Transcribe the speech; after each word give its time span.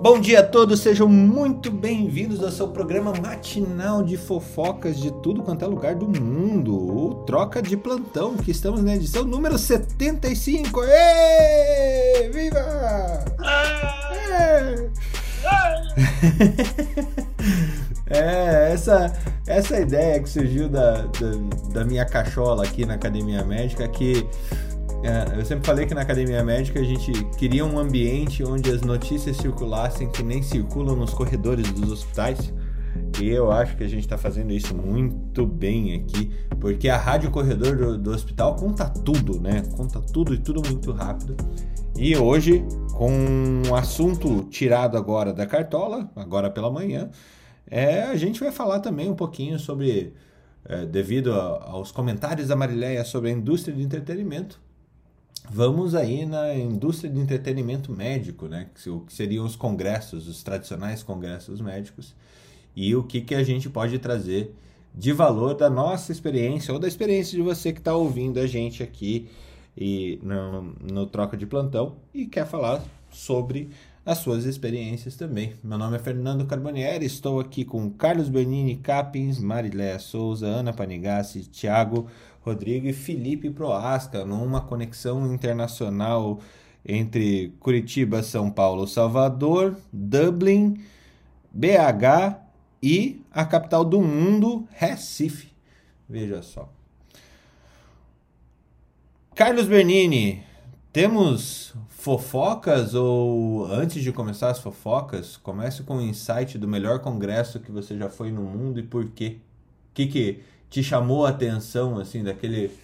Bom 0.00 0.20
dia 0.20 0.40
a 0.40 0.42
todos, 0.42 0.80
sejam 0.80 1.08
muito 1.08 1.70
bem-vindos 1.70 2.42
ao 2.42 2.50
seu 2.50 2.68
programa 2.68 3.12
matinal 3.14 4.02
de 4.02 4.16
fofocas 4.16 4.98
de 4.98 5.10
tudo 5.22 5.42
quanto 5.42 5.64
é 5.64 5.68
lugar 5.68 5.94
do 5.94 6.06
mundo, 6.06 6.76
o 6.76 7.14
Troca 7.24 7.62
de 7.62 7.76
Plantão, 7.76 8.36
que 8.36 8.50
estamos 8.50 8.82
na 8.82 8.94
edição 8.94 9.24
número 9.24 9.58
75. 9.58 10.82
Êêêê! 10.84 12.30
Viva! 12.30 13.24
É! 18.08 18.72
Essa, 18.72 19.12
essa 19.46 19.80
ideia 19.80 20.20
que 20.20 20.28
surgiu 20.28 20.68
da, 20.68 21.02
da, 21.02 21.32
da 21.72 21.84
minha 21.84 22.04
cachola 22.04 22.64
aqui 22.64 22.86
na 22.86 22.94
Academia 22.94 23.44
Médica, 23.44 23.86
que 23.88 24.26
eu 25.36 25.44
sempre 25.44 25.66
falei 25.66 25.86
que 25.86 25.94
na 25.94 26.02
Academia 26.02 26.42
Médica 26.42 26.80
a 26.80 26.84
gente 26.84 27.12
queria 27.36 27.64
um 27.64 27.78
ambiente 27.78 28.42
onde 28.42 28.70
as 28.70 28.80
notícias 28.82 29.36
circulassem 29.36 30.10
que 30.10 30.22
nem 30.22 30.42
circulam 30.42 30.96
nos 30.96 31.12
corredores 31.12 31.70
dos 31.72 31.92
hospitais. 31.92 32.52
E 33.20 33.28
eu 33.28 33.50
acho 33.50 33.76
que 33.76 33.84
a 33.84 33.88
gente 33.88 34.00
está 34.00 34.16
fazendo 34.18 34.52
isso 34.52 34.74
muito 34.74 35.46
bem 35.46 35.94
aqui, 35.94 36.30
porque 36.60 36.88
a 36.88 36.96
rádio 36.96 37.30
corredor 37.30 37.76
do, 37.76 37.98
do, 37.98 38.10
hospital 38.10 38.56
conta 38.56 38.88
tudo, 38.88 39.40
né? 39.40 39.62
Conta 39.76 40.00
tudo 40.00 40.34
e 40.34 40.38
tudo 40.38 40.62
muito 40.66 40.92
rápido. 40.92 41.36
E 41.96 42.16
hoje, 42.16 42.64
com 42.92 43.10
um 43.10 43.74
assunto 43.74 44.44
tirado 44.44 44.96
agora 44.96 45.32
da 45.32 45.46
cartola, 45.46 46.10
agora 46.14 46.50
pela 46.50 46.70
manhã, 46.70 47.10
é, 47.70 48.02
a 48.02 48.16
gente 48.16 48.38
vai 48.38 48.52
falar 48.52 48.80
também 48.80 49.10
um 49.10 49.14
pouquinho 49.14 49.58
sobre, 49.58 50.14
é, 50.64 50.84
devido 50.84 51.32
a, 51.32 51.70
aos 51.70 51.90
comentários 51.90 52.48
da 52.48 52.56
Marileia 52.56 53.04
sobre 53.04 53.30
a 53.30 53.32
indústria 53.32 53.74
de 53.74 53.82
entretenimento, 53.82 54.60
vamos 55.50 55.94
aí 55.94 56.26
na 56.26 56.54
indústria 56.54 57.10
de 57.10 57.18
entretenimento 57.18 57.92
médico, 57.92 58.46
né? 58.46 58.68
O 58.86 59.00
que 59.00 59.12
seriam 59.12 59.44
os 59.44 59.56
congressos, 59.56 60.28
os 60.28 60.42
tradicionais 60.42 61.02
congressos 61.02 61.60
médicos, 61.60 62.14
e 62.74 62.94
o 62.94 63.02
que, 63.02 63.20
que 63.20 63.34
a 63.34 63.42
gente 63.42 63.70
pode 63.70 63.98
trazer 63.98 64.54
de 64.94 65.12
valor 65.12 65.54
da 65.54 65.68
nossa 65.68 66.12
experiência 66.12 66.72
ou 66.72 66.80
da 66.80 66.88
experiência 66.88 67.36
de 67.36 67.42
você 67.42 67.72
que 67.72 67.80
está 67.80 67.94
ouvindo 67.94 68.40
a 68.40 68.46
gente 68.46 68.82
aqui 68.82 69.28
e 69.76 70.18
no, 70.22 70.74
no 70.80 71.06
Troca 71.06 71.36
de 71.36 71.46
Plantão 71.46 71.96
e 72.14 72.26
quer 72.26 72.46
falar 72.46 72.82
sobre 73.10 73.68
as 74.06 74.18
suas 74.18 74.44
experiências 74.44 75.16
também. 75.16 75.54
Meu 75.64 75.76
nome 75.76 75.96
é 75.96 75.98
Fernando 75.98 76.46
Carbonieri, 76.46 77.04
estou 77.04 77.40
aqui 77.40 77.64
com 77.64 77.90
Carlos 77.90 78.28
Bernini 78.28 78.76
Capins, 78.76 79.38
Mariléia 79.40 79.98
Souza, 79.98 80.46
Ana 80.46 80.72
Panigassi, 80.72 81.40
Thiago 81.40 82.06
Rodrigo 82.46 82.86
e 82.86 82.92
Felipe 82.92 83.50
Proasca, 83.50 84.24
numa 84.24 84.60
conexão 84.60 85.34
internacional 85.34 86.38
entre 86.84 87.52
Curitiba, 87.58 88.22
São 88.22 88.48
Paulo, 88.48 88.86
Salvador, 88.86 89.76
Dublin, 89.92 90.80
BH 91.52 92.38
e 92.80 93.20
a 93.32 93.44
capital 93.44 93.84
do 93.84 94.00
mundo, 94.00 94.64
Recife. 94.70 95.52
Veja 96.08 96.40
só. 96.40 96.70
Carlos 99.34 99.66
Bernini, 99.66 100.44
temos 100.92 101.74
fofocas 101.88 102.94
ou 102.94 103.66
antes 103.66 104.04
de 104.04 104.12
começar 104.12 104.50
as 104.50 104.60
fofocas, 104.60 105.36
comece 105.36 105.82
com 105.82 105.96
um 105.96 106.00
insight 106.00 106.56
do 106.56 106.68
melhor 106.68 107.00
congresso 107.00 107.58
que 107.58 107.72
você 107.72 107.98
já 107.98 108.08
foi 108.08 108.30
no 108.30 108.42
mundo 108.42 108.78
e 108.78 108.84
por 108.84 109.04
quê? 109.10 109.38
O 109.90 109.94
que, 109.94 110.06
que 110.06 110.44
te 110.70 110.82
chamou 110.82 111.26
a 111.26 111.30
atenção 111.30 111.98
assim 111.98 112.22
daquele 112.22 112.76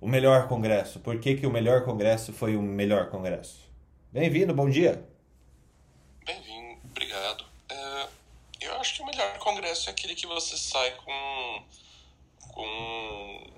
o 0.00 0.08
melhor 0.08 0.48
congresso? 0.48 1.00
Por 1.00 1.18
que, 1.20 1.36
que 1.36 1.46
o 1.46 1.50
melhor 1.50 1.84
congresso 1.84 2.32
foi 2.32 2.56
o 2.56 2.62
melhor 2.62 3.08
congresso? 3.08 3.60
Bem-vindo, 4.10 4.52
bom 4.52 4.68
dia. 4.68 5.08
Bem-vindo, 6.24 6.80
obrigado. 6.84 7.44
É, 7.68 8.08
eu 8.60 8.74
acho 8.80 8.96
que 8.96 9.02
o 9.02 9.06
melhor 9.06 9.38
congresso 9.38 9.88
é 9.88 9.92
aquele 9.92 10.14
que 10.14 10.26
você 10.26 10.56
sai 10.56 10.90
com 10.96 11.62
com 12.52 13.52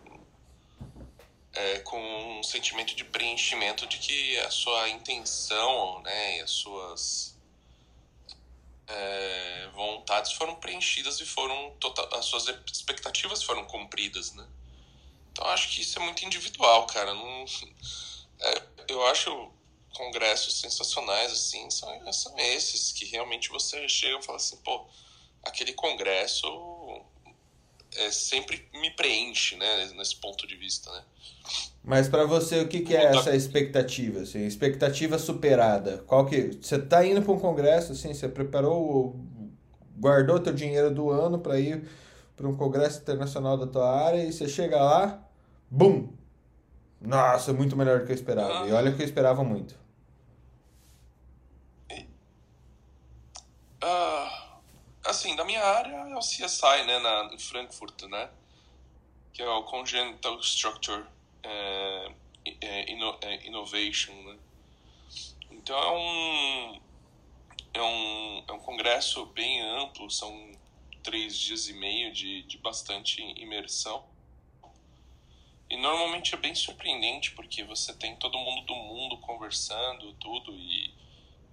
é, 1.54 1.78
com 1.80 2.38
um 2.38 2.42
sentimento 2.42 2.94
de 2.94 3.04
preenchimento 3.04 3.86
de 3.86 3.98
que 3.98 4.38
a 4.40 4.50
sua 4.50 4.88
intenção, 4.88 6.02
né, 6.02 6.38
e 6.38 6.40
as 6.40 6.50
suas 6.50 7.33
é, 8.86 9.68
vontades 9.74 10.32
foram 10.32 10.56
preenchidas 10.56 11.20
e 11.20 11.26
foram 11.26 11.76
total, 11.80 12.08
as 12.14 12.26
suas 12.26 12.46
expectativas 12.72 13.42
foram 13.42 13.64
cumpridas, 13.64 14.32
né? 14.32 14.46
Então 15.32 15.46
acho 15.46 15.68
que 15.70 15.80
isso 15.80 15.98
é 15.98 16.02
muito 16.02 16.24
individual, 16.24 16.86
cara. 16.86 17.12
Não, 17.14 17.44
é, 18.40 18.62
eu 18.88 19.04
acho 19.06 19.52
congressos 19.94 20.60
sensacionais 20.60 21.32
assim 21.32 21.70
são, 21.70 22.12
são 22.12 22.38
esses 22.38 22.92
que 22.92 23.04
realmente 23.06 23.48
você 23.48 23.88
chega 23.88 24.18
e 24.18 24.22
fala 24.24 24.36
assim, 24.36 24.56
pô, 24.58 24.86
aquele 25.42 25.72
congresso 25.72 26.46
é, 27.96 28.10
sempre 28.10 28.66
me 28.72 28.90
preenche, 28.90 29.56
né, 29.56 29.90
nesse 29.96 30.16
ponto 30.16 30.46
de 30.46 30.56
vista, 30.56 30.90
né? 30.92 31.02
Mas 31.82 32.08
para 32.08 32.24
você, 32.24 32.60
o 32.60 32.68
que, 32.68 32.80
que 32.80 32.96
é 32.96 33.04
essa 33.04 33.36
expectativa? 33.36 34.20
Assim, 34.20 34.46
expectativa 34.46 35.18
superada? 35.18 36.02
Qual 36.06 36.24
que 36.24 36.58
você 36.60 36.78
tá 36.78 37.04
indo 37.06 37.20
para 37.20 37.32
um 37.32 37.38
congresso, 37.38 37.92
assim, 37.92 38.14
você 38.14 38.26
preparou, 38.26 39.14
guardou 39.98 40.40
teu 40.40 40.54
dinheiro 40.54 40.90
do 40.90 41.10
ano 41.10 41.38
para 41.38 41.60
ir 41.60 41.86
para 42.36 42.48
um 42.48 42.56
congresso 42.56 43.00
internacional 43.00 43.56
da 43.56 43.66
tua 43.66 43.88
área 43.88 44.24
e 44.24 44.32
você 44.32 44.48
chega 44.48 44.82
lá, 44.82 45.22
bum! 45.70 46.08
Nossa, 47.00 47.52
muito 47.52 47.76
melhor 47.76 48.00
do 48.00 48.06
que 48.06 48.12
eu 48.12 48.16
esperava. 48.16 48.64
Ah. 48.64 48.68
E 48.68 48.72
olha 48.72 48.90
que 48.92 49.02
eu 49.02 49.06
esperava 49.06 49.44
muito. 49.44 49.76
Ah, 53.82 54.13
assim, 55.24 55.34
da 55.36 55.44
minha 55.44 55.64
área 55.64 55.90
é 55.90 56.14
o 56.14 56.20
CSI, 56.20 56.84
né, 56.86 56.98
na, 56.98 57.30
em 57.32 57.38
Frankfurt, 57.38 58.02
né? 58.02 58.30
Que 59.32 59.42
é 59.42 59.48
o 59.48 59.64
Congenital 59.64 60.38
Structure 60.40 61.04
é, 61.42 62.12
é, 62.44 62.92
é, 63.22 63.46
innovation. 63.46 64.12
Né? 64.12 64.38
Então 65.50 65.76
é 65.76 65.90
um, 65.90 66.80
é, 67.72 67.82
um, 67.82 68.44
é 68.48 68.52
um 68.52 68.58
congresso 68.60 69.24
bem 69.26 69.62
amplo, 69.62 70.10
são 70.10 70.52
três 71.02 71.38
dias 71.38 71.68
e 71.68 71.72
meio 71.72 72.12
de, 72.12 72.42
de 72.42 72.58
bastante 72.58 73.22
imersão. 73.22 74.04
E 75.70 75.76
normalmente 75.78 76.34
é 76.34 76.38
bem 76.38 76.54
surpreendente, 76.54 77.32
porque 77.32 77.64
você 77.64 77.94
tem 77.94 78.14
todo 78.16 78.38
mundo 78.38 78.66
do 78.66 78.74
mundo 78.74 79.16
conversando, 79.18 80.12
tudo, 80.20 80.54
e, 80.54 80.94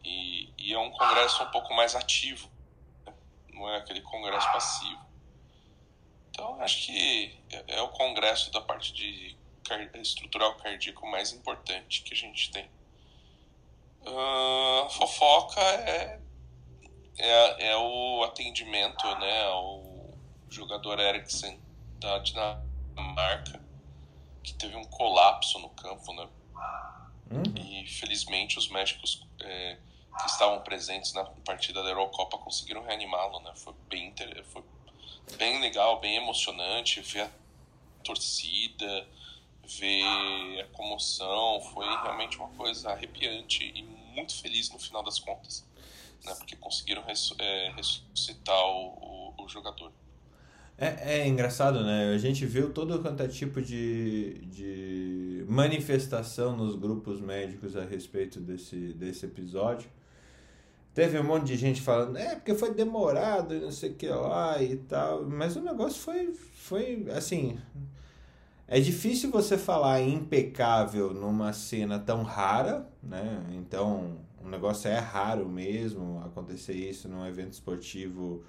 e, 0.03 0.53
e 0.57 0.73
é 0.73 0.77
um 0.77 0.91
congresso 0.91 1.41
um 1.41 1.51
pouco 1.51 1.73
mais 1.73 1.95
ativo? 1.95 2.51
Não 3.53 3.69
é 3.69 3.77
aquele 3.77 4.01
congresso 4.01 4.51
passivo. 4.51 5.01
Então, 6.29 6.61
acho 6.61 6.85
que 6.85 7.37
é, 7.51 7.77
é 7.77 7.81
o 7.81 7.89
congresso 7.89 8.51
da 8.51 8.61
parte 8.61 8.93
de 8.93 9.37
estrutural 9.95 10.55
cardíaco 10.55 11.07
mais 11.07 11.31
importante 11.31 12.01
que 12.03 12.13
a 12.13 12.17
gente 12.17 12.51
tem. 12.51 12.69
Uh, 14.01 14.89
fofoca 14.89 15.61
é, 15.61 16.19
é, 17.17 17.67
é, 17.67 17.77
o 17.77 18.23
atendimento 18.23 19.05
né, 19.19 19.43
ao 19.45 20.17
jogador 20.49 20.99
Eriksen 20.99 21.59
da 21.99 22.17
Dinamarca, 22.19 23.61
que 24.43 24.53
teve 24.55 24.75
um 24.75 24.85
colapso 24.85 25.59
no 25.59 25.69
campo. 25.69 26.13
Né? 26.13 26.27
Hum? 27.31 27.43
E 27.55 27.87
felizmente 27.87 28.57
os 28.57 28.67
médicos 28.69 29.25
é, 29.41 29.77
que 30.19 30.25
estavam 30.29 30.61
presentes 30.61 31.13
na 31.13 31.23
partida 31.23 31.81
da 31.83 31.89
Eurocopa 31.89 32.37
conseguiram 32.37 32.83
reanimá-lo. 32.83 33.39
Né? 33.41 33.51
Foi, 33.55 33.73
bem, 33.89 34.13
foi 34.45 34.63
bem 35.37 35.61
legal, 35.61 35.99
bem 35.99 36.15
emocionante 36.15 37.01
ver 37.01 37.21
a 37.21 37.31
torcida 38.03 39.07
ver 39.79 40.61
a 40.61 40.67
comoção, 40.73 41.61
foi 41.73 41.85
realmente 41.85 42.37
uma 42.37 42.49
coisa 42.49 42.89
arrepiante 42.89 43.63
e 43.63 43.83
muito 43.83 44.35
feliz 44.41 44.69
no 44.71 44.79
final 44.79 45.03
das 45.03 45.19
contas, 45.19 45.65
né? 46.25 46.33
Porque 46.35 46.55
conseguiram 46.55 47.03
é, 47.39 47.71
ressuscitar 47.75 48.61
o, 48.65 49.33
o, 49.37 49.43
o 49.45 49.49
jogador. 49.49 49.91
É, 50.77 51.19
é, 51.19 51.27
engraçado, 51.27 51.83
né? 51.83 52.13
A 52.13 52.17
gente 52.17 52.45
viu 52.45 52.73
todo 52.73 52.99
quanto 53.01 53.21
é 53.21 53.27
tipo 53.27 53.61
de, 53.61 54.39
de 54.47 55.45
manifestação 55.47 56.55
nos 56.55 56.75
grupos 56.75 57.21
médicos 57.21 57.77
a 57.77 57.85
respeito 57.85 58.39
desse, 58.39 58.93
desse 58.93 59.25
episódio. 59.25 59.89
Teve 60.93 61.19
um 61.19 61.23
monte 61.23 61.45
de 61.45 61.55
gente 61.55 61.81
falando, 61.81 62.17
é, 62.17 62.35
porque 62.35 62.53
foi 62.53 62.73
demorado 62.73 63.55
e 63.55 63.59
não 63.61 63.71
sei 63.71 63.91
o 63.91 63.95
que 63.95 64.07
lá 64.07 64.61
e 64.61 64.75
tal. 64.75 65.23
Mas 65.23 65.55
o 65.55 65.61
negócio 65.61 66.01
foi, 66.01 66.33
foi 66.33 67.05
assim, 67.15 67.57
é 68.67 68.79
difícil 68.79 69.29
você 69.31 69.57
falar 69.57 70.01
impecável 70.01 71.13
numa 71.13 71.53
cena 71.53 71.99
tão 71.99 72.23
rara, 72.23 72.89
né? 73.03 73.45
Então, 73.51 74.17
o 74.41 74.47
negócio 74.47 74.89
é 74.89 74.97
raro 74.97 75.47
mesmo 75.47 76.21
acontecer 76.25 76.73
isso 76.73 77.09
num 77.09 77.25
evento 77.25 77.51
esportivo 77.51 78.43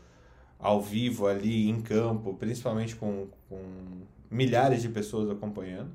ao 0.58 0.80
vivo 0.80 1.26
ali 1.26 1.68
em 1.68 1.80
campo, 1.80 2.34
principalmente 2.34 2.94
com, 2.94 3.26
com 3.48 3.60
milhares 4.30 4.80
de 4.80 4.88
pessoas 4.88 5.28
acompanhando. 5.28 5.90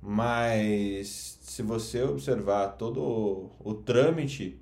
Mas 0.00 1.38
se 1.42 1.62
você 1.62 2.02
observar 2.04 2.68
todo 2.78 3.02
o, 3.02 3.50
o 3.58 3.74
trâmite 3.74 4.56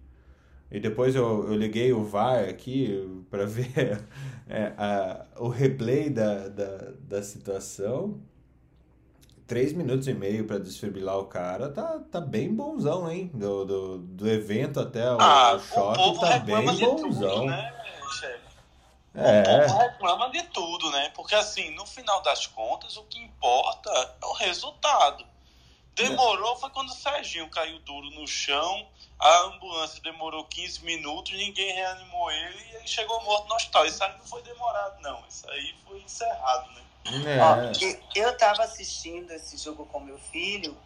e 0.70 0.78
depois 0.78 1.14
eu, 1.14 1.48
eu 1.48 1.54
liguei 1.54 1.92
o 1.92 2.04
VAR 2.04 2.48
aqui 2.48 3.24
para 3.30 3.44
ver 3.46 4.04
é, 4.48 4.72
a, 4.76 5.26
o 5.38 5.48
replay 5.48 6.10
da, 6.10 6.48
da, 6.48 6.92
da 7.00 7.22
situação. 7.22 8.20
Três 9.46 9.72
minutos 9.72 10.06
e 10.06 10.12
meio 10.12 10.46
para 10.46 10.58
desfibrilar 10.58 11.18
o 11.18 11.24
cara, 11.24 11.70
tá, 11.70 12.00
tá 12.12 12.20
bem 12.20 12.54
bonzão, 12.54 13.10
hein? 13.10 13.30
Do, 13.32 13.64
do, 13.64 13.98
do 13.98 14.28
evento 14.28 14.78
até 14.78 15.10
o, 15.10 15.18
ah, 15.18 15.54
o 15.54 15.58
choque, 15.58 16.20
tá 16.20 16.38
bem 16.40 16.66
bonzão. 16.66 16.96
Tudo, 16.96 17.46
né, 17.46 17.74
É. 19.14 19.64
O 19.64 19.68
povo 19.68 19.78
reclama 19.78 20.30
de 20.30 20.42
tudo, 20.48 20.90
né? 20.90 21.10
Porque 21.16 21.34
assim, 21.34 21.74
no 21.74 21.86
final 21.86 22.22
das 22.22 22.46
contas, 22.46 22.98
o 22.98 23.04
que 23.04 23.18
importa 23.18 23.90
é 24.20 24.26
o 24.26 24.34
resultado. 24.34 25.24
Demorou, 25.98 26.56
foi 26.56 26.70
quando 26.70 26.88
o 26.88 26.94
Serginho 26.94 27.48
caiu 27.50 27.78
duro 27.80 28.10
no 28.10 28.26
chão, 28.26 28.88
a 29.18 29.38
ambulância 29.42 30.00
demorou 30.02 30.44
15 30.44 30.84
minutos, 30.84 31.32
ninguém 31.32 31.72
reanimou 31.72 32.30
ele 32.30 32.58
e 32.70 32.76
ele 32.76 32.86
chegou 32.86 33.22
morto 33.22 33.48
no 33.48 33.54
hospital. 33.54 33.84
Isso 33.86 34.02
aí 34.02 34.12
não 34.16 34.24
foi 34.24 34.42
demorado, 34.42 35.00
não. 35.02 35.22
Isso 35.28 35.48
aí 35.50 35.74
foi 35.86 36.00
encerrado, 36.00 36.70
né? 36.72 36.82
É. 37.06 37.40
Ó, 37.40 37.56
eu 38.14 38.30
estava 38.30 38.62
assistindo 38.64 39.32
esse 39.32 39.56
jogo 39.56 39.86
com 39.86 40.00
meu 40.00 40.18
filho 40.18 40.76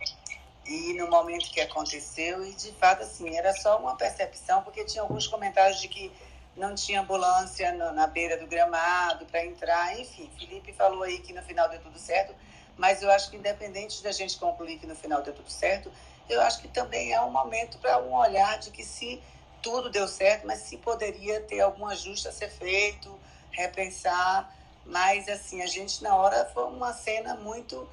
e 0.64 0.94
no 0.94 1.08
momento 1.10 1.50
que 1.50 1.60
aconteceu, 1.60 2.44
e 2.44 2.54
de 2.54 2.72
fato, 2.72 3.02
assim, 3.02 3.36
era 3.36 3.52
só 3.54 3.78
uma 3.78 3.96
percepção, 3.96 4.62
porque 4.62 4.84
tinha 4.84 5.02
alguns 5.02 5.26
comentários 5.26 5.80
de 5.80 5.88
que 5.88 6.12
não 6.56 6.74
tinha 6.74 7.00
ambulância 7.00 7.72
no, 7.72 7.92
na 7.92 8.06
beira 8.06 8.38
do 8.38 8.46
gramado 8.46 9.26
para 9.26 9.44
entrar, 9.44 9.98
enfim. 9.98 10.30
Felipe 10.38 10.72
falou 10.72 11.02
aí 11.02 11.18
que 11.18 11.32
no 11.32 11.42
final 11.42 11.68
deu 11.68 11.80
tudo 11.80 11.98
certo, 11.98 12.34
mas 12.76 13.02
eu 13.02 13.10
acho 13.10 13.30
que 13.30 13.36
independente 13.36 14.02
da 14.02 14.12
gente 14.12 14.38
concluir 14.38 14.78
que 14.78 14.86
no 14.86 14.94
final 14.94 15.22
deu 15.22 15.34
tudo 15.34 15.50
certo, 15.50 15.92
eu 16.28 16.40
acho 16.40 16.60
que 16.60 16.68
também 16.68 17.12
é 17.12 17.20
um 17.20 17.30
momento 17.30 17.78
para 17.78 17.98
um 18.00 18.14
olhar 18.14 18.58
de 18.58 18.70
que 18.70 18.84
se 18.84 19.22
tudo 19.62 19.90
deu 19.90 20.08
certo, 20.08 20.46
mas 20.46 20.60
se 20.60 20.76
poderia 20.76 21.40
ter 21.40 21.60
algum 21.60 21.86
ajuste 21.86 22.28
a 22.28 22.32
ser 22.32 22.50
feito, 22.50 23.18
repensar. 23.52 24.52
Mas, 24.84 25.28
assim, 25.28 25.62
a 25.62 25.66
gente 25.66 26.02
na 26.02 26.16
hora 26.16 26.44
foi 26.46 26.64
uma 26.64 26.92
cena 26.92 27.34
muito. 27.36 27.88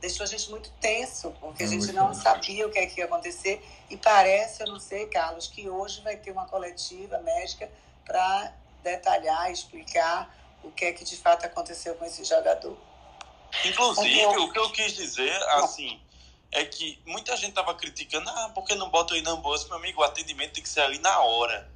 Deixou 0.00 0.24
a 0.24 0.26
gente 0.26 0.48
muito 0.50 0.70
tenso, 0.80 1.30
porque 1.40 1.64
a 1.64 1.66
gente 1.66 1.92
não 1.92 2.14
sabia 2.14 2.66
o 2.66 2.70
que, 2.70 2.78
é 2.78 2.86
que 2.86 3.00
ia 3.00 3.06
acontecer. 3.06 3.62
E 3.90 3.96
parece, 3.96 4.62
eu 4.62 4.68
não 4.68 4.78
sei, 4.78 5.06
Carlos, 5.06 5.48
que 5.48 5.68
hoje 5.68 6.00
vai 6.00 6.16
ter 6.16 6.30
uma 6.30 6.46
coletiva 6.46 7.18
médica 7.18 7.68
para 8.04 8.52
detalhar, 8.82 9.50
explicar 9.50 10.34
o 10.62 10.70
que 10.70 10.84
é 10.86 10.92
que 10.92 11.04
de 11.04 11.16
fato 11.16 11.44
aconteceu 11.44 11.94
com 11.96 12.04
esse 12.04 12.24
jogador. 12.24 12.76
Inclusive, 13.64 14.26
o 14.38 14.52
que 14.52 14.58
eu 14.58 14.70
quis 14.70 14.94
dizer, 14.94 15.32
assim, 15.54 16.00
é 16.52 16.64
que 16.64 16.98
muita 17.06 17.36
gente 17.36 17.52
tava 17.52 17.74
criticando, 17.74 18.28
ah, 18.28 18.50
por 18.54 18.64
que 18.64 18.74
não 18.74 18.90
bota 18.90 19.14
aí 19.14 19.22
na 19.22 19.32
ambulância? 19.32 19.68
Meu 19.68 19.76
amigo, 19.76 20.00
o 20.00 20.04
atendimento 20.04 20.54
tem 20.54 20.62
que 20.62 20.68
ser 20.68 20.80
ali 20.80 20.98
na 20.98 21.20
hora. 21.20 21.70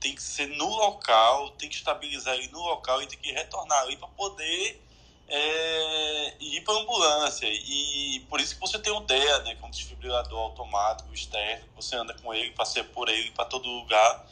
Tem 0.00 0.14
que 0.14 0.22
ser 0.22 0.48
no 0.48 0.68
local, 0.68 1.50
tem 1.52 1.68
que 1.68 1.76
estabilizar 1.76 2.34
ali 2.34 2.48
no 2.48 2.60
local 2.60 3.02
e 3.02 3.06
tem 3.06 3.18
que 3.18 3.32
retornar 3.32 3.80
ali 3.80 3.96
para 3.96 4.08
poder 4.08 4.82
é, 5.28 6.34
ir 6.40 6.60
para 6.62 6.74
ambulância. 6.74 7.46
E 7.46 8.20
por 8.28 8.40
isso 8.40 8.54
que 8.54 8.60
você 8.60 8.78
tem 8.78 8.92
o 8.92 9.00
DEA, 9.00 9.38
né, 9.40 9.54
que 9.54 9.62
é 9.62 9.66
um 9.66 9.70
desfibrilador 9.70 10.38
automático 10.38 11.12
externo, 11.12 11.64
você 11.74 11.96
anda 11.96 12.14
com 12.14 12.32
ele, 12.34 12.50
passeia 12.52 12.84
por 12.84 13.08
ele 13.08 13.30
para 13.30 13.44
todo 13.44 13.68
lugar. 13.68 14.26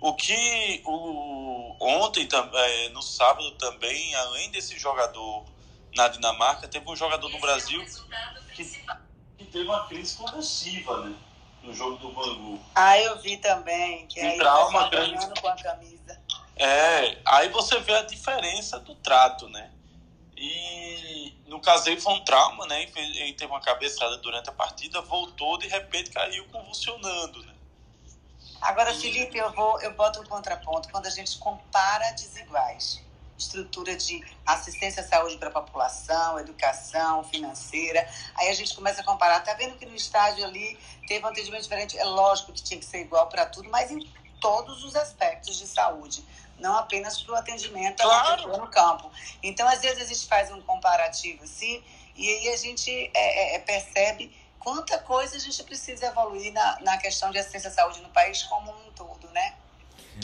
O 0.00 0.14
que 0.14 0.82
o, 0.84 1.74
ontem, 1.80 2.28
é, 2.30 2.88
no 2.90 3.02
sábado 3.02 3.50
também, 3.52 4.14
além 4.14 4.50
desse 4.50 4.78
jogador 4.78 5.44
na 5.94 6.08
Dinamarca, 6.08 6.68
teve 6.68 6.88
um 6.90 6.96
jogador 6.96 7.28
no 7.28 7.38
Brasil 7.38 7.84
que 8.54 8.64
que 9.36 9.44
teve 9.46 9.64
uma 9.64 9.86
crise 9.86 10.16
convulsiva, 10.16 11.04
né? 11.04 11.16
No 11.62 11.72
jogo 11.72 11.96
do 11.96 12.12
Bangu. 12.12 12.60
Ah, 12.74 12.98
eu 12.98 13.18
vi 13.20 13.36
também. 13.38 14.06
Que 14.06 14.20
aí 14.20 14.38
trauma 14.38 14.88
grande. 14.88 15.40
com 15.40 15.48
a 15.48 15.56
camisa. 15.56 16.20
É, 16.56 17.18
aí 17.24 17.48
você 17.48 17.80
vê 17.80 17.94
a 17.94 18.02
diferença 18.02 18.78
do 18.78 18.94
trato, 18.96 19.48
né? 19.48 19.72
E 20.36 21.34
no 21.46 21.60
caso 21.60 21.88
aí 21.88 22.00
foi 22.00 22.12
um 22.12 22.24
trauma, 22.24 22.66
né? 22.66 22.86
Ele 22.94 23.32
teve 23.32 23.50
uma 23.50 23.60
cabeçada 23.60 24.18
durante 24.18 24.50
a 24.50 24.52
partida, 24.52 25.00
voltou, 25.00 25.58
de 25.58 25.66
repente 25.66 26.10
caiu 26.10 26.46
convulsionando, 26.48 27.42
né? 27.44 27.54
Agora. 28.60 28.94
Felipe, 28.94 29.36
eu 29.36 29.50
vou, 29.52 29.80
eu 29.80 29.94
boto 29.94 30.20
um 30.20 30.26
contraponto 30.26 30.88
quando 30.90 31.06
a 31.06 31.10
gente 31.10 31.38
compara 31.38 32.12
desiguais 32.12 33.02
estrutura 33.38 33.96
de 33.96 34.24
assistência 34.46 35.02
à 35.02 35.06
saúde 35.06 35.36
para 35.36 35.48
a 35.48 35.52
população, 35.52 36.38
educação 36.38 37.24
financeira. 37.24 38.08
Aí 38.36 38.48
a 38.48 38.54
gente 38.54 38.74
começa 38.74 39.00
a 39.00 39.04
comparar. 39.04 39.40
Tá 39.40 39.54
vendo 39.54 39.76
que 39.76 39.86
no 39.86 39.94
estádio 39.94 40.44
ali 40.44 40.78
teve 41.06 41.24
um 41.24 41.28
atendimento 41.28 41.62
diferente? 41.62 41.98
É 41.98 42.04
lógico 42.04 42.52
que 42.52 42.62
tinha 42.62 42.78
que 42.78 42.86
ser 42.86 43.00
igual 43.00 43.28
para 43.28 43.46
tudo, 43.46 43.68
mas 43.70 43.90
em 43.90 44.00
todos 44.40 44.84
os 44.84 44.94
aspectos 44.94 45.56
de 45.58 45.66
saúde, 45.66 46.24
não 46.58 46.76
apenas 46.76 47.20
para 47.20 47.34
o 47.34 47.36
atendimento 47.36 48.02
claro. 48.02 48.48
no 48.58 48.68
campo. 48.68 49.10
Então, 49.42 49.66
às 49.66 49.80
vezes, 49.80 50.02
a 50.02 50.06
gente 50.06 50.26
faz 50.26 50.50
um 50.52 50.60
comparativo 50.60 51.42
assim, 51.44 51.82
e 52.14 52.28
aí 52.28 52.48
a 52.50 52.56
gente 52.56 52.90
é, 53.14 53.54
é, 53.54 53.56
é 53.56 53.58
percebe 53.58 54.34
quanta 54.58 54.98
coisa 54.98 55.36
a 55.36 55.38
gente 55.38 55.62
precisa 55.64 56.06
evoluir 56.06 56.52
na, 56.52 56.80
na 56.80 56.98
questão 56.98 57.30
de 57.30 57.38
assistência 57.38 57.68
à 57.68 57.72
saúde 57.72 58.00
no 58.00 58.08
país 58.10 58.42
como 58.44 58.70
um 58.70 58.92
todo, 58.92 59.28
né? 59.30 59.54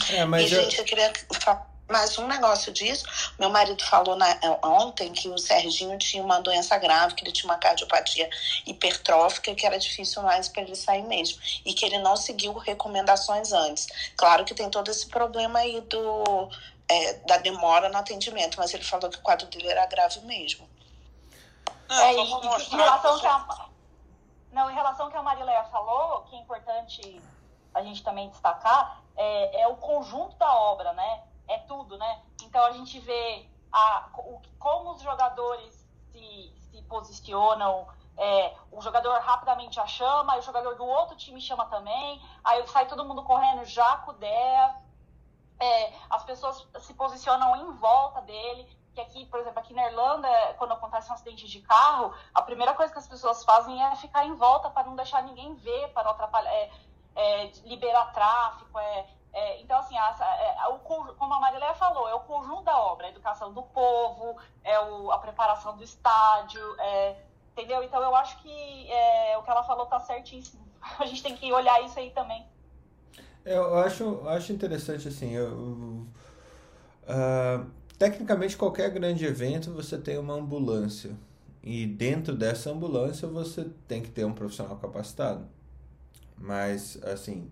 É, 0.09 0.25
mas 0.25 0.49
e, 0.49 0.53
eu... 0.53 0.63
gente, 0.63 0.79
eu 0.79 0.85
queria 0.85 1.13
falar 1.39 1.70
mas 1.91 2.17
um 2.17 2.27
negócio 2.27 2.71
disso, 2.71 3.05
meu 3.37 3.49
marido 3.49 3.83
falou 3.83 4.15
na, 4.15 4.27
ontem 4.63 5.11
que 5.11 5.27
o 5.29 5.37
Serginho 5.37 5.97
tinha 5.97 6.23
uma 6.23 6.39
doença 6.39 6.77
grave, 6.77 7.15
que 7.15 7.23
ele 7.23 7.31
tinha 7.31 7.51
uma 7.51 7.57
cardiopatia 7.57 8.29
hipertrófica, 8.65 9.53
que 9.53 9.65
era 9.65 9.77
difícil 9.77 10.23
mais 10.23 10.47
para 10.47 10.61
ele 10.63 10.75
sair 10.75 11.03
mesmo. 11.03 11.41
E 11.65 11.73
que 11.73 11.85
ele 11.85 11.99
não 11.99 12.15
seguiu 12.15 12.53
recomendações 12.53 13.51
antes. 13.51 13.87
Claro 14.15 14.45
que 14.45 14.55
tem 14.55 14.69
todo 14.69 14.89
esse 14.89 15.07
problema 15.07 15.59
aí 15.59 15.81
do, 15.81 16.49
é, 16.89 17.13
da 17.25 17.37
demora 17.37 17.89
no 17.89 17.97
atendimento, 17.97 18.57
mas 18.57 18.73
ele 18.73 18.83
falou 18.83 19.09
que 19.09 19.17
o 19.17 19.21
quadro 19.21 19.47
dele 19.47 19.67
era 19.67 19.85
grave 19.85 20.21
mesmo. 20.21 20.69
É, 21.89 22.13
e, 22.13 22.21
em 22.21 22.77
relação 22.77 23.19
que 23.19 23.27
a, 23.27 23.67
não, 24.51 24.69
em 24.69 24.73
relação 24.73 25.05
ao 25.05 25.11
que 25.11 25.17
a 25.17 25.23
Marileia 25.23 25.63
falou, 25.65 26.21
que 26.23 26.35
é 26.35 26.39
importante 26.39 27.21
a 27.73 27.81
gente 27.81 28.03
também 28.03 28.29
destacar, 28.29 29.01
é, 29.15 29.61
é 29.61 29.67
o 29.67 29.75
conjunto 29.75 30.35
da 30.35 30.53
obra, 30.53 30.93
né? 30.93 31.23
É 31.51 31.59
tudo, 31.59 31.97
né? 31.97 32.21
Então 32.43 32.63
a 32.63 32.71
gente 32.71 32.99
vê 32.99 33.47
a, 33.71 34.09
o, 34.17 34.41
como 34.59 34.91
os 34.91 35.01
jogadores 35.01 35.87
se, 36.11 36.53
se 36.71 36.81
posicionam, 36.83 37.87
é, 38.17 38.55
o 38.71 38.81
jogador 38.81 39.19
rapidamente 39.19 39.79
a 39.79 39.87
chama, 39.87 40.37
o 40.37 40.41
jogador 40.41 40.75
do 40.75 40.85
outro 40.85 41.15
time 41.15 41.41
chama 41.41 41.65
também, 41.65 42.21
aí 42.43 42.65
sai 42.67 42.87
todo 42.87 43.05
mundo 43.05 43.23
correndo 43.23 43.65
já 43.65 43.97
com 43.97 44.11
ideia, 44.11 44.75
é, 45.59 45.93
as 46.09 46.23
pessoas 46.23 46.67
se 46.79 46.93
posicionam 46.93 47.55
em 47.55 47.71
volta 47.77 48.21
dele, 48.21 48.67
que 48.93 48.99
aqui, 48.99 49.25
por 49.27 49.39
exemplo, 49.39 49.59
aqui 49.59 49.73
na 49.73 49.87
Irlanda, 49.87 50.27
quando 50.57 50.73
acontece 50.73 51.09
um 51.09 51.13
acidente 51.13 51.47
de 51.47 51.61
carro, 51.61 52.13
a 52.33 52.41
primeira 52.41 52.73
coisa 52.73 52.91
que 52.91 52.99
as 52.99 53.07
pessoas 53.07 53.43
fazem 53.43 53.81
é 53.81 53.95
ficar 53.95 54.25
em 54.25 54.35
volta 54.35 54.69
para 54.69 54.83
não 54.83 54.95
deixar 54.95 55.23
ninguém 55.23 55.53
ver, 55.55 55.89
para 55.93 56.03
não 56.03 56.11
atrapalhar, 56.11 56.51
é, 56.51 56.71
é, 57.15 57.45
liberar 57.63 58.11
tráfico, 58.11 58.77
é, 58.79 59.07
é, 59.33 59.61
então, 59.61 59.79
assim, 59.79 59.97
a, 59.97 60.09
a, 60.09 60.65
é, 60.65 60.67
o, 60.67 60.79
como 60.79 61.33
a 61.33 61.39
Marileia 61.39 61.73
falou, 61.73 62.07
é 62.07 62.13
o 62.13 62.19
conjunto 62.21 62.63
da 62.63 62.77
obra, 62.77 63.07
a 63.07 63.09
educação 63.09 63.53
do 63.53 63.63
povo, 63.63 64.37
é 64.63 64.77
o, 64.79 65.11
a 65.11 65.19
preparação 65.19 65.77
do 65.77 65.83
estádio, 65.83 66.61
é, 66.79 67.15
entendeu? 67.51 67.81
Então, 67.83 68.01
eu 68.01 68.13
acho 68.15 68.41
que 68.41 68.91
é, 68.91 69.37
o 69.37 69.43
que 69.43 69.49
ela 69.49 69.63
falou 69.63 69.85
está 69.85 69.99
certíssimo. 69.99 70.61
A 70.99 71.05
gente 71.05 71.23
tem 71.23 71.35
que 71.35 71.51
olhar 71.51 71.81
isso 71.83 71.97
aí 71.97 72.11
também. 72.11 72.45
É, 73.45 73.55
eu 73.55 73.77
acho, 73.79 74.27
acho 74.27 74.51
interessante, 74.51 75.07
assim, 75.07 75.31
eu, 75.31 76.05
uh, 77.07 77.71
tecnicamente, 77.97 78.57
qualquer 78.57 78.89
grande 78.89 79.25
evento, 79.25 79.73
você 79.73 79.97
tem 79.97 80.17
uma 80.17 80.33
ambulância. 80.33 81.15
E 81.63 81.85
dentro 81.85 82.35
dessa 82.35 82.69
ambulância, 82.71 83.27
você 83.27 83.69
tem 83.87 84.01
que 84.01 84.09
ter 84.09 84.25
um 84.25 84.33
profissional 84.33 84.75
capacitado. 84.77 85.47
Mas, 86.37 87.01
assim, 87.03 87.51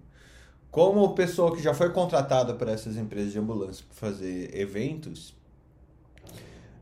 como 0.71 1.15
pessoa 1.15 1.55
que 1.55 1.61
já 1.61 1.73
foi 1.73 1.91
contratada 1.91 2.53
por 2.53 2.67
essas 2.67 2.95
empresas 2.95 3.31
de 3.31 3.39
ambulância 3.39 3.83
para 3.87 3.95
fazer 3.95 4.55
eventos, 4.55 5.35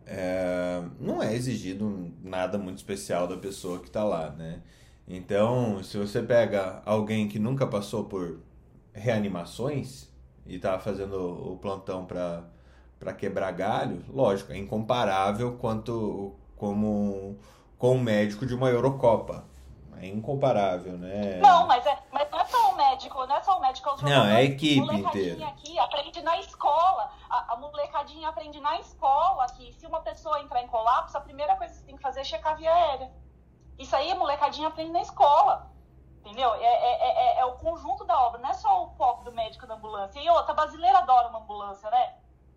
é, 0.05 0.81
não 0.99 1.21
é 1.21 1.33
exigido 1.33 2.11
nada 2.23 2.57
muito 2.57 2.77
especial 2.77 3.27
da 3.27 3.37
pessoa 3.37 3.79
que 3.79 3.87
está 3.87 4.03
lá, 4.03 4.29
né? 4.31 4.61
Então, 5.07 5.81
se 5.83 5.97
você 5.97 6.21
pega 6.21 6.81
alguém 6.85 7.27
que 7.27 7.39
nunca 7.39 7.65
passou 7.65 8.05
por 8.05 8.39
reanimações 8.93 10.09
e 10.45 10.55
está 10.55 10.77
fazendo 10.79 11.53
o 11.53 11.57
plantão 11.57 12.05
para 12.05 13.13
quebrar 13.13 13.51
galho, 13.51 14.03
lógico, 14.09 14.51
é 14.51 14.57
incomparável 14.57 15.53
quanto 15.53 16.35
como 16.57 17.37
com 17.77 17.95
um 17.95 18.01
médico 18.01 18.45
de 18.45 18.53
uma 18.53 18.69
Eurocopa. 18.69 19.45
É 19.99 20.07
incomparável, 20.07 20.97
né? 20.97 21.39
Não, 21.41 21.65
mas, 21.65 21.85
é, 21.85 21.97
mas 22.11 22.29
não 22.29 22.39
é 22.39 22.45
médico, 22.77 23.25
não 23.25 23.35
é 23.35 23.41
só 23.41 23.57
o 23.57 23.61
médico. 23.61 23.89
É 23.89 24.03
não, 24.03 24.25
é 24.25 24.35
a 24.37 24.43
equipe 24.43 24.95
inteira. 24.95 25.47
aqui 25.47 25.77
aprende 25.79 26.21
na 26.21 26.39
escola. 26.39 27.11
A, 27.29 27.53
a 27.53 27.55
molecadinha 27.57 28.29
aprende 28.29 28.59
na 28.61 28.79
escola 28.79 29.45
que 29.47 29.73
se 29.73 29.85
uma 29.85 29.99
pessoa 30.01 30.39
entrar 30.41 30.61
em 30.61 30.67
colapso, 30.67 31.17
a 31.17 31.21
primeira 31.21 31.55
coisa 31.55 31.73
que 31.73 31.79
você 31.79 31.85
tem 31.85 31.95
que 31.97 32.01
fazer 32.01 32.21
é 32.21 32.23
checar 32.23 32.53
a 32.53 32.55
via 32.55 32.73
aérea. 32.73 33.11
Isso 33.77 33.95
aí 33.95 34.11
a 34.11 34.15
molecadinha 34.15 34.67
aprende 34.69 34.91
na 34.91 35.01
escola. 35.01 35.69
Entendeu? 36.19 36.53
É, 36.55 36.63
é, 36.63 37.37
é, 37.37 37.39
é 37.39 37.45
o 37.45 37.53
conjunto 37.53 38.03
da 38.05 38.19
obra, 38.21 38.39
não 38.41 38.49
é 38.49 38.53
só 38.53 38.83
o 38.83 38.89
foco 38.95 39.23
do 39.23 39.31
médico 39.31 39.65
da 39.65 39.75
ambulância. 39.75 40.19
E 40.19 40.29
outra, 40.29 40.53
brasileiro 40.53 40.97
adora 40.97 41.29
uma 41.29 41.39
ambulância, 41.39 41.89
né? 41.89 42.15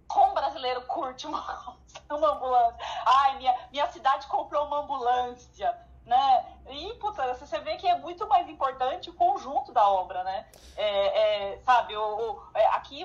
Como 0.09 0.35
brasileiro 0.35 0.83
curte 0.87 1.27
uma, 1.27 1.77
uma 2.11 2.33
ambulância? 2.33 2.77
Ai, 3.07 3.37
minha, 3.39 3.55
minha 3.71 3.87
cidade 3.87 4.27
comprou 4.27 4.67
uma 4.67 4.81
ambulância 4.81 5.90
né? 6.07 6.45
E, 6.71 6.95
puta, 6.95 7.35
você 7.35 7.59
vê 7.61 7.77
que 7.77 7.87
é 7.87 7.99
muito 7.99 8.27
mais 8.29 8.49
importante 8.49 9.11
o 9.11 9.15
conjunto 9.15 9.73
da 9.73 9.89
obra, 9.89 10.23
né? 10.25 10.47
É, 10.77 11.53
é, 11.53 11.59
sabe, 11.59 11.97
o, 11.97 12.01
o 12.01 12.43
é, 12.55 12.67
aqui, 12.69 13.03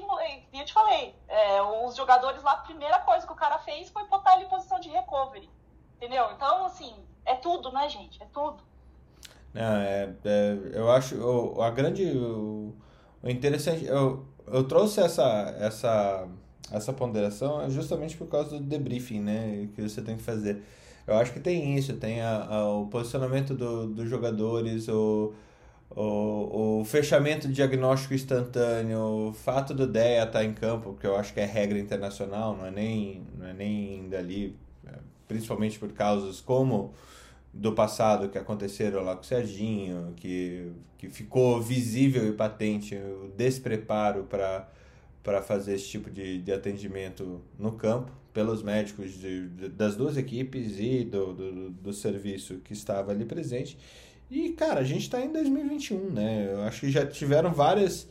eu 0.53 0.65
te 0.65 0.73
falei, 0.73 1.15
é, 1.27 1.61
os 1.61 1.95
jogadores 1.95 2.41
lá, 2.43 2.53
a 2.53 2.57
primeira 2.57 2.99
coisa 2.99 3.25
que 3.25 3.33
o 3.33 3.35
cara 3.35 3.57
fez 3.59 3.89
foi 3.89 4.05
botar 4.07 4.35
ele 4.35 4.45
em 4.45 4.49
posição 4.49 4.79
de 4.79 4.89
recovery, 4.89 5.49
entendeu? 5.95 6.31
Então, 6.31 6.65
assim, 6.65 6.95
é 7.25 7.35
tudo, 7.35 7.71
né, 7.71 7.89
gente? 7.89 8.21
É 8.21 8.25
tudo. 8.33 8.63
Não, 9.55 9.77
é, 9.77 10.13
é, 10.25 10.57
eu 10.73 10.91
acho 10.91 11.15
o, 11.15 11.61
a 11.61 11.69
grande 11.69 12.05
o, 12.05 12.75
interessante 13.23 13.85
eu, 13.85 14.27
eu 14.47 14.67
trouxe 14.67 14.99
essa 14.99 15.55
essa 15.57 16.27
essa 16.73 16.91
ponderação 16.91 17.69
justamente 17.69 18.17
por 18.17 18.27
causa 18.27 18.49
do 18.49 18.59
debriefing 18.59 19.21
né 19.21 19.69
que 19.73 19.81
você 19.81 20.01
tem 20.01 20.17
que 20.17 20.23
fazer 20.23 20.61
eu 21.07 21.15
acho 21.15 21.33
que 21.33 21.39
tem 21.39 21.77
isso, 21.77 21.93
tem 21.97 22.21
a, 22.21 22.45
a, 22.45 22.73
o 22.77 22.87
posicionamento 22.87 23.53
do, 23.53 23.87
dos 23.87 24.09
jogadores, 24.09 24.87
o, 24.87 25.33
o, 25.91 26.79
o 26.81 26.85
fechamento 26.85 27.47
diagnóstico 27.47 28.13
instantâneo, 28.13 29.29
o 29.29 29.33
fato 29.33 29.73
do 29.73 29.85
DEA 29.85 30.23
estar 30.23 30.43
em 30.43 30.53
campo, 30.53 30.97
que 30.99 31.05
eu 31.05 31.15
acho 31.15 31.33
que 31.33 31.39
é 31.39 31.45
regra 31.45 31.77
internacional, 31.77 32.57
não 32.57 32.65
é 32.65 32.71
nem, 32.71 33.23
não 33.37 33.47
é 33.47 33.53
nem 33.53 34.09
dali, 34.09 34.55
é, 34.87 34.93
principalmente 35.27 35.77
por 35.79 35.91
causas 35.93 36.41
como 36.41 36.93
do 37.53 37.71
passado 37.71 38.27
que 38.29 38.37
aconteceram 38.37 39.01
lá 39.01 39.15
com 39.15 39.21
o 39.21 39.25
Serginho, 39.25 40.13
que, 40.17 40.71
que 40.97 41.09
ficou 41.09 41.61
visível 41.61 42.27
e 42.27 42.33
patente 42.33 42.95
o 42.95 43.31
despreparo 43.37 44.23
para 44.23 44.67
para 45.25 45.41
fazer 45.41 45.73
esse 45.73 45.87
tipo 45.87 46.11
de, 46.11 46.37
de 46.37 46.53
atendimento 46.53 47.41
no 47.57 47.71
campo 47.71 48.11
pelos 48.31 48.61
médicos 48.61 49.11
de, 49.13 49.47
de, 49.49 49.69
das 49.69 49.95
duas 49.95 50.17
equipes 50.17 50.77
e 50.77 51.03
do, 51.03 51.33
do, 51.33 51.69
do, 51.71 51.93
serviço 51.93 52.59
que 52.63 52.73
estava 52.73 53.11
ali 53.11 53.25
presente. 53.25 53.75
E, 54.29 54.49
cara, 54.51 54.81
a 54.81 54.83
gente 54.83 55.01
está 55.01 55.19
em 55.19 55.31
2021, 55.31 56.11
né? 56.11 56.49
Eu 56.51 56.61
acho 56.61 56.81
que 56.81 56.91
já 56.91 57.05
tiveram 57.07 57.51
várias, 57.51 58.07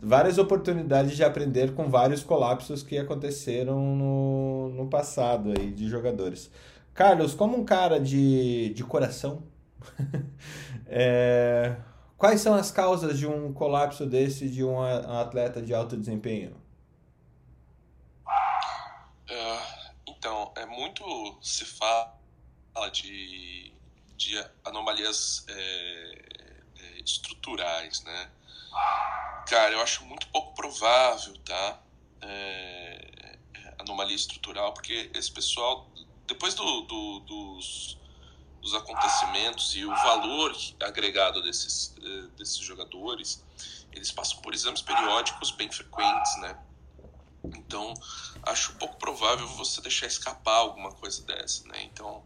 várias 0.00 0.38
oportunidades 0.38 1.14
de 1.16 1.22
aprender 1.22 1.74
com 1.74 1.90
vários 1.90 2.22
colapsos 2.22 2.82
que 2.82 2.96
aconteceram 2.96 3.94
no, 3.94 4.70
no 4.70 4.86
passado 4.88 5.52
aí 5.58 5.70
de 5.70 5.86
jogadores. 5.86 6.50
Carlos, 6.94 7.34
como 7.34 7.58
um 7.58 7.64
cara 7.64 8.00
de, 8.00 8.70
de 8.70 8.84
coração, 8.84 9.42
é, 10.86 11.74
Quais 12.18 12.40
são 12.40 12.54
as 12.54 12.72
causas 12.72 13.16
de 13.16 13.28
um 13.28 13.52
colapso 13.52 14.04
desse 14.04 14.50
de 14.50 14.64
um 14.64 14.82
atleta 14.82 15.62
de 15.62 15.72
alto 15.72 15.96
desempenho? 15.96 16.60
Uh, 19.30 19.92
então, 20.08 20.52
é 20.56 20.66
muito 20.66 21.04
se 21.40 21.64
fala 21.64 22.10
de, 22.92 23.72
de 24.16 24.44
anomalias 24.64 25.46
é, 25.48 25.54
é, 25.54 27.00
estruturais, 27.04 28.02
né? 28.02 28.30
Cara, 29.46 29.74
eu 29.74 29.80
acho 29.80 30.04
muito 30.04 30.26
pouco 30.30 30.56
provável, 30.56 31.38
tá? 31.44 31.80
É, 32.20 33.38
anomalia 33.78 34.16
estrutural, 34.16 34.74
porque 34.74 35.08
esse 35.14 35.30
pessoal, 35.30 35.88
depois 36.26 36.52
do, 36.54 36.82
do, 36.82 37.20
dos 37.20 37.96
dos 38.60 38.74
acontecimentos 38.74 39.74
e 39.74 39.84
o 39.84 39.90
valor 39.90 40.56
agregado 40.80 41.42
desses, 41.42 41.94
eh, 42.02 42.28
desses 42.36 42.58
jogadores, 42.58 43.44
eles 43.92 44.10
passam 44.10 44.40
por 44.40 44.54
exames 44.54 44.82
periódicos 44.82 45.50
bem 45.52 45.70
frequentes, 45.70 46.36
né? 46.40 46.58
Então, 47.44 47.94
acho 48.42 48.74
pouco 48.74 48.96
provável 48.96 49.46
você 49.48 49.80
deixar 49.80 50.06
escapar 50.06 50.56
alguma 50.56 50.92
coisa 50.92 51.22
dessa, 51.24 51.66
né? 51.68 51.82
Então, 51.84 52.22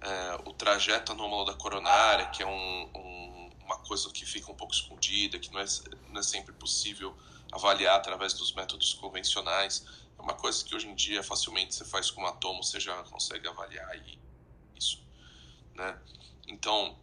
é, 0.00 0.40
o 0.44 0.52
trajeto 0.52 1.12
anômalo 1.12 1.44
da 1.44 1.54
coronária, 1.54 2.26
que 2.26 2.42
é 2.42 2.46
um, 2.46 2.90
um, 2.94 3.50
uma 3.64 3.78
coisa 3.78 4.10
que 4.10 4.26
fica 4.26 4.50
um 4.50 4.54
pouco 4.54 4.74
escondida, 4.74 5.38
que 5.38 5.52
não 5.52 5.60
é, 5.60 5.64
não 6.08 6.20
é 6.20 6.22
sempre 6.22 6.52
possível 6.52 7.16
avaliar 7.52 7.96
através 7.96 8.32
dos 8.34 8.52
métodos 8.52 8.94
convencionais, 8.94 9.84
é 10.18 10.22
uma 10.22 10.34
coisa 10.34 10.64
que 10.64 10.74
hoje 10.74 10.88
em 10.88 10.94
dia 10.94 11.22
facilmente 11.22 11.74
você 11.74 11.84
faz 11.84 12.10
com 12.10 12.20
uma 12.20 12.32
tomo, 12.32 12.62
você 12.62 12.80
já 12.80 13.02
consegue 13.04 13.46
avaliar 13.48 13.96
e 13.96 14.18
né? 15.74 15.98
Então, 16.46 16.98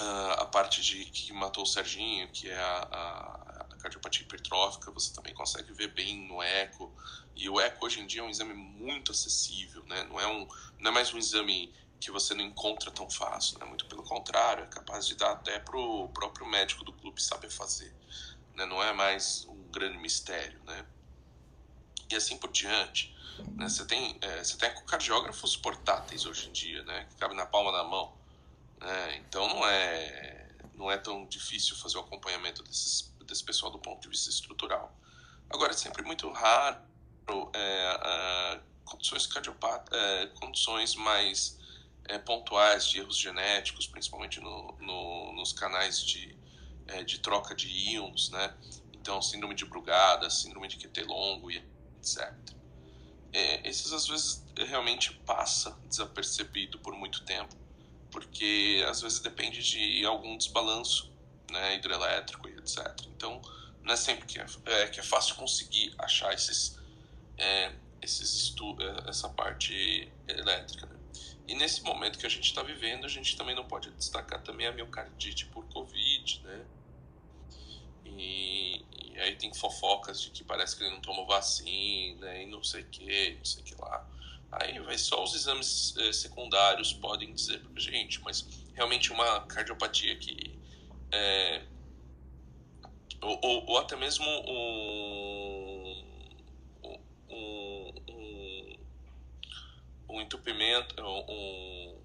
uh, 0.00 0.32
a 0.40 0.46
parte 0.46 0.82
de 0.82 1.04
que 1.06 1.32
matou 1.32 1.64
o 1.64 1.66
Serginho, 1.66 2.28
que 2.28 2.48
é 2.48 2.58
a, 2.58 2.88
a, 2.90 3.64
a, 3.70 3.76
cardiopatia 3.78 4.22
hipertrófica, 4.22 4.90
você 4.90 5.12
também 5.12 5.34
consegue 5.34 5.72
ver 5.72 5.88
bem 5.88 6.26
no 6.26 6.42
eco. 6.42 6.92
E 7.36 7.48
o 7.48 7.60
eco 7.60 7.86
hoje 7.86 8.00
em 8.00 8.06
dia 8.06 8.20
é 8.20 8.24
um 8.24 8.30
exame 8.30 8.54
muito 8.54 9.12
acessível, 9.12 9.84
né? 9.84 10.04
Não 10.04 10.20
é, 10.20 10.26
um, 10.26 10.48
não 10.78 10.90
é 10.90 10.94
mais 10.94 11.12
um 11.12 11.18
exame 11.18 11.72
que 12.00 12.10
você 12.10 12.34
não 12.34 12.44
encontra 12.44 12.90
tão 12.90 13.10
fácil, 13.10 13.58
né? 13.58 13.66
Muito 13.66 13.86
pelo 13.86 14.02
contrário, 14.02 14.64
é 14.64 14.66
capaz 14.66 15.06
de 15.06 15.14
dar 15.14 15.32
até 15.32 15.58
pro 15.58 16.08
próprio 16.08 16.46
médico 16.46 16.84
do 16.84 16.92
clube 16.92 17.22
saber 17.22 17.50
fazer, 17.50 17.94
né? 18.54 18.64
Não 18.66 18.82
é 18.82 18.92
mais 18.92 19.44
um 19.48 19.62
grande 19.70 19.98
mistério, 19.98 20.60
né? 20.64 20.86
E 22.10 22.16
assim 22.16 22.36
por 22.38 22.50
diante. 22.50 23.16
Né? 23.56 23.68
Você 23.68 23.84
tem, 23.84 24.18
é, 24.20 24.42
você 24.42 24.56
tem 24.56 24.68
ecocardiógrafos 24.68 25.56
portáteis 25.56 26.26
hoje 26.26 26.48
em 26.48 26.52
dia, 26.52 26.82
né? 26.84 27.06
Que 27.10 27.16
cabem 27.16 27.36
na 27.36 27.46
palma 27.46 27.72
da 27.72 27.84
mão. 27.84 28.12
Né? 28.80 29.16
Então 29.18 29.48
não 29.48 29.66
é, 29.66 30.48
não 30.74 30.90
é 30.90 30.96
tão 30.96 31.26
difícil 31.26 31.76
fazer 31.76 31.98
o 31.98 32.00
acompanhamento 32.00 32.62
desses, 32.62 33.12
desse 33.24 33.44
pessoal 33.44 33.70
do 33.70 33.78
ponto 33.78 34.02
de 34.02 34.08
vista 34.08 34.30
estrutural. 34.30 34.92
Agora 35.50 35.72
é 35.72 35.76
sempre 35.76 36.02
muito 36.02 36.30
raro 36.30 36.78
é, 37.54 38.60
condições 38.84 39.26
cardiopatas, 39.26 39.98
é, 39.98 40.26
condições 40.40 40.94
mais 40.94 41.58
é, 42.04 42.18
pontuais 42.18 42.86
de 42.86 42.98
erros 42.98 43.18
genéticos, 43.18 43.86
principalmente 43.86 44.40
no, 44.40 44.72
no, 44.80 45.32
nos 45.32 45.52
canais 45.52 46.00
de, 46.00 46.36
é, 46.86 47.02
de 47.02 47.18
troca 47.18 47.54
de 47.54 47.68
íons, 47.68 48.30
né? 48.30 48.54
Então, 48.94 49.20
síndrome 49.22 49.54
de 49.54 49.64
Brugada, 49.64 50.28
síndrome 50.30 50.68
de 50.68 50.76
QT 50.76 51.04
longo 51.04 51.50
e 51.50 51.56
etc 51.98 52.57
é, 53.32 53.68
esses 53.68 53.92
às 53.92 54.06
vezes 54.06 54.44
realmente 54.56 55.12
passa 55.26 55.78
desapercebido 55.88 56.78
por 56.78 56.94
muito 56.94 57.24
tempo, 57.24 57.54
porque 58.10 58.84
às 58.88 59.00
vezes 59.00 59.20
depende 59.20 59.62
de 59.62 60.04
algum 60.04 60.36
desbalanço 60.36 61.12
né, 61.50 61.76
hidrelétrico 61.76 62.48
e 62.48 62.52
etc. 62.52 62.86
Então, 63.08 63.40
não 63.82 63.92
é 63.92 63.96
sempre 63.96 64.26
que 64.26 64.38
é, 64.38 64.46
é 64.66 64.86
que 64.88 65.00
é 65.00 65.02
fácil 65.02 65.34
conseguir 65.36 65.94
achar 65.98 66.32
esses, 66.32 66.78
é, 67.36 67.72
esses 68.02 68.54
é, 68.80 69.08
essa 69.10 69.28
parte 69.28 70.10
elétrica. 70.26 70.86
Né? 70.86 70.98
E 71.46 71.54
nesse 71.54 71.82
momento 71.82 72.18
que 72.18 72.26
a 72.26 72.28
gente 72.28 72.44
está 72.44 72.62
vivendo, 72.62 73.06
a 73.06 73.08
gente 73.08 73.36
também 73.36 73.54
não 73.54 73.64
pode 73.64 73.90
destacar 73.92 74.42
também 74.42 74.66
a 74.66 74.72
miocardite 74.72 75.46
por 75.46 75.64
Covid, 75.68 76.42
né? 76.44 76.64
E, 78.04 78.84
e 79.18 79.20
aí 79.20 79.34
tem 79.34 79.52
fofocas 79.52 80.22
de 80.22 80.30
que 80.30 80.44
parece 80.44 80.76
que 80.76 80.84
ele 80.84 80.94
não 80.94 81.00
tomou 81.00 81.26
vacina 81.26 82.36
e 82.36 82.46
não 82.46 82.62
sei 82.62 82.82
o 82.82 82.86
que, 82.86 83.34
não 83.34 83.44
sei 83.44 83.62
o 83.62 83.64
que 83.64 83.74
lá. 83.74 84.08
Aí 84.52 84.78
vai 84.78 84.96
só 84.96 85.24
os 85.24 85.34
exames 85.34 85.92
eh, 85.98 86.12
secundários 86.12 86.92
podem 86.92 87.34
dizer 87.34 87.58
pra 87.58 87.80
gente, 87.80 88.20
mas 88.22 88.46
realmente 88.74 89.10
uma 89.10 89.40
cardiopatia 89.40 90.16
que. 90.16 90.56
É, 91.10 91.64
ou, 93.20 93.40
ou, 93.42 93.66
ou, 93.70 93.78
até 93.78 93.96
mesmo 93.96 94.24
um, 94.24 96.04
um, 96.84 97.92
um, 98.08 98.78
um 100.10 100.20
entupimento, 100.20 100.94
um, 101.02 101.96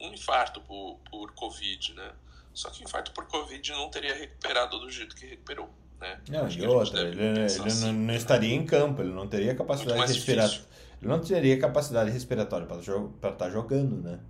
um 0.00 0.12
infarto 0.14 0.60
por, 0.60 1.00
por 1.10 1.32
Covid, 1.32 1.92
né? 1.94 2.14
Só 2.52 2.70
que 2.70 2.82
o 2.82 2.84
infarto 2.84 3.10
por 3.10 3.26
Covid 3.26 3.72
não 3.72 3.90
teria 3.90 4.14
recuperado 4.14 4.78
do 4.78 4.88
jeito 4.88 5.16
que 5.16 5.26
recuperou. 5.26 5.68
Né? 6.04 6.20
Não, 6.28 6.48
e 6.48 6.66
outra, 6.66 7.00
ele, 7.00 7.22
ele 7.22 7.40
assim. 7.44 7.92
não, 7.92 8.14
estaria 8.14 8.54
em 8.54 8.66
campo, 8.66 9.00
ele 9.00 9.12
não 9.12 9.26
teria 9.26 9.54
capacidade 9.54 10.12
respiratória. 10.12 10.64
Ele 11.00 11.10
não 11.10 11.20
teria 11.20 11.58
capacidade 11.58 12.10
respiratória 12.10 12.66
para 12.66 12.76
estar 12.78 13.32
tá 13.32 13.50
jogando, 13.50 14.02
né? 14.02 14.20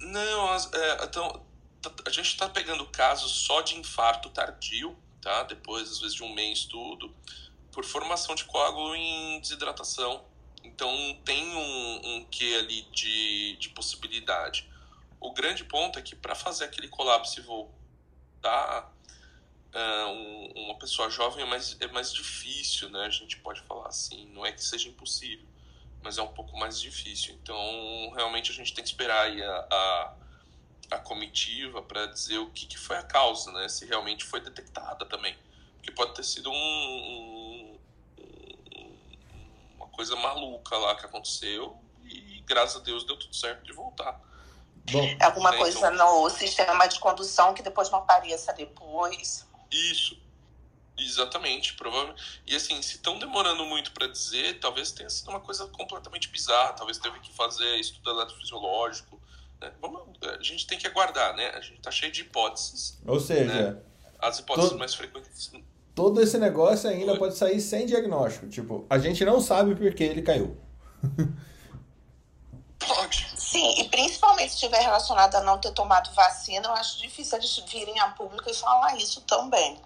Não, 0.00 0.54
é, 0.54 1.04
então, 1.04 1.42
a 2.06 2.10
gente 2.10 2.28
está 2.28 2.48
pegando 2.48 2.86
casos 2.86 3.32
só 3.32 3.60
de 3.60 3.76
infarto 3.76 4.30
tardio, 4.30 4.96
tá? 5.20 5.42
Depois, 5.42 5.90
às 5.90 5.98
vezes, 6.00 6.14
de 6.14 6.22
um 6.22 6.32
mês 6.32 6.64
tudo, 6.64 7.14
por 7.70 7.84
formação 7.84 8.34
de 8.34 8.44
coágulo 8.44 8.94
em 8.94 9.40
desidratação. 9.40 10.24
Então, 10.64 10.90
tem 11.24 11.54
um, 11.54 12.16
um 12.16 12.24
quê 12.30 12.56
ali 12.60 12.82
de, 12.92 13.56
de 13.56 13.68
possibilidade. 13.70 14.68
O 15.20 15.32
grande 15.32 15.64
ponto 15.64 15.98
é 15.98 16.02
que 16.02 16.16
para 16.16 16.34
fazer 16.34 16.64
aquele 16.64 16.88
colapso 16.88 17.40
e 17.40 17.42
voltar 17.42 18.95
uh, 19.74 20.08
um, 20.08 20.52
uma 20.64 20.74
pessoa 20.78 21.10
jovem 21.10 21.44
é 21.44 21.46
mais, 21.46 21.76
é 21.80 21.86
mais 21.88 22.12
difícil, 22.12 22.88
né? 22.90 23.06
A 23.06 23.10
gente 23.10 23.38
pode 23.38 23.60
falar 23.62 23.88
assim. 23.88 24.26
Não 24.32 24.44
é 24.44 24.52
que 24.52 24.62
seja 24.62 24.88
impossível, 24.88 25.46
mas 26.02 26.18
é 26.18 26.22
um 26.22 26.32
pouco 26.32 26.56
mais 26.56 26.80
difícil. 26.80 27.34
Então, 27.42 27.56
realmente, 28.14 28.50
a 28.50 28.54
gente 28.54 28.74
tem 28.74 28.82
que 28.82 28.90
esperar 28.90 29.26
aí 29.26 29.42
a, 29.42 29.66
a, 29.70 30.14
a 30.92 30.98
comitiva 30.98 31.82
para 31.82 32.06
dizer 32.06 32.38
o 32.38 32.50
que, 32.50 32.66
que 32.66 32.78
foi 32.78 32.96
a 32.96 33.02
causa, 33.02 33.52
né? 33.52 33.68
Se 33.68 33.84
realmente 33.86 34.24
foi 34.24 34.40
detectada 34.40 35.04
também. 35.06 35.36
Porque 35.76 35.92
pode 35.92 36.14
ter 36.14 36.24
sido 36.24 36.50
um, 36.50 36.54
um, 36.54 37.78
uma 39.76 39.88
coisa 39.88 40.16
maluca 40.16 40.76
lá 40.76 40.94
que 40.96 41.06
aconteceu 41.06 41.78
e 42.04 42.42
graças 42.46 42.80
a 42.80 42.84
Deus 42.84 43.04
deu 43.04 43.18
tudo 43.18 43.34
certo 43.34 43.64
de 43.64 43.72
voltar. 43.72 44.20
Bom, 44.90 45.16
Alguma 45.20 45.54
é, 45.54 45.58
coisa 45.58 45.92
então... 45.92 46.22
no 46.22 46.30
sistema 46.30 46.86
de 46.86 46.98
condução 47.00 47.52
que 47.52 47.62
depois 47.62 47.90
não 47.90 47.98
apareça 48.00 48.52
depois. 48.52 49.45
Isso. 49.70 50.18
Exatamente, 50.98 51.74
provavelmente. 51.74 52.40
E 52.46 52.56
assim, 52.56 52.80
se 52.80 52.96
estão 52.96 53.18
demorando 53.18 53.66
muito 53.66 53.92
para 53.92 54.06
dizer, 54.06 54.58
talvez 54.60 54.92
tenha 54.92 55.10
sido 55.10 55.28
uma 55.28 55.40
coisa 55.40 55.66
completamente 55.66 56.28
bizarra. 56.28 56.72
Talvez 56.72 56.96
teve 56.98 57.20
que 57.20 57.32
fazer 57.34 57.76
estudo 57.76 58.10
eletrofisiológico. 58.10 59.20
Né? 59.60 59.72
Vamos, 59.80 60.16
a 60.22 60.42
gente 60.42 60.66
tem 60.66 60.78
que 60.78 60.86
aguardar, 60.86 61.36
né? 61.36 61.50
A 61.50 61.60
gente 61.60 61.80
tá 61.80 61.90
cheio 61.90 62.10
de 62.10 62.22
hipóteses. 62.22 62.98
Ou 63.06 63.20
seja, 63.20 63.72
né? 63.72 63.82
as 64.18 64.38
hipóteses 64.38 64.70
todo, 64.70 64.78
mais 64.78 64.94
frequentes. 64.94 65.52
Todo 65.94 66.20
esse 66.20 66.38
negócio 66.38 66.88
ainda 66.88 67.12
Oi. 67.12 67.18
pode 67.18 67.36
sair 67.36 67.60
sem 67.60 67.86
diagnóstico. 67.86 68.48
Tipo, 68.48 68.86
a 68.88 68.98
gente 68.98 69.22
não 69.24 69.40
sabe 69.40 69.74
por 69.74 69.94
que 69.94 70.04
ele 70.04 70.22
caiu. 70.22 70.56
Pode. 72.78 73.35
Sim, 73.46 73.80
e 73.80 73.84
principalmente 73.84 74.48
se 74.48 74.54
estiver 74.56 74.80
relacionado 74.80 75.36
a 75.36 75.40
não 75.40 75.56
ter 75.56 75.70
tomado 75.70 76.12
vacina, 76.12 76.66
eu 76.66 76.72
acho 76.72 77.00
difícil 77.00 77.38
eles 77.38 77.62
virem 77.70 77.96
a 78.00 78.08
público 78.08 78.50
e 78.50 78.54
falar 78.54 78.96
isso 78.96 79.20
também. 79.20 79.76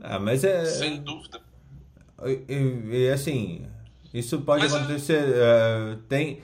Ah, 0.00 0.20
mas 0.20 0.44
é. 0.44 0.64
Sem 0.66 1.02
dúvida. 1.02 1.40
E, 2.24 2.44
e 2.88 3.10
assim, 3.10 3.66
isso 4.14 4.40
pode 4.42 4.62
mas 4.62 4.72
acontecer. 4.74 5.34
É... 5.34 5.94
Uh, 5.94 5.96
tem. 6.08 6.40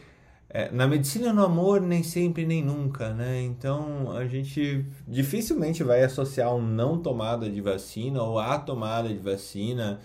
É, 0.51 0.69
na 0.73 0.89
medicina 0.89 1.33
no 1.33 1.45
amor 1.45 1.81
nem 1.81 2.03
sempre 2.03 2.45
nem 2.45 2.61
nunca, 2.61 3.15
né? 3.15 3.41
Então 3.41 4.11
a 4.11 4.27
gente 4.27 4.85
dificilmente 5.07 5.85
vai 5.85 6.03
associar 6.03 6.53
um 6.53 6.61
não 6.61 7.01
tomada 7.01 7.49
de 7.49 7.61
vacina 7.61 8.21
ou 8.21 8.41
a 8.41 8.59
tomada 8.59 9.09
de 9.09 9.19
vacina. 9.19 10.01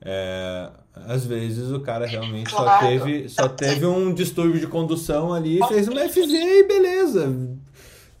É, 0.00 0.70
às 1.06 1.26
vezes 1.26 1.70
o 1.70 1.80
cara 1.80 2.06
realmente 2.06 2.50
claro. 2.50 2.68
só 2.68 2.88
teve 2.88 3.28
só 3.28 3.48
teve 3.48 3.86
um 3.86 4.12
distúrbio 4.12 4.60
de 4.60 4.66
condução 4.66 5.32
ali, 5.32 5.58
fez 5.68 5.88
uma 5.88 6.00
FZ 6.08 6.30
e 6.30 6.62
beleza. 6.64 7.58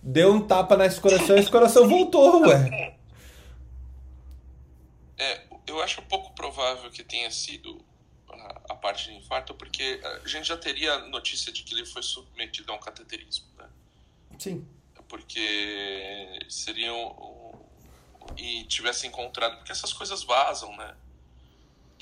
Deu 0.02 0.32
um 0.32 0.40
tapa 0.40 0.76
nesse 0.76 1.00
coração 1.00 1.36
e 1.36 1.40
esse 1.40 1.50
coração 1.50 1.88
voltou, 1.88 2.42
ué. 2.42 2.96
É, 5.16 5.42
eu 5.68 5.80
acho 5.80 6.02
pouco 6.02 6.34
provável 6.34 6.90
que 6.90 7.04
tenha 7.04 7.30
sido 7.30 7.80
a, 8.28 8.60
a, 8.70 8.74
parte 8.74 9.10
de 9.10 9.16
infarto, 9.16 9.54
porque 9.54 10.00
a 10.02 10.26
gente 10.26 10.48
já 10.48 10.56
teria 10.56 10.98
notícia 11.06 11.52
de 11.52 11.62
que 11.62 11.74
ele 11.74 11.86
foi 11.86 12.02
submetido 12.02 12.72
a 12.72 12.74
um 12.74 12.80
cateterismo, 12.80 13.46
né? 13.56 13.68
Sim. 14.38 14.66
Porque 15.08 16.40
seriam 16.48 17.62
e 18.36 18.64
tivesse 18.64 19.06
encontrado, 19.06 19.56
porque 19.56 19.72
essas 19.72 19.92
coisas 19.92 20.22
vazam, 20.22 20.76
né? 20.76 20.94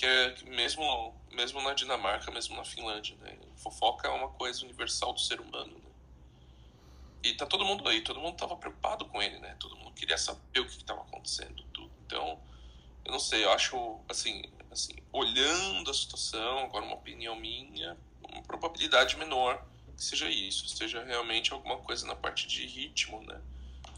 Que 0.00 0.06
é 0.06 0.34
mesmo 0.46 1.14
mesmo 1.30 1.60
na 1.60 1.74
Dinamarca, 1.74 2.30
mesmo 2.30 2.56
na 2.56 2.64
Finlândia, 2.64 3.14
né? 3.20 3.36
Fofoca 3.56 4.08
é 4.08 4.10
uma 4.10 4.28
coisa 4.28 4.64
universal 4.64 5.12
do 5.12 5.20
ser 5.20 5.38
humano, 5.38 5.74
né? 5.74 5.90
E 7.22 7.34
tá 7.34 7.44
todo 7.44 7.66
mundo 7.66 7.86
aí, 7.86 8.00
todo 8.00 8.18
mundo 8.18 8.34
tava 8.34 8.56
preocupado 8.56 9.04
com 9.04 9.20
ele, 9.20 9.38
né? 9.40 9.54
Todo 9.60 9.76
mundo 9.76 9.92
queria 9.92 10.16
saber 10.16 10.60
o 10.60 10.66
que 10.66 10.78
estava 10.78 11.02
acontecendo, 11.02 11.62
tudo. 11.64 11.90
Então, 12.06 12.40
eu 13.04 13.12
não 13.12 13.20
sei, 13.20 13.44
eu 13.44 13.52
acho, 13.52 14.00
assim, 14.08 14.42
assim, 14.70 14.94
olhando 15.12 15.90
a 15.90 15.92
situação, 15.92 16.60
agora 16.60 16.82
uma 16.82 16.94
opinião 16.94 17.36
minha, 17.36 17.94
uma 18.26 18.42
probabilidade 18.42 19.18
menor 19.18 19.62
que 19.94 20.02
seja 20.02 20.30
isso, 20.30 20.66
seja 20.66 21.04
realmente 21.04 21.52
alguma 21.52 21.76
coisa 21.76 22.06
na 22.06 22.16
parte 22.16 22.46
de 22.46 22.64
ritmo, 22.64 23.20
né? 23.20 23.38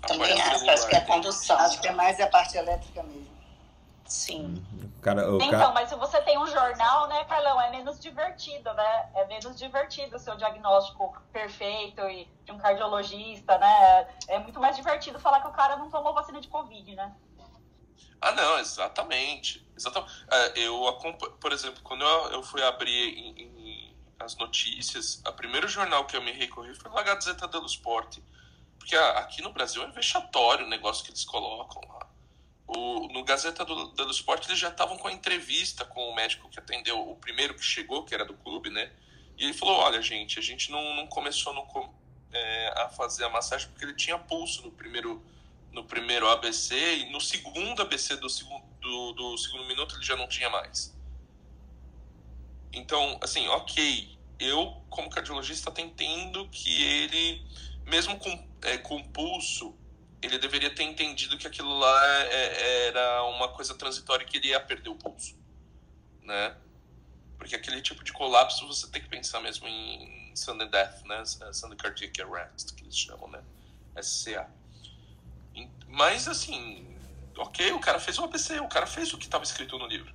A 0.02 0.08
Também 0.08 0.32
acho, 0.32 0.68
acho 0.68 0.88
que 0.88 0.96
é 0.96 0.98
a 0.98 1.04
condução. 1.04 1.56
Acho 1.58 1.80
que 1.80 1.86
é 1.86 1.92
mais 1.92 2.18
a 2.18 2.26
parte 2.26 2.56
elétrica 2.56 3.04
mesmo. 3.04 3.41
Sim. 4.04 4.62
Cara, 5.00 5.22
então, 5.22 5.50
cara... 5.50 5.72
mas 5.72 5.88
se 5.88 5.96
você 5.96 6.20
tem 6.22 6.38
um 6.38 6.46
jornal, 6.46 7.08
né, 7.08 7.24
Carlão, 7.24 7.60
é 7.60 7.70
menos 7.70 7.98
divertido, 7.98 8.72
né? 8.74 9.10
É 9.14 9.26
menos 9.26 9.58
divertido 9.58 10.16
o 10.16 10.18
seu 10.18 10.36
diagnóstico 10.36 11.16
perfeito 11.32 12.00
e 12.02 12.28
de 12.44 12.52
um 12.52 12.58
cardiologista, 12.58 13.58
né? 13.58 14.08
É 14.28 14.38
muito 14.38 14.60
mais 14.60 14.76
divertido 14.76 15.18
falar 15.18 15.40
que 15.40 15.48
o 15.48 15.52
cara 15.52 15.76
não 15.76 15.90
tomou 15.90 16.12
vacina 16.12 16.40
de 16.40 16.48
Covid, 16.48 16.94
né? 16.94 17.14
Ah, 18.20 18.32
não, 18.32 18.58
exatamente. 18.58 19.66
exatamente. 19.76 20.14
É, 20.30 20.58
eu 20.58 20.80
por 21.40 21.52
exemplo, 21.52 21.80
quando 21.82 22.04
eu, 22.04 22.32
eu 22.32 22.42
fui 22.42 22.62
abrir 22.62 23.18
em, 23.18 23.42
em, 23.42 23.96
as 24.20 24.36
notícias, 24.36 25.20
o 25.26 25.32
primeiro 25.32 25.66
jornal 25.66 26.04
que 26.06 26.16
eu 26.16 26.22
me 26.22 26.30
recorri 26.30 26.74
foi 26.74 26.90
a 26.94 27.02
Gazeta 27.02 27.48
dello 27.48 27.66
Sport. 27.66 28.18
Porque 28.78 28.96
aqui 28.96 29.42
no 29.42 29.52
Brasil 29.52 29.82
é 29.82 29.90
vexatório 29.90 30.66
o 30.66 30.68
negócio 30.68 31.04
que 31.04 31.10
eles 31.10 31.24
colocam 31.24 31.80
lá. 31.88 32.01
O, 32.76 33.08
no 33.08 33.24
Gazeta 33.24 33.64
do, 33.64 33.88
dello 33.92 34.10
Sport 34.10 34.46
eles 34.46 34.58
já 34.58 34.68
estavam 34.68 34.96
com 34.96 35.08
a 35.08 35.12
entrevista 35.12 35.84
com 35.84 36.08
o 36.08 36.14
médico 36.14 36.48
que 36.48 36.58
atendeu, 36.58 37.10
o 37.10 37.16
primeiro 37.16 37.54
que 37.54 37.64
chegou, 37.64 38.04
que 38.04 38.14
era 38.14 38.24
do 38.24 38.34
clube, 38.34 38.70
né? 38.70 38.90
E 39.36 39.44
ele 39.44 39.52
falou: 39.52 39.76
Olha, 39.76 40.00
gente, 40.00 40.38
a 40.38 40.42
gente 40.42 40.70
não, 40.70 40.94
não 40.94 41.06
começou 41.06 41.52
no, 41.52 41.94
é, 42.32 42.82
a 42.82 42.88
fazer 42.88 43.24
a 43.24 43.28
massagem 43.28 43.68
porque 43.68 43.84
ele 43.84 43.94
tinha 43.94 44.18
pulso 44.18 44.62
no 44.62 44.70
primeiro 44.70 45.22
no 45.72 45.84
primeiro 45.84 46.28
ABC 46.28 46.98
e 46.98 47.10
no 47.10 47.20
segundo 47.20 47.80
ABC 47.80 48.16
do 48.16 48.28
segundo, 48.28 48.62
do, 48.78 49.12
do 49.12 49.38
segundo 49.38 49.64
minuto 49.64 49.96
ele 49.96 50.04
já 50.04 50.16
não 50.16 50.28
tinha 50.28 50.50
mais. 50.50 50.94
Então, 52.72 53.18
assim, 53.22 53.46
ok, 53.48 54.18
eu 54.38 54.82
como 54.90 55.10
cardiologista 55.10 55.70
até 55.70 55.82
entendo 55.82 56.48
que 56.48 56.82
ele, 56.82 57.42
mesmo 57.86 58.18
com, 58.18 58.48
é, 58.62 58.78
com 58.78 59.02
pulso, 59.02 59.74
ele 60.22 60.38
deveria 60.38 60.70
ter 60.74 60.84
entendido 60.84 61.36
que 61.36 61.46
aquilo 61.46 61.76
lá 61.78 62.06
é, 62.26 62.86
era 62.88 63.24
uma 63.24 63.48
coisa 63.48 63.74
transitória 63.74 64.24
que 64.24 64.36
ele 64.36 64.48
ia 64.48 64.60
perder 64.60 64.88
o 64.88 64.94
pulso, 64.94 65.36
né? 66.22 66.54
Porque 67.36 67.56
aquele 67.56 67.82
tipo 67.82 68.04
de 68.04 68.12
colapso 68.12 68.66
você 68.66 68.86
tem 68.88 69.02
que 69.02 69.08
pensar 69.08 69.40
mesmo 69.40 69.66
em 69.66 70.32
sudden 70.34 70.68
death, 70.68 71.04
né? 71.04 71.24
Sudden 71.24 71.76
cardiac 71.76 72.22
arrest, 72.22 72.74
que 72.74 72.84
eles 72.84 72.96
chamam, 72.96 73.28
né? 73.28 73.40
SCA. 74.00 74.48
Mas, 75.88 76.26
assim, 76.26 76.86
ok, 77.36 77.72
o 77.72 77.80
cara 77.80 78.00
fez 78.00 78.18
o 78.18 78.24
ABC, 78.24 78.60
o 78.60 78.68
cara 78.68 78.86
fez 78.86 79.12
o 79.12 79.18
que 79.18 79.24
estava 79.24 79.44
escrito 79.44 79.76
no 79.78 79.86
livro. 79.86 80.12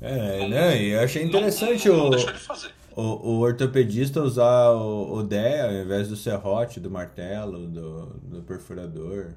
É, 0.00 0.38
não, 0.38 0.48
né? 0.48 0.82
E 0.82 0.90
eu 0.90 1.00
achei 1.00 1.22
interessante 1.22 1.88
não, 1.88 2.08
não, 2.08 2.18
o, 2.18 2.70
o, 2.96 3.02
o, 3.02 3.40
ortopedista 3.40 4.22
usar 4.22 4.70
o, 4.70 5.14
o 5.14 5.22
DE 5.22 5.36
ao 5.36 5.72
invés 5.72 6.08
do 6.08 6.16
serrote, 6.16 6.80
do 6.80 6.90
martelo, 6.90 7.66
do, 7.66 8.06
do 8.22 8.42
perfurador. 8.42 9.32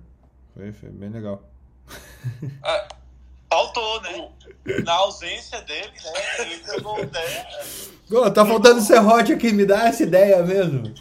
Foi, 0.53 0.71
foi 0.71 0.89
bem 0.89 1.09
legal. 1.09 1.43
É, 2.63 2.87
faltou, 3.49 4.01
né? 4.01 4.29
Na 4.83 4.93
ausência 4.93 5.61
dele, 5.61 5.91
né? 6.03 6.45
Ele 6.45 6.63
pegou 6.63 6.99
o 6.99 7.05
DE. 7.05 8.31
tá 8.31 8.45
faltando 8.45 8.81
serrote 8.81 9.33
aqui, 9.33 9.51
me 9.51 9.65
dá 9.65 9.87
essa 9.87 10.03
ideia 10.03 10.43
mesmo. 10.43 10.93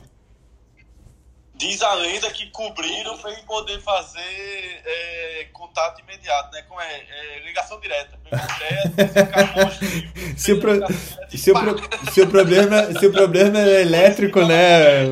Diz 1.63 1.81
a 1.81 1.95
lenda 1.95 2.29
que 2.33 2.51
cobriram 2.51 3.17
para 3.19 3.31
ele 3.31 3.43
poder 3.43 3.81
fazer 3.83 4.83
é, 4.85 5.47
contato 5.53 6.01
imediato, 6.01 6.51
né? 6.51 6.63
Como 6.63 6.81
é? 6.81 6.93
é 6.93 7.39
ligação 7.45 7.79
direta. 7.79 8.19
se, 10.37 10.55
o 10.55 10.61
pro, 10.61 10.73
se, 11.31 11.53
o 11.53 11.55
pro, 11.55 12.13
se, 12.13 12.21
o 12.21 12.29
problema, 12.29 12.99
se 12.99 13.07
o 13.07 13.13
problema 13.13 13.61
é 13.61 13.83
elétrico, 13.83 14.45
né? 14.45 15.05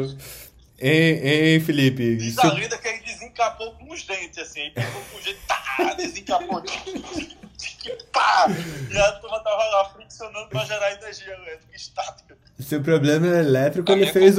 Hein, 0.81 1.21
hein 1.23 1.61
Felipe? 1.61 2.17
Diz 2.17 2.37
a 2.41 2.53
lenda 2.53 2.77
que 2.79 2.89
ele 2.89 2.99
desencapou 2.99 3.73
com 3.75 3.93
os 3.93 4.03
dentes, 4.03 4.39
assim. 4.39 4.73
pegou 4.75 5.05
com 5.05 5.19
os 5.19 5.25
dentes, 5.25 5.43
tá, 5.47 5.95
desencapou. 5.95 6.65
pá! 8.13 8.47
E 8.91 8.99
a 8.99 9.13
turma 9.13 9.39
tava 9.39 9.65
lá 9.67 9.85
friccionando 9.91 10.49
para 10.49 10.65
gerar 10.65 10.95
energia 10.95 11.33
elétrica 11.33 11.77
estática. 11.77 12.37
Se 12.61 12.77
o 12.77 12.83
problema 12.83 13.27
é 13.27 13.41
elétrico, 13.41 13.91
a 13.91 13.95
ele 13.95 14.07
fez 14.07 14.37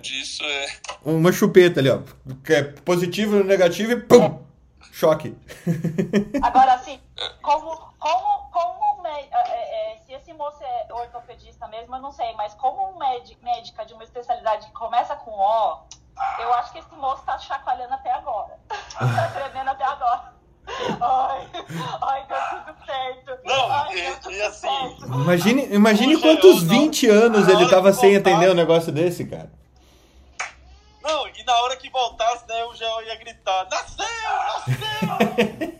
disso 0.00 0.44
é... 0.44 0.66
uma 1.04 1.32
chupeta 1.32 1.80
ali, 1.80 1.90
ó. 1.90 2.00
Que 2.44 2.54
é 2.54 2.62
positivo, 2.62 3.42
negativo 3.42 3.92
e 3.92 3.96
pum! 4.00 4.44
Choque. 4.92 5.36
Agora, 6.42 6.74
assim, 6.74 7.00
como, 7.42 7.76
como, 7.98 8.50
como 8.52 8.84
é, 9.06 9.92
é, 9.92 9.96
se 10.06 10.12
esse 10.12 10.32
moço 10.32 10.62
é 10.62 10.92
ortopedista 10.92 11.66
mesmo, 11.68 11.96
eu 11.96 12.00
não 12.00 12.12
sei, 12.12 12.32
mas 12.34 12.54
como 12.54 12.90
um 12.90 12.98
médica 12.98 13.84
de 13.84 13.92
uma 13.94 14.04
especialidade 14.04 14.66
que 14.66 14.72
começa 14.72 15.16
com 15.16 15.32
O, 15.32 15.78
eu 16.38 16.54
acho 16.54 16.72
que 16.72 16.78
esse 16.78 16.94
moço 16.94 17.24
tá 17.24 17.38
chacoalhando 17.38 17.94
até 17.94 18.12
agora. 18.12 18.58
tá 18.68 19.30
tremendo 19.34 19.70
até 19.70 19.84
agora. 19.84 20.34
Ai, 21.00 21.48
ai. 22.02 22.26
Não, 23.54 23.70
ai, 23.70 23.94
e, 23.94 24.32
e 24.32 24.42
assim. 24.42 24.66
Imagine, 25.04 25.74
imagine 25.74 26.20
quantos 26.20 26.62
20 26.62 27.08
anos 27.08 27.48
ele 27.48 27.68
tava 27.68 27.92
sem 27.92 28.14
entender 28.14 28.50
um 28.50 28.54
negócio 28.54 28.90
desse, 28.90 29.24
cara. 29.24 29.52
Não, 31.02 31.28
e 31.28 31.44
na 31.44 31.54
hora 31.62 31.76
que 31.76 31.88
voltasse, 31.90 32.46
né, 32.48 32.64
o 32.64 32.74
Gel 32.74 33.02
ia 33.02 33.16
gritar: 33.16 33.68
Nasceu! 33.70 34.04
Nasceu! 34.66 35.74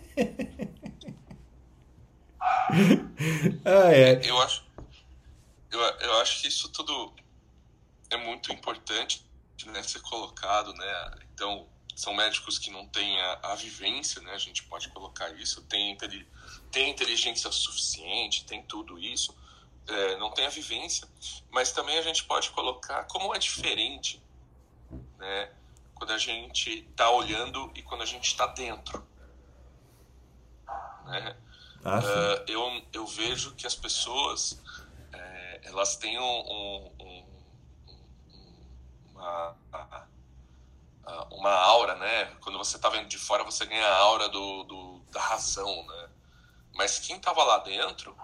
ah, 3.65 3.91
é. 3.93 4.21
Eu 4.23 4.41
acho. 4.41 4.63
Eu, 5.71 5.79
eu 5.79 6.21
acho 6.21 6.41
que 6.41 6.47
isso 6.47 6.69
tudo 6.69 7.13
é 8.09 8.17
muito 8.17 8.51
importante 8.53 9.25
né, 9.65 9.83
ser 9.83 9.99
colocado, 10.01 10.73
né? 10.73 11.11
Então, 11.33 11.67
são 11.95 12.13
médicos 12.13 12.59
que 12.59 12.69
não 12.69 12.85
têm 12.87 13.19
a, 13.21 13.39
a, 13.43 13.55
vivência, 13.55 14.21
né? 14.21 14.33
A 14.33 14.37
gente 14.37 14.63
pode 14.63 14.89
colocar 14.89 15.29
isso, 15.39 15.61
tem, 15.63 15.97
tem 16.75 16.89
inteligência 16.89 17.49
suficiente, 17.53 18.43
tem 18.43 18.61
tudo 18.61 18.99
isso, 18.99 19.33
é, 19.87 20.17
não 20.17 20.29
tem 20.31 20.45
a 20.45 20.49
vivência, 20.49 21.07
mas 21.49 21.71
também 21.71 21.97
a 21.97 22.01
gente 22.01 22.25
pode 22.25 22.49
colocar 22.49 23.05
como 23.05 23.33
é 23.33 23.39
diferente, 23.39 24.21
né? 25.17 25.53
Quando 25.93 26.11
a 26.11 26.17
gente 26.17 26.85
está 26.89 27.09
olhando 27.09 27.71
e 27.75 27.81
quando 27.81 28.01
a 28.01 28.05
gente 28.05 28.25
está 28.25 28.47
dentro, 28.47 29.01
né? 31.05 31.37
Ah, 31.85 31.99
uh, 31.99 32.51
eu, 32.51 32.85
eu 32.91 33.07
vejo 33.07 33.55
que 33.55 33.65
as 33.65 33.75
pessoas 33.75 34.61
é, 35.13 35.61
elas 35.63 35.95
têm 35.95 36.19
um, 36.19 36.23
um, 36.23 36.91
um, 36.99 37.25
uma, 39.13 39.55
uma 41.31 41.51
aura, 41.51 41.95
né? 41.95 42.25
Quando 42.41 42.57
você 42.57 42.75
está 42.75 42.89
vendo 42.89 43.07
de 43.07 43.17
fora, 43.17 43.45
você 43.45 43.65
ganha 43.65 43.87
a 43.87 43.97
aura 43.97 44.27
do, 44.27 44.63
do 44.63 44.99
da 45.11 45.21
razão, 45.21 45.85
né? 45.85 46.09
Mas 46.75 46.99
quem 46.99 47.15
estava 47.15 47.43
lá 47.43 47.59
dentro, 47.59 48.15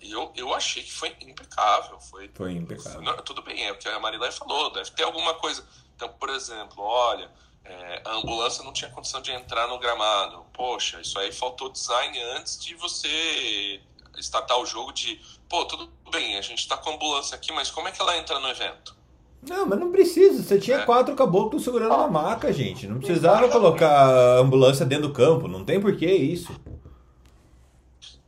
eu, 0.00 0.32
eu 0.34 0.54
achei 0.54 0.82
que 0.82 0.92
foi 0.92 1.14
impecável. 1.20 2.00
Foi, 2.00 2.30
foi 2.34 2.52
impecável. 2.52 3.04
Foi, 3.04 3.22
tudo 3.22 3.42
bem, 3.42 3.66
é 3.66 3.72
o 3.72 3.78
que 3.78 3.88
a 3.88 4.00
Marilé 4.00 4.32
falou, 4.32 4.72
deve 4.72 4.90
ter 4.90 5.04
alguma 5.04 5.34
coisa. 5.34 5.64
Então, 5.94 6.08
por 6.08 6.30
exemplo, 6.30 6.82
olha, 6.82 7.30
é, 7.64 8.02
a 8.04 8.16
ambulância 8.16 8.64
não 8.64 8.72
tinha 8.72 8.90
condição 8.90 9.20
de 9.20 9.30
entrar 9.30 9.68
no 9.68 9.78
gramado. 9.78 10.44
Poxa, 10.52 11.00
isso 11.00 11.18
aí 11.18 11.30
faltou 11.30 11.68
design 11.68 12.18
antes 12.36 12.58
de 12.58 12.74
você 12.74 13.80
startar 14.18 14.58
o 14.58 14.66
jogo 14.66 14.92
de, 14.92 15.20
pô, 15.48 15.64
tudo 15.64 15.90
bem, 16.10 16.36
a 16.36 16.42
gente 16.42 16.58
está 16.60 16.76
com 16.76 16.90
a 16.90 16.94
ambulância 16.94 17.34
aqui, 17.34 17.52
mas 17.52 17.70
como 17.70 17.88
é 17.88 17.92
que 17.92 18.00
ela 18.00 18.16
entra 18.16 18.38
no 18.38 18.48
evento? 18.48 18.96
Não, 19.42 19.66
mas 19.66 19.78
não 19.78 19.90
precisa. 19.90 20.42
Você 20.42 20.58
tinha 20.58 20.78
é. 20.78 20.84
quatro 20.84 21.16
caboclos 21.16 21.64
segurando 21.64 21.94
uma 21.94 22.06
maca, 22.06 22.52
gente. 22.52 22.86
Não 22.86 23.00
precisava 23.00 23.48
colocar 23.48 23.90
a 23.90 24.38
ambulância 24.38 24.86
dentro 24.86 25.08
do 25.08 25.12
campo. 25.12 25.48
Não 25.48 25.64
tem 25.64 25.80
porquê 25.80 26.06
isso. 26.14 26.54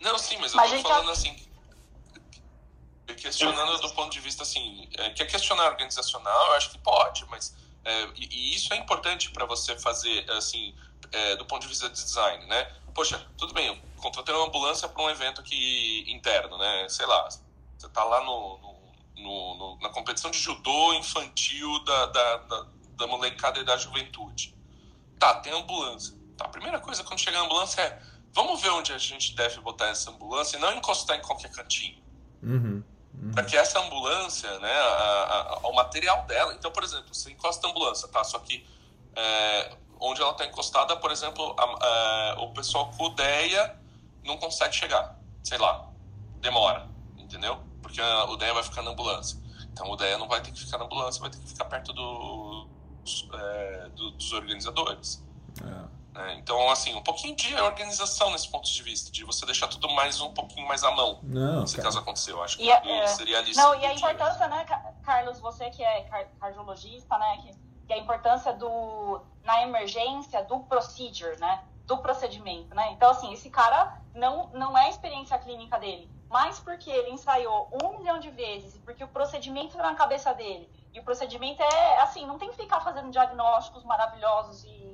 Não, 0.04 0.18
sim, 0.18 0.36
mas 0.36 0.52
eu 0.52 0.56
mas 0.58 0.70
tô 0.70 0.88
falando 0.88 1.10
assim. 1.10 1.34
Questionando 3.06 3.80
do 3.80 3.90
ponto 3.94 4.12
de 4.12 4.20
vista 4.20 4.42
assim. 4.42 4.88
É, 4.98 5.10
quer 5.10 5.26
questionar 5.26 5.66
organizacional? 5.66 6.46
Eu 6.48 6.52
acho 6.54 6.70
que 6.70 6.78
pode, 6.78 7.24
mas 7.30 7.54
é, 7.84 8.04
e, 8.14 8.28
e, 8.30 8.54
isso 8.54 8.72
é 8.72 8.76
importante 8.76 9.30
para 9.30 9.46
você 9.46 9.78
fazer, 9.78 10.30
assim, 10.32 10.74
é, 11.10 11.36
do 11.36 11.44
ponto 11.46 11.62
de 11.62 11.68
vista 11.68 11.88
de 11.88 11.94
design, 11.94 12.44
né? 12.46 12.70
Poxa, 12.94 13.26
tudo 13.38 13.54
bem, 13.54 13.66
eu 13.66 13.78
contratei 13.96 14.34
uma 14.34 14.46
ambulância 14.46 14.88
para 14.88 15.02
um 15.02 15.10
evento 15.10 15.40
aqui 15.40 16.04
interno, 16.08 16.56
né? 16.58 16.86
Sei 16.88 17.06
lá, 17.06 17.28
você 17.76 17.88
tá 17.88 18.04
lá 18.04 18.22
no, 18.24 18.58
no, 18.58 19.22
no, 19.22 19.54
no 19.54 19.78
na 19.80 19.88
competição 19.88 20.30
de 20.30 20.38
judô 20.38 20.94
infantil 20.94 21.82
da, 21.84 22.06
da, 22.06 22.36
da, 22.36 22.66
da 22.96 23.06
molecada 23.06 23.58
e 23.58 23.64
da 23.64 23.76
juventude. 23.76 24.54
Tá, 25.18 25.34
tem 25.40 25.52
ambulância. 25.52 26.14
Tá, 26.36 26.46
a 26.46 26.48
primeira 26.48 26.78
coisa 26.80 27.04
quando 27.04 27.20
chegar 27.20 27.40
a 27.40 27.44
ambulância 27.44 27.80
é 27.80 28.13
vamos 28.34 28.60
ver 28.60 28.70
onde 28.70 28.92
a 28.92 28.98
gente 28.98 29.34
deve 29.34 29.60
botar 29.60 29.86
essa 29.86 30.10
ambulância 30.10 30.56
e 30.56 30.60
não 30.60 30.74
encostar 30.74 31.16
em 31.16 31.22
qualquer 31.22 31.50
cantinho. 31.50 32.02
Uhum. 32.42 32.82
Uhum. 33.14 33.32
Para 33.32 33.44
que 33.44 33.56
essa 33.56 33.78
ambulância, 33.80 34.58
né, 34.58 34.72
a, 34.72 35.60
a, 35.62 35.68
o 35.68 35.72
material 35.72 36.24
dela. 36.26 36.52
Então, 36.54 36.70
por 36.72 36.82
exemplo, 36.82 37.14
você 37.14 37.30
encosta 37.30 37.66
a 37.66 37.70
ambulância, 37.70 38.08
tá? 38.08 38.24
Só 38.24 38.38
que 38.40 38.66
é, 39.14 39.76
onde 40.00 40.20
ela 40.20 40.32
está 40.32 40.44
encostada, 40.44 40.96
por 40.96 41.12
exemplo, 41.12 41.54
a, 41.56 42.34
o 42.40 42.52
pessoal 42.52 42.90
com 42.90 43.10
DEA 43.10 43.78
não 44.24 44.36
consegue 44.36 44.74
chegar. 44.74 45.16
Sei 45.44 45.58
lá, 45.58 45.88
demora, 46.40 46.88
entendeu? 47.16 47.62
Porque 47.80 48.00
o 48.00 48.36
DEA 48.36 48.52
vai 48.52 48.62
ficar 48.64 48.82
na 48.82 48.90
ambulância. 48.90 49.38
Então, 49.72 49.88
o 49.90 49.96
DEA 49.96 50.18
não 50.18 50.26
vai 50.26 50.42
ter 50.42 50.50
que 50.50 50.60
ficar 50.60 50.78
na 50.78 50.84
ambulância, 50.84 51.20
vai 51.20 51.30
ter 51.30 51.38
que 51.38 51.48
ficar 51.48 51.66
perto 51.66 51.92
do, 51.92 52.68
é, 53.32 53.88
do, 53.90 54.10
dos 54.12 54.32
organizadores. 54.32 55.24
É. 56.14 56.24
É, 56.24 56.34
então, 56.34 56.70
assim, 56.70 56.94
um 56.94 57.02
pouquinho 57.02 57.34
de 57.34 57.54
organização 57.56 58.30
nesse 58.30 58.48
ponto 58.48 58.70
de 58.70 58.82
vista, 58.82 59.10
de 59.10 59.24
você 59.24 59.44
deixar 59.44 59.68
tudo 59.68 59.88
mais 59.90 60.20
um 60.20 60.32
pouquinho 60.32 60.66
mais 60.66 60.82
à 60.84 60.90
mão. 60.90 61.18
Não, 61.22 61.66
se 61.66 61.80
caso 61.80 61.98
acontecer, 61.98 62.32
eu 62.32 62.42
acho 62.42 62.56
que 62.56 62.70
é, 62.70 63.06
seria 63.08 63.38
ali. 63.38 63.54
Não, 63.54 63.74
e 63.74 63.84
a 63.84 63.92
importância, 63.92 64.46
né, 64.48 64.64
Carlos, 65.02 65.40
você 65.40 65.70
que 65.70 65.82
é 65.82 66.02
cardiologista, 66.40 67.18
né, 67.18 67.38
que, 67.42 67.54
que 67.86 67.92
a 67.92 67.98
importância 67.98 68.52
do 68.52 69.20
na 69.42 69.62
emergência 69.62 70.42
do 70.44 70.60
procedure, 70.60 71.38
né, 71.38 71.62
do 71.84 71.98
procedimento, 71.98 72.74
né? 72.74 72.92
Então, 72.92 73.10
assim, 73.10 73.32
esse 73.32 73.50
cara 73.50 74.00
não 74.14 74.48
não 74.54 74.78
é 74.78 74.86
a 74.86 74.88
experiência 74.88 75.38
clínica 75.38 75.78
dele, 75.78 76.08
mas 76.30 76.58
porque 76.60 76.90
ele 76.90 77.10
ensaiou 77.10 77.68
um 77.82 77.98
milhão 77.98 78.18
de 78.18 78.30
vezes, 78.30 78.78
porque 78.78 79.04
o 79.04 79.08
procedimento 79.08 79.76
tá 79.76 79.82
na 79.82 79.94
cabeça 79.94 80.32
dele. 80.32 80.70
E 80.92 81.00
o 81.00 81.02
procedimento 81.02 81.60
é 81.60 82.00
assim, 82.00 82.24
não 82.24 82.38
tem 82.38 82.50
que 82.50 82.56
ficar 82.56 82.80
fazendo 82.80 83.10
diagnósticos 83.10 83.84
maravilhosos 83.84 84.64
e 84.64 84.93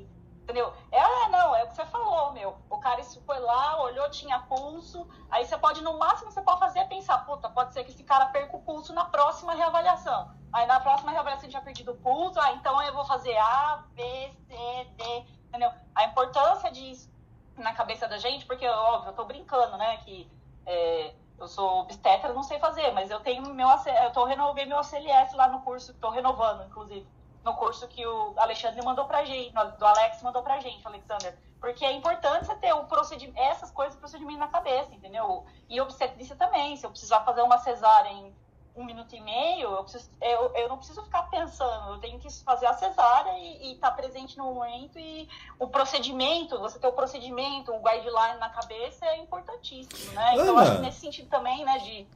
Entendeu? 0.50 0.74
É, 0.90 1.28
não, 1.28 1.54
é 1.54 1.62
o 1.62 1.68
que 1.68 1.76
você 1.76 1.86
falou, 1.86 2.32
meu. 2.32 2.56
O 2.68 2.78
cara 2.78 3.00
foi 3.04 3.38
lá, 3.38 3.80
olhou, 3.84 4.10
tinha 4.10 4.40
pulso. 4.40 5.06
Aí 5.30 5.46
você 5.46 5.56
pode, 5.56 5.80
no 5.80 5.96
máximo, 5.96 6.32
você 6.32 6.42
pode 6.42 6.58
fazer 6.58 6.80
é 6.80 6.84
pensar, 6.86 7.24
puta, 7.24 7.48
pode 7.48 7.72
ser 7.72 7.84
que 7.84 7.92
esse 7.92 8.02
cara 8.02 8.26
perca 8.26 8.56
o 8.56 8.62
pulso 8.62 8.92
na 8.92 9.04
próxima 9.04 9.54
reavaliação. 9.54 10.28
Aí 10.52 10.66
na 10.66 10.80
próxima 10.80 11.12
reavaliação 11.12 11.44
ele 11.44 11.52
já 11.52 11.60
perdido 11.60 11.92
o 11.92 11.96
pulso, 11.98 12.40
ah, 12.40 12.50
então 12.54 12.82
eu 12.82 12.92
vou 12.92 13.04
fazer 13.04 13.36
A, 13.38 13.84
B, 13.94 14.02
C, 14.48 14.84
D, 14.96 15.24
entendeu? 15.46 15.70
A 15.94 16.04
importância 16.06 16.68
disso 16.72 17.08
na 17.56 17.72
cabeça 17.72 18.08
da 18.08 18.18
gente, 18.18 18.44
porque, 18.44 18.66
óbvio, 18.66 19.10
eu 19.10 19.14
tô 19.14 19.24
brincando, 19.24 19.76
né, 19.76 19.98
que 19.98 20.28
é, 20.66 21.14
eu 21.38 21.46
sou 21.46 21.82
obstetra, 21.82 22.32
não 22.32 22.42
sei 22.42 22.58
fazer, 22.58 22.90
mas 22.90 23.08
eu 23.08 23.20
tenho 23.20 23.42
meu, 23.54 23.68
eu 23.68 24.12
tô 24.12 24.24
renovei 24.24 24.66
meu 24.66 24.78
ACLS 24.78 25.36
lá 25.36 25.46
no 25.46 25.60
curso, 25.60 25.94
tô 25.94 26.10
renovando, 26.10 26.66
inclusive 26.66 27.06
no 27.44 27.55
curso 27.55 27.88
que 27.88 28.07
o 28.07 28.35
Alexandre 28.37 28.85
mandou 28.85 29.07
pra 29.07 29.24
gente, 29.24 29.53
do 29.53 29.87
Alex 29.87 30.22
mandou 30.22 30.42
pra 30.42 30.61
gente, 30.61 30.87
Alexander. 30.87 31.37
Porque 31.61 31.85
é 31.85 31.92
importante 31.92 32.46
você 32.46 32.55
ter 32.57 32.72
o 32.72 32.85
procedimento, 32.85 33.38
essas 33.38 33.70
coisas, 33.70 33.96
procedimento 33.96 34.38
na 34.38 34.48
cabeça, 34.48 34.94
entendeu? 34.94 35.44
E 35.68 35.81
obstetrícia 35.81 36.35
também. 36.35 36.76
Se 36.76 36.87
eu 36.87 36.90
precisar 36.90 37.20
fazer 37.20 37.42
uma 37.42 37.59
cesárea 37.59 38.11
em 38.11 38.35
um 38.74 38.85
minuto 38.85 39.14
e 39.14 39.20
meio, 39.20 39.68
eu, 39.70 39.83
preciso, 39.83 40.11
eu, 40.20 40.53
eu 40.55 40.68
não 40.68 40.79
preciso 40.79 41.03
ficar 41.03 41.24
pensando, 41.24 41.94
eu 41.94 41.98
tenho 41.98 42.18
que 42.18 42.31
fazer 42.42 42.66
a 42.66 42.74
cesárea 42.74 43.38
e 43.38 43.72
estar 43.72 43.90
tá 43.90 43.96
presente 43.96 44.38
no 44.38 44.44
momento. 44.44 44.98
E 44.98 45.29
o 45.59 45.66
procedimento, 45.68 46.59
você 46.59 46.79
ter 46.79 46.87
o 46.87 46.92
procedimento, 46.92 47.72
o 47.72 47.83
guideline 47.83 48.38
na 48.38 48.48
cabeça 48.48 49.05
é 49.07 49.18
importantíssimo, 49.18 50.12
né? 50.12 50.33
Então, 50.35 50.46
eu 50.46 50.59
acho 50.59 50.76
que 50.76 50.83
nesse 50.83 51.00
sentido 51.00 51.29
também, 51.29 51.64
né, 51.64 51.79
de. 51.79 52.07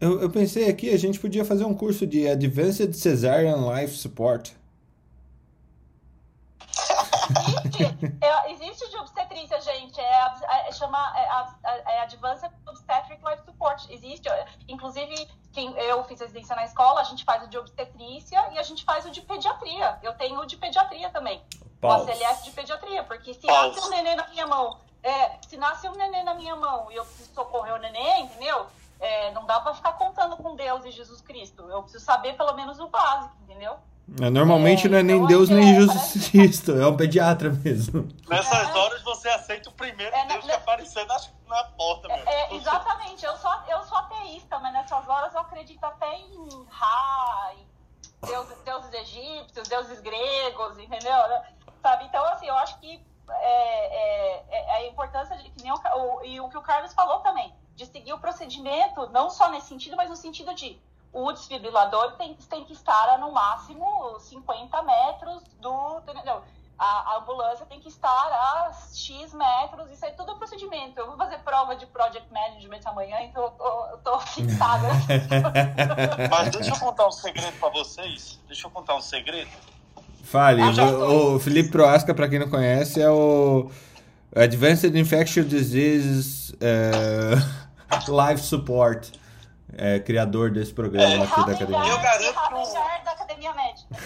Eu, 0.00 0.20
eu 0.22 0.30
pensei 0.30 0.68
aqui, 0.68 0.90
a 0.90 0.98
gente 0.98 1.20
podia 1.20 1.44
fazer 1.44 1.64
um 1.64 1.74
curso 1.74 2.06
de 2.06 2.26
Advanced 2.26 2.92
Cesarean 2.94 3.56
Life 3.72 3.96
Support. 3.96 4.52
Existe, 7.30 7.84
é, 8.20 8.50
existe 8.50 8.90
de 8.90 8.96
obstetrícia, 8.96 9.60
gente. 9.60 10.00
É, 10.00 10.68
é, 10.68 10.72
chama 10.72 10.98
é, 11.16 11.94
é 11.94 12.02
Advanced 12.02 12.50
Obstetric 12.66 13.22
Life 13.24 13.44
Support. 13.44 13.88
Existe. 13.90 14.28
Inclusive, 14.68 15.28
quem, 15.52 15.70
eu 15.78 16.02
fiz 16.04 16.20
residência 16.20 16.56
na 16.56 16.64
escola, 16.64 17.00
a 17.00 17.04
gente 17.04 17.24
faz 17.24 17.44
o 17.44 17.48
de 17.48 17.56
obstetrícia 17.56 18.50
e 18.52 18.58
a 18.58 18.62
gente 18.62 18.84
faz 18.84 19.06
o 19.06 19.10
de 19.10 19.20
pediatria. 19.20 19.98
Eu 20.02 20.14
tenho 20.14 20.40
o 20.40 20.46
de 20.46 20.56
pediatria 20.56 21.10
também. 21.10 21.40
Paus. 21.80 22.06
O 22.06 22.10
ACLS 22.10 22.44
de 22.44 22.50
pediatria, 22.50 23.04
porque 23.04 23.32
se 23.34 23.46
Paus. 23.46 23.76
nasce 23.76 23.86
um 23.86 23.90
neném 23.90 24.16
na 24.16 24.28
minha 24.28 24.46
mão, 24.46 24.78
é, 25.02 25.38
se 25.48 25.56
nasce 25.56 25.88
um 25.88 25.94
neném 25.94 26.24
na 26.24 26.34
minha 26.34 26.54
mão 26.56 26.90
e 26.90 26.96
eu 26.96 27.04
preciso 27.04 27.32
socorrer 27.32 27.74
o 27.74 27.78
neném, 27.78 28.24
entendeu? 28.24 28.66
É, 29.00 29.32
não 29.32 29.46
dá 29.46 29.60
para 29.60 29.74
ficar 29.74 29.94
contando 29.94 30.36
com 30.36 30.54
Deus 30.54 30.84
e 30.84 30.90
Jesus 30.90 31.20
Cristo. 31.22 31.62
Eu 31.70 31.82
preciso 31.82 32.04
saber 32.04 32.36
pelo 32.36 32.54
menos 32.54 32.78
o 32.78 32.88
básico, 32.88 33.34
entendeu? 33.42 33.78
É, 34.20 34.28
normalmente 34.28 34.86
é, 34.86 34.90
não 34.90 34.98
é 34.98 35.02
nem 35.02 35.16
então, 35.16 35.28
Deus 35.28 35.48
nem 35.48 35.70
é, 35.70 35.74
Jesus 35.74 36.28
Cristo, 36.28 36.72
é 36.72 36.86
um 36.86 36.96
pediatra 36.96 37.50
mesmo. 37.50 38.08
Nessas 38.28 38.68
é. 38.68 38.78
horas 38.78 39.02
você 39.02 39.28
aceita 39.28 39.70
o 39.70 39.72
primeiro 39.72 40.14
é, 40.14 40.26
Deus 40.26 40.44
que 40.44 40.52
aparecer 40.52 41.06
na, 41.06 41.16
na 41.46 41.64
porta 41.64 42.08
mesmo. 42.08 42.28
É, 42.28 42.54
exatamente, 42.54 43.24
eu 43.24 43.36
sou, 43.36 43.52
eu 43.68 43.82
sou 43.84 43.98
ateísta, 43.98 44.58
mas 44.58 44.72
nessas 44.72 45.08
horas 45.08 45.32
eu 45.32 45.40
acredito 45.40 45.84
até 45.84 46.12
em 46.16 46.66
Ra, 46.68 47.52
em 47.54 48.26
Deus, 48.26 48.48
deuses 48.64 48.92
egípcios, 48.92 49.68
deuses 49.68 50.00
gregos, 50.00 50.76
entendeu? 50.78 51.16
Sabe? 51.80 52.04
Então, 52.04 52.24
assim, 52.26 52.46
eu 52.46 52.56
acho 52.56 52.78
que 52.80 53.00
é, 53.30 54.36
é, 54.50 54.74
a 54.74 54.86
importância 54.88 55.36
de 55.36 55.50
que 55.50 55.62
nem 55.62 55.72
o, 55.72 55.76
o, 55.76 56.24
e 56.24 56.40
o 56.40 56.48
que 56.48 56.58
o 56.58 56.62
Carlos 56.62 56.92
falou 56.92 57.20
também 57.20 57.54
de 57.80 57.86
seguir 57.86 58.12
o 58.12 58.18
procedimento, 58.18 59.08
não 59.10 59.30
só 59.30 59.50
nesse 59.50 59.68
sentido, 59.68 59.96
mas 59.96 60.10
no 60.10 60.16
sentido 60.16 60.54
de 60.54 60.78
o 61.12 61.32
desfibrilador 61.32 62.12
tem, 62.12 62.34
tem 62.48 62.64
que 62.64 62.72
estar 62.72 63.08
a, 63.08 63.18
no 63.18 63.32
máximo 63.32 64.18
50 64.20 64.82
metros 64.82 65.42
do. 65.60 66.02
Entendeu? 66.06 66.42
A, 66.78 67.12
a, 67.12 67.18
ambulância 67.18 67.66
tem 67.66 67.80
que 67.80 67.88
estar 67.88 68.08
a 68.08 68.70
X 68.94 69.34
metros, 69.34 69.90
isso 69.90 70.04
aí 70.04 70.12
tudo 70.12 70.32
é 70.32 70.34
procedimento. 70.34 70.98
Eu 70.98 71.08
vou 71.08 71.16
fazer 71.16 71.38
prova 71.38 71.76
de 71.76 71.84
project 71.86 72.26
management 72.32 72.80
amanhã, 72.86 73.20
então 73.22 73.42
eu 73.42 73.50
tô, 73.50 73.86
eu 73.86 73.98
tô 73.98 74.20
fixada. 74.20 74.88
Mas 76.30 76.50
deixa 76.50 76.70
eu 76.70 76.76
contar 76.80 77.06
um 77.06 77.12
segredo 77.12 77.58
para 77.58 77.68
vocês. 77.70 78.38
Deixa 78.46 78.66
eu 78.66 78.70
contar 78.70 78.94
um 78.94 79.02
segredo. 79.02 79.50
Fale, 80.24 80.62
ah, 80.62 80.84
o, 80.84 81.34
o, 81.34 81.40
Felipe 81.40 81.70
Proasca, 81.70 82.14
para 82.14 82.28
quem 82.28 82.38
não 82.38 82.48
conhece, 82.48 83.02
é 83.02 83.10
o 83.10 83.70
Advanced 84.34 84.94
Infectious 84.94 85.48
Diseases. 85.48 86.54
É... 86.60 87.59
Live 88.08 88.40
Support, 88.40 89.12
é, 89.76 90.00
criador 90.00 90.50
desse 90.50 90.72
programa 90.72 91.12
é, 91.12 91.22
aqui 91.22 91.46
da 91.46 91.52
Academia. 91.52 91.90
Eu 91.90 92.00
garanto 92.00 92.98
que 92.98 93.04
da 93.04 93.12
Academia 93.12 93.54
Médica. 93.54 93.96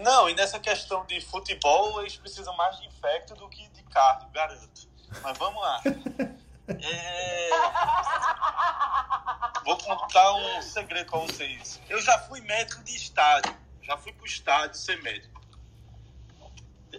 Não, 0.00 0.28
e 0.28 0.34
nessa 0.34 0.58
questão 0.58 1.04
de 1.06 1.20
futebol, 1.20 2.00
eles 2.00 2.16
precisam 2.16 2.56
mais 2.56 2.78
de 2.78 2.86
infecto 2.86 3.34
do 3.34 3.48
que 3.48 3.68
de 3.68 3.82
cardio, 3.84 4.28
garanto. 4.30 4.88
Mas 5.22 5.38
vamos 5.38 5.60
lá. 5.60 5.80
É... 6.68 7.50
Vou 9.64 9.76
contar 9.76 10.32
um 10.34 10.62
segredo 10.62 11.10
para 11.10 11.18
vocês. 11.20 11.80
Eu 11.88 12.00
já 12.00 12.18
fui 12.20 12.40
médico 12.40 12.82
de 12.84 12.96
estádio. 12.96 13.54
Já 13.82 13.96
fui 13.98 14.12
pro 14.12 14.24
estádio 14.24 14.76
ser 14.76 15.02
médico. 15.02 15.40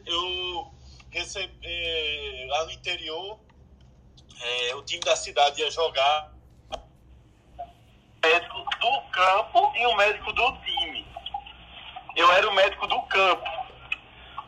Eu 0.06 0.72
recebi 1.10 1.58
é, 1.63 2.46
lá 2.50 2.65
no 2.65 2.72
interior, 2.72 3.39
é, 4.41 4.76
o 4.76 4.84
time 4.84 5.02
da 5.02 5.15
cidade 5.15 5.62
ia 5.62 5.72
jogar 5.72 6.32
médico 8.24 8.65
do 8.80 9.02
campo 9.12 9.74
e 9.76 9.88
um 9.88 9.96
médico 9.96 10.32
do 10.32 10.52
time. 10.60 11.06
Eu 12.15 12.32
era 12.32 12.50
o 12.50 12.54
médico 12.54 12.88
do 12.88 13.02
campo. 13.04 13.50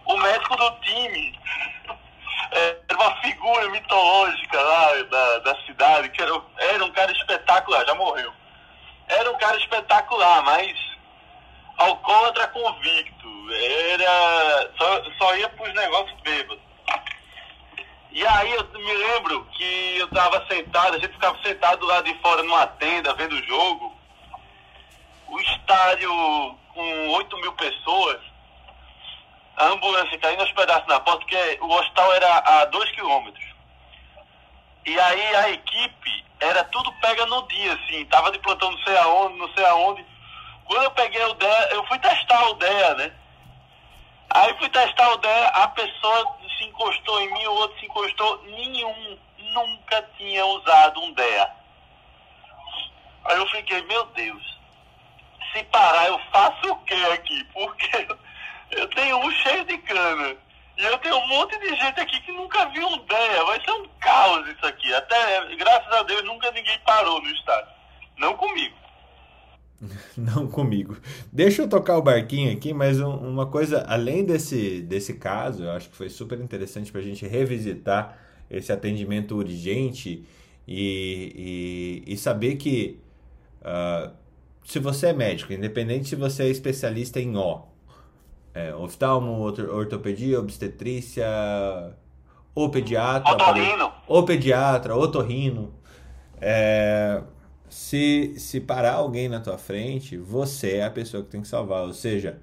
O 0.05 0.17
médico 0.17 0.55
do 0.55 0.71
time 0.81 1.39
era 2.51 2.97
uma 2.97 3.21
figura 3.21 3.69
mitológica 3.69 4.61
lá 4.61 5.03
da, 5.03 5.39
da 5.39 5.65
cidade, 5.65 6.09
que 6.09 6.21
era, 6.21 6.41
era 6.57 6.85
um 6.85 6.91
cara 6.91 7.11
espetacular, 7.11 7.85
já 7.85 7.95
morreu. 7.95 8.31
Era 9.07 9.31
um 9.31 9.37
cara 9.37 9.57
espetacular, 9.57 10.43
mas 10.43 10.77
alcoólatra 11.77 12.47
convicto. 12.47 13.27
Era. 13.51 14.71
Só, 14.77 15.03
só 15.17 15.35
ia 15.35 15.49
pros 15.49 15.73
negócios 15.73 16.19
bêbados. 16.21 16.64
E 18.15 18.25
aí 18.25 18.53
eu 18.53 18.63
me 18.79 18.93
lembro 18.93 19.43
que 19.51 19.97
eu 19.97 20.07
tava 20.07 20.47
sentado, 20.47 20.95
a 20.95 20.99
gente 20.99 21.11
ficava 21.11 21.37
sentado 21.43 21.85
lá 21.85 21.99
de 21.99 22.13
fora 22.19 22.41
numa 22.43 22.65
tenda 22.65 23.13
vendo 23.13 23.33
o 23.33 23.43
jogo. 23.43 23.93
O 25.27 25.37
estádio 25.41 26.09
com 26.73 27.09
8 27.09 27.37
mil 27.41 27.51
pessoas, 27.51 28.21
a 29.57 29.65
ambulância 29.65 30.17
caindo 30.19 30.39
aos 30.39 30.51
pedaços 30.53 30.87
na 30.87 31.01
porta, 31.01 31.19
porque 31.19 31.59
o 31.59 31.69
hospital 31.73 32.13
era 32.13 32.37
a 32.37 32.65
2 32.65 32.91
quilômetros. 32.91 33.43
E 34.85 34.97
aí 34.97 35.35
a 35.35 35.49
equipe 35.49 36.25
era 36.39 36.63
tudo 36.63 36.93
pega 37.01 37.25
no 37.25 37.45
dia, 37.49 37.73
assim, 37.73 38.05
tava 38.05 38.31
de 38.31 38.39
plantão 38.39 38.71
não 38.71 38.79
sei 38.85 38.97
aonde, 38.97 39.37
não 39.37 39.53
sei 39.53 39.65
aonde. 39.65 40.05
Quando 40.63 40.83
eu 40.83 40.91
peguei 40.91 41.23
o 41.25 41.33
DEA, 41.33 41.67
eu 41.71 41.85
fui 41.87 41.99
testar 41.99 42.47
o 42.47 42.53
DEA, 42.53 42.93
né? 42.93 43.11
Aí 44.29 44.57
fui 44.57 44.69
testar 44.69 45.09
o 45.09 45.17
DEA, 45.17 45.47
a 45.47 45.67
pessoa 45.67 46.34
se 46.57 46.65
encostou 46.65 47.21
em 47.21 47.33
mim, 47.33 47.45
o 47.45 47.53
outro 47.53 47.79
se 47.79 47.85
encostou, 47.85 48.43
nenhum 48.43 49.17
nunca 49.53 50.01
tinha 50.17 50.45
usado 50.45 51.01
um 51.01 51.13
DEA. 51.13 51.51
Aí 53.25 53.37
eu 53.37 53.47
fiquei, 53.47 53.81
meu 53.83 54.05
Deus, 54.07 54.59
se 55.51 55.63
parar 55.65 56.07
eu 56.07 56.19
faço 56.31 56.71
o 56.71 56.75
que 56.79 57.05
aqui? 57.05 57.43
Porque 57.53 58.07
eu 58.71 58.87
tenho 58.89 59.17
um 59.17 59.31
cheio 59.31 59.65
de 59.65 59.77
cana. 59.79 60.37
E 60.77 60.83
eu 60.83 60.97
tenho 60.97 61.15
um 61.15 61.27
monte 61.27 61.57
de 61.57 61.69
gente 61.75 61.99
aqui 62.01 62.19
que 62.19 62.31
nunca 62.33 62.65
viu 62.65 62.85
um 62.85 62.97
DEA. 62.97 63.45
Vai 63.45 63.61
ser 63.63 63.71
um 63.71 63.87
caos 63.99 64.47
isso 64.47 64.65
aqui. 64.65 64.93
Até, 64.93 65.55
graças 65.55 65.91
a 65.93 66.03
Deus, 66.03 66.23
nunca 66.25 66.51
ninguém 66.51 66.77
parou 66.79 67.21
no 67.21 67.29
estádio. 67.29 67.71
Não 68.17 68.35
comigo. 68.35 68.84
Não 70.17 70.47
comigo. 70.47 70.97
Deixa 71.31 71.61
eu 71.61 71.67
tocar 71.67 71.97
o 71.97 72.01
barquinho 72.01 72.51
aqui, 72.51 72.73
mas 72.73 72.99
um, 72.99 73.11
uma 73.11 73.45
coisa, 73.45 73.83
além 73.87 74.23
desse, 74.23 74.81
desse 74.81 75.15
caso, 75.15 75.63
eu 75.63 75.71
acho 75.71 75.89
que 75.89 75.95
foi 75.95 76.09
super 76.09 76.39
interessante 76.39 76.91
para 76.91 77.01
a 77.01 77.03
gente 77.03 77.27
revisitar 77.27 78.17
esse 78.49 78.71
atendimento 78.71 79.35
urgente 79.35 80.23
e, 80.67 82.03
e, 82.05 82.13
e 82.13 82.17
saber 82.17 82.55
que 82.55 82.99
uh, 83.61 84.11
se 84.63 84.79
você 84.79 85.07
é 85.07 85.13
médico, 85.13 85.53
independente 85.53 86.09
se 86.09 86.15
você 86.15 86.43
é 86.43 86.49
especialista 86.49 87.19
em 87.19 87.35
O, 87.35 87.61
é, 88.53 88.73
oftalmo, 88.73 89.41
ortopedia, 89.41 90.39
obstetrícia, 90.39 91.27
ou 92.55 92.69
pediatra, 92.69 93.33
otorrino, 93.33 93.91
ou 94.07 94.23
pediatra, 94.23 94.95
otorrino, 94.95 95.73
é, 96.39 97.21
se, 97.75 98.35
se 98.37 98.61
parar 98.61 98.93
alguém 98.93 99.27
na 99.27 99.41
tua 99.41 99.57
frente, 99.57 100.15
você 100.17 100.77
é 100.77 100.85
a 100.85 100.89
pessoa 100.89 101.21
que 101.21 101.29
tem 101.29 101.41
que 101.41 101.47
salvar. 101.47 101.83
Ou 101.83 101.91
seja, 101.93 102.39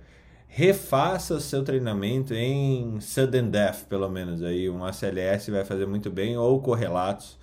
refaça 0.46 1.34
o 1.34 1.40
seu 1.40 1.64
treinamento 1.64 2.34
em 2.34 3.00
sudden 3.00 3.48
death, 3.48 3.86
pelo 3.88 4.10
menos. 4.10 4.42
Aí 4.42 4.68
um 4.68 4.84
ACLS 4.84 5.50
vai 5.50 5.64
fazer 5.64 5.86
muito 5.86 6.10
bem, 6.10 6.36
ou 6.36 6.60
correlatos, 6.60 7.38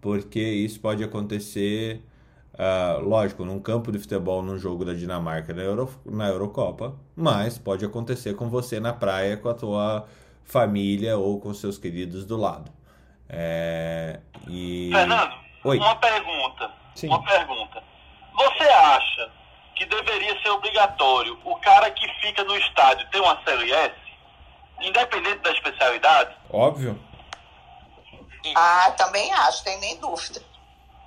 porque 0.00 0.38
isso 0.38 0.78
pode 0.78 1.02
acontecer, 1.02 2.04
uh, 2.52 3.00
lógico, 3.00 3.44
num 3.44 3.58
campo 3.58 3.90
de 3.90 3.98
futebol, 3.98 4.40
num 4.40 4.56
jogo 4.56 4.84
da 4.84 4.94
Dinamarca 4.94 5.52
na, 5.52 5.62
Euro, 5.62 5.90
na 6.06 6.28
Eurocopa, 6.28 6.94
mas 7.16 7.58
pode 7.58 7.84
acontecer 7.84 8.34
com 8.34 8.48
você 8.48 8.78
na 8.78 8.92
praia, 8.92 9.36
com 9.36 9.48
a 9.48 9.54
tua 9.54 10.06
família 10.44 11.18
ou 11.18 11.40
com 11.40 11.52
seus 11.52 11.78
queridos 11.78 12.24
do 12.24 12.36
lado. 12.36 12.70
É, 13.28 14.20
e... 14.46 14.90
Fernando, 14.92 15.34
Oi. 15.64 15.78
uma 15.78 15.96
pergunta. 15.96 16.83
Sim. 16.94 17.08
Uma 17.08 17.22
pergunta. 17.22 17.82
Você 18.34 18.64
acha 18.64 19.30
que 19.74 19.84
deveria 19.86 20.40
ser 20.42 20.50
obrigatório 20.50 21.38
o 21.44 21.56
cara 21.56 21.90
que 21.90 22.08
fica 22.20 22.44
no 22.44 22.56
estádio 22.56 23.08
ter 23.10 23.20
uma 23.20 23.40
CLS, 23.44 23.94
independente 24.80 25.38
da 25.38 25.50
especialidade? 25.50 26.34
Óbvio. 26.50 26.98
Ah, 28.54 28.92
também 28.96 29.32
acho, 29.32 29.64
tem 29.64 29.78
nem 29.80 29.98
dúvida. 29.98 30.40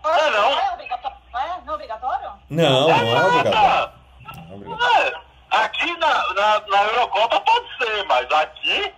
Não, 0.03 0.13
é 0.13 0.29
não. 0.31 0.51
Não 0.51 0.59
é 0.59 0.71
obrigatório? 0.73 1.17
Não 1.31 1.39
é, 1.39 1.61
não 1.63 1.71
é 1.71 1.75
obrigatório? 1.75 2.31
Não, 2.49 2.87
não 2.87 2.89
é 2.89 3.27
obrigatório. 3.27 3.93
Não 4.23 4.51
é 4.51 4.55
obrigatório. 4.55 5.15
É, 5.51 5.57
aqui 5.63 5.97
na, 5.97 6.33
na, 6.33 6.59
na 6.67 6.83
Eurocopa 6.83 7.39
pode 7.41 7.77
ser, 7.77 8.05
mas 8.05 8.31
aqui, 8.31 8.93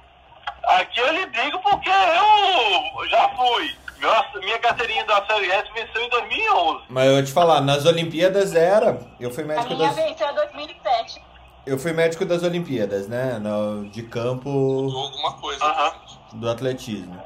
aqui 0.63 0.99
eu 0.99 1.13
lhe 1.13 1.25
digo 1.28 1.60
porque 1.60 1.89
eu 1.89 3.10
já 3.10 3.30
fui. 3.30 3.78
Nossa, 4.02 4.40
minha 4.40 4.58
carteirinha 4.60 5.06
da 5.06 5.26
Série 5.26 5.52
S 5.52 5.70
venceu 5.74 6.02
em 6.02 6.10
2011. 6.10 6.84
Mas 6.90 7.08
eu 7.08 7.14
vou 7.14 7.24
te 7.24 7.32
falar, 7.32 7.62
nas 7.62 7.86
Olimpíadas 7.86 8.56
era. 8.56 9.00
Eu 9.20 9.30
fui 9.32 9.44
médico 9.44 9.74
a 9.74 9.76
minha 9.76 9.88
das. 9.88 9.96
venceu 9.96 10.30
em 10.30 10.36
2007. 10.36 11.22
Eu 11.66 11.78
fui 11.78 11.94
médico 11.94 12.26
das 12.26 12.42
Olimpíadas, 12.44 13.08
né? 13.08 13.38
No, 13.40 13.90
de 13.90 14.04
campo. 14.04 14.50
Alguma 14.50 15.34
coisa. 15.34 15.66
Uh 15.66 15.70
-huh. 15.70 16.40
Do 16.40 16.50
atletismo. 16.50 17.22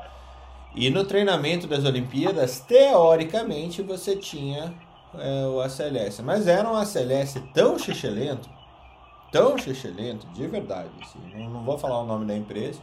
E 0.75 0.89
no 0.89 1.05
treinamento 1.05 1.67
das 1.67 1.85
Olimpíadas, 1.85 2.59
teoricamente, 2.61 3.83
você 3.83 4.15
tinha 4.15 4.73
é, 5.13 5.45
o 5.45 5.61
ACLS. 5.61 6.23
Mas 6.23 6.47
era 6.47 6.67
um 6.67 6.75
ACLS 6.75 7.39
tão 7.53 7.77
xixelento, 7.77 8.49
tão 9.31 9.55
xixelento, 9.57 10.25
de 10.27 10.47
verdade. 10.47 10.89
Assim, 11.01 11.19
não, 11.35 11.49
não 11.51 11.63
vou 11.63 11.77
falar 11.77 11.99
o 11.99 12.05
nome 12.05 12.25
da 12.25 12.35
empresa 12.35 12.81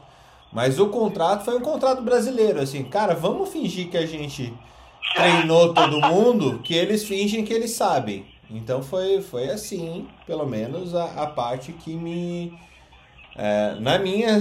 mas 0.53 0.79
o 0.79 0.89
contrato 0.89 1.45
foi 1.45 1.57
um 1.57 1.61
contrato 1.61 2.03
brasileiro, 2.03 2.61
assim, 2.61 2.83
cara, 2.85 3.15
vamos 3.15 3.51
fingir 3.51 3.89
que 3.89 3.97
a 3.97 4.07
gente 4.07 4.53
treinou 5.15 5.73
todo 5.73 6.01
mundo, 6.01 6.61
que 6.61 6.75
eles 6.75 7.05
fingem 7.05 7.45
que 7.45 7.53
eles 7.53 7.71
sabem. 7.73 8.27
Então 8.51 8.83
foi, 8.83 9.21
foi 9.23 9.49
assim, 9.49 10.09
pelo 10.27 10.45
menos 10.47 10.95
a, 10.95 11.05
a 11.23 11.27
parte 11.27 11.73
que 11.73 11.95
me. 11.95 12.53
É, 13.37 13.77
na 13.81 13.99
minha. 13.99 14.39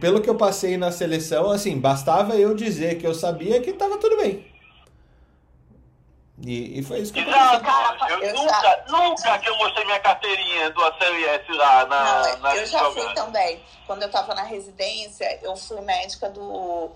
Pelo 0.00 0.20
que 0.20 0.30
eu 0.30 0.36
passei 0.36 0.76
na 0.76 0.92
seleção, 0.92 1.50
assim, 1.50 1.78
bastava 1.78 2.36
eu 2.36 2.54
dizer 2.54 2.98
que 2.98 3.06
eu 3.06 3.14
sabia 3.14 3.60
que 3.60 3.70
estava 3.70 3.98
tudo 3.98 4.16
bem. 4.16 4.49
E, 6.42 6.78
e 6.78 6.82
foi 6.82 7.00
isso 7.00 7.12
que 7.12 7.20
eu 7.20 7.28
Exato. 7.28 8.04
Eu, 8.08 8.22
eu 8.22 8.34
nunca, 8.34 8.60
já... 8.60 8.84
nunca 8.88 9.38
que 9.38 9.48
eu 9.48 9.56
mostrei 9.58 9.84
minha 9.84 10.00
carteirinha 10.00 10.70
do 10.70 10.82
ACLS 10.84 11.52
lá 11.52 11.86
na, 11.86 12.22
Não, 12.22 12.38
na 12.38 12.56
Eu 12.56 12.66
já 12.66 12.78
jogando. 12.78 13.04
fui 13.04 13.14
também. 13.14 13.62
Quando 13.86 14.02
eu 14.02 14.06
estava 14.06 14.34
na 14.34 14.42
residência, 14.42 15.38
eu 15.42 15.54
fui 15.56 15.80
médica 15.82 16.30
do. 16.30 16.90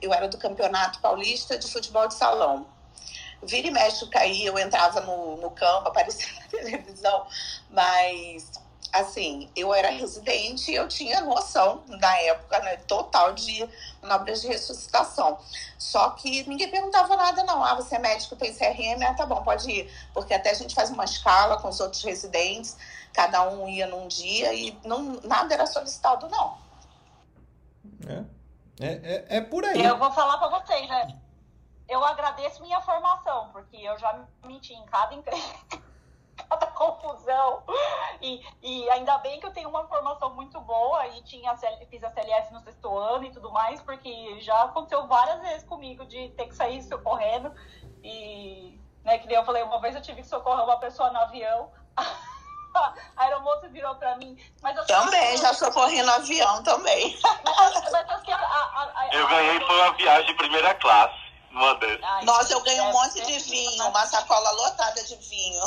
Eu 0.00 0.12
era 0.12 0.28
do 0.28 0.38
Campeonato 0.38 1.00
Paulista 1.00 1.58
de 1.58 1.70
Futebol 1.70 2.06
de 2.08 2.14
Salão. 2.14 2.66
Vira 3.42 3.68
e 3.68 3.70
mexe 3.70 4.06
caía, 4.08 4.48
eu 4.48 4.58
entrava 4.58 5.00
no, 5.02 5.36
no 5.36 5.50
campo, 5.50 5.88
aparecia 5.88 6.32
na 6.40 6.48
televisão, 6.48 7.26
mas 7.70 8.50
assim, 8.94 9.50
eu 9.56 9.74
era 9.74 9.90
residente 9.90 10.70
e 10.70 10.76
eu 10.76 10.86
tinha 10.86 11.20
noção, 11.20 11.82
na 11.88 12.16
época, 12.20 12.60
né, 12.60 12.76
total 12.76 13.32
de 13.32 13.68
manobras 14.00 14.40
de 14.40 14.46
ressuscitação. 14.46 15.38
Só 15.76 16.10
que 16.10 16.48
ninguém 16.48 16.70
perguntava 16.70 17.16
nada, 17.16 17.42
não. 17.42 17.62
Ah, 17.64 17.74
você 17.74 17.96
é 17.96 17.98
médico, 17.98 18.36
tem 18.36 18.54
CRM? 18.54 19.02
Ah, 19.04 19.14
tá 19.14 19.26
bom, 19.26 19.42
pode 19.42 19.68
ir. 19.68 19.92
Porque 20.12 20.32
até 20.32 20.50
a 20.50 20.54
gente 20.54 20.74
faz 20.74 20.90
uma 20.90 21.04
escala 21.04 21.60
com 21.60 21.68
os 21.68 21.80
outros 21.80 22.04
residentes, 22.04 22.76
cada 23.12 23.48
um 23.50 23.68
ia 23.68 23.88
num 23.88 24.06
dia 24.06 24.54
e 24.54 24.78
não, 24.84 25.20
nada 25.24 25.52
era 25.54 25.66
solicitado, 25.66 26.28
não. 26.28 26.56
É, 28.06 28.24
é, 28.80 28.92
é, 28.92 29.36
é 29.38 29.40
por 29.40 29.64
aí. 29.64 29.84
Eu 29.84 29.98
vou 29.98 30.12
falar 30.12 30.38
para 30.38 30.60
vocês, 30.60 30.88
né? 30.88 31.18
Eu 31.88 32.02
agradeço 32.04 32.62
minha 32.62 32.80
formação, 32.80 33.50
porque 33.52 33.76
eu 33.76 33.98
já 33.98 34.24
menti 34.44 34.72
em 34.72 34.86
cada 34.86 35.14
entrevista 35.14 35.82
cada 36.36 36.66
confusão. 36.68 37.62
E, 38.20 38.42
e 38.62 38.90
ainda 38.90 39.18
bem 39.18 39.38
que 39.40 39.46
eu 39.46 39.52
tenho 39.52 39.68
uma 39.68 39.86
formação 39.86 40.34
muito 40.34 40.60
boa 40.60 41.06
e 41.08 41.22
tinha, 41.22 41.56
fiz 41.88 42.02
a 42.04 42.10
CLS 42.10 42.52
no 42.52 42.60
sexto 42.60 42.96
ano 42.96 43.24
e 43.24 43.30
tudo 43.30 43.50
mais, 43.52 43.80
porque 43.80 44.40
já 44.40 44.64
aconteceu 44.64 45.06
várias 45.06 45.40
vezes 45.40 45.64
comigo 45.64 46.04
de 46.06 46.28
ter 46.30 46.46
que 46.46 46.54
sair 46.54 46.82
socorrendo. 46.82 47.52
E, 48.02 48.78
né, 49.04 49.18
que 49.18 49.26
nem 49.26 49.36
eu 49.36 49.44
falei, 49.44 49.62
uma 49.62 49.80
vez 49.80 49.94
eu 49.94 50.02
tive 50.02 50.22
que 50.22 50.28
socorrer 50.28 50.64
uma 50.64 50.78
pessoa 50.78 51.10
no 51.10 51.18
avião. 51.18 51.70
a 52.74 52.94
aeromoça 53.16 53.68
virou 53.68 53.94
pra 53.96 54.16
mim. 54.16 54.36
Mas 54.62 54.76
eu 54.76 54.86
também, 54.86 55.36
já 55.36 55.54
socorri 55.54 56.02
no 56.02 56.12
avião 56.12 56.62
também. 56.62 57.16
Mas, 57.44 57.92
mas, 57.92 58.10
assim, 58.10 58.32
a, 58.32 58.36
a, 58.36 58.92
a, 58.96 59.08
eu 59.12 59.28
ganhei 59.28 59.60
foi 59.60 59.76
uma 59.76 59.92
viagem 59.92 60.26
de 60.26 60.34
primeira 60.34 60.74
classe. 60.74 61.23
Uma 61.54 61.78
Ai, 62.02 62.24
Nossa, 62.24 62.52
eu 62.52 62.60
ganhei 62.62 62.80
um 62.80 62.92
monte 62.92 63.24
de 63.24 63.38
vinho, 63.38 63.86
uma 63.86 64.06
sacola 64.06 64.50
lotada 64.50 65.04
de 65.04 65.14
vinho. 65.14 65.62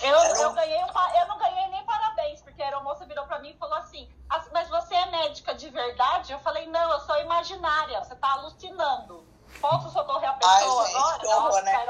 Eu, 0.00 0.18
eu, 0.18 0.52
ganhei 0.54 0.82
um, 0.82 0.86
eu 1.20 1.28
não 1.28 1.38
ganhei 1.38 1.68
nem 1.68 1.84
parabéns, 1.84 2.40
porque 2.40 2.62
a 2.62 2.64
aeromoça 2.64 3.04
virou 3.04 3.26
pra 3.26 3.38
mim 3.40 3.50
e 3.50 3.58
falou 3.58 3.76
assim: 3.76 4.08
Mas 4.50 4.68
você 4.68 4.94
é 4.94 5.06
médica 5.10 5.54
de 5.54 5.68
verdade? 5.68 6.32
Eu 6.32 6.38
falei: 6.38 6.66
Não, 6.68 6.90
eu 6.90 7.00
sou 7.00 7.18
imaginária, 7.20 8.02
você 8.02 8.16
tá 8.16 8.32
alucinando. 8.32 9.26
Posso 9.60 9.90
socorrer 9.90 10.30
a 10.30 10.32
pessoa 10.32 10.82
Ai, 10.82 10.86
gente, 10.86 10.96
agora? 10.96 11.36
Horror, 11.36 11.62
né? 11.62 11.84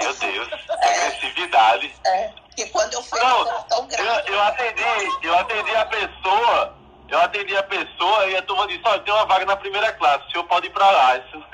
Meu 0.00 0.14
Deus, 0.14 0.48
é, 0.80 1.06
agressividade. 1.06 1.94
É, 2.06 2.28
porque 2.28 2.66
quando 2.66 2.94
eu 2.94 3.02
fui 3.02 3.20
não, 3.20 3.62
tão 3.64 3.86
grande. 3.88 4.28
Eu, 4.28 4.34
eu, 4.34 4.42
atendi, 4.42 4.82
eu 5.22 5.38
atendi 5.38 5.76
a 5.76 5.86
pessoa, 5.86 6.74
eu 7.08 7.20
atendi 7.20 7.56
a 7.56 7.62
pessoa 7.62 8.26
e 8.26 8.36
a 8.36 8.42
turma 8.42 8.66
disse, 8.66 8.82
olha, 8.86 9.02
tem 9.02 9.12
uma 9.12 9.26
vaga 9.26 9.44
na 9.44 9.56
primeira 9.56 9.92
classe, 9.92 10.26
o 10.26 10.30
senhor 10.30 10.44
pode 10.44 10.66
ir 10.66 10.70
pra 10.70 10.90
lá. 10.90 11.18
Isso, 11.18 11.44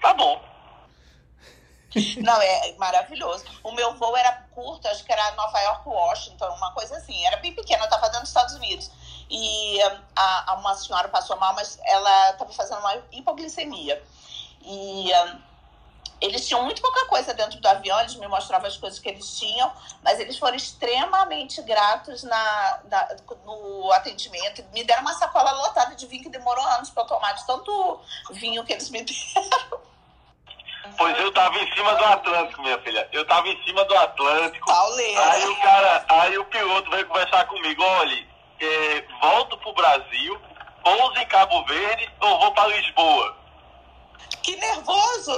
tá 0.00 0.14
bom. 0.14 0.53
Não, 2.22 2.40
é 2.40 2.72
maravilhoso. 2.76 3.44
O 3.62 3.72
meu 3.72 3.94
voo 3.94 4.16
era 4.16 4.32
curto, 4.54 4.88
acho 4.88 5.04
que 5.04 5.12
era 5.12 5.32
Nova 5.32 5.60
York, 5.60 5.88
Washington, 5.88 6.46
uma 6.56 6.72
coisa 6.72 6.96
assim. 6.96 7.24
Era 7.24 7.36
bem 7.38 7.52
pequeno, 7.54 7.82
eu 7.82 7.84
estava 7.84 8.08
dando 8.08 8.20
nos 8.20 8.30
Estados 8.30 8.54
Unidos. 8.54 8.90
E 9.30 9.80
a, 10.16 10.52
a, 10.52 10.54
uma 10.54 10.74
senhora 10.74 11.08
passou 11.08 11.36
mal, 11.38 11.54
mas 11.54 11.78
ela 11.84 12.30
estava 12.30 12.52
fazendo 12.52 12.80
uma 12.80 13.02
hipoglicemia. 13.12 14.02
E 14.62 15.10
um, 15.12 15.40
eles 16.20 16.46
tinham 16.46 16.62
muito 16.64 16.80
pouca 16.80 17.06
coisa 17.06 17.34
dentro 17.34 17.60
do 17.60 17.66
avião, 17.66 18.00
eles 18.00 18.14
me 18.16 18.26
mostravam 18.26 18.66
as 18.66 18.76
coisas 18.76 18.98
que 18.98 19.08
eles 19.08 19.38
tinham, 19.38 19.70
mas 20.02 20.18
eles 20.18 20.38
foram 20.38 20.56
extremamente 20.56 21.60
gratos 21.62 22.22
na, 22.22 22.80
na 22.84 23.16
no 23.44 23.92
atendimento. 23.92 24.64
Me 24.72 24.84
deram 24.84 25.02
uma 25.02 25.14
sacola 25.14 25.52
lotada 25.52 25.94
de 25.94 26.06
vinho 26.06 26.22
que 26.22 26.30
demorou 26.30 26.64
anos 26.64 26.90
para 26.90 27.04
tomar, 27.04 27.32
de 27.32 27.46
tanto 27.46 28.00
vinho 28.30 28.64
que 28.64 28.72
eles 28.72 28.88
me 28.90 29.02
deram. 29.04 29.93
Pois 30.96 31.18
eu 31.18 31.32
tava 31.32 31.58
em 31.58 31.72
cima 31.72 31.92
do 31.94 32.04
Atlântico, 32.04 32.62
minha 32.62 32.78
filha. 32.78 33.08
Eu 33.12 33.24
tava 33.26 33.48
em 33.48 33.60
cima 33.64 33.84
do 33.84 33.96
Atlântico. 33.96 34.66
Pauleira. 34.66 35.32
Aí 35.32 35.44
o 35.46 35.56
cara, 35.56 36.04
aí 36.08 36.38
o 36.38 36.44
piloto 36.44 36.88
veio 36.90 37.06
conversar 37.06 37.44
comigo, 37.46 37.82
olha, 37.82 38.26
é, 38.60 39.04
volto 39.20 39.56
pro 39.58 39.72
Brasil, 39.72 40.40
pouso 40.82 41.18
em 41.18 41.26
Cabo 41.26 41.64
Verde 41.64 42.08
ou 42.20 42.38
vou 42.38 42.52
para 42.52 42.68
Lisboa? 42.76 43.36
Que 44.42 44.54
nervoso! 44.56 45.32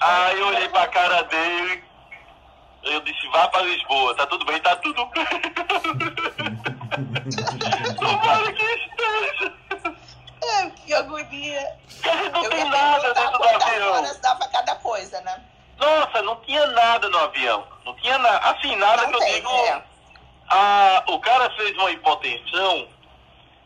Aí 0.00 0.38
eu 0.38 0.46
olhei 0.48 0.68
pra 0.68 0.86
cara 0.88 1.22
dele, 1.22 1.82
eu 2.82 3.00
disse, 3.00 3.26
vá 3.28 3.48
pra 3.48 3.62
Lisboa, 3.62 4.14
tá 4.14 4.26
tudo 4.26 4.44
bem, 4.44 4.60
tá 4.60 4.76
tudo 4.76 5.06
bem. 5.06 5.26
Tomara 7.96 8.52
que 8.52 8.62
esteja. 8.62 9.54
É, 10.86 10.88
que 10.88 10.94
agonia. 10.94 11.76
Não 12.32 12.44
eu 12.44 12.50
tem 12.50 12.64
nada 12.64 13.12
dentro 13.12 13.38
do 13.38 13.44
avião. 13.44 13.92
horas 13.92 14.20
dava 14.20 14.48
cada 14.48 14.76
coisa, 14.76 15.20
né? 15.22 15.42
Nossa, 15.78 16.22
não 16.22 16.36
tinha 16.36 16.66
nada 16.68 17.08
no 17.08 17.18
avião. 17.18 17.66
Não 17.84 17.94
tinha 17.96 18.16
nada. 18.18 18.38
Assim, 18.50 18.76
nada 18.76 19.02
não 19.02 19.10
que 19.10 19.16
eu 19.16 19.20
tem, 19.20 19.34
digo. 19.34 19.50
É. 19.50 19.82
A, 20.48 21.04
o 21.08 21.20
cara 21.20 21.50
fez 21.50 21.76
uma 21.76 21.90
hipotensão 21.90 22.88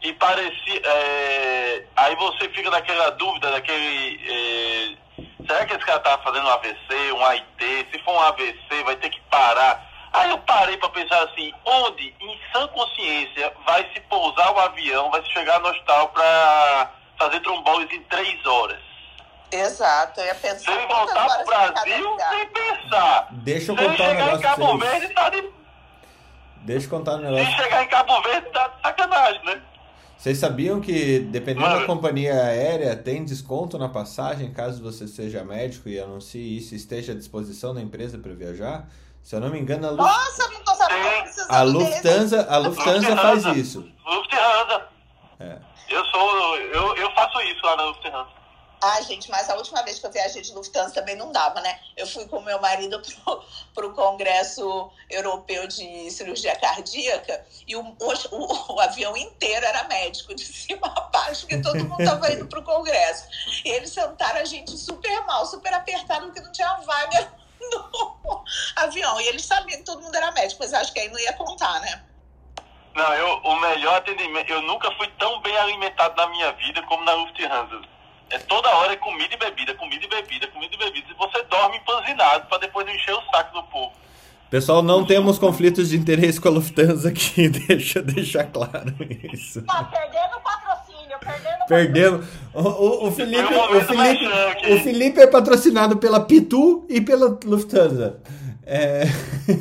e 0.03 0.13
parecia. 0.15 0.81
É, 0.83 1.85
aí 1.97 2.17
você 2.17 2.49
fica 2.49 2.71
naquela 2.71 3.11
dúvida, 3.11 3.51
daquele. 3.51 4.97
É, 5.19 5.25
será 5.47 5.67
que 5.67 5.75
esse 5.75 5.85
cara 5.85 6.01
tá 6.01 6.19
fazendo 6.19 6.47
um 6.47 6.51
AVC, 6.51 7.13
um 7.13 7.25
AIT? 7.27 7.89
Se 7.93 7.99
for 8.03 8.15
um 8.15 8.21
AVC, 8.21 8.83
vai 8.85 8.97
ter 8.97 9.11
que 9.11 9.21
parar. 9.23 9.89
Aí 10.13 10.31
eu 10.31 10.39
parei 10.39 10.77
para 10.77 10.89
pensar 10.89 11.23
assim, 11.23 11.53
onde, 11.65 12.13
em 12.21 12.41
sã 12.53 12.67
consciência, 12.69 13.53
vai 13.65 13.89
se 13.95 14.01
pousar 14.01 14.53
o 14.53 14.59
avião, 14.59 15.09
vai 15.09 15.23
se 15.23 15.31
chegar 15.31 15.61
no 15.61 15.69
hospital 15.69 16.09
para 16.09 16.91
fazer 17.21 17.41
trombose 17.41 17.95
em 17.95 18.03
três 18.05 18.47
horas? 18.47 18.81
Exato, 19.53 20.21
eu 20.21 20.27
ia 20.27 20.35
pensar. 20.35 20.59
Se 20.59 20.71
ele 20.71 20.87
voltar 20.87 21.27
pro 21.27 21.45
Brasil, 21.45 22.17
sem 22.31 22.49
pensar. 22.49 23.29
Deixa 23.33 23.73
eu 23.73 23.77
contar 23.77 24.05
um 24.05 24.15
negócio 24.15 24.39
em 24.39 24.43
Cabo 24.43 24.79
Verde, 24.79 25.09
tá 25.15 25.31
de... 25.31 25.51
Deixa 26.63 26.87
eu 26.87 26.91
contar 26.91 27.15
um 27.17 27.19
negócio. 27.19 27.47
Se 27.47 27.53
chegar 27.53 27.83
em 27.83 27.89
Cabo 27.89 28.23
Verde, 28.23 28.49
tá 28.51 28.69
de 28.69 28.83
sacanagem, 28.83 29.45
né? 29.45 29.63
Vocês 30.17 30.39
sabiam 30.39 30.81
que, 30.81 31.21
dependendo 31.21 31.67
Mano. 31.67 31.81
da 31.81 31.87
companhia 31.87 32.35
aérea, 32.35 32.95
tem 32.95 33.25
desconto 33.25 33.79
na 33.79 33.89
passagem 33.89 34.53
caso 34.53 34.83
você 34.83 35.09
seja 35.09 35.43
médico 35.43 35.89
e 35.89 35.99
anuncie 35.99 36.59
isso 36.59 36.75
e 36.75 36.77
esteja 36.77 37.13
à 37.13 37.15
disposição 37.15 37.75
da 37.75 37.81
empresa 37.81 38.19
para 38.19 38.33
viajar? 38.35 38.87
Se 39.23 39.35
eu 39.35 39.41
não 39.41 39.49
me 39.49 39.59
engano, 39.59 39.87
a, 39.87 39.91
Luft... 39.91 40.03
Nossa, 40.03 40.49
não 40.51 40.63
tô 40.63 40.75
sabendo, 40.75 41.31
a 41.49 41.63
Lufthansa, 41.63 42.47
a 42.51 42.59
Lufthansa 42.59 43.17
faz 43.17 43.45
isso. 43.57 43.91
Lufthansa. 44.07 44.89
É. 45.41 45.70
Eu 45.91 46.05
sou, 46.07 46.57
eu, 46.57 46.97
eu 46.97 47.13
faço 47.15 47.41
isso 47.43 47.67
lá 47.67 47.77
na 47.77 47.85
Lufthansa. 47.87 48.41
Ah, 48.83 49.03
gente, 49.03 49.31
mas 49.31 49.51
a 49.51 49.57
última 49.57 49.83
vez 49.83 49.99
que 49.99 50.07
eu 50.07 50.11
viajei 50.11 50.41
de 50.41 50.55
Lufthansa 50.55 50.95
também 50.95 51.15
não 51.15 51.31
dava, 51.31 51.61
né? 51.61 51.79
Eu 51.95 52.07
fui 52.07 52.27
com 52.29 52.41
meu 52.41 52.59
marido 52.61 52.99
pro, 53.25 53.45
pro 53.75 53.93
Congresso 53.93 54.91
Europeu 55.11 55.67
de 55.67 56.11
Cirurgia 56.11 56.57
Cardíaca 56.57 57.45
e 57.67 57.77
o, 57.77 57.83
o, 57.83 58.73
o 58.75 58.81
avião 58.81 59.15
inteiro 59.17 59.67
era 59.67 59.85
médico, 59.85 60.35
de 60.35 60.45
cima 60.47 60.87
a 60.87 61.01
baixo, 61.03 61.43
porque 61.43 61.61
todo 61.61 61.85
mundo 61.85 62.03
tava 62.03 62.33
indo 62.33 62.47
pro 62.47 62.63
Congresso. 62.63 63.29
E 63.65 63.69
eles 63.69 63.91
sentaram 63.91 64.41
a 64.41 64.45
gente 64.47 64.71
super 64.79 65.27
mal, 65.27 65.45
super 65.45 65.75
apertado, 65.75 66.27
porque 66.27 66.41
não 66.41 66.53
tinha 66.53 66.75
vaga 66.77 67.35
no 67.61 68.45
avião. 68.77 69.21
E 69.21 69.27
eles 69.27 69.45
sabiam 69.45 69.79
que 69.81 69.85
todo 69.85 70.01
mundo 70.01 70.15
era 70.15 70.33
médico, 70.33 70.63
mas 70.63 70.73
acho 70.73 70.93
que 70.93 71.01
aí 71.01 71.09
não 71.11 71.19
ia 71.19 71.35
contar, 71.35 71.81
né? 71.81 72.03
Não, 72.95 73.15
eu, 73.15 73.41
o 73.45 73.61
melhor 73.61 73.97
atendimento, 73.97 74.51
eu 74.51 74.63
nunca 74.63 74.91
fui 74.93 75.07
tão 75.19 75.41
bem 75.41 75.57
alimentado 75.57 76.15
na 76.17 76.27
minha 76.29 76.53
vida 76.53 76.83
como 76.83 77.05
na 77.05 77.15
Lufthansa. 77.15 77.81
É 78.31 78.39
toda 78.39 78.69
hora 78.69 78.93
é 78.93 78.97
comida 78.97 79.35
e 79.35 79.37
bebida, 79.37 79.75
comida 79.75 80.05
e 80.05 80.09
bebida, 80.09 80.47
comida 80.49 80.75
e 80.75 80.79
bebida. 80.79 81.07
E 81.11 81.15
você 81.15 81.43
dorme 81.45 81.77
empanzinado 81.77 82.47
para 82.47 82.59
depois 82.59 82.87
não 82.87 82.95
encher 82.95 83.15
o 83.15 83.23
saco 83.31 83.55
do 83.55 83.63
povo. 83.65 83.93
Pessoal, 84.51 84.83
não 84.83 85.05
temos 85.05 85.39
conflitos 85.39 85.91
de 85.91 85.97
interesse 85.97 86.41
com 86.41 86.49
a 86.49 86.51
Lufthansa 86.51 87.09
aqui, 87.09 87.49
deixa 87.69 88.03
deixar 88.03 88.45
claro 88.45 88.93
isso. 89.33 89.63
Tá 89.63 89.85
perdendo 89.85 90.41
patrocínio, 90.41 91.19
perdendo 91.21 91.67
Perdendo. 91.69 92.29
O, 92.53 92.61
o, 92.61 93.09
o 93.09 93.13
Felipe, 93.13 93.55
o, 93.55 93.81
Felipe, 93.81 94.73
o 94.73 94.81
Felipe 94.81 95.21
é 95.21 95.27
patrocinado 95.29 95.99
pela 95.99 96.21
Pitu 96.21 96.85
e 96.89 97.01
pela 97.01 97.39
Lufthansa. 97.45 98.21
É... 98.67 99.03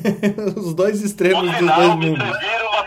Os 0.56 0.74
dois 0.74 1.02
extremos 1.02 1.52
dos 1.58 1.76
dois 1.76 1.96
mundos. 1.96 2.24
Me 2.24 2.32
serviram 2.32 2.70
uma 2.70 2.84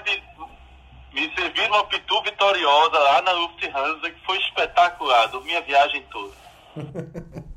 pitu 1.12 2.22
vitoriosa 2.22 2.98
lá 2.98 3.22
na 3.22 3.33
Lufthansa 3.33 4.11
que 4.11 4.27
foi 4.27 4.38
espetacular, 4.38 5.27
dormi 5.29 5.55
a 5.55 5.61
viagem 5.61 6.05
toda. 6.11 6.33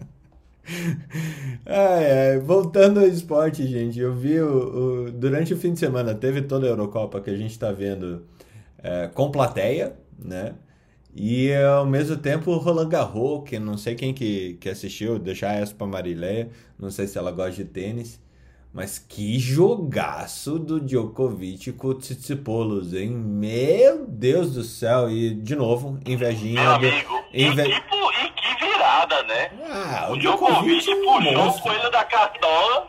Voltando 2.43 2.99
ao 2.99 3.07
esporte, 3.07 3.67
gente, 3.67 3.99
eu 3.99 4.13
vi 4.13 4.39
o, 4.39 5.05
o, 5.07 5.11
durante 5.11 5.53
o 5.53 5.57
fim 5.57 5.73
de 5.73 5.79
semana 5.79 6.13
teve 6.15 6.41
toda 6.41 6.65
a 6.65 6.69
Eurocopa 6.69 7.21
que 7.21 7.29
a 7.29 7.35
gente 7.35 7.51
está 7.51 7.71
vendo 7.71 8.25
é, 8.81 9.07
com 9.07 9.31
plateia, 9.31 9.95
né? 10.17 10.55
E 11.15 11.53
ao 11.53 11.85
mesmo 11.85 12.17
tempo 12.17 12.51
o 12.51 12.57
Roland 12.57 12.89
Garros, 12.89 13.47
que 13.47 13.57
não 13.57 13.77
sei 13.77 13.95
quem 13.95 14.13
que, 14.13 14.55
que 14.55 14.67
assistiu, 14.67 15.17
deixar 15.17 15.53
essa 15.53 15.73
para 15.73 15.87
Marileia, 15.87 16.49
não 16.77 16.91
sei 16.91 17.07
se 17.07 17.17
ela 17.17 17.31
gosta 17.31 17.63
de 17.63 17.65
tênis. 17.65 18.19
Mas 18.75 18.99
que 18.99 19.39
jogaço 19.39 20.59
do 20.59 20.81
Djokovic 20.81 21.71
com 21.71 21.88
o 21.88 21.93
Tsitsipolos, 21.93 22.93
hein? 22.93 23.07
Meu 23.09 24.05
Deus 24.05 24.53
do 24.53 24.65
céu. 24.65 25.09
E, 25.09 25.33
de 25.33 25.55
novo, 25.55 25.97
invejinha. 26.05 26.61
Meu 26.61 26.73
amigo, 26.73 27.23
inve... 27.33 27.61
e, 27.61 27.79
que, 27.79 27.95
e 27.95 28.29
que 28.31 28.65
virada, 28.65 29.23
né? 29.23 29.49
Ah, 29.71 30.07
o, 30.09 30.11
o 30.11 30.19
Djokovic, 30.19 30.81
Djokovic 30.81 31.33
puxou 31.33 31.47
o 31.47 31.61
coelho 31.61 31.89
da 31.89 32.03
cartola. 32.03 32.88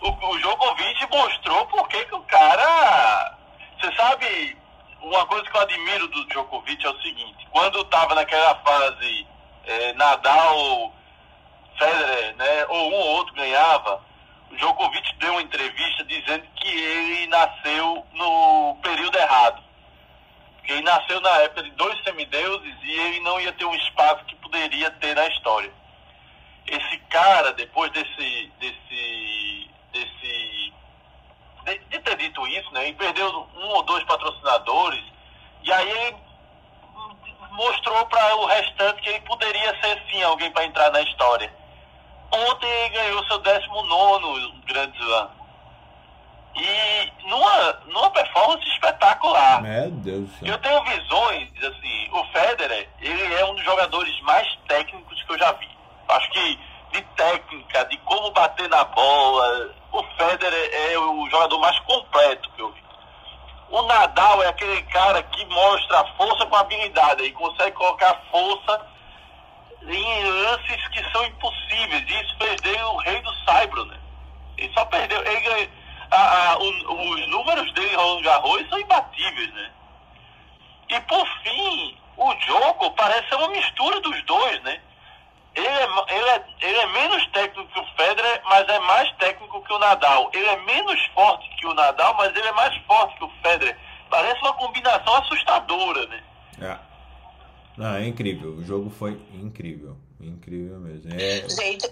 O, 0.00 0.08
o 0.08 0.38
Djokovic 0.40 1.08
mostrou 1.08 1.66
porque 1.66 2.04
que 2.04 2.14
o 2.16 2.22
cara... 2.22 3.38
Você 3.80 3.94
sabe, 3.94 4.56
uma 5.00 5.24
coisa 5.26 5.44
que 5.44 5.56
eu 5.56 5.60
admiro 5.60 6.08
do 6.08 6.26
Djokovic 6.26 6.84
é 6.84 6.90
o 6.90 7.00
seguinte. 7.02 7.46
Quando 7.52 7.84
tava 7.84 8.16
naquela 8.16 8.56
fase 8.56 9.24
é, 9.66 9.92
Nadal, 9.92 10.92
Federer, 11.78 12.34
né? 12.36 12.66
Ou 12.70 12.90
um 12.90 12.94
ou 12.94 13.06
outro 13.18 13.32
ganhava 13.34 14.04
Djokovic 14.52 15.14
deu 15.18 15.32
uma 15.32 15.42
entrevista 15.42 16.04
dizendo 16.04 16.46
que 16.56 16.68
ele 16.68 17.26
nasceu 17.26 18.06
no 18.12 18.76
período 18.82 19.16
errado. 19.18 19.62
Que 20.64 20.72
ele 20.72 20.82
nasceu 20.82 21.20
na 21.20 21.30
época 21.42 21.62
de 21.62 21.70
dois 21.72 22.02
semideuses 22.02 22.74
e 22.82 22.90
ele 22.92 23.20
não 23.20 23.40
ia 23.40 23.52
ter 23.52 23.64
um 23.64 23.74
espaço 23.74 24.24
que 24.24 24.34
poderia 24.36 24.90
ter 24.92 25.14
na 25.14 25.26
história. 25.28 25.72
Esse 26.66 26.98
cara, 27.10 27.52
depois 27.52 27.90
desse. 27.92 28.52
desse. 28.58 29.70
desse. 29.92 30.72
de, 31.64 31.78
de 31.78 31.98
ter 32.00 32.16
dito 32.16 32.46
isso, 32.46 32.72
né? 32.72 32.84
Ele 32.84 32.94
perdeu 32.94 33.48
um 33.56 33.68
ou 33.68 33.82
dois 33.82 34.02
patrocinadores 34.04 35.04
e 35.62 35.72
aí 35.72 35.90
ele 35.90 36.16
mostrou 37.52 38.06
para 38.06 38.36
o 38.36 38.46
restante 38.46 39.02
que 39.02 39.08
ele 39.08 39.20
poderia 39.20 39.80
ser 39.80 40.02
sim 40.10 40.22
alguém 40.22 40.50
para 40.50 40.64
entrar 40.64 40.90
na 40.90 41.00
história 41.02 41.52
Ontem 42.32 42.66
ele 42.66 42.88
ganhou 42.90 43.26
seu 43.26 43.38
19 43.38 44.60
Grand 44.66 44.92
Slam. 44.98 45.30
e 46.56 47.12
numa, 47.28 47.72
numa 47.86 48.10
performance 48.10 48.66
espetacular. 48.68 49.62
Meu 49.62 49.90
Deus 49.90 50.28
do 50.28 50.38
céu. 50.38 50.48
Eu 50.48 50.58
tenho 50.58 50.84
visões, 50.84 51.50
assim, 51.62 52.08
o 52.12 52.24
Federer, 52.32 52.88
ele 53.00 53.34
é 53.34 53.44
um 53.44 53.54
dos 53.54 53.64
jogadores 53.64 54.20
mais 54.22 54.48
técnicos 54.66 55.22
que 55.22 55.32
eu 55.32 55.38
já 55.38 55.52
vi. 55.52 55.68
Acho 56.08 56.30
que 56.30 56.58
de 56.92 57.02
técnica, 57.16 57.84
de 57.86 57.96
como 57.98 58.30
bater 58.30 58.68
na 58.68 58.84
bola, 58.84 59.74
o 59.92 60.02
Federer 60.16 60.70
é 60.92 60.98
o 60.98 61.28
jogador 61.28 61.58
mais 61.58 61.78
completo 61.80 62.50
que 62.52 62.62
eu 62.62 62.72
vi. 62.72 62.82
O 63.68 63.82
Nadal 63.82 64.42
é 64.42 64.48
aquele 64.48 64.80
cara 64.84 65.22
que 65.24 65.44
mostra 65.46 66.04
força 66.16 66.46
com 66.46 66.56
habilidade 66.56 67.22
e 67.24 67.32
consegue 67.32 67.72
colocar 67.72 68.14
força 68.30 68.86
em 69.88 70.24
lances 70.24 70.88
que 70.88 71.10
são 71.10 71.24
impossíveis. 71.26 72.04
E 72.08 72.24
isso 72.24 72.36
dele 72.62 72.82
o 72.82 72.96
rei 72.96 73.20
do 73.22 73.34
Saibro, 73.44 73.84
né? 73.86 73.98
Ele 74.58 74.72
só 74.74 74.84
perdeu. 74.86 75.20
Ele, 75.24 75.70
a, 76.10 76.52
a, 76.52 76.58
o, 76.58 77.12
os 77.12 77.28
números 77.28 77.72
dele 77.72 77.92
em 77.92 77.96
Roland 77.96 78.22
Garros 78.22 78.68
são 78.68 78.78
imbatíveis, 78.78 79.52
né? 79.52 79.70
E 80.88 81.00
por 81.00 81.26
fim, 81.42 81.98
o 82.16 82.34
jogo 82.40 82.90
parece 82.92 83.34
uma 83.34 83.48
mistura 83.48 84.00
dos 84.00 84.22
dois, 84.24 84.62
né? 84.62 84.80
Ele 85.54 85.66
é, 85.66 85.88
ele, 86.08 86.28
é, 86.28 86.44
ele 86.60 86.78
é 86.78 86.86
menos 86.88 87.26
técnico 87.28 87.72
que 87.72 87.80
o 87.80 87.96
Federer, 87.96 88.42
mas 88.44 88.68
é 88.68 88.78
mais 88.80 89.10
técnico 89.12 89.62
que 89.62 89.72
o 89.72 89.78
Nadal. 89.78 90.30
Ele 90.34 90.46
é 90.46 90.56
menos 90.58 91.02
forte 91.14 91.48
que 91.56 91.66
o 91.66 91.72
Nadal, 91.72 92.14
mas 92.14 92.36
ele 92.36 92.46
é 92.46 92.52
mais 92.52 92.76
forte 92.86 93.16
que 93.16 93.24
o 93.24 93.32
Federer. 93.42 93.76
Parece 94.10 94.38
uma 94.40 94.52
combinação 94.52 95.16
assustadora, 95.16 96.06
né? 96.08 96.22
É. 96.60 96.78
Não, 97.76 97.94
é 97.94 98.06
incrível. 98.06 98.54
O 98.56 98.64
jogo 98.64 98.90
foi 98.90 99.12
incrível. 99.34 99.96
Incrível 100.20 100.78
mesmo. 100.78 101.12
É... 101.12 101.48
Gente, 101.48 101.90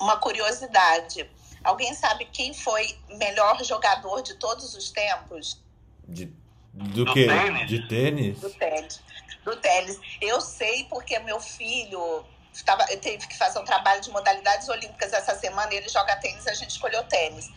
uma 0.00 0.16
curiosidade. 0.16 1.28
Alguém 1.62 1.92
sabe 1.94 2.24
quem 2.26 2.54
foi 2.54 2.96
melhor 3.16 3.62
jogador 3.64 4.22
de 4.22 4.34
todos 4.34 4.74
os 4.74 4.90
tempos? 4.90 5.60
De, 6.06 6.26
do, 6.72 7.04
do 7.04 7.12
que? 7.12 7.26
Tênis. 7.26 7.68
De 7.68 7.88
tênis? 7.88 8.40
Do 8.40 8.50
tênis. 8.50 9.02
Do 9.44 9.56
tênis. 9.56 10.00
Eu 10.20 10.40
sei 10.40 10.84
porque 10.84 11.18
meu 11.20 11.40
filho 11.40 12.24
estava, 12.52 12.86
teve 12.86 13.26
que 13.26 13.36
fazer 13.36 13.58
um 13.58 13.64
trabalho 13.64 14.00
de 14.00 14.10
modalidades 14.10 14.68
olímpicas 14.68 15.12
essa 15.12 15.34
semana, 15.34 15.72
ele 15.74 15.88
joga 15.88 16.16
tênis, 16.16 16.46
a 16.46 16.54
gente 16.54 16.70
escolheu 16.70 17.02
tênis. 17.04 17.50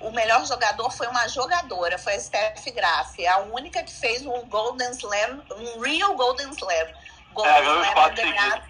O 0.00 0.10
melhor 0.12 0.46
jogador 0.46 0.90
foi 0.90 1.08
uma 1.08 1.26
jogadora, 1.28 1.98
foi 1.98 2.14
a 2.14 2.20
Steph 2.20 2.64
Graf, 2.74 3.18
a 3.26 3.38
única 3.38 3.82
que 3.82 3.92
fez 3.92 4.24
um 4.24 4.46
Golden 4.48 4.90
Slam, 4.92 5.42
um 5.56 5.80
real 5.80 6.14
Golden 6.14 6.50
Slam. 6.50 6.88
Golden 7.34 7.54
é, 7.54 7.88
Slam 7.88 8.14
ganhar 8.14 8.68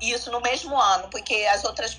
isso 0.00 0.30
no 0.30 0.40
mesmo 0.40 0.78
ano, 0.78 1.08
porque 1.08 1.34
as 1.50 1.64
outras 1.64 1.98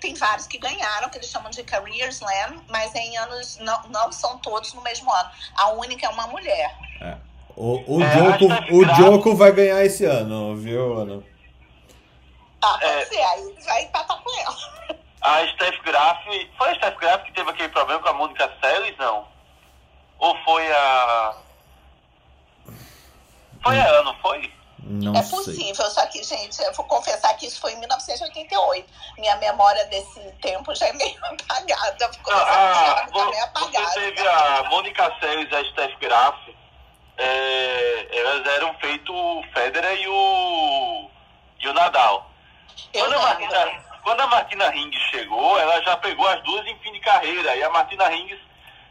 tem 0.00 0.14
vários 0.14 0.46
que 0.46 0.58
ganharam, 0.58 1.08
que 1.08 1.18
eles 1.18 1.28
chamam 1.28 1.50
de 1.50 1.62
Career 1.62 2.08
Slam, 2.08 2.62
mas 2.68 2.94
em 2.94 3.16
anos 3.16 3.56
não, 3.58 3.82
não 3.88 4.12
são 4.12 4.38
todos 4.38 4.74
no 4.74 4.82
mesmo 4.82 5.10
ano. 5.12 5.30
A 5.56 5.70
única 5.70 6.06
é 6.06 6.08
uma 6.08 6.26
mulher. 6.26 6.76
É. 7.00 7.16
O, 7.56 7.98
o, 7.98 8.02
é, 8.02 8.12
Joko, 8.12 8.74
o 8.74 8.84
Joko 8.96 9.36
vai 9.36 9.52
ganhar 9.52 9.84
esse 9.84 10.04
ano, 10.04 10.56
viu, 10.56 10.98
Ana? 10.98 11.22
Ah, 12.62 12.78
pode 12.80 12.84
é, 12.84 13.06
ser, 13.06 13.20
aí 13.20 13.54
vai 13.64 13.82
empatar 13.84 14.20
com 14.22 14.40
ela. 14.40 14.56
A 15.22 15.46
Steph 15.48 15.80
Graf, 15.84 16.24
foi 16.58 16.70
a 16.70 16.74
Steph 16.74 16.98
Graf 16.98 17.22
que 17.24 17.32
teve 17.32 17.48
aquele 17.50 17.68
problema 17.68 18.02
com 18.02 18.08
a 18.08 18.12
Mônica 18.12 18.52
Seles, 18.60 18.96
não? 18.98 19.26
Ou 20.18 20.36
foi 20.44 20.72
a... 20.72 21.34
Foi 23.62 23.78
a 23.78 23.88
Ana, 23.88 24.14
foi? 24.20 24.52
Não 24.84 25.14
é 25.14 25.22
possível, 25.22 25.74
sei. 25.76 25.90
só 25.90 26.06
que, 26.06 26.22
gente, 26.24 26.60
eu 26.60 26.72
vou 26.74 26.84
confessar 26.86 27.34
que 27.36 27.46
isso 27.46 27.60
foi 27.60 27.72
em 27.72 27.76
1988. 27.76 28.92
Minha 29.16 29.36
memória 29.36 29.84
desse 29.86 30.20
tempo 30.40 30.74
já 30.74 30.88
é 30.88 30.92
meio 30.92 31.16
apagada. 31.24 32.12
Ficou 32.12 32.34
ah, 32.34 33.06
meio 33.12 33.44
apagada. 33.44 33.86
Você 33.86 34.12
teve 34.12 34.26
a 34.26 34.64
Mônica 34.64 35.16
Seles 35.20 35.48
e 35.50 35.54
a 35.54 35.64
Steph 35.70 35.98
Graf. 36.00 36.36
É, 37.16 38.18
elas 38.18 38.46
eram 38.54 38.74
feito 38.74 39.14
o 39.14 39.44
Federer 39.54 40.00
e 40.00 40.08
o, 40.08 41.10
e 41.60 41.68
o 41.68 41.74
Nadal. 41.74 42.28
Quando 42.92 43.14
a, 43.14 43.18
Martina, 43.20 43.84
quando 44.02 44.20
a 44.20 44.26
Martina 44.26 44.74
Hingis 44.74 45.00
chegou, 45.10 45.58
ela 45.58 45.80
já 45.82 45.96
pegou 45.96 46.26
as 46.28 46.42
duas 46.42 46.66
em 46.66 46.78
fim 46.78 46.92
de 46.92 47.00
carreira. 47.00 47.56
E 47.56 47.62
a 47.62 47.70
Martina 47.70 48.12
Hingis, 48.12 48.40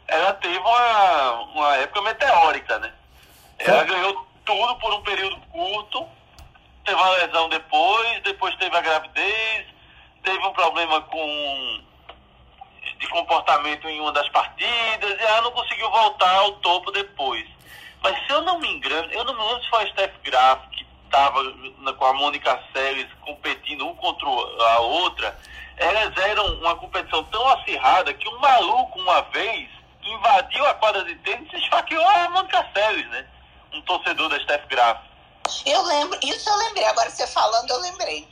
ela 0.08 0.32
teve 0.34 0.58
uma, 0.58 1.32
uma 1.54 1.76
época 1.76 2.02
meteórica, 2.02 2.78
né? 2.78 2.92
Ela 3.58 3.84
ganhou 3.84 4.26
tudo 4.44 4.76
por 4.76 4.92
um 4.92 5.02
período 5.02 5.36
curto, 5.52 6.08
teve 6.84 7.00
uma 7.00 7.10
lesão 7.10 7.48
depois, 7.48 8.22
depois 8.22 8.54
teve 8.56 8.76
a 8.76 8.80
gravidez, 8.80 9.66
teve 10.22 10.46
um 10.46 10.52
problema 10.52 11.00
com 11.02 11.82
de 12.98 13.08
comportamento 13.08 13.88
em 13.88 14.00
uma 14.00 14.12
das 14.12 14.28
partidas, 14.28 15.20
e 15.20 15.24
ela 15.24 15.42
não 15.42 15.50
conseguiu 15.50 15.90
voltar 15.90 16.34
ao 16.36 16.52
topo 16.52 16.92
depois. 16.92 17.44
Mas 18.00 18.16
se 18.26 18.32
eu 18.32 18.42
não 18.42 18.60
me 18.60 18.68
engano, 18.68 19.10
eu 19.10 19.24
não 19.24 19.34
me 19.34 19.42
lembro 19.42 19.62
se 19.62 19.70
foi 19.70 19.82
a 19.82 19.86
Steph 19.88 20.14
Graf 20.22 20.68
que 20.70 20.84
estava 21.12 21.94
com 21.94 22.04
a 22.06 22.14
Mônica 22.14 22.58
Seles 22.72 23.06
competindo 23.20 23.86
um 23.86 23.94
contra 23.96 24.26
a 24.26 24.80
outra, 24.80 25.38
elas 25.76 26.16
eram 26.16 26.54
uma 26.54 26.74
competição 26.76 27.22
tão 27.24 27.46
acirrada 27.48 28.14
que 28.14 28.26
um 28.28 28.38
maluco 28.40 28.98
uma 28.98 29.20
vez 29.30 29.68
invadiu 30.02 30.66
a 30.66 30.74
quadra 30.74 31.04
de 31.04 31.14
tênis 31.16 31.52
e 31.52 31.56
esfaqueou 31.56 32.06
a 32.06 32.30
Mônica 32.30 32.66
Seles, 32.74 33.08
né? 33.10 33.26
um 33.74 33.82
torcedor 33.82 34.28
da 34.30 34.40
Steph 34.40 34.66
Graf. 34.68 35.00
Eu 35.66 35.82
lembro, 35.82 36.18
isso 36.22 36.48
eu 36.48 36.56
lembrei. 36.56 36.84
Agora 36.86 37.10
você 37.10 37.26
falando, 37.26 37.70
eu 37.70 37.80
lembrei. 37.80 38.28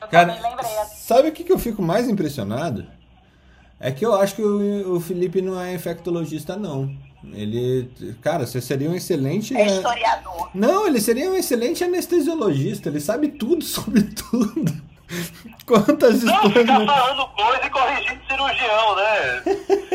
Eu 0.00 0.08
Cara, 0.08 0.32
lembrei. 0.34 0.70
sabe 0.86 1.28
o 1.28 1.32
que, 1.32 1.44
que 1.44 1.52
eu 1.52 1.58
fico 1.58 1.82
mais 1.82 2.08
impressionado? 2.08 2.86
É 3.78 3.90
que 3.90 4.04
eu 4.04 4.14
acho 4.14 4.36
que 4.36 4.42
o, 4.42 4.96
o 4.96 5.00
Felipe 5.00 5.40
não 5.40 5.60
é 5.60 5.72
infectologista, 5.74 6.56
não. 6.56 6.94
Ele, 7.24 7.90
cara, 8.22 8.46
você 8.46 8.60
seria 8.60 8.90
um 8.90 8.94
excelente. 8.94 9.54
É 9.56 9.66
historiador. 9.66 10.50
Não, 10.54 10.86
ele 10.86 11.00
seria 11.00 11.30
um 11.30 11.34
excelente 11.34 11.84
anestesiologista. 11.84 12.88
Ele 12.88 13.00
sabe 13.00 13.28
tudo 13.28 13.64
sobre 13.64 14.02
tudo. 14.02 14.90
Quantas 15.66 16.22
não, 16.22 16.34
histórias. 16.34 16.66
Não, 16.66 16.80
ficar 16.80 16.86
falando 16.86 17.28
coisa 17.28 17.66
e 17.66 17.70
corrigindo 17.70 18.26
cirurgião, 18.26 18.96
né? 18.96 19.42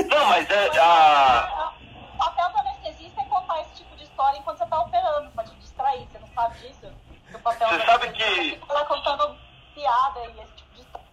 não, 0.10 0.26
mas 0.28 0.50
é. 0.50 0.80
A... 0.80 1.74
O 2.14 2.18
papel 2.18 2.50
do 2.52 2.58
anestesista 2.60 3.22
é 3.22 3.26
contar 3.26 3.62
esse 3.62 3.76
tipo 3.76 3.96
história 4.16 4.40
enquanto 4.40 4.58
você 4.58 4.66
tá 4.66 4.82
operando, 4.82 5.30
pra 5.32 5.44
te 5.44 5.56
distrair. 5.56 6.08
Você 6.12 6.20
não 6.20 6.28
sabe 6.34 6.60
disso? 6.60 6.94
O 7.34 7.40
papel 7.40 7.70
você 7.70 7.86
sabe 7.86 8.12
que. 8.12 8.60
Você 8.68 8.86
contando 8.86 9.38
piada 9.76 10.20
e 10.22 10.42
esse 10.42 10.54
tipo 10.56 10.74
de 10.74 10.82
história. 10.82 11.08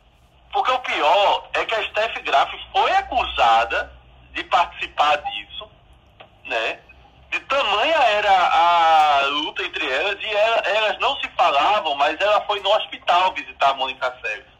Porque 0.52 0.70
o 0.70 0.78
pior 0.80 1.48
é 1.54 1.64
que 1.64 1.74
a 1.74 1.82
Steph 1.88 2.22
Graf 2.22 2.52
foi 2.72 2.92
acusada 2.92 3.92
de 4.32 4.44
participar 4.44 5.16
disso, 5.16 5.68
né? 6.44 6.78
De 7.30 7.40
tamanha 7.40 7.96
era 7.96 8.30
a 8.30 9.26
luta 9.26 9.62
entre 9.62 9.90
elas 9.90 10.18
e 10.22 10.26
ela, 10.26 10.56
elas 10.58 10.98
não 10.98 11.16
se 11.20 11.28
falavam, 11.30 11.94
mas 11.94 12.20
ela 12.20 12.40
foi 12.42 12.60
no 12.60 12.70
hospital 12.70 13.32
visitar 13.32 13.70
a 13.70 13.74
Mônica 13.74 14.14
Seles. 14.20 14.52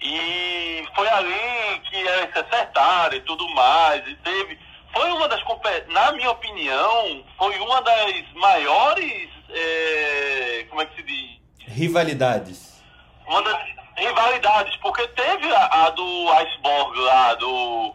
E 0.00 0.86
foi 0.94 1.08
ali 1.08 1.80
que 1.88 2.08
elas 2.08 2.32
se 2.32 2.38
acertaram 2.38 3.16
e 3.16 3.20
tudo 3.20 3.48
mais. 3.50 4.06
E 4.06 4.14
teve 4.16 4.58
foi 4.92 5.10
uma 5.10 5.28
das 5.28 5.42
na 5.88 6.12
minha 6.12 6.30
opinião, 6.30 7.24
foi 7.36 7.58
uma 7.58 7.82
das 7.82 8.32
maiores 8.34 9.36
é, 9.50 10.66
como 10.68 10.82
é 10.82 10.86
que 10.86 10.96
se 10.96 11.02
diz? 11.02 11.40
Rivalidades. 11.60 12.82
Uma 13.26 13.42
das 13.42 13.58
rivalidades, 13.96 14.76
porque 14.76 15.06
teve 15.08 15.52
a, 15.54 15.86
a 15.86 15.90
do 15.90 16.32
Iceborg 16.32 16.98
lá, 17.00 17.34
do, 17.34 17.94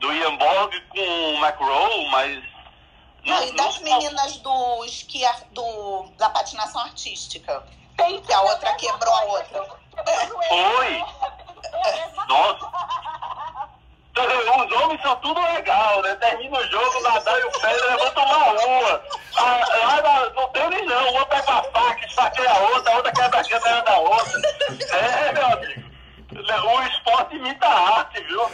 do 0.00 0.12
Ian 0.12 0.36
Borg 0.36 0.80
com 0.88 1.00
o 1.00 1.44
McRow, 1.44 2.06
mas. 2.10 2.42
Não, 3.24 3.36
não 3.36 3.48
e 3.48 3.56
das 3.56 3.80
não, 3.80 3.84
meninas 3.84 4.36
do 4.38 4.84
esqui 4.84 5.22
do, 5.52 6.06
da 6.18 6.28
patinação 6.30 6.82
artística. 6.82 7.62
Tem 7.96 8.20
que 8.20 8.32
a 8.32 8.40
outra 8.42 8.74
quebrou 8.74 9.14
a 9.14 9.24
outra. 9.24 9.64
Foi! 10.48 11.04
Nossa! 12.28 12.74
Os 14.16 14.72
homens 14.72 15.02
são 15.02 15.16
tudo 15.16 15.40
legal, 15.40 16.00
né? 16.02 16.14
Termina 16.16 16.56
o 16.56 16.66
jogo, 16.68 16.98
o 16.98 17.02
Nadal 17.02 17.38
e 17.40 17.44
o 17.44 17.50
Pedro 17.50 17.98
vão 17.98 18.10
tomar 18.12 18.54
uma. 18.54 19.02
Ah, 19.36 20.00
lá 20.02 20.30
no 20.30 20.48
tênis 20.48 20.86
não, 20.86 21.10
uma 21.10 21.26
pega 21.26 21.52
a 21.52 21.62
faca, 21.64 22.06
esfaqueia 22.06 22.50
a 22.50 22.58
outra, 22.60 22.92
a 22.92 22.96
outra 22.96 23.12
quebra 23.12 23.40
a 23.40 23.44
câmera 23.44 23.82
da 23.82 23.98
outra. 23.98 24.40
É, 24.92 25.32
meu 25.32 25.46
amigo. 25.46 25.84
O 26.34 26.82
esporte 26.82 27.36
imita 27.36 27.66
a 27.66 27.98
arte, 27.98 28.20
viu? 28.22 28.50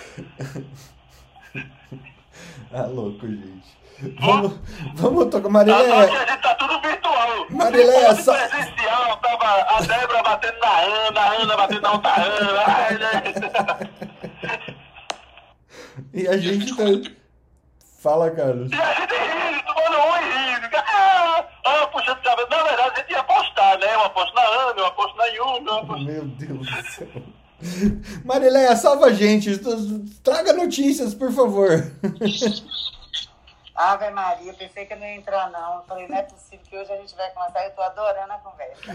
Ah, 2.72 2.86
louco, 2.90 3.26
gente. 3.26 3.80
Vamos, 4.20 4.58
vamos 4.94 5.26
tocar. 5.26 5.48
Marileia. 5.48 6.04
A 6.04 6.06
gente 6.06 6.42
tá 6.42 6.54
tudo 6.54 6.80
virtual. 6.80 7.46
Marileia, 7.50 8.14
só. 8.14 8.32
presencial, 8.32 9.16
tava 9.18 9.76
a 9.76 9.80
Débora 9.82 10.22
batendo 10.22 10.58
na 10.58 10.78
Ana, 10.80 11.20
a 11.20 11.42
Ana 11.42 11.56
batendo 11.56 11.82
na 11.82 11.92
outra 11.92 12.14
Ana. 12.14 12.64
Ai, 12.66 12.98
né? 12.98 13.22
E 16.14 16.26
a 16.26 16.36
gente 16.38 16.74
tá... 16.74 17.10
Fala, 18.00 18.30
Carlos. 18.30 18.70
E 18.72 18.74
a 18.74 18.94
gente 18.94 19.14
ri, 19.14 19.62
tomando 19.62 19.98
um 19.98 20.16
e 20.16 20.54
rindo. 20.54 20.76
Ah, 20.76 21.44
ah, 21.66 21.86
cabelo. 22.24 22.48
Na 22.50 22.62
verdade, 22.62 22.90
a 22.94 23.00
gente 23.00 23.10
ia 23.10 23.20
apostar, 23.20 23.78
né? 23.78 23.96
Uma 23.96 24.06
aposta 24.06 24.34
na 24.34 24.48
Ana, 24.48 24.80
uma 24.80 24.88
aposta 24.88 25.16
na 25.18 25.26
Yumi, 25.26 25.68
uma 25.68 25.80
aposta... 25.80 26.04
Meu 26.04 26.24
Deus 26.24 26.66
do 26.66 26.82
céu. 26.90 27.22
Marileia, 28.24 28.74
salva 28.76 29.06
a 29.06 29.12
gente. 29.12 29.58
Traga 30.22 30.52
notícias, 30.52 31.14
por 31.14 31.32
favor. 31.32 31.70
Ave 33.74 34.10
Maria, 34.10 34.52
pensei 34.52 34.84
que 34.84 34.94
não 34.94 35.06
ia 35.06 35.14
entrar, 35.14 35.50
não. 35.50 35.82
Falei, 35.84 36.06
não 36.06 36.18
é 36.18 36.22
possível 36.22 36.60
que 36.68 36.76
hoje 36.76 36.92
a 36.92 36.96
gente 36.96 37.14
vai 37.16 37.30
começar. 37.30 37.64
Eu 37.64 37.70
tô 37.70 37.80
adorando 37.80 38.32
a 38.32 38.38
conversa. 38.38 38.92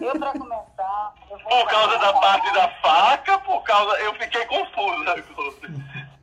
Eu, 0.00 0.18
para 0.18 0.32
começar. 0.38 1.14
Eu 1.28 1.38
por 1.38 1.68
causa 1.68 1.98
da 1.98 2.12
parte 2.12 2.52
da 2.52 2.68
faca, 2.80 3.38
por 3.40 3.60
causa. 3.64 3.98
Eu 3.98 4.14
fiquei 4.14 4.44
confusa 4.46 5.24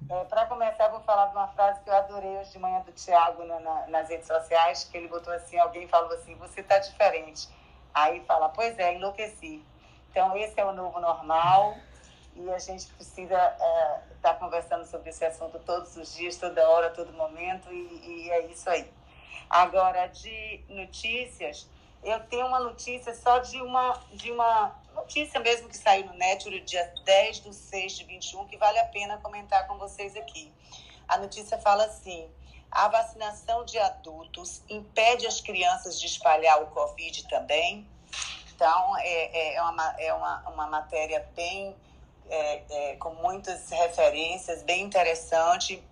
É, 0.10 0.24
para 0.24 0.46
começar, 0.46 0.88
vou 0.88 1.02
falar 1.02 1.26
de 1.28 1.36
uma 1.36 1.50
frase 1.50 1.82
que 1.82 1.90
eu 1.90 1.96
adorei 1.96 2.38
hoje 2.38 2.52
de 2.52 2.60
manhã 2.60 2.80
do 2.80 2.94
Tiago 2.94 3.44
na, 3.44 3.60
na, 3.60 3.88
nas 3.88 4.08
redes 4.08 4.28
sociais, 4.28 4.88
que 4.90 4.96
ele 4.98 5.10
botou 5.10 5.34
assim, 5.34 5.58
alguém 5.60 5.86
falou 5.90 6.14
assim, 6.14 6.34
você 6.36 6.64
tá 6.64 6.80
diferente. 6.80 7.50
Aí 7.94 8.22
fala, 8.26 8.48
pois 8.48 8.80
é, 8.80 8.94
enlouqueci. 8.94 9.62
Então, 10.16 10.34
esse 10.38 10.58
é 10.58 10.64
o 10.64 10.72
novo 10.72 10.98
normal 11.02 11.76
e 12.38 12.50
a 12.50 12.58
gente 12.58 12.88
precisa 12.88 13.36
estar 13.36 13.66
é, 13.66 14.02
tá 14.22 14.34
conversando 14.36 14.86
sobre 14.86 15.10
esse 15.10 15.26
assunto 15.26 15.60
todos 15.60 15.98
os 15.98 16.16
dias, 16.16 16.38
toda 16.38 16.70
hora, 16.70 16.90
todo 16.90 17.12
momento, 17.12 17.70
e, 17.70 18.24
e, 18.26 18.32
é 18.32 18.46
isso 18.46 18.70
aí. 18.70 18.90
Agora, 19.50 20.08
de 20.08 20.64
notícias, 20.70 21.68
eu 22.02 22.18
tenho 22.28 22.48
uma 22.48 22.62
notícia 22.62 23.14
só 23.14 23.40
de 23.40 23.62
uma, 23.62 24.02
de 24.14 24.32
uma 24.32 24.80
notícia 24.94 25.38
mesmo 25.42 25.68
que 25.68 25.76
saiu 25.76 26.06
no 26.06 26.14
no 26.14 26.62
dia 26.62 26.94
10 27.04 27.42
de 27.42 27.54
6 27.54 27.98
de 27.98 28.04
21, 28.06 28.46
que 28.46 28.56
vale 28.56 28.80
a 28.80 28.86
pena 28.86 29.18
comentar 29.18 29.68
com 29.68 29.78
vocês 29.78 30.16
aqui. 30.16 30.50
A 31.10 31.18
notícia 31.18 31.58
fala 31.58 31.84
assim: 31.84 32.26
a 32.72 32.88
vacinação 32.88 33.66
de 33.66 33.78
adultos 33.78 34.62
impede 34.70 35.28
as 35.28 35.42
crianças 35.42 36.00
de 36.00 36.06
espalhar 36.06 36.64
o 36.64 36.68
Covid 36.68 37.28
também. 37.28 37.86
Então, 38.56 38.98
é, 39.00 39.56
é, 39.56 39.62
uma, 39.62 39.96
é 40.00 40.14
uma, 40.14 40.50
uma 40.50 40.68
matéria 40.68 41.28
bem 41.36 41.76
é, 42.30 42.64
é, 42.70 42.96
com 42.96 43.14
muitas 43.16 43.70
referências, 43.70 44.64
bem 44.64 44.82
interessante. 44.84 45.84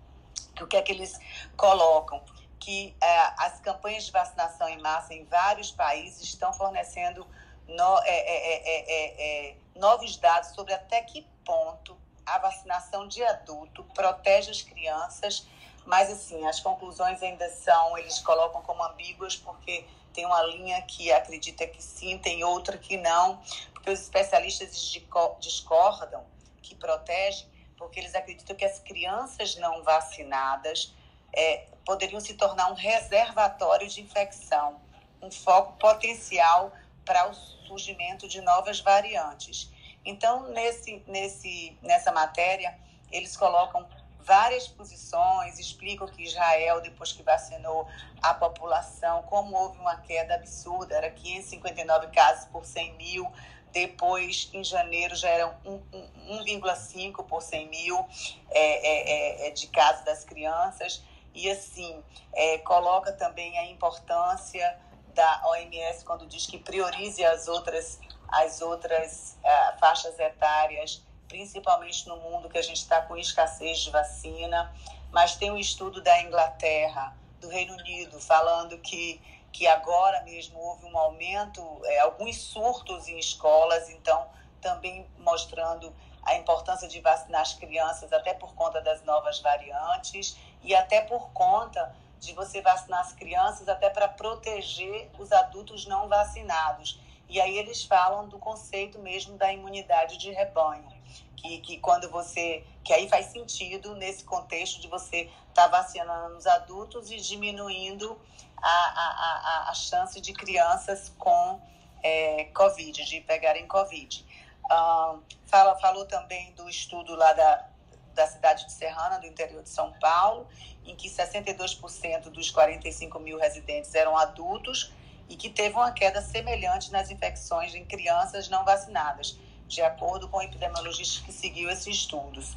O 0.61 0.65
que 0.65 0.77
é 0.77 0.81
que 0.81 0.93
eles 0.93 1.19
colocam? 1.57 2.23
Que 2.57 2.95
é, 3.01 3.19
as 3.37 3.59
campanhas 3.59 4.05
de 4.05 4.11
vacinação 4.13 4.69
em 4.69 4.81
massa 4.81 5.13
em 5.13 5.25
vários 5.25 5.71
países 5.71 6.21
estão 6.23 6.53
fornecendo 6.53 7.27
no, 7.67 7.99
é, 8.05 8.13
é, 8.15 9.49
é, 9.49 9.55
novos 9.75 10.15
dados 10.15 10.51
sobre 10.51 10.73
até 10.73 11.01
que 11.01 11.27
ponto 11.43 11.97
a 12.25 12.37
vacinação 12.37 13.05
de 13.09 13.21
adulto 13.25 13.83
protege 13.93 14.51
as 14.51 14.61
crianças, 14.61 15.45
mas 15.85 16.09
assim, 16.09 16.47
as 16.47 16.61
conclusões 16.61 17.21
ainda 17.21 17.49
são, 17.49 17.97
eles 17.97 18.19
colocam 18.19 18.61
como 18.61 18.81
ambíguas, 18.83 19.35
porque 19.35 19.85
tem 20.13 20.25
uma 20.25 20.41
linha 20.43 20.81
que 20.83 21.11
acredita 21.11 21.65
que 21.67 21.81
sim, 21.81 22.17
tem 22.17 22.43
outra 22.43 22.77
que 22.77 22.97
não, 22.97 23.41
porque 23.73 23.89
os 23.89 23.99
especialistas 23.99 24.97
discordam 25.39 26.23
que 26.61 26.75
protege, 26.75 27.45
porque 27.77 27.99
eles 27.99 28.15
acreditam 28.15 28.55
que 28.55 28.63
as 28.63 28.79
crianças 28.79 29.55
não 29.55 29.83
vacinadas 29.83 30.93
é, 31.35 31.65
poderiam 31.85 32.21
se 32.21 32.35
tornar 32.35 32.71
um 32.71 32.75
reservatório 32.75 33.87
de 33.89 34.01
infecção, 34.01 34.79
um 35.21 35.31
foco 35.31 35.73
potencial 35.73 36.71
para 37.03 37.29
o 37.29 37.33
surgimento 37.33 38.27
de 38.27 38.39
novas 38.41 38.79
variantes. 38.79 39.69
Então, 40.05 40.49
nesse, 40.49 41.03
nesse, 41.07 41.77
nessa 41.81 42.11
matéria, 42.11 42.77
eles 43.11 43.35
colocam 43.35 43.87
várias 44.23 44.67
posições, 44.67 45.59
explicam 45.59 46.07
que 46.07 46.23
Israel, 46.23 46.81
depois 46.81 47.11
que 47.11 47.23
vacinou 47.23 47.87
a 48.21 48.33
população, 48.33 49.23
como 49.23 49.55
houve 49.55 49.79
uma 49.79 49.97
queda 49.97 50.35
absurda, 50.35 50.95
era 50.95 51.09
559 51.09 52.07
casos 52.07 52.45
por 52.45 52.65
100 52.65 52.93
mil, 52.95 53.31
depois, 53.73 54.51
em 54.53 54.63
janeiro, 54.63 55.15
já 55.15 55.29
eram 55.29 55.55
1,5 55.65 57.25
por 57.25 57.41
100 57.41 57.69
mil 57.69 58.05
é, 58.51 58.59
é, 58.59 59.45
é, 59.45 59.47
é, 59.47 59.51
de 59.51 59.65
casos 59.67 60.05
das 60.05 60.23
crianças. 60.23 61.03
E, 61.33 61.49
assim, 61.49 62.03
é, 62.33 62.59
coloca 62.59 63.11
também 63.11 63.57
a 63.57 63.65
importância 63.65 64.77
da 65.15 65.41
OMS 65.47 66.05
quando 66.05 66.27
diz 66.27 66.45
que 66.45 66.59
priorize 66.59 67.23
as 67.25 67.47
outras, 67.47 67.99
as 68.27 68.61
outras 68.61 69.37
uh, 69.43 69.79
faixas 69.79 70.17
etárias, 70.19 71.03
principalmente 71.33 72.07
no 72.07 72.17
mundo 72.17 72.47
que 72.47 72.59
a 72.59 72.61
gente 72.61 72.77
está 72.77 73.01
com 73.01 73.17
escassez 73.17 73.79
de 73.79 73.89
vacina. 73.89 74.71
Mas 75.11 75.35
tem 75.35 75.49
um 75.49 75.57
estudo 75.57 75.99
da 75.99 76.21
Inglaterra, 76.21 77.17
do 77.41 77.49
Reino 77.49 77.73
Unido, 77.73 78.21
falando 78.21 78.77
que 78.77 79.19
que 79.51 79.67
agora 79.67 80.19
mesmo 80.23 80.57
houve 80.59 80.83
um 80.85 80.97
aumento, 80.97 81.61
é, 81.85 81.99
alguns 81.99 82.37
surtos 82.37 83.07
em 83.07 83.19
escolas, 83.19 83.87
então 83.87 84.27
também 84.59 85.05
mostrando 85.19 85.93
a 86.23 86.33
importância 86.33 86.87
de 86.87 86.99
vacinar 86.99 87.41
as 87.41 87.53
crianças, 87.53 88.11
até 88.11 88.33
por 88.33 88.55
conta 88.55 88.81
das 88.81 89.03
novas 89.03 89.39
variantes 89.41 90.35
e 90.63 90.73
até 90.73 91.01
por 91.01 91.29
conta 91.33 91.95
de 92.19 92.33
você 92.33 92.61
vacinar 92.61 93.01
as 93.01 93.13
crianças 93.13 93.69
até 93.69 93.91
para 93.91 94.07
proteger 94.07 95.11
os 95.19 95.31
adultos 95.31 95.85
não 95.85 96.07
vacinados. 96.07 96.99
E 97.29 97.39
aí 97.39 97.57
eles 97.57 97.83
falam 97.83 98.27
do 98.27 98.39
conceito 98.39 98.97
mesmo 98.99 99.37
da 99.37 99.51
imunidade 99.53 100.17
de 100.17 100.31
rebanho, 100.31 100.87
que, 101.35 101.57
que 101.59 101.77
quando 101.79 102.09
você, 102.09 102.63
que 102.83 102.93
aí 102.93 103.07
faz 103.09 103.27
sentido 103.27 103.95
nesse 103.95 104.23
contexto 104.23 104.79
de 104.79 104.87
você 104.87 105.29
estar 105.49 105.53
tá 105.53 105.67
vacinando 105.67 106.37
os 106.37 106.47
adultos 106.47 107.11
e 107.11 107.17
diminuindo 107.17 108.19
a, 108.57 108.69
a, 108.69 109.65
a, 109.67 109.69
a 109.69 109.73
chance 109.73 110.19
de 110.21 110.31
crianças 110.33 111.11
com 111.17 111.61
é, 112.01 112.45
Covid, 112.53 113.03
de 113.05 113.21
pegarem 113.21 113.67
Covid. 113.67 114.25
Um, 114.65 115.21
fala, 115.45 115.77
falou 115.79 116.05
também 116.05 116.53
do 116.53 116.69
estudo 116.69 117.15
lá 117.15 117.33
da, 117.33 117.67
da 118.13 118.27
cidade 118.27 118.65
de 118.65 118.71
Serrana, 118.71 119.19
do 119.19 119.25
interior 119.25 119.61
de 119.61 119.69
São 119.69 119.91
Paulo, 119.99 120.47
em 120.85 120.95
que 120.95 121.09
62% 121.09 122.29
dos 122.29 122.51
45 122.51 123.19
mil 123.19 123.37
residentes 123.37 123.93
eram 123.95 124.17
adultos 124.17 124.91
e 125.29 125.35
que 125.35 125.49
teve 125.49 125.75
uma 125.75 125.91
queda 125.91 126.21
semelhante 126.21 126.91
nas 126.91 127.09
infecções 127.09 127.73
em 127.73 127.85
crianças 127.85 128.49
não 128.49 128.65
vacinadas, 128.65 129.37
de 129.73 129.81
acordo 129.81 130.27
com 130.29 130.37
o 130.37 130.41
epidemiologista 130.41 131.25
que 131.25 131.31
seguiu 131.31 131.69
esses 131.69 131.87
estudos. 131.87 132.55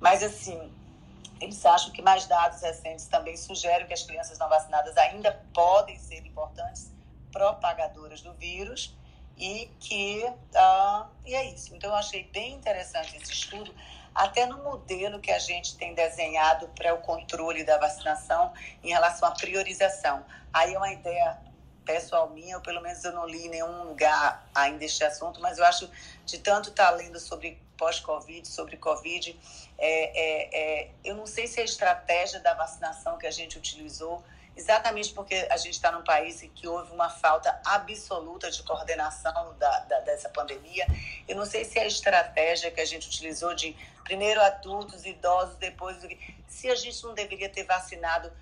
Mas, 0.00 0.22
assim, 0.22 0.72
eles 1.40 1.64
acham 1.66 1.90
que 1.90 2.00
mais 2.00 2.26
dados 2.26 2.62
recentes 2.62 3.06
também 3.06 3.36
sugerem 3.36 3.86
que 3.86 3.92
as 3.92 4.02
crianças 4.02 4.38
não 4.38 4.48
vacinadas 4.48 4.96
ainda 4.96 5.32
podem 5.52 5.98
ser 5.98 6.24
importantes 6.24 6.92
propagadoras 7.32 8.20
do 8.20 8.32
vírus 8.34 8.94
e 9.36 9.68
que 9.80 10.24
uh, 10.24 11.06
e 11.24 11.34
é 11.34 11.44
isso. 11.46 11.74
Então 11.74 11.90
eu 11.90 11.96
achei 11.96 12.24
bem 12.24 12.52
interessante 12.54 13.16
esse 13.16 13.32
estudo, 13.32 13.74
até 14.14 14.46
no 14.46 14.62
modelo 14.62 15.18
que 15.18 15.32
a 15.32 15.38
gente 15.38 15.76
tem 15.76 15.94
desenhado 15.94 16.68
para 16.68 16.94
o 16.94 16.98
controle 16.98 17.64
da 17.64 17.78
vacinação 17.78 18.52
em 18.84 18.90
relação 18.90 19.26
à 19.26 19.32
priorização. 19.32 20.24
Aí 20.52 20.74
é 20.74 20.78
uma 20.78 20.92
ideia 20.92 21.38
pessoal 21.84 22.30
minha, 22.30 22.56
ou 22.56 22.62
pelo 22.62 22.80
menos 22.80 23.02
eu 23.04 23.12
não 23.12 23.26
li 23.26 23.46
em 23.46 23.48
nenhum 23.48 23.84
lugar 23.84 24.48
ainda 24.54 24.84
este 24.84 25.04
assunto, 25.04 25.40
mas 25.40 25.58
eu 25.58 25.64
acho 25.64 25.90
de 26.24 26.38
tanto 26.38 26.70
estar 26.70 26.90
tá 26.90 26.90
lendo 26.92 27.18
sobre 27.18 27.60
pós-Covid, 27.76 28.46
sobre 28.46 28.76
Covid, 28.76 29.38
é, 29.78 29.88
é, 29.88 30.82
é, 30.82 30.90
eu 31.04 31.16
não 31.16 31.26
sei 31.26 31.46
se 31.46 31.60
a 31.60 31.64
estratégia 31.64 32.38
da 32.40 32.54
vacinação 32.54 33.18
que 33.18 33.26
a 33.26 33.30
gente 33.30 33.58
utilizou, 33.58 34.22
exatamente 34.56 35.12
porque 35.12 35.34
a 35.50 35.56
gente 35.56 35.74
está 35.74 35.90
num 35.90 36.04
país 36.04 36.42
em 36.42 36.48
que 36.50 36.68
houve 36.68 36.92
uma 36.92 37.10
falta 37.10 37.60
absoluta 37.64 38.50
de 38.50 38.62
coordenação 38.62 39.54
da, 39.58 39.78
da, 39.80 40.00
dessa 40.00 40.28
pandemia, 40.28 40.86
eu 41.26 41.34
não 41.34 41.46
sei 41.46 41.64
se 41.64 41.78
a 41.78 41.86
estratégia 41.86 42.70
que 42.70 42.80
a 42.80 42.84
gente 42.84 43.08
utilizou 43.08 43.54
de 43.54 43.74
primeiro 44.04 44.40
adultos, 44.40 45.04
idosos, 45.04 45.56
depois 45.56 45.96
se 46.46 46.68
a 46.68 46.74
gente 46.74 47.02
não 47.02 47.14
deveria 47.14 47.48
ter 47.48 47.64
vacinado 47.64 48.32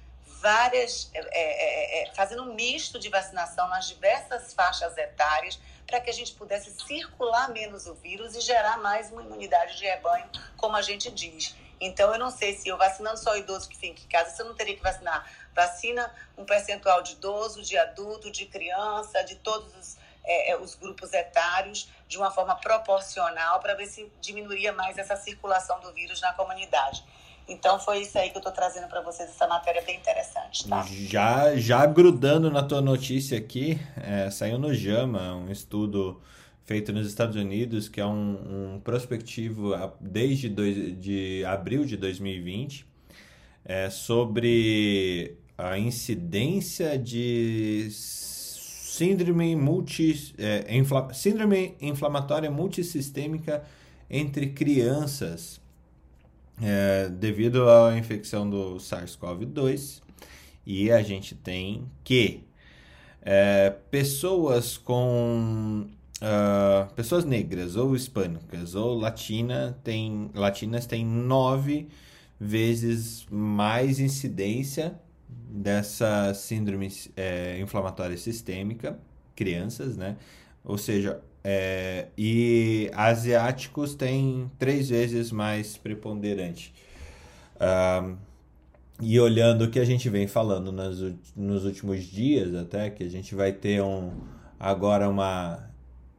várias, 0.41 1.11
é, 1.13 1.21
é, 1.21 2.03
é, 2.03 2.15
fazendo 2.15 2.43
um 2.43 2.55
misto 2.55 2.99
de 2.99 3.09
vacinação 3.09 3.69
nas 3.69 3.87
diversas 3.89 4.53
faixas 4.55 4.97
etárias, 4.97 5.61
para 5.87 6.01
que 6.01 6.09
a 6.09 6.13
gente 6.13 6.33
pudesse 6.35 6.71
circular 6.87 7.51
menos 7.51 7.87
o 7.87 7.95
vírus 7.95 8.35
e 8.35 8.41
gerar 8.41 8.79
mais 8.79 9.11
uma 9.11 9.23
imunidade 9.23 9.77
de 9.77 9.85
rebanho, 9.85 10.29
como 10.57 10.77
a 10.77 10.83
gente 10.83 11.11
diz. 11.11 11.55
Então, 11.81 12.13
eu 12.13 12.19
não 12.19 12.31
sei 12.31 12.55
se 12.55 12.69
eu 12.69 12.77
vacinando 12.77 13.19
só 13.19 13.37
idoso 13.37 13.69
que 13.69 13.77
fica 13.77 14.01
em 14.01 14.09
casa, 14.09 14.31
você 14.31 14.43
não 14.43 14.55
teria 14.55 14.77
que 14.77 14.83
vacinar. 14.83 15.31
Vacina 15.55 16.15
um 16.37 16.45
percentual 16.45 17.03
de 17.03 17.13
idoso, 17.13 17.63
de 17.63 17.77
adulto, 17.77 18.31
de 18.31 18.47
criança, 18.47 19.23
de 19.25 19.37
todos 19.37 19.75
os, 19.75 19.97
é, 20.25 20.51
é 20.51 20.57
os 20.59 20.75
grupos 20.75 21.13
etários, 21.13 21.89
de 22.07 22.19
uma 22.19 22.31
forma 22.31 22.55
proporcional, 22.57 23.61
para 23.61 23.75
ver 23.75 23.87
se 23.87 24.13
diminuiria 24.21 24.73
mais 24.73 24.99
essa 24.99 25.17
circulação 25.17 25.81
do 25.81 25.93
vírus 25.93 26.21
na 26.21 26.33
comunidade. 26.35 27.03
Então 27.51 27.81
foi 27.81 28.03
isso 28.03 28.17
aí 28.17 28.31
que 28.31 28.37
eu 28.37 28.41
estou 28.41 28.53
trazendo 28.53 28.87
para 28.87 29.03
vocês, 29.03 29.29
essa 29.29 29.47
matéria 29.49 29.83
bem 29.83 29.97
interessante, 29.97 30.69
tá? 30.69 30.87
Já, 30.89 31.57
já 31.57 31.85
grudando 31.85 32.49
na 32.49 32.63
tua 32.63 32.81
notícia 32.81 33.37
aqui, 33.37 33.79
é, 33.97 34.31
saiu 34.31 34.57
no 34.57 34.73
JAMA 34.73 35.35
um 35.35 35.51
estudo 35.51 36.21
feito 36.65 36.93
nos 36.93 37.09
Estados 37.09 37.35
Unidos, 37.35 37.89
que 37.89 38.01
é 38.01 38.07
um, 38.07 38.75
um 38.77 38.81
prospectivo 38.81 39.73
desde 40.01 40.49
dois, 40.49 40.97
de 41.01 41.45
abril 41.45 41.85
de 41.85 41.97
2020, 41.97 42.87
é, 43.65 43.91
sobre 43.91 45.37
a 45.59 45.77
incidência 45.77 46.97
de 46.97 47.89
síndrome, 47.91 49.57
multi, 49.57 50.35
é, 50.39 50.77
infla, 50.77 51.13
síndrome 51.13 51.75
inflamatória 51.81 52.51
multissistêmica 52.51 53.65
entre 54.09 54.51
crianças 54.51 55.60
é, 56.63 57.09
devido 57.09 57.69
à 57.69 57.97
infecção 57.97 58.49
do 58.49 58.77
SARS-CoV-2 58.77 60.03
e 60.67 60.91
a 60.91 61.03
gente 61.03 61.35
tem 61.35 61.87
que 62.05 62.45
é, 63.23 63.71
pessoas 63.91 64.77
com 64.77 65.87
uh, 66.21 66.95
pessoas 66.95 67.25
negras 67.25 67.77
ou 67.77 67.95
hispânicas 67.95 68.75
ou 68.75 68.99
latina 68.99 69.79
tem, 69.83 70.31
latinas 70.35 70.87
têm 70.87 71.05
nove 71.05 71.89
vezes 72.39 73.27
mais 73.31 74.01
incidência 74.01 74.99
dessa 75.29 76.33
síndrome 76.33 76.89
é, 77.17 77.59
inflamatória 77.61 78.17
sistêmica, 78.17 78.99
crianças, 79.35 79.97
né? 79.97 80.17
Ou 80.65 80.79
seja, 80.79 81.21
é, 81.43 82.09
e 82.17 82.91
asiáticos 82.95 83.95
têm 83.95 84.51
três 84.59 84.91
vezes 84.91 85.33
mais 85.33 85.77
preponderante. 85.77 86.75
E 89.03 89.19
olhando 89.19 89.65
o 89.65 89.71
que 89.71 89.79
a 89.79 89.85
gente 89.85 90.11
vem 90.11 90.27
falando 90.27 90.71
nas, 90.71 90.99
nos 91.35 91.65
últimos 91.65 92.05
dias, 92.05 92.55
até 92.55 92.91
que 92.91 93.03
a 93.03 93.09
gente 93.09 93.35
vai 93.35 93.51
ter 93.51 93.83
um, 93.83 94.13
agora 94.59 95.09
uma 95.09 95.71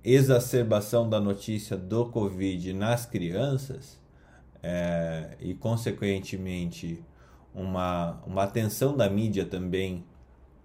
exacerbação 0.04 1.08
da 1.08 1.20
notícia 1.20 1.78
do 1.78 2.08
Covid 2.08 2.74
nas 2.74 3.06
crianças 3.06 4.00
é, 4.64 5.38
e, 5.40 5.54
consequentemente, 5.54 7.04
uma, 7.54 8.20
uma 8.26 8.44
atenção 8.44 8.98
da 8.98 9.08
mídia 9.08 9.46
também 9.46 10.04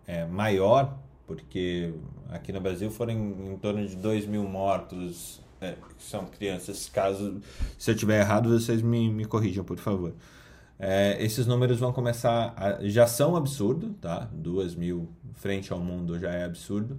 é, 0.07 0.24
maior, 0.24 0.98
porque 1.26 1.92
aqui 2.31 2.53
no 2.53 2.61
Brasil 2.61 2.91
foram 2.91 3.12
em, 3.12 3.53
em 3.53 3.57
torno 3.59 3.87
de 3.87 3.97
2 3.97 4.27
mil 4.27 4.45
mortos, 4.45 5.41
é, 5.61 5.74
são 5.99 6.27
crianças. 6.27 6.89
Caso 6.89 7.41
se 7.79 7.91
eu 7.91 7.95
estiver 7.95 8.20
errado, 8.20 8.49
vocês 8.49 8.83
me, 8.83 9.11
me 9.11 9.24
corrijam, 9.24 9.64
por 9.64 9.79
favor. 9.79 10.14
É, 10.79 11.16
esses 11.22 11.47
números 11.47 11.79
vão 11.79 11.93
começar. 11.93 12.55
A, 12.57 12.87
já 12.87 13.07
são 13.07 13.37
absurdo, 13.37 13.95
tá? 14.01 14.29
2 14.33 14.74
mil 14.74 15.09
frente 15.35 15.72
ao 15.72 15.79
mundo 15.79 16.18
já 16.18 16.31
é 16.31 16.45
absurdo. 16.45 16.99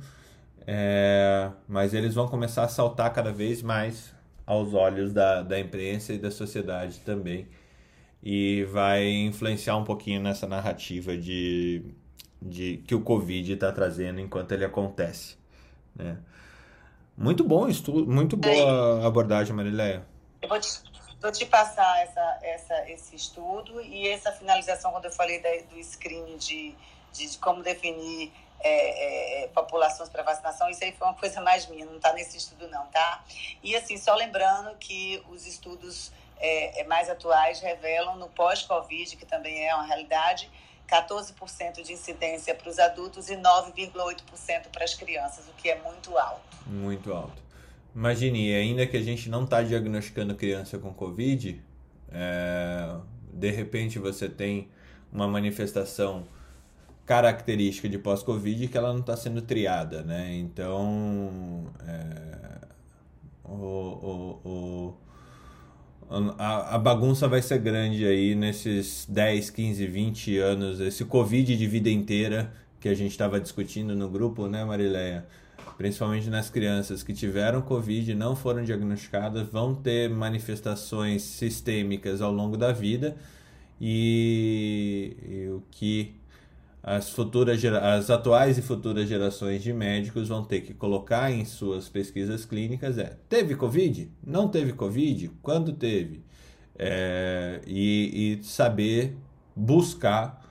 É, 0.65 1.49
mas 1.67 1.93
eles 1.93 2.13
vão 2.13 2.27
começar 2.27 2.63
a 2.63 2.67
saltar 2.67 3.13
cada 3.13 3.31
vez 3.31 3.61
mais 3.61 4.13
aos 4.45 4.73
olhos 4.73 5.13
da, 5.13 5.41
da 5.43 5.59
imprensa 5.59 6.13
e 6.13 6.17
da 6.17 6.31
sociedade 6.31 6.99
também. 7.01 7.47
E 8.23 8.63
vai 8.71 9.07
influenciar 9.07 9.77
um 9.77 9.83
pouquinho 9.83 10.21
nessa 10.21 10.47
narrativa 10.47 11.15
de, 11.17 11.83
de 12.41 12.77
que 12.87 12.95
o 12.95 13.01
Covid 13.01 13.53
está 13.53 13.71
trazendo 13.71 14.19
enquanto 14.19 14.51
ele 14.51 14.65
acontece. 14.65 15.37
Né? 15.95 16.17
Muito 17.17 17.43
bom 17.43 17.67
estudo, 17.67 18.05
muito 18.11 18.37
boa 18.37 19.05
abordagem, 19.05 19.55
Marileia. 19.55 20.05
Eu 20.41 20.49
vou 20.49 20.59
te, 20.59 20.69
vou 21.19 21.31
te 21.31 21.45
passar 21.45 21.99
essa, 22.03 22.39
essa, 22.43 22.89
esse 22.91 23.15
estudo 23.15 23.81
e 23.81 24.07
essa 24.07 24.31
finalização, 24.31 24.91
quando 24.91 25.05
eu 25.05 25.11
falei 25.11 25.41
da, 25.41 25.49
do 25.69 25.83
screening 25.83 26.37
de, 26.37 26.75
de, 27.11 27.27
de 27.31 27.37
como 27.39 27.63
definir 27.63 28.31
é, 28.59 29.43
é, 29.43 29.47
populações 29.47 30.09
para 30.09 30.23
vacinação, 30.23 30.69
isso 30.69 30.83
aí 30.83 30.91
foi 30.91 31.07
uma 31.07 31.15
coisa 31.15 31.41
mais 31.41 31.67
minha, 31.67 31.85
não 31.85 31.97
está 31.97 32.13
nesse 32.13 32.37
estudo 32.37 32.67
não, 32.67 32.85
tá? 32.87 33.23
E 33.63 33.75
assim, 33.75 33.97
só 33.97 34.15
lembrando 34.15 34.75
que 34.77 35.23
os 35.29 35.45
estudos 35.45 36.11
é, 36.39 36.81
é 36.81 36.83
mais 36.83 37.09
atuais 37.09 37.59
revelam 37.59 38.15
no 38.17 38.29
pós-Covid, 38.29 39.15
que 39.15 39.25
também 39.25 39.67
é 39.67 39.73
uma 39.73 39.85
realidade, 39.85 40.49
14% 40.87 41.83
de 41.83 41.93
incidência 41.93 42.55
para 42.55 42.69
os 42.69 42.79
adultos 42.79 43.29
e 43.29 43.35
9,8% 43.35 44.67
para 44.71 44.83
as 44.83 44.93
crianças, 44.93 45.45
o 45.47 45.53
que 45.53 45.69
é 45.69 45.81
muito 45.81 46.17
alto. 46.17 46.41
Muito 46.65 47.13
alto. 47.13 47.41
Imagine, 47.93 48.53
ainda 48.53 48.85
que 48.85 48.95
a 48.95 49.01
gente 49.01 49.29
não 49.29 49.43
está 49.43 49.61
diagnosticando 49.61 50.35
criança 50.35 50.77
com 50.77 50.93
Covid, 50.93 51.61
é, 52.11 52.95
de 53.33 53.51
repente 53.51 53.99
você 53.99 54.29
tem 54.29 54.69
uma 55.11 55.27
manifestação 55.27 56.27
característica 57.05 57.87
de 57.87 57.97
pós-Covid 57.97 58.67
que 58.67 58.77
ela 58.77 58.91
não 58.91 58.99
está 58.99 59.15
sendo 59.15 59.41
triada, 59.41 60.03
né? 60.03 60.35
Então, 60.35 61.71
é, 61.87 62.67
o, 63.45 63.53
o, 63.53 64.41
o, 64.45 64.97
a, 66.09 66.75
a, 66.75 66.77
bagunça 66.77 67.27
vai 67.27 67.41
ser 67.41 67.59
grande 67.59 68.05
aí 68.05 68.33
nesses 68.33 69.05
10, 69.09 69.49
15, 69.49 69.87
20 69.87 70.37
anos, 70.37 70.79
esse 70.79 71.03
Covid 71.03 71.55
de 71.55 71.67
vida 71.67 71.89
inteira 71.89 72.53
que 72.79 72.87
a 72.87 72.93
gente 72.93 73.11
estava 73.11 73.39
discutindo 73.39 73.95
no 73.95 74.09
grupo, 74.09 74.47
né, 74.47 74.63
Marileia? 74.63 75.25
Principalmente 75.77 76.29
nas 76.29 76.49
crianças 76.49 77.03
que 77.03 77.13
tiveram 77.13 77.61
Covid 77.61 78.11
e 78.11 78.15
não 78.15 78.35
foram 78.35 78.63
diagnosticadas, 78.63 79.47
vão 79.47 79.75
ter 79.75 80.09
manifestações 80.09 81.21
sistêmicas 81.21 82.21
ao 82.21 82.31
longo 82.31 82.57
da 82.57 82.71
vida 82.71 83.15
e, 83.79 85.15
e 85.27 85.49
o 85.49 85.61
que 85.69 86.15
as 86.87 87.09
futuras 87.09 87.61
as 87.65 88.09
atuais 88.09 88.57
e 88.57 88.61
futuras 88.61 89.09
gerações 89.09 89.61
de 89.61 89.73
médicos 89.73 90.29
vão 90.29 90.41
ter 90.45 90.61
que 90.61 90.73
colocar 90.73 91.29
em 91.29 91.43
suas 91.43 91.89
pesquisas 91.89 92.45
clínicas 92.45 92.97
é 92.97 93.17
teve 93.27 93.55
covid? 93.55 94.09
Não 94.25 94.47
teve 94.47 94.71
covid? 94.71 95.29
Quando 95.41 95.73
teve? 95.73 96.23
É, 96.79 97.59
e, 97.67 98.39
e, 98.39 98.43
saber 98.43 99.17
buscar 99.53 100.41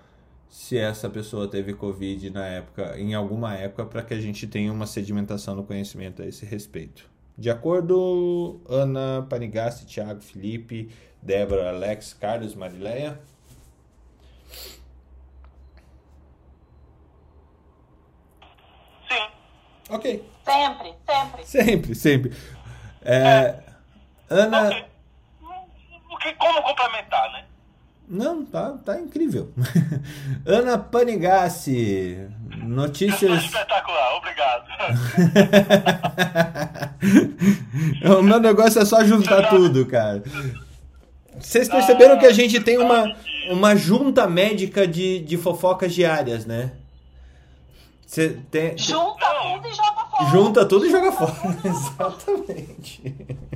se 0.47 0.77
essa 0.77 1.09
pessoa 1.09 1.49
teve 1.49 1.73
covid 1.73 2.29
na 2.29 2.45
época 2.45 2.99
em 2.99 3.15
alguma 3.15 3.55
época 3.55 3.87
para 3.87 4.03
que 4.03 4.13
a 4.13 4.21
gente 4.21 4.47
tenha 4.47 4.71
uma 4.71 4.87
sedimentação 4.87 5.55
no 5.55 5.65
conhecimento 5.65 6.21
a 6.21 6.27
esse 6.27 6.45
respeito. 6.45 7.09
De 7.39 7.49
acordo 7.49 8.61
Ana 8.69 9.27
Panigasti 9.27 9.87
Thiago 9.87 10.21
Felipe 10.21 10.91
Débora 11.23 11.71
Alex 11.71 12.13
Carlos 12.13 12.55
Marileia 12.55 13.19
Ok. 19.89 20.25
Sempre, 20.45 20.95
sempre. 21.07 21.47
Sempre, 21.47 21.95
sempre. 21.95 22.33
É, 23.05 23.17
é. 23.17 23.63
Ana. 24.29 24.67
Okay. 24.69 24.85
O 26.11 26.19
que, 26.19 26.33
como 26.35 26.63
complementar, 26.63 27.33
né? 27.33 27.45
Não, 28.09 28.45
tá, 28.45 28.79
tá 28.85 29.01
incrível. 29.01 29.53
Ana 30.47 30.79
Panigassi, 30.79 32.29
notícias. 32.63 33.45
Espetacular, 33.45 34.17
obrigado. 34.17 34.67
o 38.19 38.23
meu 38.23 38.39
negócio 38.39 38.81
é 38.81 38.85
só 38.85 39.03
juntar 39.05 39.49
tudo, 39.51 39.85
cara. 39.87 40.23
Vocês 41.39 41.69
perceberam 41.69 42.19
que 42.19 42.27
a 42.27 42.33
gente 42.33 42.61
tem 42.61 42.79
uma, 42.79 43.13
uma 43.51 43.75
junta 43.77 44.27
médica 44.27 44.87
de, 44.87 45.19
de 45.21 45.37
fofocas 45.37 45.93
diárias, 45.93 46.47
né? 46.47 46.73
Você 48.07 48.41
tem, 48.53 48.79
Junta 48.79 49.27
tudo 49.35 49.69
e 49.69 49.75
joga 49.75 50.07
fora. 50.07 50.31
Junta 50.31 50.69
tudo 50.69 50.87
e 50.87 50.91
joga 50.91 51.13
fora. 51.13 51.33
Exatamente. 51.67 53.03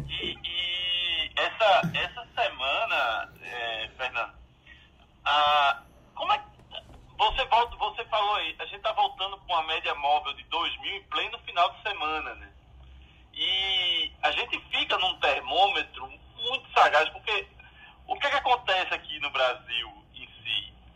E, 0.08 0.38
e, 0.44 1.30
essa, 1.36 1.82
essa 1.94 2.26
semana, 2.34 3.32
é, 3.42 3.88
Fernando, 3.96 4.32
a, 5.24 5.82
como 6.16 6.32
é 6.32 6.38
que. 6.38 6.44
Você, 7.16 7.44
volta, 7.44 7.76
você 7.76 8.04
falou 8.06 8.34
aí, 8.36 8.56
a 8.58 8.64
gente 8.64 8.78
está 8.78 8.92
voltando 8.92 9.36
com 9.38 9.52
uma 9.52 9.62
média 9.64 9.94
móvel 9.94 10.32
de 10.34 10.42
2 10.44 10.80
mil 10.80 10.96
em 10.96 11.02
pleno 11.04 11.38
final 11.40 11.70
de 11.72 11.82
semana, 11.82 12.34
né? 12.34 12.50
E 13.32 14.10
a 14.20 14.32
gente 14.32 14.58
fica 14.70 14.98
num 14.98 15.16
termômetro 15.20 16.08
muito 16.42 16.72
sagaz, 16.72 17.08
porque 17.10 17.46
o 18.06 18.16
que, 18.16 18.26
é 18.26 18.30
que 18.30 18.36
acontece 18.36 18.92
aqui 18.94 19.20
no 19.20 19.30
Brasil? 19.30 19.99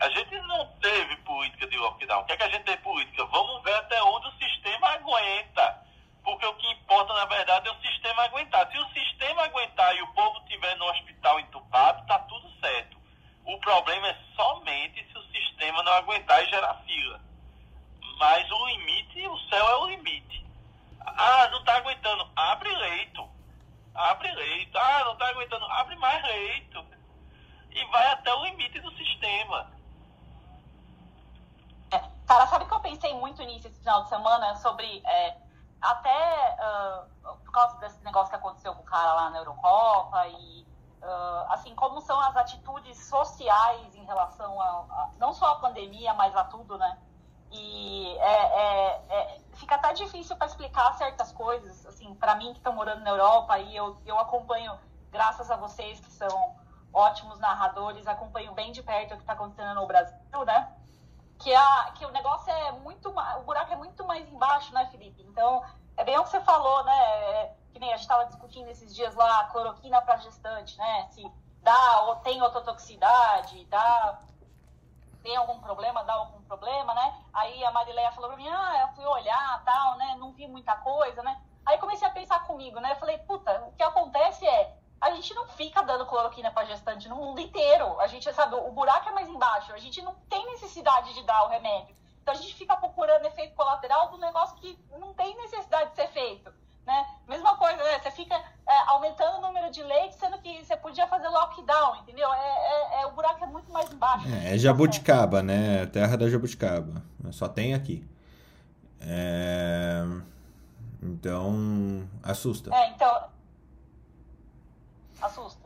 A 0.01 0.09
gente 0.09 0.39
não 0.41 0.67
teve 0.81 1.17
política 1.19 1.67
de 1.67 1.77
lockdown. 1.77 2.23
O 2.23 2.25
que 2.25 2.33
é 2.33 2.37
que 2.37 2.43
a 2.43 2.49
gente 2.49 2.65
tem 2.65 2.77
política? 2.79 3.25
Vamos 3.27 3.63
ver 3.63 3.75
até 3.75 4.03
onde 4.03 4.29
o 4.29 4.33
sistema 4.33 4.89
aguenta. 4.89 5.85
Porque 6.23 6.47
o 6.47 6.55
que 6.55 6.71
importa, 6.73 7.13
na 7.13 7.27
verdade, 7.27 7.69
é 7.69 7.73
o 7.73 7.81
sistema 7.81 8.25
aguentar. 8.25 8.71
Se 8.71 8.79
o 8.79 8.89
sistema 8.89 9.45
aguentar 9.45 9.95
e 9.95 10.03
o 10.03 10.07
povo 10.09 10.39
estiver 10.41 10.75
no 10.77 10.87
hospital 10.87 11.39
entubado, 11.41 12.01
está 12.01 12.19
tudo 12.21 12.51
certo. 12.61 12.97
O 13.45 13.59
problema 13.59 14.09
é 14.09 14.17
somente 14.35 15.07
se 15.07 15.19
o 15.19 15.23
sistema 15.25 15.83
não 15.83 15.93
aguentar 15.93 16.43
e 16.43 16.51
gerar 16.51 16.75
fila. 16.87 17.21
Mas 18.19 18.51
o 18.51 18.67
limite, 18.69 19.29
o 19.29 19.39
céu 19.51 19.67
é 19.67 19.77
o 19.77 19.87
limite. 19.89 20.45
Ah, 21.01 21.49
não 21.51 21.59
está 21.61 21.77
aguentando. 21.77 22.27
Abre 22.35 22.75
leito. 22.75 23.29
Abre 23.95 24.33
leito. 24.33 24.79
Ah, 24.79 25.05
não 25.05 25.13
está 25.13 25.29
aguentando. 25.29 25.67
Abre 25.67 25.97
mais 25.97 26.23
leito. 26.23 26.85
E 27.71 27.85
vai 27.87 28.07
até 28.13 28.33
o 28.33 28.45
limite 28.45 28.81
do 28.81 28.91
sistema. 28.97 29.74
Cara, 32.27 32.47
sabe 32.47 32.65
que 32.65 32.73
eu 32.73 32.81
pensei 32.81 33.15
muito 33.15 33.43
nisso 33.43 33.67
esse 33.69 33.79
final 33.81 34.03
de 34.03 34.09
semana 34.09 34.57
sobre 34.57 35.03
é, 35.07 35.37
até 35.81 36.57
uh, 36.59 37.37
por 37.45 37.53
causa 37.53 37.77
desse 37.79 38.03
negócio 38.03 38.31
que 38.31 38.37
aconteceu 38.37 38.75
com 38.75 38.83
o 38.83 38.87
cara 38.87 39.13
lá 39.13 39.31
na 39.31 39.39
Eurocopa 39.39 40.27
e 40.29 40.67
uh, 41.03 41.53
assim 41.53 41.75
como 41.75 42.01
são 42.01 42.19
as 42.21 42.35
atitudes 42.37 42.99
sociais 43.05 43.95
em 43.95 44.05
relação 44.05 44.59
a, 44.61 44.67
a, 44.67 45.11
não 45.19 45.35
só 45.35 45.53
a 45.53 45.57
pandemia, 45.57 46.15
mas 46.15 46.35
a 46.35 46.45
tudo, 46.45 46.79
né? 46.79 46.99
E 47.51 48.17
é, 48.19 48.47
é, 48.47 49.03
é 49.11 49.41
fica 49.53 49.75
até 49.75 49.93
difícil 49.93 50.35
para 50.37 50.47
explicar 50.47 50.95
certas 50.95 51.31
coisas, 51.31 51.85
assim, 51.87 52.15
para 52.15 52.35
mim 52.37 52.53
que 52.53 52.59
estou 52.59 52.73
morando 52.73 53.03
na 53.03 53.11
Europa 53.11 53.59
e 53.59 53.77
eu, 53.77 53.97
eu 54.07 54.19
acompanho 54.19 54.77
graças 55.13 55.51
a 55.51 55.57
vocês 55.57 56.01
que 56.01 56.11
são 56.11 56.57
ótimos 56.93 57.39
narradores, 57.39 58.07
acompanho 58.07 58.53
bem 58.55 58.73
de 58.73 58.83
perto 58.83 59.13
o 59.13 59.17
que 59.17 59.23
está 59.23 59.35
acontecendo 59.35 59.75
no 59.75 59.87
Brasil, 59.87 60.45
né? 60.47 60.75
Que, 61.45 61.55
a, 61.55 61.93
que 61.95 62.07
o 62.07 62.11
negócio 62.11 62.51
é 62.51 62.73
muito 62.73 63.11
o 63.11 63.43
buraco 63.43 63.71
é 63.71 63.77
muito 63.77 64.03
mais 64.07 64.27
embaixo, 64.33 64.73
né, 64.73 64.87
Felipe? 64.91 65.23
Então, 65.25 65.63
é 65.95 66.03
bem 66.03 66.19
o 66.19 66.25
que 66.25 66.31
você 66.31 66.41
falou, 66.41 66.83
né? 66.85 66.99
É, 66.99 67.55
que 67.71 67.79
nem 67.79 67.91
a 67.93 67.97
gente 67.97 68.05
estava 68.05 68.25
discutindo 68.25 68.67
esses 68.71 68.95
dias 68.95 69.15
lá, 69.15 69.45
cloroquina 69.45 70.01
para 70.01 70.17
gestante, 70.17 70.79
né? 70.79 71.07
Se 71.11 71.23
dá 71.61 72.01
ou 72.05 72.17
tem 72.17 72.41
ototoxicidade, 72.41 73.63
dá 73.67 74.19
tem 75.23 75.37
algum 75.37 75.59
problema, 75.59 76.03
dá 76.05 76.15
algum 76.15 76.41
problema, 76.45 76.95
né? 76.95 77.15
Aí 77.35 77.63
a 77.63 77.71
Marileia 77.71 78.13
falou 78.13 78.31
pra 78.31 78.39
mim, 78.39 78.49
ah, 78.49 78.81
eu 78.81 78.89
fui 78.95 79.05
olhar, 79.05 79.63
tal, 79.65 79.99
né? 79.99 80.17
Não 80.19 80.33
vi 80.33 80.49
muita 80.49 80.75
coisa, 80.77 81.23
né? 81.23 81.43
Aí 81.67 81.77
comecei 81.77 82.09
a 82.09 82.11
pensar 82.11 82.47
comigo, 82.47 82.81
né? 82.81 82.93
Eu 82.93 82.97
falei, 82.97 83.19
puta, 83.19 83.65
o 83.69 83.73
que 83.73 83.83
acontece 83.83 84.47
é, 84.47 84.79
a 85.05 85.11
gente 85.11 85.35
não 85.35 85.47
fica 85.49 85.83
dando 85.83 86.07
cloroquina 86.07 86.51
para 86.51 86.67
gestante 86.67 87.09
no 87.09 87.17
mundo 87.17 87.41
inteiro. 87.41 88.01
A 88.01 88.07
gente, 88.07 88.33
sabe, 88.33 88.55
o 88.55 88.71
buraco 88.73 89.09
é 89.11 89.13
mais 89.13 89.29
embaixo. 89.29 89.73
A 89.73 89.79
gente 89.79 90.01
não 90.01 90.15
tem 90.31 90.45
necessidade 90.47 91.13
de 91.13 91.23
dar 91.25 91.45
o 91.45 91.49
remédio. 91.49 91.95
Então 92.23 92.33
a 92.33 92.37
gente 92.37 92.55
fica 92.55 92.75
procurando 92.75 93.27
efeito 93.27 93.55
colateral 93.55 94.11
do 94.11 94.17
negócio 94.17 94.57
que 94.57 94.79
não 94.99 95.13
tem 95.13 95.37
necessidade 95.37 95.91
de 95.91 95.97
ser 95.97 96.09
feito. 96.09 96.51
Né? 96.87 97.07
Mesma 97.29 97.57
coisa, 97.57 97.77
né? 97.83 97.99
Você 97.99 98.11
fica 98.11 98.35
é, 98.35 98.79
aumentando 98.87 99.39
o 99.39 99.41
número 99.43 99.71
de 99.71 99.83
leitos, 99.83 100.19
sendo 100.19 100.39
que 100.39 100.65
você 100.65 100.77
podia 100.77 101.07
fazer 101.07 101.29
lockdown, 101.29 101.97
entendeu? 101.97 102.31
É, 102.33 102.39
é, 102.39 103.03
é 103.03 103.07
o 103.07 103.13
buraco 103.13 103.45
é 103.45 103.47
muito 103.47 103.71
mais 103.71 103.91
embaixo. 103.93 104.27
É, 104.29 104.55
é 104.55 104.59
jabuticaba, 104.59 105.43
né? 105.43 105.87
Terra 105.87 106.17
da 106.17 106.29
jabuticaba. 106.29 107.03
Só 107.31 107.49
tem 107.49 107.75
aqui. 107.75 108.07
É... 109.01 110.03
Então, 111.03 112.09
assusta. 112.23 112.75
É, 112.75 112.89
então. 112.91 113.35
Assusta. 115.21 115.65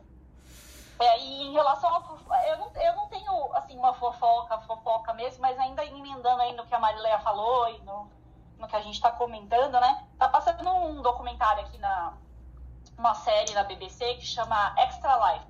É, 1.01 1.21
e 1.21 1.43
em 1.45 1.53
relação 1.53 1.89
a. 1.95 2.49
Eu 2.49 2.59
não, 2.59 2.73
eu 2.75 2.97
não 2.97 3.09
tenho, 3.09 3.55
assim, 3.55 3.77
uma 3.79 3.95
fofoca, 3.95 4.59
fofoca 4.61 5.15
mesmo, 5.15 5.41
mas 5.41 5.59
ainda 5.59 5.85
emendando 5.85 6.43
aí 6.43 6.55
no 6.55 6.67
que 6.67 6.75
a 6.75 6.81
Marileia 6.81 7.19
falou 7.21 7.69
e 7.71 7.79
no, 7.83 8.11
no 8.59 8.67
que 8.67 8.75
a 8.75 8.81
gente 8.81 8.95
está 8.95 9.11
comentando, 9.13 9.79
né? 9.81 10.07
Tá 10.19 10.29
passando 10.29 10.69
um 10.69 11.01
documentário 11.01 11.65
aqui 11.65 11.79
na 11.79 12.15
uma 12.99 13.15
série 13.15 13.55
na 13.55 13.63
BBC 13.63 14.15
que 14.15 14.27
chama 14.27 14.75
Extra 14.77 15.33
Life. 15.33 15.47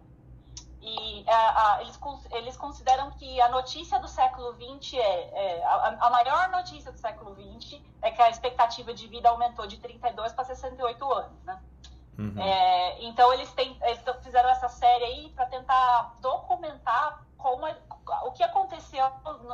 E 0.81 1.25
a, 1.27 1.77
a, 1.77 1.83
eles, 1.83 1.99
eles 2.31 2.57
consideram 2.57 3.11
que 3.13 3.41
a 3.41 3.49
notícia 3.49 3.99
do 3.99 4.07
século 4.07 4.55
XX 4.55 4.95
é, 4.95 5.59
é 5.59 5.65
a, 5.65 5.97
a, 5.99 6.11
maior 6.11 6.49
notícia 6.51 6.93
do 6.93 6.99
século 6.99 7.35
XX 7.35 7.81
é 8.01 8.11
que 8.11 8.23
a 8.23 8.31
expectativa 8.31 8.95
de 8.95 9.09
vida 9.09 9.29
aumentou 9.29 9.67
de 9.67 9.79
32 9.79 10.33
para 10.33 10.45
68 10.45 11.13
anos, 11.13 11.43
né? 11.45 11.61
Uhum. 12.19 12.35
É, 12.37 13.05
então 13.05 13.33
eles, 13.33 13.51
tem, 13.53 13.79
eles 13.83 14.03
fizeram 14.23 14.49
essa 14.51 14.69
série 14.69 15.05
aí 15.05 15.29
para 15.31 15.47
tentar 15.47 16.17
documentar 16.21 17.25
como 17.37 17.65
é, 17.65 17.77
o 18.25 18.33
que 18.33 18.43
aconteceu 18.43 19.09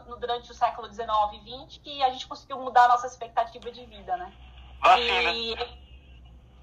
no, 0.06 0.16
durante 0.16 0.50
o 0.50 0.54
século 0.54 0.90
XIX 0.90 1.06
e 1.34 1.66
XX 1.66 1.78
que 1.82 2.02
a 2.02 2.10
gente 2.10 2.26
conseguiu 2.26 2.58
mudar 2.58 2.86
a 2.86 2.88
nossa 2.88 3.06
expectativa 3.06 3.70
de 3.70 3.84
vida, 3.84 4.16
né? 4.16 4.32
Vacina. 4.82 5.32
E, 5.32 5.78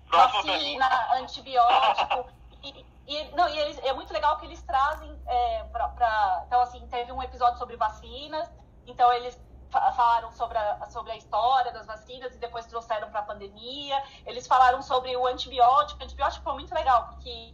vacina, 0.09 1.13
antibiótico. 1.13 2.25
e, 2.63 2.85
e, 3.07 3.31
não, 3.35 3.47
e 3.47 3.59
eles, 3.59 3.77
é 3.83 3.93
muito 3.93 4.11
legal 4.11 4.37
que 4.37 4.47
eles 4.47 4.61
trazem 4.63 5.15
é, 5.27 5.63
para. 5.65 6.43
Então, 6.47 6.61
assim, 6.61 6.85
teve 6.87 7.11
um 7.11 7.21
episódio 7.21 7.59
sobre 7.59 7.77
vacinas, 7.77 8.51
então 8.87 9.13
eles 9.13 9.39
falaram 9.71 10.31
sobre 10.33 10.57
a, 10.57 10.89
sobre 10.89 11.11
a 11.11 11.17
história 11.17 11.71
das 11.71 11.85
vacinas 11.85 12.35
e 12.35 12.37
depois 12.37 12.65
trouxeram 12.65 13.09
para 13.09 13.21
a 13.21 13.23
pandemia. 13.23 14.03
Eles 14.25 14.45
falaram 14.45 14.81
sobre 14.81 15.15
o 15.15 15.25
antibiótico. 15.25 15.99
O 15.99 16.03
antibiótico 16.03 16.43
foi 16.43 16.53
muito 16.53 16.73
legal, 16.73 17.07
porque 17.07 17.53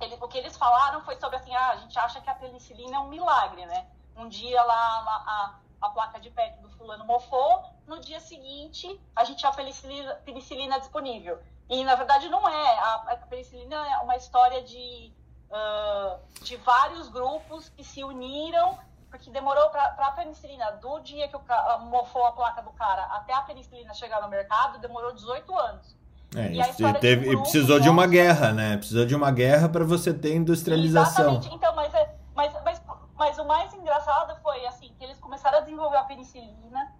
ele, 0.00 0.16
o 0.20 0.28
que 0.28 0.38
eles 0.38 0.56
falaram 0.56 1.02
foi 1.02 1.16
sobre 1.16 1.36
assim, 1.36 1.54
ah, 1.54 1.70
a 1.70 1.76
gente 1.76 1.98
acha 1.98 2.20
que 2.20 2.30
a 2.30 2.34
penicilina 2.34 2.96
é 2.96 2.98
um 2.98 3.08
milagre, 3.08 3.66
né? 3.66 3.86
Um 4.16 4.28
dia 4.28 4.62
lá 4.62 4.76
a, 4.76 5.60
a 5.80 5.90
placa 5.90 6.20
de 6.20 6.30
PET 6.30 6.60
do 6.60 6.68
fulano 6.70 7.04
mofou, 7.04 7.64
no 7.86 8.00
dia 8.00 8.20
seguinte 8.20 9.00
a 9.16 9.24
gente 9.24 9.38
tinha 9.38 9.50
a 9.50 9.54
penicilina, 9.54 10.14
penicilina 10.16 10.78
disponível. 10.78 11.40
E 11.68 11.84
na 11.84 11.94
verdade 11.94 12.28
não 12.28 12.48
é. 12.48 12.78
A, 12.78 12.94
a 12.94 13.16
penicilina 13.28 13.76
é 13.76 13.98
uma 13.98 14.16
história 14.16 14.62
de, 14.62 15.12
uh, 15.50 16.42
de 16.42 16.56
vários 16.56 17.08
grupos 17.08 17.68
que 17.68 17.84
se 17.84 18.02
uniram, 18.02 18.78
porque 19.10 19.28
demorou 19.30 19.68
para 19.70 19.92
a 19.98 20.12
penicilina, 20.12 20.70
do 20.72 21.00
dia 21.00 21.28
que 21.28 21.36
o 21.36 21.42
mofou 21.86 22.24
a 22.26 22.32
placa 22.32 22.62
do 22.62 22.70
cara 22.70 23.02
até 23.06 23.34
a 23.34 23.42
penicilina 23.42 23.92
chegar 23.92 24.22
no 24.22 24.28
mercado, 24.28 24.78
demorou 24.78 25.12
18 25.12 25.58
anos. 25.58 25.96
É, 26.36 26.52
e, 26.52 27.00
teve, 27.00 27.32
e 27.32 27.36
precisou 27.36 27.80
de 27.80 27.88
uma 27.88 28.06
guerra, 28.06 28.52
né? 28.52 28.76
Precisou 28.76 29.04
de 29.04 29.16
uma 29.16 29.32
guerra 29.32 29.68
para 29.68 29.84
você 29.84 30.14
ter 30.14 30.36
industrialização. 30.36 31.32
Exatamente. 31.32 31.52
Então, 31.52 31.74
mas, 31.74 31.92
é, 31.92 32.14
mas, 32.36 32.52
mas, 32.64 32.82
mas 33.16 33.38
o 33.38 33.44
mais 33.44 33.74
engraçado 33.74 34.40
foi 34.40 34.64
assim 34.66 34.94
que 34.96 35.04
eles 35.04 35.18
começaram 35.18 35.58
a 35.58 35.60
desenvolver 35.62 35.96
a 35.96 36.04
penicilina, 36.04 36.94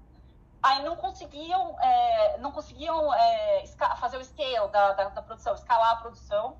aí 0.60 0.82
não 0.82 0.96
conseguiam, 0.96 1.80
é, 1.80 2.38
não 2.38 2.50
conseguiam 2.50 3.14
é, 3.14 3.64
fazer 4.00 4.16
o 4.16 4.24
scale 4.24 4.68
da, 4.72 4.92
da, 4.94 5.08
da, 5.10 5.22
produção, 5.22 5.54
escalar 5.54 5.92
a 5.92 5.96
produção. 5.96 6.56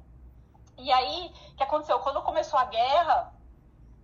E 0.79 0.93
aí, 0.93 1.33
o 1.53 1.57
que 1.57 1.65
aconteceu? 1.65 1.99
Quando 1.99 2.23
começou 2.23 2.59
a 2.59 2.67
guerra, 2.67 3.33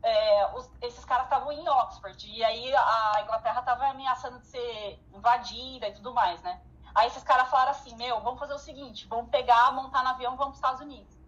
é, 0.07 0.55
os, 0.55 0.71
esses 0.83 1.05
caras 1.05 1.25
estavam 1.25 1.51
em 1.51 1.69
Oxford, 1.69 2.31
e 2.31 2.45
aí 2.45 2.73
a 2.77 3.21
Inglaterra 3.25 3.59
estava 3.59 3.87
ameaçando 3.89 4.39
de 4.39 4.47
ser 4.47 5.05
invadida 5.13 5.89
e 5.89 5.95
tudo 5.95 6.15
mais, 6.15 6.41
né? 6.43 6.61
Aí 6.95 7.09
esses 7.09 7.25
caras 7.25 7.51
falaram 7.51 7.73
assim, 7.73 7.95
meu, 7.97 8.21
vamos 8.21 8.39
fazer 8.39 8.55
o 8.55 8.59
seguinte, 8.59 9.05
vamos 9.09 9.29
pegar, 9.31 9.73
montar 9.73 10.05
no 10.05 10.11
avião 10.11 10.37
vamos 10.37 10.45
para 10.45 10.51
os 10.51 10.57
Estados 10.59 10.81
Unidos. 10.81 11.19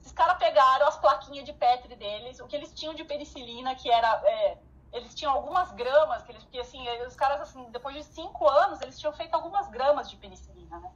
Esses 0.00 0.12
caras 0.12 0.36
pegaram 0.36 0.86
as 0.86 0.98
plaquinhas 0.98 1.46
de 1.46 1.54
Petri 1.54 1.96
deles, 1.96 2.40
o 2.40 2.46
que 2.46 2.54
eles 2.54 2.74
tinham 2.74 2.94
de 2.94 3.04
penicilina, 3.04 3.74
que 3.74 3.90
era... 3.90 4.20
É, 4.24 4.58
eles 4.92 5.14
tinham 5.14 5.32
algumas 5.32 5.72
gramas, 5.72 6.22
que 6.22 6.32
eles, 6.32 6.42
porque 6.42 6.58
assim, 6.58 6.86
os 7.06 7.16
caras, 7.16 7.40
assim, 7.40 7.70
depois 7.70 7.96
de 7.96 8.04
cinco 8.04 8.46
anos, 8.48 8.82
eles 8.82 8.98
tinham 8.98 9.12
feito 9.14 9.34
algumas 9.34 9.68
gramas 9.68 10.10
de 10.10 10.16
penicilina, 10.16 10.78
né? 10.78 10.92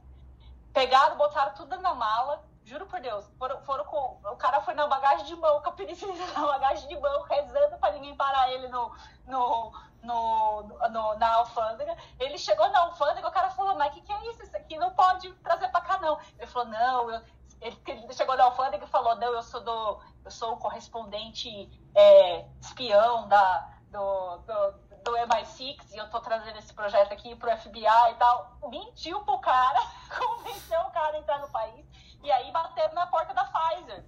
Pegaram, 0.73 1.17
botaram 1.17 1.55
tudo 1.55 1.79
na 1.81 1.95
mala, 1.95 2.43
juro 2.65 2.85
por 2.87 2.99
Deus, 2.99 3.25
foram, 3.37 3.61
foram 3.61 3.85
com, 3.85 4.19
o 4.23 4.35
cara 4.37 4.59
foi 4.61 4.73
na 4.73 4.87
bagagem 4.87 5.25
de 5.25 5.35
mão, 5.35 5.61
com 5.61 5.69
a 5.69 5.73
penicilina 5.73 6.25
na 6.33 6.47
bagagem 6.47 6.87
de 6.87 6.99
mão, 6.99 7.21
rezando 7.23 7.77
para 7.77 7.93
ninguém 7.93 8.15
parar 8.15 8.51
ele 8.51 8.67
no, 8.67 8.91
no, 9.27 9.71
no, 10.01 10.63
no, 10.63 11.15
na 11.15 11.35
alfândega. 11.35 11.95
Ele 12.19 12.37
chegou 12.37 12.67
na 12.69 12.79
alfândega, 12.79 13.27
o 13.27 13.31
cara 13.31 13.51
falou, 13.51 13.75
mas 13.75 13.91
o 13.91 13.93
que, 13.93 14.01
que 14.01 14.11
é 14.11 14.31
isso? 14.31 14.43
Isso 14.43 14.57
aqui 14.57 14.77
não 14.77 14.91
pode 14.91 15.31
trazer 15.35 15.69
para 15.69 15.81
cá, 15.81 15.99
não. 15.99 16.19
Ele 16.37 16.47
falou, 16.47 16.67
não, 16.69 17.11
eu, 17.11 17.21
ele, 17.61 18.13
chegou 18.13 18.35
na 18.35 18.45
alfândega 18.45 18.83
e 18.83 18.89
falou, 18.89 19.15
não, 19.15 19.31
eu 19.33 19.43
sou 19.43 19.61
do. 19.61 20.01
Eu 20.23 20.31
sou 20.31 20.53
o 20.53 20.57
correspondente 20.57 21.69
é, 21.93 22.47
espião 22.59 23.27
da, 23.27 23.69
do, 23.91 24.37
do, 24.37 24.71
do 25.03 25.11
MI6 25.11 25.93
e 25.93 25.97
eu 25.97 26.09
tô 26.09 26.19
trazendo 26.19 26.57
esse 26.57 26.73
projeto 26.73 27.11
aqui 27.13 27.35
pro 27.35 27.55
FBI 27.55 28.11
e 28.11 28.15
tal. 28.15 28.57
Mentiu 28.69 29.23
pro 29.23 29.37
cara, 29.37 29.79
convenceu 30.17 30.81
o 30.81 30.91
cara 30.91 31.15
a 31.15 31.19
entrar 31.19 31.39
no 31.39 31.49
país 31.49 31.85
e 32.23 32.31
aí 32.31 32.51
bateram 32.51 32.93
na 32.93 33.07
porta 33.07 33.33
da 33.33 33.45
Pfizer. 33.45 34.03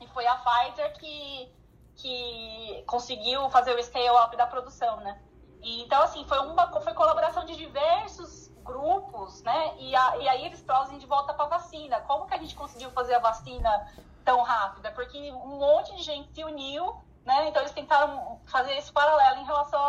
E 0.00 0.06
foi 0.08 0.26
a 0.26 0.36
Pfizer 0.36 0.92
que 0.98 1.52
que 1.96 2.82
conseguiu 2.86 3.48
fazer 3.50 3.74
o 3.74 3.82
scale-up 3.82 4.36
da 4.36 4.46
produção, 4.46 4.96
né? 4.98 5.20
E, 5.62 5.82
então, 5.82 6.02
assim, 6.02 6.24
foi 6.24 6.38
uma 6.40 6.68
foi 6.80 6.92
colaboração 6.94 7.44
de 7.44 7.54
diversos 7.54 8.48
grupos, 8.64 9.42
né? 9.42 9.74
E, 9.78 9.94
a, 9.94 10.16
e 10.16 10.28
aí 10.28 10.46
eles 10.46 10.62
trazem 10.62 10.98
de 10.98 11.06
volta 11.06 11.34
para 11.34 11.44
a 11.44 11.48
vacina. 11.48 12.00
Como 12.00 12.26
que 12.26 12.34
a 12.34 12.38
gente 12.38 12.54
conseguiu 12.54 12.90
fazer 12.90 13.14
a 13.14 13.18
vacina 13.18 13.92
tão 14.24 14.42
rápida? 14.42 14.90
Porque 14.92 15.32
um 15.32 15.58
monte 15.58 15.94
de 15.96 16.02
gente 16.02 16.32
se 16.32 16.44
uniu, 16.44 16.96
né? 17.24 17.48
Então 17.48 17.62
eles 17.62 17.72
tentaram 17.72 18.40
fazer 18.46 18.72
esse 18.76 18.92
paralelo 18.92 19.40
em 19.40 19.44
relação 19.44 19.80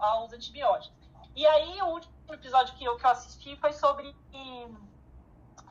aos 0.00 0.32
antibióticos. 0.32 0.96
E 1.34 1.46
aí 1.46 1.80
o 1.82 1.86
último 1.86 2.12
episódio 2.30 2.74
que 2.74 2.84
eu, 2.84 2.96
que 2.96 3.06
eu 3.06 3.10
assisti 3.10 3.56
foi 3.56 3.72
sobre 3.72 4.14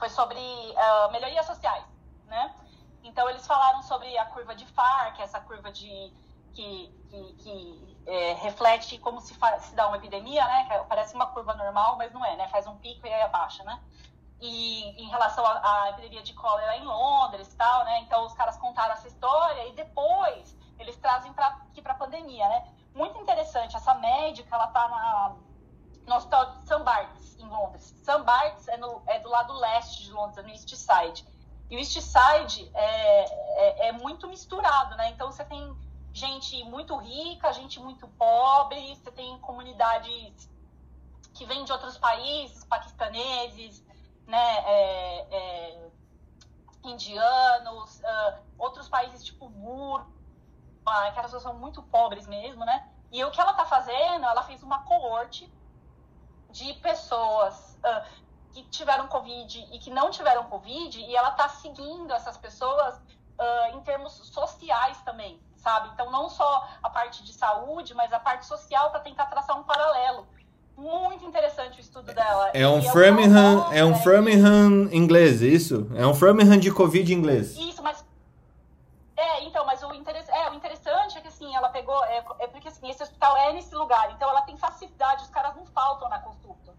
foi 0.02 0.10
sobre 0.10 0.40
uh, 0.40 1.12
melhorias 1.12 1.46
sociais, 1.46 1.86
né? 2.26 2.56
Então, 3.04 3.30
eles 3.30 3.46
falaram 3.46 3.84
sobre 3.84 4.18
a 4.18 4.26
curva 4.26 4.56
de 4.56 4.66
FAR, 4.66 5.14
que 5.14 5.22
é 5.22 5.26
essa 5.26 5.40
curva 5.40 5.72
de, 5.72 6.12
que, 6.56 6.92
que, 7.08 7.34
que 7.34 7.98
é, 8.08 8.34
reflete 8.34 8.98
como 8.98 9.22
se, 9.22 9.36
faz, 9.36 9.62
se 9.66 9.76
dá 9.76 9.88
uma 9.88 9.98
epidemia, 9.98 10.44
né? 10.44 10.68
Que 10.68 10.88
parece 10.90 11.14
uma 11.14 11.28
curva 11.28 11.54
normal, 11.54 11.98
mas 11.98 12.12
não 12.12 12.26
é, 12.26 12.36
né? 12.36 12.48
Faz 12.48 12.66
um 12.66 12.78
pico 12.80 13.06
e 13.06 13.14
aí 13.14 13.22
abaixa, 13.22 13.64
né? 13.64 13.80
E 14.40 15.04
em 15.04 15.08
relação 15.08 15.46
à, 15.46 15.92
epidemia 15.92 16.24
de 16.24 16.34
cólera 16.34 16.76
em 16.78 16.84
Londres 16.84 17.54
tal, 17.54 17.86
né? 17.86 18.00
Então, 18.00 18.26
os 18.26 18.34
caras 18.34 18.58
contaram 18.58 18.94
essa 18.94 19.08
história 19.08 19.68
e 19.68 19.74
depois 19.74 20.58
eles 20.80 20.98
trazem 20.98 21.32
pra, 21.32 21.46
aqui 21.48 21.80
para 21.80 21.94
a 21.94 21.98
pandemia, 21.98 22.50
né? 22.50 22.68
Muito 22.96 23.20
interessante, 23.20 23.76
essa 23.76 23.94
médica, 23.94 24.56
ela 24.56 24.68
tá 24.68 24.88
na, 24.88 25.36
no 26.08 26.16
hospital 26.16 26.58
de 26.58 26.66
St. 26.66 26.84
Bart's, 26.84 27.21
em 27.44 27.48
Londres. 27.48 27.94
Bart's 28.24 28.68
é, 28.68 28.78
no, 28.78 29.02
é 29.08 29.20
do 29.20 29.30
lado 29.30 29.54
leste 29.54 30.04
de 30.04 30.12
Londres, 30.12 30.44
no 30.44 30.50
East 30.50 30.74
Side. 30.76 31.26
E 31.70 31.76
o 31.76 31.80
East 31.80 32.00
Side 32.00 32.70
é, 32.74 33.26
é, 33.26 33.88
é, 33.88 33.92
muito 33.92 34.28
misturado, 34.28 34.96
né? 34.96 35.10
Então 35.12 35.32
você 35.32 35.44
tem 35.46 35.76
gente 36.14 36.64
muito 36.66 36.96
rica, 36.98 37.54
gente 37.54 37.80
muito 37.80 38.08
pobre, 38.10 38.96
você 38.96 39.12
tem 39.12 39.38
comunidades 39.40 40.50
que 41.34 41.46
vêm 41.46 41.64
de 41.64 41.72
outros 41.72 41.98
países, 41.98 42.64
paquistaneses, 42.66 43.84
né? 44.28 44.58
É, 44.66 45.28
é 45.32 45.92
indianos, 46.84 48.00
uh, 48.00 48.40
outros 48.58 48.90
países 48.90 49.24
tipo 49.24 49.46
uh, 49.46 51.14
que 51.14 51.20
elas 51.20 51.32
são 51.42 51.54
muito 51.54 51.82
pobres 51.84 52.28
mesmo, 52.28 52.66
né? 52.66 52.90
E 53.12 53.24
o 53.24 53.32
que 53.32 53.40
ela 53.40 53.52
está 53.52 53.66
fazendo, 53.66 54.26
ela 54.26 54.44
fez 54.44 54.64
uma 54.64 54.84
coorte 54.84 55.52
de 56.52 56.74
pessoas 56.76 57.78
uh, 57.84 58.04
que 58.54 58.64
tiveram 58.64 59.08
Covid 59.08 59.68
e 59.72 59.80
que 59.80 59.90
não 59.90 60.10
tiveram 60.10 60.44
Covid, 60.44 61.00
e 61.00 61.16
ela 61.16 61.30
está 61.30 61.50
seguindo 61.50 62.14
essas 62.14 62.38
pessoas 62.38 62.96
uh, 62.96 63.76
em 63.76 63.80
termos 63.82 64.14
sociais 64.14 65.00
também, 65.02 65.40
sabe? 65.56 65.90
Então, 65.94 66.12
não 66.12 66.30
só 66.30 66.68
a 66.84 66.90
parte 66.90 67.24
de 67.24 67.34
saúde, 67.34 67.94
mas 67.94 68.12
a 68.14 68.20
parte 68.20 68.46
social 68.46 68.92
para 68.92 69.00
tentar 69.00 69.26
traçar 69.28 69.58
um 69.58 69.64
paralelo. 69.64 70.28
Muito 70.78 71.26
interessante 71.26 71.78
o 71.78 71.82
estudo 71.82 72.14
dela. 72.14 72.50
É 72.54 72.68
um 72.68 72.82
Framingham, 72.82 73.72
é 73.72 73.84
um 73.84 73.96
Framingham 73.96 74.90
inglês, 74.92 75.42
isso? 75.42 75.88
É 75.96 76.08
um 76.08 76.14
Framingham 76.14 76.58
de 76.58 76.72
Covid 76.72 77.14
inglês. 77.14 77.56
Isso, 77.56 77.84
mas 77.84 78.04
é, 79.22 79.44
então, 79.44 79.64
mas 79.66 79.84
o, 79.84 79.94
interess... 79.94 80.28
é, 80.30 80.50
o 80.50 80.56
interessante 80.56 80.80
é 80.80 80.81
que 80.81 80.81
pegou. 81.92 82.06
É, 82.06 82.24
é, 82.40 82.48
porque 82.48 82.70
assim, 82.70 82.90
esse 82.90 83.04
hospital 83.04 83.36
é 83.38 83.54
nesse 83.54 83.76
lugar, 83.76 84.12
então 84.12 84.30
ela 84.30 84.42
tem 84.44 84.58
facilidade, 84.58 85.24
os 85.24 85.30
caras 85.30 85.56
não 85.56 85.66
faltam 85.66 86.08
na 86.10 86.20
consulta. 86.20 86.74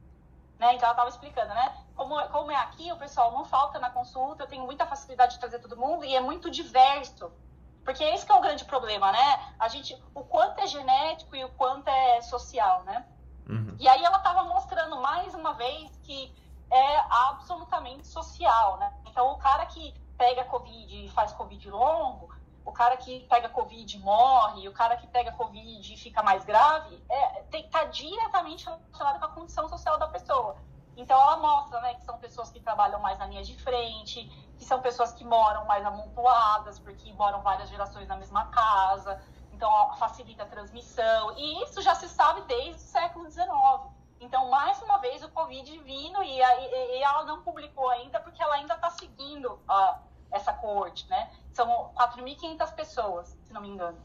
Né? 0.58 0.74
Então 0.74 0.86
ela 0.86 0.92
estava 0.92 1.08
explicando, 1.08 1.52
né? 1.52 1.76
Como, 1.94 2.20
como 2.28 2.50
é 2.50 2.56
aqui, 2.56 2.90
o 2.92 2.96
pessoal 2.96 3.32
não 3.32 3.44
falta 3.44 3.78
na 3.78 3.90
consulta, 3.90 4.44
eu 4.44 4.46
tenho 4.46 4.64
muita 4.64 4.86
facilidade 4.86 5.34
de 5.34 5.40
trazer 5.40 5.58
todo 5.58 5.76
mundo 5.76 6.04
e 6.04 6.14
é 6.14 6.20
muito 6.20 6.50
diverso. 6.50 7.30
Porque 7.84 8.04
esse 8.04 8.24
que 8.24 8.30
é 8.30 8.34
o 8.34 8.40
grande 8.40 8.64
problema, 8.64 9.10
né? 9.10 9.54
A 9.58 9.66
gente, 9.66 10.00
o 10.14 10.22
quanto 10.22 10.60
é 10.60 10.66
genético 10.68 11.34
e 11.34 11.44
o 11.44 11.48
quanto 11.50 11.88
é 11.88 12.22
social, 12.22 12.84
né? 12.84 13.04
Uhum. 13.48 13.76
E 13.78 13.88
aí 13.88 14.04
ela 14.04 14.18
estava 14.18 14.44
mostrando 14.44 15.00
mais 15.00 15.34
uma 15.34 15.52
vez 15.54 15.90
que 16.04 16.32
é 16.70 16.96
absolutamente 17.10 18.06
social, 18.06 18.76
né? 18.78 18.94
Então 19.06 19.32
o 19.32 19.38
cara 19.38 19.66
que 19.66 19.92
pega 20.16 20.44
Covid 20.44 21.06
e 21.06 21.08
faz 21.08 21.32
Covid 21.32 21.68
longo, 21.70 22.32
o 22.64 22.72
cara 22.72 22.96
que 22.96 23.20
pega 23.28 23.48
Covid 23.48 23.98
morre, 23.98 24.68
o 24.68 24.72
cara 24.72 24.96
que 24.96 25.06
pega 25.06 25.32
Covid 25.32 25.96
fica 25.96 26.22
mais 26.22 26.44
grave, 26.44 27.02
é, 27.08 27.58
está 27.58 27.84
diretamente 27.84 28.64
relacionado 28.64 29.18
com 29.18 29.24
a 29.24 29.28
condição 29.28 29.68
social 29.68 29.98
da 29.98 30.08
pessoa. 30.08 30.56
Então 30.96 31.20
ela 31.20 31.36
mostra 31.38 31.80
né, 31.80 31.94
que 31.94 32.04
são 32.04 32.18
pessoas 32.18 32.50
que 32.50 32.60
trabalham 32.60 33.00
mais 33.00 33.18
na 33.18 33.26
linha 33.26 33.42
de 33.42 33.56
frente, 33.62 34.24
que 34.56 34.64
são 34.64 34.80
pessoas 34.80 35.12
que 35.12 35.24
moram 35.24 35.64
mais 35.64 35.84
amontoadas, 35.84 36.78
porque 36.78 37.12
moram 37.14 37.40
várias 37.42 37.68
gerações 37.68 38.06
na 38.08 38.16
mesma 38.16 38.46
casa, 38.46 39.20
então 39.52 39.94
facilita 39.96 40.42
a 40.42 40.46
transmissão. 40.46 41.36
E 41.36 41.62
isso 41.64 41.80
já 41.80 41.94
se 41.94 42.08
sabe 42.08 42.42
desde 42.42 42.74
o 42.74 42.78
século 42.78 43.30
XIX. 43.30 43.48
Então, 44.20 44.48
mais 44.50 44.80
uma 44.82 44.98
vez, 44.98 45.24
o 45.24 45.28
Covid 45.30 45.78
vindo 45.80 46.22
e, 46.22 46.40
e, 46.40 46.98
e 46.98 47.02
ela 47.02 47.24
não 47.24 47.42
publicou 47.42 47.88
ainda, 47.90 48.20
porque 48.20 48.40
ela 48.40 48.54
ainda 48.54 48.74
está 48.74 48.88
seguindo 48.90 49.60
a 49.66 49.98
essa 50.30 50.52
coorte, 50.52 51.08
né? 51.08 51.30
São 51.53 51.92
4.500 51.94 52.74
pessoas, 52.74 53.36
se 53.44 53.53
não 53.53 53.61
me 53.61 53.68
engano. 53.68 53.98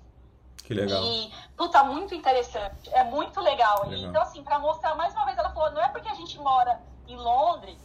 Que 0.63 0.73
legal. 0.73 1.01
E, 1.01 1.31
puta, 1.55 1.83
muito 1.83 2.13
interessante. 2.13 2.89
É 2.93 3.03
muito 3.03 3.39
legal. 3.39 3.87
legal. 3.87 4.09
então, 4.09 4.21
assim, 4.21 4.43
para 4.43 4.59
mostrar 4.59 4.95
mais 4.95 5.13
uma 5.13 5.25
vez, 5.25 5.37
ela 5.37 5.49
falou: 5.51 5.71
não 5.71 5.81
é 5.81 5.87
porque 5.87 6.09
a 6.09 6.13
gente 6.13 6.37
mora 6.39 6.81
em 7.07 7.15
Londres, 7.15 7.77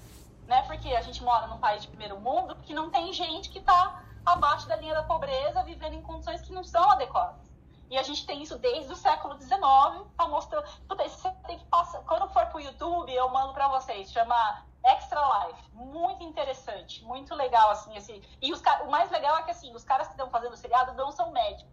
né? 0.48 0.62
Porque 0.62 0.88
a 0.88 1.00
gente 1.00 1.22
mora 1.22 1.46
num 1.46 1.58
país 1.58 1.82
de 1.82 1.88
primeiro 1.88 2.18
mundo, 2.18 2.56
que 2.62 2.74
não 2.74 2.90
tem 2.90 3.12
gente 3.12 3.50
que 3.50 3.60
está 3.60 4.02
abaixo 4.26 4.66
da 4.66 4.76
linha 4.76 4.94
da 4.94 5.02
pobreza, 5.04 5.62
vivendo 5.62 5.94
em 5.94 6.02
condições 6.02 6.42
que 6.42 6.52
não 6.52 6.64
são 6.64 6.90
adequadas. 6.90 7.51
E 7.92 7.98
a 7.98 8.02
gente 8.02 8.24
tem 8.24 8.40
isso 8.42 8.58
desde 8.58 8.90
o 8.90 8.96
século 8.96 9.38
XIX, 9.38 9.60
tá 10.16 10.26
mostrando. 10.26 10.66
Você 10.88 11.30
tem 11.46 11.58
que 11.58 11.64
passar. 11.66 11.98
Quando 12.04 12.26
for 12.30 12.46
pro 12.46 12.58
YouTube, 12.58 13.12
eu 13.12 13.28
mando 13.28 13.52
para 13.52 13.68
vocês. 13.68 14.10
Chama 14.10 14.64
Extra 14.82 15.20
Life, 15.20 15.62
muito 15.74 16.24
interessante, 16.24 17.04
muito 17.04 17.34
legal, 17.34 17.68
assim, 17.68 17.94
assim. 17.94 18.22
E 18.40 18.50
os, 18.50 18.62
o 18.82 18.90
mais 18.90 19.10
legal 19.10 19.36
é 19.36 19.42
que, 19.42 19.50
assim, 19.50 19.74
os 19.74 19.84
caras 19.84 20.06
que 20.06 20.14
estão 20.14 20.30
fazendo 20.30 20.54
o 20.54 20.56
seriado 20.56 20.94
não 20.94 21.12
são 21.12 21.32
médicos. 21.32 21.70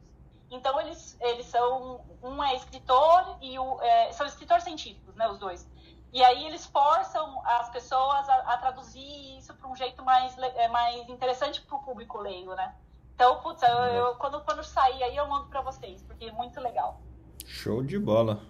Então, 0.51 0.77
eles, 0.81 1.17
eles 1.21 1.45
são... 1.45 2.03
Um 2.21 2.43
é 2.43 2.53
escritor 2.53 3.37
e 3.39 3.57
o... 3.57 3.81
É, 3.81 4.11
são 4.11 4.27
escritores 4.27 4.65
científicos, 4.65 5.15
né, 5.15 5.25
os 5.29 5.39
dois. 5.39 5.65
E 6.11 6.21
aí 6.21 6.45
eles 6.47 6.65
forçam 6.65 7.41
as 7.45 7.69
pessoas 7.69 8.27
a, 8.27 8.35
a 8.55 8.57
traduzir 8.57 9.37
isso 9.37 9.53
para 9.53 9.69
um 9.69 9.75
jeito 9.75 10.03
mais, 10.03 10.37
é, 10.37 10.67
mais 10.67 11.07
interessante 11.07 11.61
para 11.61 11.77
o 11.77 11.79
público 11.81 12.17
leigo, 12.17 12.53
né? 12.55 12.75
Então, 13.19 13.35
putz, 13.41 13.61
eu, 13.63 13.67
eu, 13.69 14.15
quando, 14.15 14.39
quando 14.45 14.63
sair 14.63 15.03
aí 15.03 15.13
eu 15.13 15.27
mando 15.27 15.47
para 15.47 15.59
vocês, 15.61 16.01
porque 16.03 16.23
é 16.23 16.31
muito 16.31 16.57
legal. 16.61 17.01
Show 17.45 17.83
de 17.83 17.99
bola. 17.99 18.41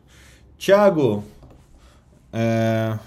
Tiago, 0.60 1.24
é... 2.32 3.00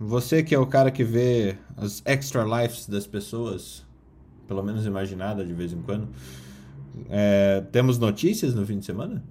Você 0.00 0.42
que 0.42 0.56
é 0.56 0.58
o 0.58 0.66
cara 0.66 0.90
que 0.90 1.04
vê 1.04 1.56
as 1.76 2.02
extra 2.04 2.42
lives 2.42 2.88
das 2.88 3.06
pessoas, 3.06 3.86
pelo 4.48 4.60
menos 4.60 4.86
imaginada 4.86 5.44
de 5.44 5.52
vez 5.52 5.72
em 5.72 5.80
quando, 5.82 6.12
é, 7.08 7.60
temos 7.70 7.96
notícias 7.96 8.52
no 8.52 8.66
fim 8.66 8.80
de 8.80 8.84
semana? 8.84 9.24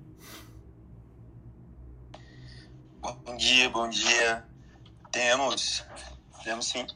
Bom 3.01 3.35
dia, 3.35 3.69
bom 3.69 3.89
dia. 3.89 4.45
Temos, 5.11 5.83
temos 6.45 6.65
sim. 6.65 6.87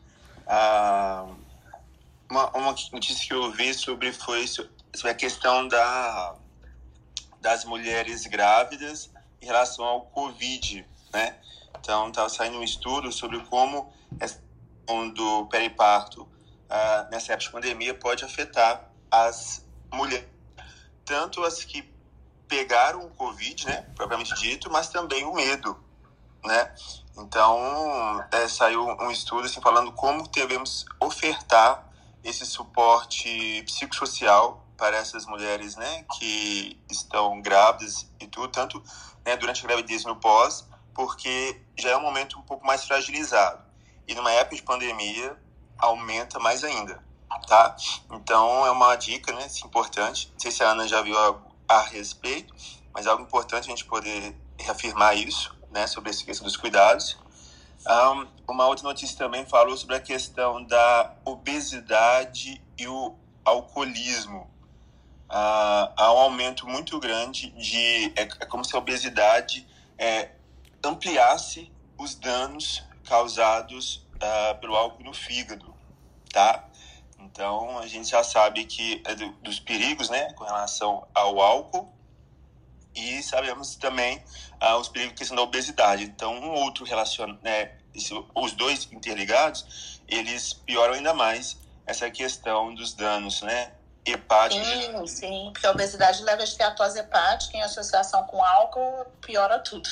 Ah, 0.48 1.28
uma, 2.32 2.50
uma 2.52 2.72
notícia 2.94 3.28
que 3.28 3.34
eu 3.34 3.52
vi 3.52 3.74
sobre 3.74 4.14
foi 4.14 4.48
sobre 4.98 5.12
a 5.12 5.16
questão 5.16 5.68
da, 5.68 6.36
das 7.39 7.64
mulheres 7.66 8.26
grávidas 8.26 9.12
em 9.41 9.45
relação 9.45 9.86
ao 9.86 10.02
Covid, 10.08 10.86
né? 11.14 11.39
Então, 11.80 12.10
estava 12.10 12.28
saindo 12.30 12.58
um 12.58 12.64
estudo 12.64 13.12
sobre 13.12 13.39
como 13.45 13.93
essa 14.20 14.45
do 15.14 15.45
periparto 15.48 16.22
uh, 16.22 17.12
nessa 17.12 17.34
época 17.34 17.45
de 17.45 17.52
pandemia 17.52 17.93
pode 17.93 18.24
afetar 18.24 18.89
as 19.12 19.66
mulheres, 19.91 20.28
tanto 21.04 21.43
as 21.43 21.64
que 21.64 21.84
pegaram 22.48 23.06
o 23.06 23.10
Covid, 23.10 23.66
né, 23.66 23.86
propriamente 23.93 24.34
dito, 24.36 24.72
mas 24.72 24.88
também 24.88 25.26
o 25.26 25.34
medo, 25.34 25.78
né? 26.45 26.74
Então, 27.18 28.26
é, 28.32 28.48
saiu 28.48 28.86
um 28.86 29.12
estudo 29.12 29.45
assim, 29.45 29.60
falando 29.60 29.91
como 29.91 30.26
devemos 30.30 30.86
ofertar 31.02 31.86
esse 32.24 32.45
suporte 32.45 33.64
psicossocial 33.64 34.66
para 34.78 34.98
essas 34.98 35.26
mulheres, 35.26 35.76
né, 35.76 36.06
que 36.18 36.80
estão 36.90 37.42
grávidas 37.42 38.10
e 38.20 38.28
tudo, 38.28 38.48
tanto 38.50 38.82
né, 39.26 39.36
durante 39.36 39.64
a 39.64 39.68
gravidez 39.68 40.06
no 40.06 40.16
pós, 40.16 40.68
porque 40.94 41.62
já 41.78 41.90
é 41.90 41.98
um 41.98 42.02
momento 42.02 42.40
um 42.40 42.44
pouco 42.44 42.66
mais 42.66 42.86
fragilizado. 42.86 43.64
E 44.08 44.16
numa 44.16 44.32
época 44.32 44.56
de 44.56 44.64
pandemia, 44.64 45.38
aumenta 45.78 46.40
mais 46.40 46.64
ainda, 46.64 47.04
tá? 47.48 47.76
Então, 48.12 48.66
é 48.66 48.72
uma 48.72 48.96
dica, 48.96 49.34
né, 49.34 49.48
importante. 49.66 50.30
Não 50.34 50.40
sei 50.40 50.52
se 50.52 50.64
a 50.64 50.72
Ana 50.72 50.88
já 50.88 51.02
viu 51.02 51.18
algo 51.18 51.52
a 51.68 51.82
respeito, 51.82 52.54
mas 52.94 53.06
é 53.06 53.10
algo 53.10 53.24
importante 53.24 53.66
a 53.66 53.70
gente 53.70 53.86
poder 53.86 54.36
reafirmar 54.58 55.18
isso, 55.18 55.56
né, 55.72 55.86
sobre 55.86 56.10
essa 56.10 56.24
questão 56.24 56.46
dos 56.46 56.56
cuidados. 56.56 57.18
Um, 57.86 58.28
uma 58.52 58.68
outra 58.68 58.84
notícia 58.84 59.18
também 59.18 59.46
falou 59.46 59.78
sobre 59.78 59.96
a 59.96 60.00
questão 60.00 60.64
da 60.64 61.16
obesidade 61.24 62.62
e 62.78 62.88
o 62.88 63.16
alcoolismo. 63.46 64.50
Há 65.30 66.14
um 66.14 66.18
aumento 66.18 66.68
muito 66.68 67.00
grande 67.00 67.50
de. 67.52 68.14
É, 68.16 68.22
é 68.22 68.46
como 68.46 68.64
se 68.64 68.76
a 68.76 68.80
obesidade 68.80 69.68
é, 69.98 70.32
ampliasse 70.84 71.72
os 71.98 72.16
danos 72.16 72.84
causados 73.04 74.08
uh, 74.16 74.60
pelo 74.60 74.76
álcool 74.76 75.04
no 75.04 75.14
fígado, 75.14 75.74
tá? 76.32 76.68
Então, 77.20 77.78
a 77.80 77.88
gente 77.88 78.10
já 78.10 78.24
sabe 78.24 78.66
que 78.66 79.02
é 79.06 79.16
do, 79.16 79.32
dos 79.42 79.60
perigos, 79.60 80.10
né, 80.10 80.32
com 80.34 80.44
relação 80.44 81.08
ao 81.14 81.40
álcool 81.42 81.94
e 82.96 83.22
sabemos 83.22 83.76
também 83.76 84.18
uh, 84.62 84.76
os 84.80 84.88
perigos 84.88 85.16
que 85.16 85.26
são 85.26 85.36
da 85.36 85.44
obesidade. 85.44 86.04
Então, 86.04 86.34
um 86.34 86.52
outro 86.52 86.86
relaciona, 86.86 87.38
né, 87.44 87.78
os 88.36 88.52
dois 88.54 88.88
interligados, 88.92 90.02
eles 90.08 90.54
pioram 90.54 90.94
ainda 90.94 91.14
mais 91.14 91.58
essa 91.86 92.10
questão 92.10 92.74
dos 92.74 92.94
danos, 92.94 93.42
né, 93.42 93.72
hepáticos. 94.12 94.68
Sim, 94.68 95.08
sim, 95.08 95.49
porque 95.51 95.68
a 95.68 95.72
obesidade 95.72 96.24
leva 96.24 96.41
a 96.41 96.45
esteatose 96.45 96.99
hepática 96.99 97.58
em 97.58 97.62
associação 97.62 98.24
com 98.26 98.43
álcool, 98.43 99.05
piora 99.22 99.60
tudo. 99.60 99.88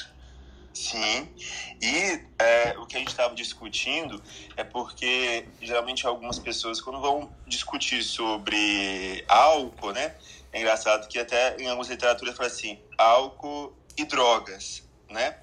Sim, 0.75 1.33
e 1.81 2.21
é, 2.37 2.75
o 2.77 2.85
que 2.85 2.97
a 2.97 2.99
gente 2.99 3.07
estava 3.07 3.33
discutindo 3.33 4.21
é 4.57 4.63
porque 4.63 5.47
geralmente 5.61 6.05
algumas 6.05 6.37
pessoas, 6.37 6.81
quando 6.81 6.99
vão 6.99 7.33
discutir 7.47 8.03
sobre 8.03 9.23
álcool, 9.29 9.93
né? 9.93 10.15
É 10.51 10.59
engraçado 10.59 11.07
que 11.07 11.17
até 11.17 11.55
em 11.57 11.67
algumas 11.67 11.87
literaturas 11.87 12.35
fala 12.35 12.47
assim, 12.47 12.77
álcool 12.97 13.73
e 13.97 14.03
drogas, 14.03 14.83
né? 15.09 15.37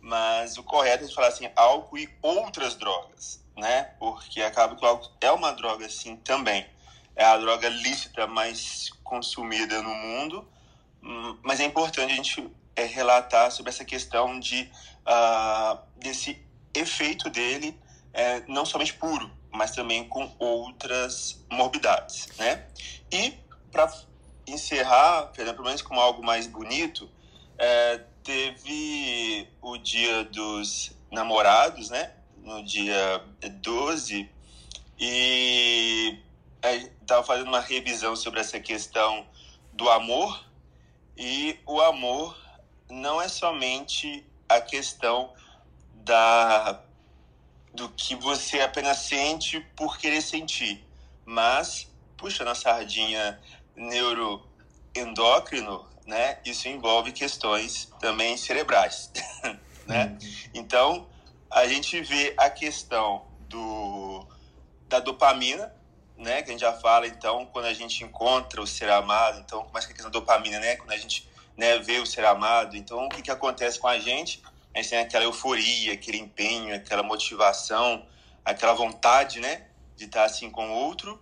Mas 0.00 0.56
o 0.56 0.62
correto 0.62 1.04
é 1.04 1.08
falar 1.08 1.28
assim, 1.28 1.50
álcool 1.54 1.98
e 1.98 2.08
outras 2.22 2.74
drogas, 2.74 3.44
né? 3.58 3.90
Porque 3.98 4.40
acaba 4.40 4.74
que 4.74 4.82
o 4.82 4.88
álcool 4.88 5.12
é 5.20 5.30
uma 5.30 5.52
droga, 5.52 5.86
sim, 5.90 6.16
também. 6.16 6.66
É 7.18 7.24
a 7.24 7.36
droga 7.36 7.68
lícita 7.68 8.28
mais 8.28 8.90
consumida 9.02 9.82
no 9.82 9.92
mundo, 9.92 10.48
hum, 11.02 11.36
mas 11.42 11.58
é 11.58 11.64
importante 11.64 12.12
a 12.12 12.14
gente 12.14 12.48
é, 12.76 12.84
relatar 12.84 13.50
sobre 13.50 13.70
essa 13.70 13.84
questão 13.84 14.38
de 14.38 14.70
uh, 15.04 15.78
desse 15.96 16.40
efeito 16.72 17.28
dele, 17.28 17.76
é, 18.12 18.44
não 18.46 18.64
somente 18.64 18.94
puro, 18.94 19.28
mas 19.50 19.72
também 19.72 20.08
com 20.08 20.32
outras 20.38 21.44
morbidades, 21.50 22.28
né? 22.38 22.68
E 23.10 23.34
para 23.72 23.92
encerrar, 24.46 25.32
pelo 25.32 25.64
menos 25.64 25.82
com 25.82 25.98
algo 25.98 26.22
mais 26.22 26.46
bonito, 26.46 27.10
é, 27.58 28.00
teve 28.22 29.48
o 29.60 29.76
dia 29.76 30.22
dos 30.22 30.92
namorados, 31.10 31.90
né? 31.90 32.12
No 32.44 32.64
dia 32.64 33.24
12, 33.60 34.30
e 35.00 36.18
estava 36.62 37.22
fazendo 37.22 37.48
uma 37.48 37.60
revisão 37.60 38.16
sobre 38.16 38.40
essa 38.40 38.58
questão 38.60 39.26
do 39.72 39.88
amor, 39.90 40.44
e 41.16 41.58
o 41.66 41.80
amor 41.80 42.36
não 42.90 43.20
é 43.20 43.28
somente 43.28 44.24
a 44.48 44.60
questão 44.60 45.32
da 45.94 46.82
do 47.74 47.88
que 47.90 48.16
você 48.16 48.60
apenas 48.60 48.98
sente 48.98 49.60
por 49.76 49.98
querer 49.98 50.22
sentir, 50.22 50.84
mas 51.24 51.88
puxa 52.16 52.44
na 52.44 52.54
sardinha 52.54 53.38
neuroendócrino, 53.76 55.86
né? 56.06 56.38
Isso 56.44 56.66
envolve 56.66 57.12
questões 57.12 57.88
também 58.00 58.36
cerebrais, 58.36 59.12
né? 59.86 60.06
Uhum. 60.06 60.18
Então 60.54 61.06
a 61.50 61.68
gente 61.68 62.00
vê 62.00 62.34
a 62.36 62.50
questão 62.50 63.26
do 63.48 64.26
da 64.88 65.00
dopamina, 65.00 65.72
né? 66.18 66.42
Que 66.42 66.50
a 66.50 66.52
gente 66.52 66.60
já 66.60 66.72
fala 66.72 67.06
então 67.06 67.46
quando 67.46 67.66
a 67.66 67.72
gente 67.72 68.04
encontra 68.04 68.60
o 68.60 68.66
ser 68.66 68.90
amado, 68.90 69.40
então 69.40 69.62
começa 69.64 69.86
a 69.86 69.92
questão 69.92 70.10
da 70.10 70.18
dopamina, 70.18 70.58
né? 70.58 70.76
Quando 70.76 70.92
a 70.92 70.96
gente 70.96 71.28
né, 71.56 71.78
vê 71.78 71.98
o 71.98 72.06
ser 72.06 72.24
amado, 72.24 72.76
então 72.76 73.06
o 73.06 73.08
que 73.08 73.22
que 73.22 73.30
acontece 73.30 73.78
com 73.78 73.88
a 73.88 73.98
gente? 73.98 74.42
a 74.74 74.82
gente 74.82 74.90
tem 74.90 74.98
aquela 74.98 75.24
euforia, 75.24 75.92
aquele 75.92 76.18
empenho, 76.18 76.74
aquela 76.74 77.02
motivação, 77.02 78.06
aquela 78.44 78.72
vontade, 78.74 79.40
né, 79.40 79.66
de 79.96 80.04
estar 80.04 80.24
assim 80.24 80.50
com 80.50 80.68
o 80.68 80.72
outro. 80.72 81.20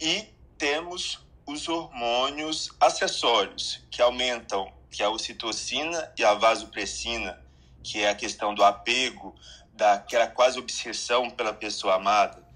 E 0.00 0.26
temos 0.58 1.20
os 1.46 1.68
hormônios 1.68 2.70
acessórios 2.80 3.82
que 3.90 4.02
aumentam, 4.02 4.72
que 4.90 5.02
é 5.02 5.06
a 5.06 5.10
ocitocina 5.10 6.12
e 6.18 6.24
a 6.24 6.34
vasopressina, 6.34 7.42
que 7.82 8.00
é 8.00 8.10
a 8.10 8.14
questão 8.14 8.54
do 8.54 8.62
apego, 8.62 9.34
daquela 9.72 10.26
quase 10.26 10.58
obsessão 10.58 11.30
pela 11.30 11.52
pessoa 11.52 11.94
amada. 11.94 12.46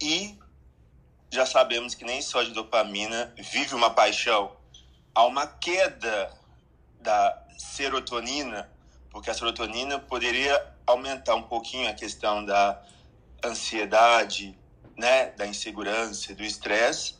E 0.00 0.38
já 1.32 1.46
sabemos 1.46 1.94
que 1.94 2.04
nem 2.04 2.20
só 2.20 2.42
de 2.42 2.50
dopamina 2.50 3.32
vive 3.38 3.74
uma 3.74 3.88
paixão. 3.88 4.54
Há 5.14 5.24
uma 5.24 5.46
queda 5.46 6.30
da 7.00 7.42
serotonina 7.56 8.70
porque 9.10 9.30
a 9.30 9.34
serotonina 9.34 9.98
poderia 9.98 10.74
aumentar 10.86 11.34
um 11.34 11.42
pouquinho 11.42 11.88
a 11.88 11.94
questão 11.94 12.44
da 12.44 12.82
ansiedade, 13.42 14.56
né, 14.96 15.30
da 15.30 15.46
insegurança, 15.46 16.34
do 16.34 16.42
estresse, 16.42 17.16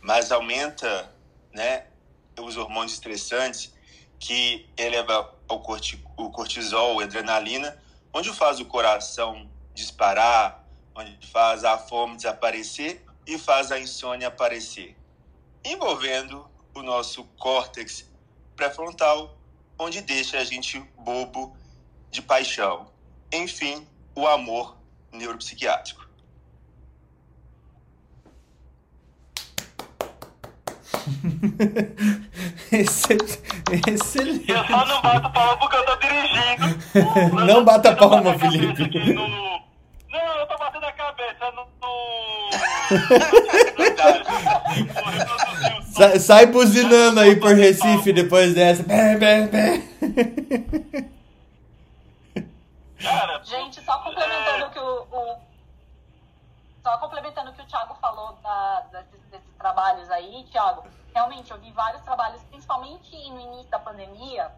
mas 0.00 0.30
aumenta, 0.30 1.10
né, 1.52 1.86
os 2.38 2.56
hormônios 2.56 2.92
estressantes 2.92 3.74
que 4.18 4.68
eleva 4.76 5.34
o 5.48 6.30
cortisol, 6.30 7.00
a 7.00 7.04
adrenalina, 7.04 7.76
onde 8.12 8.32
faz 8.32 8.60
o 8.60 8.66
coração 8.66 9.48
disparar, 9.74 10.64
onde 10.94 11.26
faz 11.26 11.64
a 11.64 11.76
fome 11.76 12.16
desaparecer 12.16 13.05
e 13.26 13.38
faz 13.38 13.72
a 13.72 13.78
insônia 13.78 14.28
aparecer, 14.28 14.96
envolvendo 15.64 16.48
o 16.74 16.82
nosso 16.82 17.24
córtex 17.38 18.08
pré-frontal, 18.54 19.36
onde 19.78 20.00
deixa 20.00 20.38
a 20.38 20.44
gente 20.44 20.78
bobo 20.98 21.56
de 22.10 22.22
paixão. 22.22 22.90
Enfim, 23.32 23.86
o 24.14 24.26
amor 24.26 24.76
neuropsiquiátrico. 25.12 26.06
Excelente. 32.72 34.50
Eu 34.50 34.64
só 34.66 34.86
não 34.86 35.02
bato 35.02 35.32
palma 35.32 35.56
porque 35.58 35.76
eu 35.76 35.84
tô 35.86 35.96
dirigindo. 35.96 37.36
não 37.46 37.64
bata 37.64 37.94
palma, 37.96 38.38
Felipe. 38.38 39.14
No... 39.14 39.28
Não, 40.08 40.38
eu 40.38 40.46
tô 40.46 40.58
batendo 40.58 40.86
a 40.86 40.92
cabeça 40.92 41.50
no. 41.52 41.66
Sai, 45.96 46.18
sai 46.18 46.46
buzinando 46.46 47.20
aí 47.20 47.36
por 47.36 47.54
Recife 47.54 48.12
depois 48.12 48.54
dessa. 48.54 48.82
Bé, 48.82 49.16
bé, 49.16 49.46
bé. 49.46 49.78
Gente, 53.44 53.82
só 53.82 53.98
complementando 54.00 54.66
o 54.66 54.70
que 54.70 54.78
o, 54.78 55.06
o, 55.10 55.40
Só 56.82 56.98
complementando 56.98 57.50
o 57.50 57.54
que 57.54 57.62
o 57.62 57.66
Thiago 57.66 57.94
falou 57.94 58.34
da, 58.42 58.80
desses, 58.92 59.22
desses 59.30 59.56
trabalhos 59.56 60.10
aí, 60.10 60.44
Thiago, 60.50 60.84
realmente 61.14 61.50
eu 61.50 61.58
vi 61.58 61.72
vários 61.72 62.02
trabalhos, 62.02 62.42
principalmente 62.50 63.16
no 63.30 63.40
início 63.40 63.70
da 63.70 63.78
pandemia, 63.78 64.52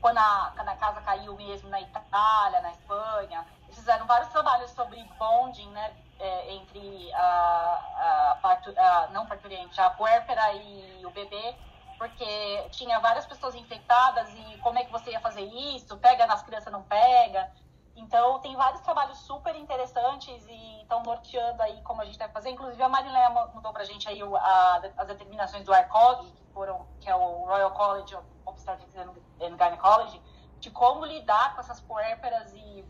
quando 0.00 0.16
a, 0.16 0.54
quando 0.56 0.68
a 0.68 0.76
casa 0.76 1.02
caiu 1.02 1.36
mesmo 1.36 1.68
na 1.68 1.82
Itália, 1.82 2.62
na 2.62 2.70
Espanha, 2.70 3.44
eles 3.64 3.76
fizeram 3.76 4.06
vários 4.06 4.30
trabalhos 4.30 4.70
sobre 4.70 5.04
bonding, 5.18 5.68
né? 5.70 5.92
É, 6.18 6.54
entre 6.54 7.12
a, 7.14 8.36
a, 8.42 8.50
a, 8.76 9.08
não 9.08 9.26
parturiente, 9.26 9.80
a 9.80 9.90
puérpera 9.90 10.52
e 10.54 11.04
o 11.04 11.10
bebê, 11.10 11.54
porque 11.98 12.68
tinha 12.70 12.98
várias 13.00 13.26
pessoas 13.26 13.54
infectadas 13.54 14.28
e 14.34 14.58
como 14.58 14.78
é 14.78 14.84
que 14.84 14.92
você 14.92 15.10
ia 15.10 15.20
fazer 15.20 15.42
isso? 15.42 15.96
Pega 15.98 16.26
nas 16.26 16.42
crianças, 16.42 16.72
não 16.72 16.82
pega? 16.82 17.50
Então, 17.96 18.38
tem 18.38 18.54
vários 18.54 18.80
trabalhos 18.82 19.18
super 19.18 19.54
interessantes 19.56 20.46
e 20.46 20.82
estão 20.82 21.02
norteando 21.02 21.60
aí 21.60 21.82
como 21.82 22.00
a 22.00 22.04
gente 22.04 22.16
deve 22.16 22.32
fazer. 22.32 22.50
Inclusive, 22.50 22.80
a 22.80 22.88
Marileia 22.88 23.28
mudou 23.52 23.72
para 23.72 23.82
a 23.82 23.84
gente 23.84 24.08
aí 24.08 24.20
a, 24.22 24.82
as 24.96 25.08
determinações 25.08 25.64
do 25.64 25.74
ARCOG, 25.74 26.30
que, 26.30 26.44
foram, 26.52 26.86
que 27.00 27.10
é 27.10 27.14
o 27.16 27.44
Royal 27.44 27.72
College 27.72 28.14
of 28.14 28.26
Obstetrics 28.46 28.96
and 28.96 29.56
Gynecology, 29.58 30.22
de 30.60 30.70
como 30.70 31.04
lidar 31.04 31.54
com 31.54 31.60
essas 31.60 31.80
puérperas 31.80 32.52
e, 32.54 32.84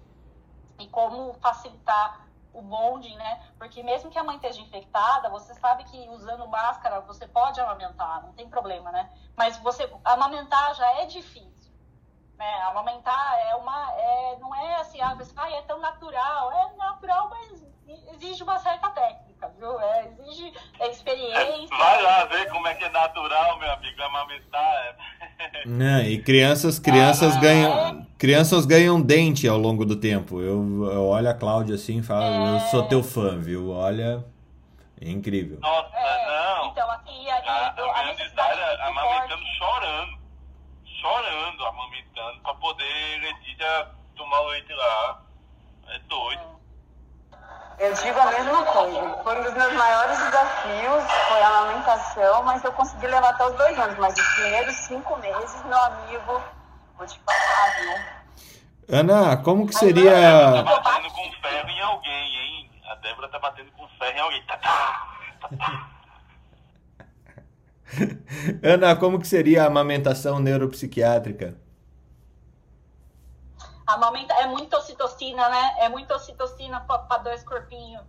e 0.78 0.86
como 0.88 1.32
facilitar 1.40 2.27
o 2.58 2.62
bonding, 2.62 3.16
né? 3.16 3.40
Porque 3.58 3.82
mesmo 3.82 4.10
que 4.10 4.18
a 4.18 4.24
mãe 4.24 4.36
esteja 4.36 4.60
infectada, 4.60 5.30
você 5.30 5.54
sabe 5.54 5.84
que 5.84 6.08
usando 6.08 6.46
máscara 6.48 7.00
você 7.00 7.26
pode 7.26 7.60
amamentar, 7.60 8.22
não 8.22 8.32
tem 8.32 8.48
problema, 8.48 8.90
né? 8.90 9.10
Mas 9.36 9.56
você 9.58 9.90
amamentar 10.04 10.74
já 10.74 10.90
é 11.00 11.06
difícil. 11.06 11.72
Né? 12.36 12.62
Amamentar 12.62 13.38
é 13.48 13.54
uma. 13.56 13.92
É, 13.94 14.36
não 14.38 14.54
é 14.54 14.76
assim, 14.76 15.00
ah, 15.00 15.14
você, 15.14 15.32
ah, 15.36 15.50
é 15.50 15.62
tão 15.62 15.80
natural. 15.80 16.52
É 16.52 16.76
natural, 16.76 17.28
mas 17.28 17.66
exige 18.14 18.42
uma 18.42 18.58
certa 18.58 18.90
técnica, 18.90 19.27
viu? 19.58 19.80
É, 19.80 20.08
exige 20.08 20.52
experiência. 20.80 21.76
Vai 21.76 22.02
lá 22.02 22.24
ver 22.24 22.48
como 22.50 22.66
é 22.66 22.74
que 22.74 22.84
é 22.84 22.88
natural, 22.90 23.58
meu 23.58 23.70
amigo, 23.70 24.02
amamentar. 24.02 24.96
Não, 25.66 26.00
e 26.02 26.20
crianças, 26.22 26.78
crianças 26.78 27.36
ah, 27.36 27.40
ganham. 27.40 27.72
É? 27.72 28.06
Crianças 28.18 28.66
ganham 28.66 29.00
dente 29.00 29.46
ao 29.46 29.58
longo 29.58 29.84
do 29.84 29.96
tempo. 29.96 30.40
Eu, 30.40 30.90
eu 30.90 31.06
olho 31.06 31.30
a 31.30 31.34
Cláudia 31.34 31.76
assim 31.76 31.98
e 31.98 32.02
falo, 32.02 32.24
é... 32.24 32.56
eu 32.56 32.60
sou 32.70 32.88
teu 32.88 33.02
fã, 33.02 33.38
viu? 33.38 33.70
Olha. 33.70 34.24
É 35.00 35.08
incrível. 35.08 35.58
Nossa, 35.60 35.96
é, 35.96 36.26
não. 36.26 36.66
Então, 36.70 36.90
assim, 36.90 37.30
a, 37.30 37.36
a, 37.36 37.68
a, 37.68 38.00
a 38.00 38.02
minha 38.02 38.24
é 38.24 38.86
amamentando 38.88 39.44
chorando. 39.56 40.18
Chorando, 41.00 41.64
amamentando, 41.66 42.40
pra 42.42 42.54
poder 42.54 43.20
Letícia 43.20 43.88
tomar 44.16 44.40
o 44.40 44.48
leite 44.48 44.72
lá. 44.72 45.22
É 45.90 45.98
doido. 46.00 46.47
Eu 47.78 47.94
digo 47.94 48.18
a 48.18 48.26
mesma 48.26 48.64
coisa. 48.64 49.18
Foi 49.22 49.38
um 49.38 49.42
dos 49.44 49.54
meus 49.54 49.72
maiores 49.74 50.18
desafios, 50.18 51.04
foi 51.28 51.42
a 51.42 51.48
amamentação, 51.48 52.42
mas 52.42 52.64
eu 52.64 52.72
consegui 52.72 53.06
levar 53.06 53.30
até 53.30 53.46
os 53.46 53.54
dois 53.54 53.78
anos. 53.78 53.96
Mas 53.98 54.14
os 54.14 54.28
primeiros 54.34 54.74
cinco 54.74 55.16
meses, 55.18 55.64
meu 55.64 55.78
amigo, 55.78 56.42
vou 56.96 57.06
te 57.06 57.20
falar, 57.20 57.80
viu? 57.80 58.98
Ana, 58.98 59.36
como 59.36 59.66
que 59.66 59.74
seria. 59.74 60.12
A 60.12 60.50
Débora 60.50 60.80
tá 60.80 60.80
batendo 60.80 61.10
com 61.12 61.32
ferro 61.40 61.68
em 61.68 61.80
alguém, 61.80 62.36
hein? 62.36 62.70
A 62.90 62.94
Débora 62.96 63.28
tá 63.28 63.38
batendo 63.38 63.70
com 63.72 63.88
ferro 63.88 64.16
em 64.16 64.20
alguém. 64.20 64.46
Tá, 64.46 64.56
tá, 64.56 65.08
tá, 65.40 65.48
tá. 65.56 65.88
Ana, 68.62 68.96
como 68.96 69.20
que 69.20 69.28
seria 69.28 69.62
a 69.62 69.66
amamentação 69.66 70.40
neuropsiquiátrica? 70.40 71.54
Amamenta 73.88 74.34
é 74.34 74.46
muito 74.46 74.76
ocitocina, 74.76 75.48
né? 75.48 75.76
É 75.78 75.88
muito 75.88 76.12
ocitocina 76.12 76.80
para 76.80 77.18
dois 77.18 77.42
corpinhos. 77.42 78.04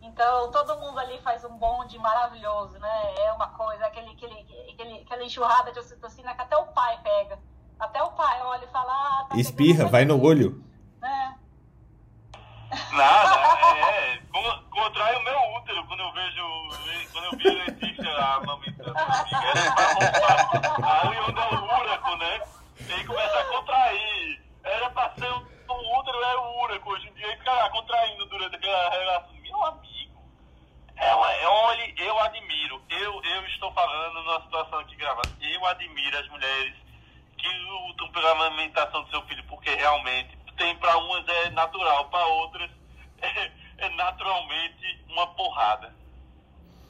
Então, 0.00 0.50
todo 0.50 0.78
mundo 0.78 0.98
ali 0.98 1.18
faz 1.22 1.44
um 1.44 1.56
bonde 1.56 1.98
maravilhoso, 1.98 2.78
né? 2.78 3.14
É 3.18 3.32
uma 3.32 3.48
coisa, 3.48 3.84
aquele, 3.86 4.10
aquele, 4.12 4.70
aquele, 4.72 5.00
aquela 5.00 5.24
enxurrada 5.24 5.72
de 5.72 5.78
ocitocina 5.78 6.34
que 6.34 6.42
até 6.42 6.56
o 6.56 6.66
pai 6.66 6.98
pega. 7.02 7.38
Até 7.80 8.02
o 8.02 8.12
pai 8.12 8.40
olha 8.42 8.64
e 8.64 8.68
fala... 8.68 8.92
Ah, 8.92 9.26
tá 9.28 9.36
Espirra, 9.36 9.86
vai 9.86 10.04
no 10.04 10.22
olho. 10.22 10.62
É. 11.02 11.44
Nada, 12.92 13.36
é, 13.76 14.14
é, 14.14 14.20
contrai 14.70 15.16
o 15.16 15.22
meu 15.22 15.38
útero 15.56 15.86
quando 15.86 16.00
eu 16.00 16.12
vejo, 16.12 16.42
quando 17.12 17.24
eu 17.24 17.38
vi 17.38 17.48
a 17.48 17.64
Letícia 17.64 18.24
amamentando. 18.36 18.94
Aí 20.82 21.18
onde 21.26 21.40
é 21.40 21.44
o 21.56 21.80
úraco, 21.80 22.16
né? 22.16 22.40
E 22.88 22.92
aí 22.92 23.04
começa 23.04 23.38
a 23.38 23.44
contrair. 23.44 24.42
Era 24.64 24.90
pra 24.90 25.10
ser 25.10 25.30
um 25.30 25.98
útero, 25.98 26.22
era 26.24 26.40
o 26.40 26.62
úraco. 26.62 26.90
Hoje 26.90 27.08
em 27.08 27.14
dia 27.14 27.36
fica 27.38 27.52
lá 27.52 27.70
contraindo 27.70 28.26
durante 28.26 28.56
aquela 28.56 28.90
relação. 28.90 29.34
Meu 29.42 29.64
amigo. 29.66 29.84
Tem 40.56 40.76
para 40.78 40.96
umas 40.98 41.26
é 41.28 41.50
natural, 41.50 42.08
para 42.08 42.26
outras 42.26 42.70
é, 43.20 43.50
é, 43.78 43.88
naturalmente 43.90 45.04
uma 45.08 45.26
porrada. 45.34 45.94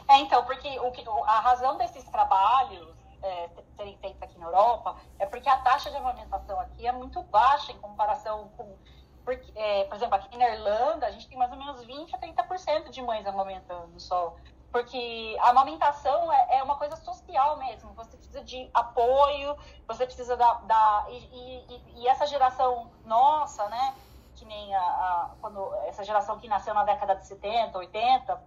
É, 0.08 0.18
então, 0.18 0.44
porque 0.44 0.68
o, 0.78 1.24
a 1.24 1.40
razão 1.40 1.78
desses 1.78 2.04
trabalhos 2.04 2.94
é, 3.22 3.48
serem 3.76 3.96
feitos 3.98 4.22
aqui 4.22 4.38
na 4.38 4.46
Europa 4.46 4.96
é 5.18 5.26
porque 5.26 5.48
a 5.48 5.56
taxa 5.58 5.90
de 5.90 5.96
amamentação 5.96 6.60
aqui 6.60 6.86
é 6.86 6.92
muito 6.92 7.22
baixa 7.24 7.72
em 7.72 7.78
comparação 7.78 8.48
com. 8.56 8.76
Porque, 9.24 9.50
é, 9.56 9.84
por 9.84 9.96
exemplo, 9.96 10.16
aqui 10.16 10.36
na 10.36 10.50
Irlanda, 10.50 11.06
a 11.06 11.10
gente 11.10 11.26
tem 11.26 11.38
mais 11.38 11.50
ou 11.50 11.56
menos 11.56 11.82
20 11.82 12.14
a 12.14 12.18
30% 12.18 12.90
de 12.90 13.00
mães 13.00 13.26
amamentando 13.26 13.98
só. 13.98 14.36
Porque 14.74 15.36
a 15.38 15.50
amamentação 15.50 16.32
é, 16.32 16.56
é, 16.56 16.62
uma 16.64 16.74
coisa 16.74 16.96
social 16.96 17.58
mesmo. 17.58 17.92
Você 17.92 18.16
precisa 18.16 18.42
de 18.42 18.68
apoio, 18.74 19.56
você 19.86 20.04
precisa 20.04 20.36
da. 20.36 20.54
da 20.54 21.06
e, 21.10 21.16
e, 21.16 22.02
e 22.02 22.08
essa 22.08 22.26
geração 22.26 22.90
nossa, 23.04 23.68
né? 23.68 23.94
Que 24.34 24.44
nem 24.44 24.74
a, 24.74 24.80
a, 24.80 25.30
quando 25.40 25.72
essa 25.86 26.02
geração 26.02 26.40
que 26.40 26.48
nasceu 26.48 26.74
na 26.74 26.82
década 26.82 27.14
de 27.14 27.24
70, 27.24 27.78
80, 27.78 28.42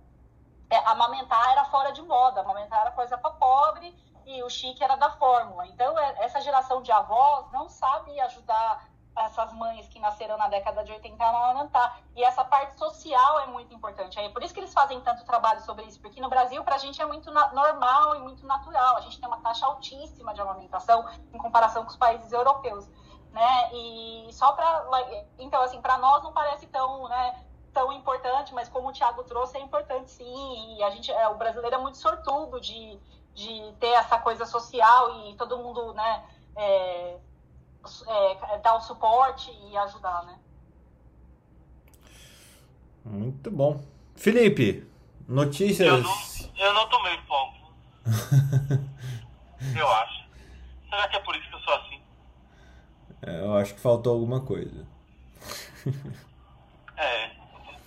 é, 0.69 0.77
amamentar 0.79 1.49
era 1.49 1.63
fora 1.63 1.93
de 1.93 2.01
moda, 2.01 2.41
amamentar 2.41 2.81
era 2.81 2.91
coisa 2.91 3.17
para 3.17 3.31
pobre 3.31 3.95
e 4.25 4.43
o 4.43 4.49
chique 4.49 4.83
era 4.83 4.97
da 4.97 5.11
fórmula. 5.11 5.65
Então, 5.67 5.97
é, 5.97 6.25
essa 6.25 6.41
geração 6.41 6.81
de 6.81 6.91
avós 6.91 7.49
não 7.53 7.69
sabe 7.69 8.19
ajudar 8.19 8.85
essas 9.25 9.51
mães 9.53 9.87
que 9.87 9.99
nasceram 9.99 10.37
na 10.37 10.47
década 10.47 10.83
de 10.83 10.91
80 10.91 11.23
a 11.23 11.29
amamentar. 11.29 11.99
E 12.15 12.23
essa 12.23 12.43
parte 12.45 12.77
social 12.77 13.39
é 13.39 13.47
muito 13.47 13.73
importante. 13.73 14.19
É 14.19 14.29
por 14.29 14.43
isso 14.43 14.53
que 14.53 14.59
eles 14.59 14.73
fazem 14.73 15.01
tanto 15.01 15.25
trabalho 15.25 15.61
sobre 15.61 15.85
isso, 15.85 15.99
porque 15.99 16.21
no 16.21 16.29
Brasil, 16.29 16.63
para 16.63 16.75
a 16.75 16.77
gente, 16.77 17.01
é 17.01 17.05
muito 17.05 17.31
normal 17.31 18.15
e 18.15 18.19
muito 18.19 18.45
natural. 18.45 18.97
A 18.97 19.01
gente 19.01 19.19
tem 19.19 19.27
uma 19.27 19.39
taxa 19.41 19.65
altíssima 19.65 20.33
de 20.33 20.41
amamentação 20.41 21.05
em 21.33 21.37
comparação 21.37 21.83
com 21.83 21.89
os 21.89 21.97
países 21.97 22.31
europeus. 22.31 22.87
Né? 23.31 23.69
E 23.73 24.29
só 24.31 24.53
para. 24.53 24.85
Então, 25.37 25.61
assim, 25.61 25.81
para 25.81 25.97
nós 25.97 26.23
não 26.23 26.33
parece 26.33 26.67
tão. 26.67 27.07
Né, 27.07 27.43
tão 27.73 27.93
importante, 27.93 28.55
mas 28.55 28.67
como 28.67 28.89
o 28.89 28.91
Thiago 28.91 29.23
trouxe, 29.23 29.55
é 29.55 29.61
importante 29.61 30.09
sim. 30.09 30.77
E 30.77 30.83
a 30.83 30.89
gente, 30.89 31.11
é, 31.11 31.27
o 31.29 31.35
brasileiro 31.35 31.75
é 31.75 31.77
muito 31.77 31.99
sortudo 31.99 32.59
de, 32.59 32.99
de 33.35 33.71
ter 33.79 33.91
essa 33.91 34.17
coisa 34.17 34.47
social 34.47 35.27
e 35.27 35.35
todo 35.35 35.59
mundo, 35.59 35.93
né, 35.93 36.25
é, 36.55 37.19
é, 38.07 38.57
dar 38.59 38.75
o 38.75 38.81
suporte 38.81 39.51
e 39.69 39.77
ajudar, 39.77 40.23
né? 40.25 40.37
Muito 43.05 43.49
bom. 43.49 43.81
Felipe, 44.15 44.85
notícias. 45.27 45.87
Eu 45.87 46.01
não, 46.01 46.15
eu 46.57 46.73
não 46.73 46.89
tomei 46.89 47.17
fogo. 47.21 47.53
eu 49.77 49.87
acho. 49.87 50.25
Será 50.89 51.07
que 51.07 51.15
é 51.15 51.19
por 51.19 51.35
isso 51.35 51.49
que 51.49 51.55
eu 51.55 51.59
sou 51.59 51.73
assim? 51.75 52.01
É, 53.21 53.39
eu 53.41 53.55
acho 53.55 53.75
que 53.75 53.79
faltou 53.79 54.13
alguma 54.13 54.41
coisa. 54.41 54.85
é, 56.97 57.31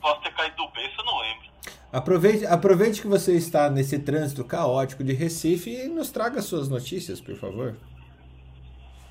posso 0.00 0.22
ter 0.22 0.34
caído 0.34 0.56
do 0.56 0.68
berço, 0.70 1.00
eu 1.00 1.04
não 1.04 1.20
lembro. 1.20 1.50
Aproveite, 1.92 2.46
aproveite 2.46 3.02
que 3.02 3.08
você 3.08 3.36
está 3.36 3.68
nesse 3.68 3.98
trânsito 3.98 4.44
caótico 4.44 5.04
de 5.04 5.12
Recife 5.12 5.70
e 5.70 5.88
nos 5.88 6.10
traga 6.10 6.40
suas 6.40 6.68
notícias, 6.68 7.20
por 7.20 7.36
favor. 7.36 7.76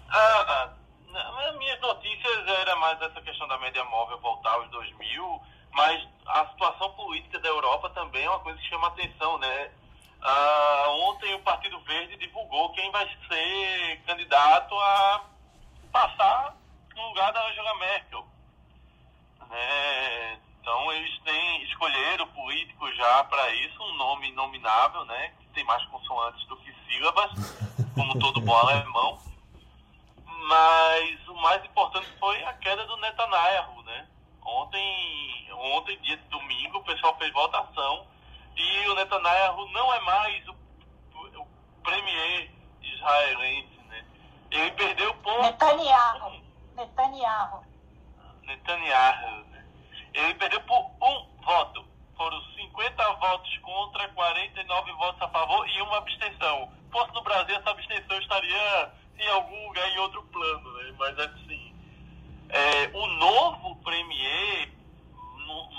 Ah, 0.10 0.46
ah 0.48 0.79
mais 2.80 3.02
essa 3.02 3.22
questão 3.22 3.48
da 3.48 3.58
média 3.60 3.84
móvel 3.86 4.18
voltar 4.20 4.54
aos 4.54 4.70
2000, 4.70 5.42
mas 5.72 6.08
a 6.26 6.48
situação 6.48 6.92
política 6.94 7.40
da 7.40 7.50
Europa 7.50 7.90
também 7.92 8.24
é 8.24 8.30
uma 8.30 8.40
coisa 8.40 8.58
que 8.60 8.68
chama 8.68 8.88
atenção, 8.88 9.38
né? 9.38 9.72
Ah, 10.22 10.86
ontem 10.90 11.34
o 11.36 11.40
Partido 11.40 11.80
Verde 11.82 12.18
divulgou 12.18 12.72
quem 12.74 12.92
vai 12.92 13.08
ser 13.28 14.02
candidato 14.06 14.76
a 14.76 15.24
passar 15.92 16.56
no 16.96 17.08
lugar 17.10 17.32
da 17.32 17.48
Angela 17.48 17.76
Merkel. 17.76 18.28
É, 19.52 20.38
então 20.62 20.92
eles 20.92 21.20
têm 21.22 21.64
escolheram 21.64 22.28
político 22.28 22.92
já 22.94 23.24
para 23.24 23.50
isso, 23.56 23.82
um 23.82 23.96
nome 23.96 24.32
nominável, 24.34 25.06
né? 25.06 25.34
Que 25.40 25.48
tem 25.48 25.64
mais 25.64 25.84
consoantes 25.86 26.46
do 26.48 26.58
que 26.58 26.74
sílabas, 26.88 27.32
como 27.96 28.20
todo 28.20 28.42
bom 28.42 28.56
alemão. 28.56 29.29
Mas 30.48 31.28
o 31.28 31.34
mais 31.36 31.64
importante 31.66 32.08
foi 32.20 32.44
a 32.44 32.54
queda 32.54 32.86
do 32.86 32.98
Netanyahu, 32.98 33.84
né? 33.84 34.08
Ontem, 34.44 35.48
ontem, 35.54 35.98
dia 36.00 36.18
de 36.18 36.24
domingo, 36.30 36.78
o 36.78 36.84
pessoal 36.84 37.16
fez 37.18 37.32
votação 37.34 38.08
e 38.56 38.88
o 38.90 38.96
Netanyahu 38.96 39.70
não 39.70 39.94
é 39.94 40.00
mais 40.02 40.48
o, 40.48 40.56
o, 41.14 41.48
premier 41.84 42.52
israelense, 42.82 43.80
né? 43.88 44.06
Ele 44.52 44.72
perdeu 44.72 45.14
por... 45.16 45.42
Netanyahu. 45.42 46.42
Netanyahu. 46.76 47.64
Netanyahu, 48.44 49.46
ele 50.14 50.34
perdeu 50.36 50.62
por 50.62 50.92
um 51.02 51.44
voto. 51.44 51.86
Foram 52.18 52.42
50 52.56 53.14
votos 53.14 53.58
contra, 53.60 54.10
49 54.10 54.92
votos 54.94 55.22
a 55.22 55.30
favor 55.30 55.70
e 55.70 55.82
uma 55.82 55.98
abstenção. 55.98 56.72
Fosse 56.92 57.14
no 57.14 57.22
Brasil, 57.22 57.56
essa 57.56 57.70
abstenção 57.70 58.20
estaria 58.20 58.92
em 59.18 59.28
algum 59.30 59.68
lugar 59.68 59.90
em 59.90 59.98
outro 60.00 60.24
plano, 60.24 60.74
né? 60.74 60.96
Mas 60.98 61.20
assim, 61.20 61.74
é, 62.50 62.92
o 62.94 63.08
novo 63.08 63.76
premier, 63.78 64.70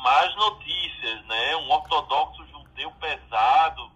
mais 0.02 0.34
notícias, 0.36 1.24
né? 1.26 1.56
Um 1.56 1.70
ortodoxo 1.70 2.46
judeu 2.46 2.90
pesado 2.92 3.90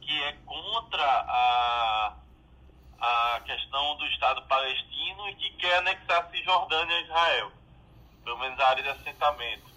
que 0.00 0.22
é 0.24 0.32
contra 0.44 1.04
a, 1.04 2.16
a 3.00 3.40
questão 3.44 3.96
do 3.96 4.06
Estado 4.06 4.42
palestino 4.42 5.28
e 5.28 5.34
que 5.36 5.50
quer 5.50 5.82
anexar 6.74 6.86
Cisjordânia 6.88 6.96
a 6.96 7.00
Israel 7.02 7.60
pelo 8.24 8.38
menos 8.38 8.60
a 8.60 8.68
área 8.68 8.82
de 8.82 8.88
assentamento. 8.88 9.70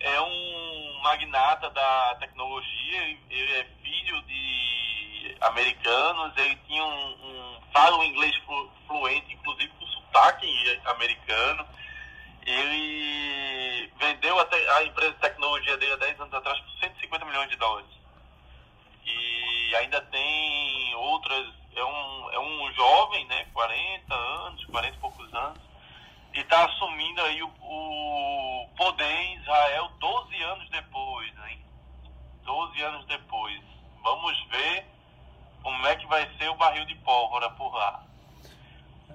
É 0.00 0.20
um 0.20 1.00
magnata 1.02 1.70
da 1.70 2.16
tecnologia, 2.16 3.18
ele 3.30 3.52
é 3.52 3.64
filho 3.82 4.22
de 4.22 5.36
americanos, 5.40 6.36
ele 6.36 6.56
tinha 6.66 6.84
um, 6.84 7.12
um 7.12 7.60
fala 7.72 8.04
inglês 8.04 8.34
fluente, 8.86 9.32
inclusive 9.32 9.72
com 9.78 9.86
sotaque 9.86 10.46
americano. 10.86 11.66
Ele 12.46 13.92
vendeu 13.96 14.38
até 14.38 14.76
a 14.76 14.84
empresa 14.84 15.12
de 15.12 15.20
tecnologia 15.20 15.76
dele 15.76 15.92
há 15.92 15.96
10 15.96 16.20
anos 16.20 16.34
atrás 16.34 16.58
por 16.60 16.70
150 16.80 17.24
milhões 17.24 17.48
de 17.48 17.56
dólares. 17.56 17.90
E 19.06 19.76
ainda 19.76 20.00
tem 20.00 20.94
outras. 20.96 21.46
É 21.74 21.84
um, 21.84 22.30
é 22.32 22.38
um 22.38 22.72
jovem, 22.72 23.24
né? 23.26 23.46
40 23.52 24.14
anos, 24.14 24.64
40 24.66 24.96
e 24.96 25.00
poucos 25.00 25.34
anos 25.34 25.63
e 26.34 26.40
está 26.40 26.64
assumindo 26.64 27.20
aí 27.22 27.42
o, 27.42 27.46
o, 27.46 28.68
poder 28.76 29.04
em 29.04 29.36
Israel 29.36 29.88
12 30.00 30.42
anos 30.42 30.68
depois, 30.70 31.32
hein? 31.48 31.58
12 32.44 32.82
anos 32.82 33.06
depois. 33.06 33.60
Vamos 34.02 34.46
ver 34.50 34.84
como 35.62 35.86
é 35.86 35.96
que 35.96 36.06
vai 36.06 36.28
ser 36.36 36.48
o 36.50 36.56
barril 36.56 36.84
de 36.86 36.94
pólvora 36.96 37.48
por 37.50 37.72
lá. 37.74 38.04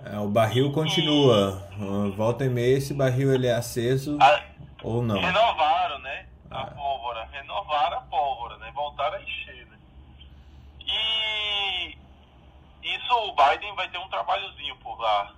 É, 0.05 0.17
o 0.17 0.29
barril 0.29 0.71
continua. 0.71 1.67
E... 1.77 2.11
Volta 2.11 2.45
e 2.45 2.49
meia 2.49 2.77
esse 2.77 2.93
barril 2.93 3.33
ele 3.33 3.47
é 3.47 3.53
aceso 3.53 4.17
a... 4.21 4.41
ou 4.81 5.03
não. 5.03 5.19
Renovaram, 5.19 5.99
né? 5.99 6.25
A 6.49 6.61
é. 6.61 6.65
pólvora. 6.71 7.25
Renovaram 7.25 7.97
a 7.97 8.01
pólvora, 8.01 8.57
né? 8.57 8.71
Voltaram 8.73 9.17
a 9.17 9.21
encher, 9.21 9.65
né? 9.67 9.77
E 10.87 11.97
isso 12.81 13.13
o 13.13 13.35
Biden 13.35 13.75
vai 13.75 13.89
ter 13.89 13.97
um 13.97 14.07
trabalhozinho 14.07 14.75
por 14.77 14.97
lá, 15.01 15.33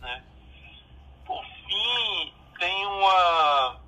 né? 0.00 0.24
Por 1.70 1.78
fim, 1.78 2.32
tem 2.58 2.86
uma. 2.86 3.80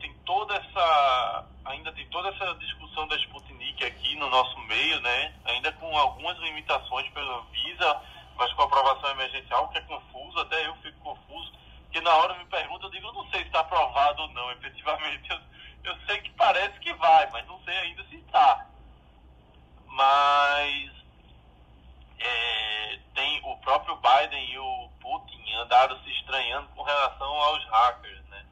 Tem 0.00 0.12
toda 0.24 0.54
essa. 0.54 1.44
Ainda 1.64 1.90
tem 1.92 2.06
toda 2.08 2.28
essa 2.28 2.54
discussão 2.56 3.08
da 3.08 3.16
Sputnik 3.16 3.84
aqui 3.84 4.14
no 4.16 4.30
nosso 4.30 4.58
meio, 4.60 5.00
né? 5.00 5.34
Ainda 5.46 5.72
com 5.72 5.96
algumas 5.96 6.38
limitações 6.38 7.08
pela 7.10 7.38
Anvisa, 7.38 8.02
mas 8.36 8.52
com 8.52 8.62
aprovação 8.62 9.10
emergencial, 9.10 9.68
que 9.68 9.78
é 9.78 9.80
confuso, 9.82 10.38
até 10.40 10.66
eu 10.66 10.76
fico 10.76 10.98
confuso, 11.00 11.52
porque 11.84 12.00
na 12.02 12.14
hora 12.14 12.34
me 12.34 12.44
pergunta, 12.46 12.86
eu 12.86 12.90
digo, 12.90 13.08
eu 13.08 13.12
não 13.12 13.28
sei 13.30 13.40
se 13.40 13.46
está 13.46 13.60
aprovado 13.60 14.22
ou 14.22 14.28
não, 14.28 14.50
efetivamente. 14.52 15.28
Eu, 15.30 15.40
eu 15.84 15.96
sei 16.06 16.20
que 16.20 16.30
parece 16.32 16.78
que 16.78 16.92
vai, 16.94 17.28
mas 17.30 17.46
não 17.46 17.60
sei 17.64 17.76
ainda 17.78 18.04
se 18.04 18.16
está. 18.16 18.66
Mas 19.88 20.95
é, 22.18 22.98
tem 23.14 23.40
o 23.44 23.56
próprio 23.58 23.96
Biden 23.96 24.52
e 24.52 24.58
o 24.58 24.88
Putin 25.00 25.52
andaram 25.54 25.98
se 26.02 26.10
estranhando 26.10 26.68
com 26.74 26.82
relação 26.82 27.28
aos 27.28 27.64
hackers, 27.64 28.24
né? 28.28 28.44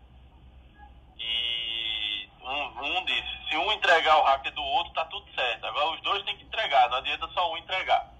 E 1.18 2.28
um, 2.42 2.82
um 2.82 3.04
disse, 3.04 3.48
se 3.48 3.56
um 3.56 3.72
entregar 3.72 4.18
o 4.18 4.24
hacker 4.24 4.52
do 4.52 4.62
outro, 4.62 4.92
tá 4.92 5.04
tudo 5.06 5.26
certo. 5.34 5.66
Agora 5.66 5.94
os 5.94 6.00
dois 6.02 6.22
têm 6.24 6.36
que 6.36 6.44
entregar, 6.44 6.88
não 6.90 6.98
adianta 6.98 7.28
só 7.28 7.52
um 7.52 7.56
entregar. 7.56 8.12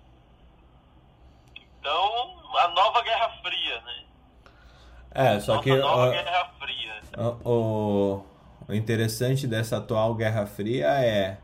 Então, 1.81 2.59
a 2.59 2.69
nova 2.69 3.03
Guerra 3.03 3.29
Fria, 3.43 3.81
né? 3.83 4.05
É, 5.11 5.41
só 5.41 5.57
Nossa 5.57 5.65
que 5.65 5.77
nova 5.77 6.11
Guerra 6.11 6.51
Fria. 6.59 7.03
O, 7.45 8.25
o 8.67 8.75
interessante 8.75 9.47
dessa 9.47 9.77
atual 9.77 10.15
Guerra 10.15 10.47
Fria 10.47 10.89
é 10.89 11.39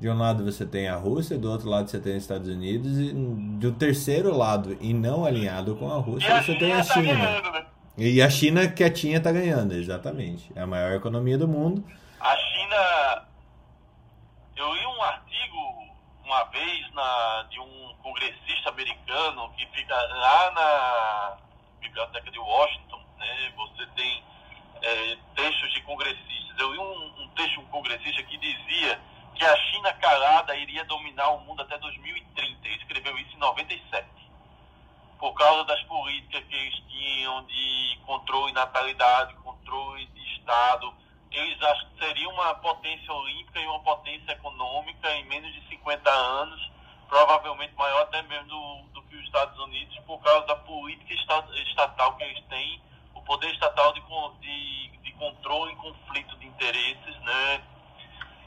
de 0.00 0.08
um 0.08 0.16
lado 0.16 0.42
você 0.42 0.64
tem 0.64 0.88
a 0.88 0.96
Rússia, 0.96 1.36
do 1.36 1.52
outro 1.52 1.68
lado 1.68 1.90
você 1.90 2.00
tem 2.00 2.16
os 2.16 2.22
Estados 2.22 2.48
Unidos, 2.48 2.98
e 2.98 3.12
do 3.12 3.70
terceiro 3.72 4.34
lado, 4.34 4.78
e 4.80 4.94
não 4.94 5.26
alinhado 5.26 5.76
com 5.76 5.92
a 5.92 5.96
Rússia, 5.96 6.42
você 6.42 6.54
tem 6.54 6.72
a 6.72 6.78
tá 6.78 6.94
China. 6.94 7.12
Tá 7.12 7.26
ganhando, 7.26 7.52
né? 7.52 7.66
E 7.98 8.22
a 8.22 8.30
China 8.30 8.66
quietinha 8.66 9.18
está 9.18 9.30
ganhando, 9.30 9.74
exatamente. 9.74 10.50
É 10.56 10.62
a 10.62 10.66
maior 10.66 10.92
economia 10.92 11.36
do 11.36 11.46
mundo. 11.46 11.84
A 12.18 12.34
China. 12.34 13.26
Eu 14.56 14.72
li 14.72 14.86
um 14.86 15.02
artigo 15.02 15.84
uma 16.24 16.44
vez 16.44 16.94
na, 16.94 17.46
de 17.50 17.60
um 17.60 17.94
congressista 18.02 18.70
americano 18.70 19.50
que 19.50 19.66
fica 19.66 19.94
lá 19.94 20.50
na 20.52 21.36
biblioteca 21.78 22.30
de 22.30 22.38
Washington. 22.38 23.00
Né? 23.18 23.52
Você 23.54 23.86
tem 23.94 24.22
é, 24.80 25.16
textos 25.36 25.70
de 25.74 25.82
congressistas. 25.82 26.58
Eu 26.58 26.72
li 26.72 26.78
um, 26.78 27.22
um 27.22 27.28
texto 27.36 27.52
de 27.52 27.58
um 27.58 27.66
congressista 27.66 28.22
que 28.22 28.38
dizia 28.38 28.98
que 29.34 29.44
a 29.44 29.56
China 29.56 29.92
calada 29.94 30.56
iria 30.56 30.84
dominar 30.84 31.28
o 31.30 31.40
mundo 31.40 31.62
até 31.62 31.78
2030. 31.78 32.68
Ele 32.68 32.76
escreveu 32.76 33.18
isso 33.18 33.36
em 33.36 33.38
97 33.38 34.20
por 35.20 35.34
causa 35.34 35.64
das 35.64 35.82
políticas 35.82 36.42
que 36.44 36.56
eles 36.56 36.74
tinham 36.88 37.44
de 37.44 37.98
controle 38.06 38.46
de 38.46 38.54
natalidade, 38.54 39.34
controle 39.34 40.06
de 40.06 40.38
Estado. 40.38 40.92
Eles 41.30 41.62
acham 41.62 41.88
que 41.90 42.04
seria 42.06 42.28
uma 42.30 42.54
potência 42.54 43.12
olímpica 43.12 43.60
e 43.60 43.66
uma 43.66 43.80
potência 43.80 44.32
econômica 44.32 45.14
em 45.16 45.24
menos 45.26 45.52
de 45.52 45.68
50 45.68 46.10
anos, 46.10 46.70
provavelmente 47.06 47.74
maior 47.74 48.02
até 48.02 48.22
mesmo 48.22 48.48
do, 48.48 48.82
do 48.94 49.02
que 49.02 49.16
os 49.16 49.24
Estados 49.26 49.56
Unidos, 49.58 49.94
por 50.06 50.18
causa 50.22 50.46
da 50.46 50.56
política 50.56 51.12
estatal 51.12 52.16
que 52.16 52.24
eles 52.24 52.42
têm, 52.46 52.80
o 53.14 53.20
poder 53.20 53.52
estatal 53.52 53.92
de, 53.92 54.00
de, 54.40 54.88
de 55.02 55.12
controle 55.12 55.72
e 55.72 55.76
conflito 55.76 56.34
de 56.38 56.46
interesses, 56.46 57.20
né? 57.20 57.62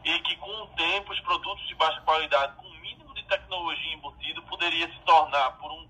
E 0.03 0.19
que 0.19 0.35
tempo 0.67 1.11
os 1.11 1.19
produtos 1.21 1.67
de 1.67 1.75
baixa 1.75 2.01
qualidade, 2.01 2.55
com 2.55 2.67
o 2.67 2.79
mínimo 2.79 3.13
de 3.13 3.23
tecnologia 3.25 3.93
embutido, 3.93 4.41
poderia 4.43 4.87
se 4.87 4.99
tornar, 5.01 5.51
por 5.53 5.71
um 5.71 5.87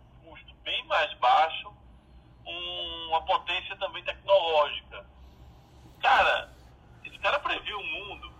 bem 0.63 0.83
mais 0.85 1.13
baixo, 1.15 1.71
um, 2.45 3.07
uma 3.09 3.21
potência 3.23 3.75
também 3.77 4.03
tecnológica. 4.03 5.05
Cara, 6.01 6.53
esse 7.03 7.17
cara 7.19 7.39
previu 7.39 7.77
o 7.79 7.83
mundo 7.83 8.33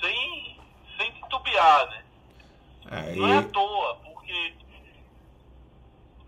sem, 0.00 0.60
sem 0.96 1.12
titubear, 1.12 1.88
né? 1.88 2.04
Aí... 2.90 3.16
Não 3.16 3.28
é 3.28 3.38
à 3.38 3.42
toa, 3.42 3.96
porque 3.96 4.54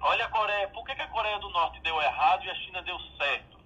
olha 0.01 0.25
a 0.25 0.29
Coreia, 0.29 0.69
por 0.69 0.85
que, 0.85 0.95
que 0.95 1.03
a 1.03 1.09
Coreia 1.09 1.39
do 1.39 1.51
Norte 1.51 1.81
deu 1.81 2.01
errado 2.01 2.45
e 2.45 2.51
a 2.51 2.55
China 2.57 2.83
deu 2.83 2.99
certo? 3.17 3.58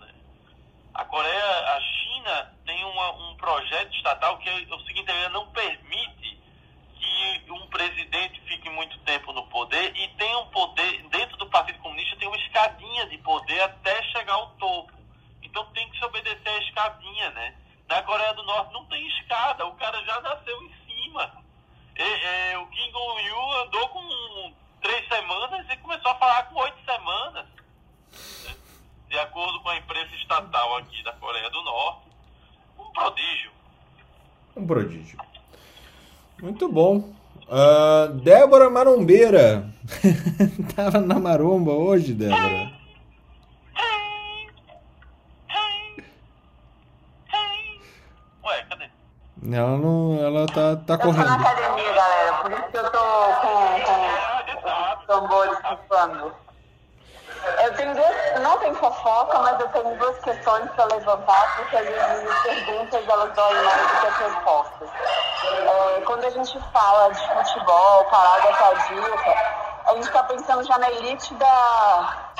A 0.95 1.05
Coreia, 1.05 1.75
a 1.75 1.81
China 1.81 2.55
tem 2.67 2.85
uma, 2.85 3.11
um 3.13 3.37
projeto 3.37 3.95
estatal 3.95 4.39
que 4.39 4.49
é 4.49 4.75
o 4.75 4.81
seguinte, 4.81 5.11
ele 5.11 5.29
não 5.31 5.47
permite 5.49 6.39
que 6.95 7.51
um 7.51 7.67
presidente 7.69 8.41
fique 8.43 8.69
muito 8.71 8.99
tempo 9.01 9.33
no 9.33 9.47
poder 9.49 9.97
e 9.97 10.09
tem 10.17 10.37
um 10.37 10.47
poder, 10.47 11.03
dentro 11.09 11.37
do 11.37 11.47
Partido 11.47 11.79
Comunista, 11.79 12.17
tem 12.17 12.29
uma 12.29 12.37
escadinha 12.37 13.07
de 13.07 13.19
poder 13.19 13.61
até 13.63 14.03
chegar 14.05 14.35
ao 14.35 14.51
topo. 14.51 14.93
Então 15.43 15.65
tem 15.73 15.89
que 15.91 15.99
se 15.99 16.05
obedecer 16.05 16.49
à 16.49 16.59
escadinha, 16.59 17.31
né? 17.31 17.55
Na 17.89 18.03
Coreia 18.03 18.33
do 18.35 18.43
Norte 18.45 18.73
não 18.73 18.85
tem 18.87 19.07
escada, 19.09 19.67
o 19.67 19.75
cara 19.75 20.03
já 20.05 20.21
nasceu 20.21 20.63
em 20.63 20.75
cima. 20.87 21.43
E, 21.97 22.03
e, 22.03 22.57
o 22.57 22.67
Kim 22.69 22.91
Jong-il 22.91 23.53
andou 23.63 23.89
com 23.89 24.55
três 24.81 25.07
semanas 25.09 25.67
e 25.69 25.77
começou 25.77 26.11
a 26.11 26.17
falar 26.17 26.43
com 26.45 26.61
oito 26.61 26.85
semanas. 26.85 27.47
De 29.13 29.19
acordo 29.19 29.61
com 29.61 29.69
a 29.69 29.77
imprensa 29.77 30.15
estatal 30.15 30.79
aqui 30.79 31.05
da 31.05 31.13
Coreia 31.13 31.51
do 31.51 31.63
Norte. 31.63 32.09
Um 32.79 32.93
prodígio. 32.95 33.51
Um 34.57 34.67
prodígio. 34.67 35.19
Muito 36.41 36.67
bom. 36.67 37.13
Uh, 37.47 38.09
Débora 38.23 38.71
Marombeira. 38.71 39.71
Tava 40.75 40.99
na 40.99 41.19
maromba 41.19 41.73
hoje, 41.73 42.15
Débora. 42.15 42.73
Ué, 48.45 48.63
cadê? 48.71 48.89
Ela 49.53 49.77
não. 49.77 50.25
Ela 50.25 50.47
tá, 50.47 50.77
tá 50.77 50.97
correndo. 50.97 51.21
Eu 51.21 51.37
tô 51.37 51.43
na 51.43 51.51
academia, 51.51 51.93
galera. 51.93 52.33
Por 52.39 52.51
isso 52.51 52.63
que 52.63 52.77
eu 52.79 52.91
tô 52.91 52.99
com, 53.43 53.81
com 53.85 55.01
os 55.01 55.07
tambores 55.07 55.59
pulsando. 55.59 56.42
Eu 57.63 57.73
tenho 57.75 57.95
duas, 57.95 58.41
não 58.41 58.59
tem 58.59 58.75
fofoca, 58.75 59.39
mas 59.39 59.61
eu 59.61 59.69
tenho 59.69 59.97
duas 59.97 60.19
questões 60.19 60.69
para 60.73 60.85
levantar, 60.87 61.57
porque 61.57 61.77
às 61.77 61.87
vezes 61.87 62.29
as 62.29 62.43
perguntas 62.43 63.09
elas 63.09 63.33
doem 63.35 63.63
mais 63.63 63.83
do 63.83 64.01
que 64.01 64.07
as 64.09 64.17
respostas. 64.17 64.89
É, 65.45 66.01
quando 66.05 66.25
a 66.25 66.31
gente 66.31 66.59
fala 66.73 67.13
de 67.13 67.29
futebol, 67.29 68.05
parada 68.07 68.53
cardíaca, 68.55 69.35
a 69.87 69.95
gente 69.95 70.07
está 70.09 70.25
pensando 70.25 70.65
já 70.65 70.77
na 70.77 70.91
elite 70.91 71.33
da, 71.35 72.33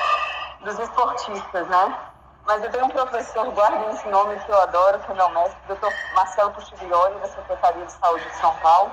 dos 0.59 0.77
esportistas, 0.77 1.67
né? 1.69 1.97
Mas 2.45 2.61
eu 2.61 2.69
tenho 2.69 2.83
um 2.83 2.89
professor, 2.89 3.45
guardem 3.51 3.91
esse 3.91 4.09
nome 4.09 4.37
que 4.41 4.51
eu 4.51 4.61
adoro, 4.61 4.99
que 4.99 5.11
é 5.13 5.15
meu 5.15 5.29
mestre, 5.29 5.57
o 5.63 5.67
doutor 5.67 5.93
Marcelo 6.15 6.51
Pustiglione, 6.51 7.17
da 7.21 7.27
Secretaria 7.29 7.85
de 7.85 7.91
Saúde 7.93 8.25
de 8.25 8.35
São 8.35 8.53
Paulo, 8.55 8.91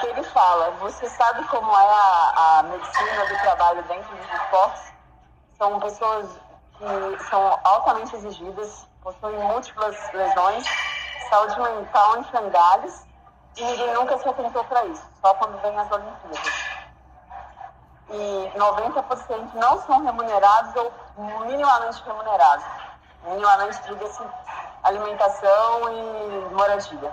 que 0.00 0.06
ele 0.06 0.22
fala, 0.22 0.70
você 0.80 1.06
sabe 1.10 1.44
como 1.48 1.70
é 1.70 1.84
a, 1.84 2.58
a 2.60 2.62
medicina 2.62 3.26
do 3.26 3.38
trabalho 3.42 3.82
dentro 3.82 4.16
dos 4.16 4.32
esportes? 4.40 4.99
São 5.60 5.78
pessoas 5.78 6.26
que 6.78 7.24
são 7.24 7.60
altamente 7.64 8.16
exigidas, 8.16 8.88
possuem 9.02 9.38
múltiplas 9.40 9.94
lesões, 10.14 10.66
saúde 11.28 11.60
mental 11.60 12.16
em 12.16 12.24
frangalhos, 12.24 13.04
e 13.58 13.64
ninguém 13.64 13.92
nunca 13.92 14.16
se 14.16 14.26
atentou 14.26 14.64
para 14.64 14.86
isso, 14.86 15.06
só 15.20 15.34
quando 15.34 15.60
vem 15.60 15.78
as 15.78 15.92
Olimpíadas. 15.92 16.64
E 18.08 18.52
90% 18.56 19.52
não 19.52 19.82
são 19.82 20.02
remunerados 20.02 20.74
ou 20.76 20.90
minimamente 21.44 22.02
remunerados. 22.06 22.64
Minimamente, 23.24 23.82
diga-se, 23.82 24.22
alimentação 24.82 25.92
e 25.92 26.54
moradia. 26.54 27.12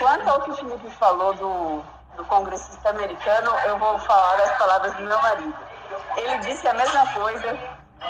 Quanto 0.00 0.28
ao 0.28 0.40
que 0.40 0.50
o 0.50 0.56
Felipe 0.56 0.90
falou 0.90 1.32
do, 1.34 1.84
do 2.16 2.24
congressista 2.24 2.90
americano, 2.90 3.52
eu 3.66 3.78
vou 3.78 4.00
falar 4.00 4.34
as 4.40 4.58
palavras 4.58 4.92
do 4.94 5.02
meu 5.04 5.22
marido 5.22 5.73
ele 6.16 6.38
disse 6.38 6.66
a 6.66 6.74
mesma 6.74 7.06
coisa 7.12 7.52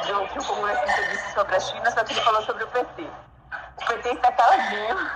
do 0.06 0.28
que 0.28 0.38
o 0.38 0.44
comunista 0.44 0.86
disse 1.10 1.34
sobre 1.34 1.56
a 1.56 1.60
China, 1.60 1.90
só 1.90 2.04
que 2.04 2.12
ele 2.12 2.20
falou 2.20 2.42
sobre 2.42 2.64
o 2.64 2.68
PT. 2.68 3.02
O 3.02 3.86
PT 3.86 4.08
está 4.14 4.32
caladinho. 4.32 5.10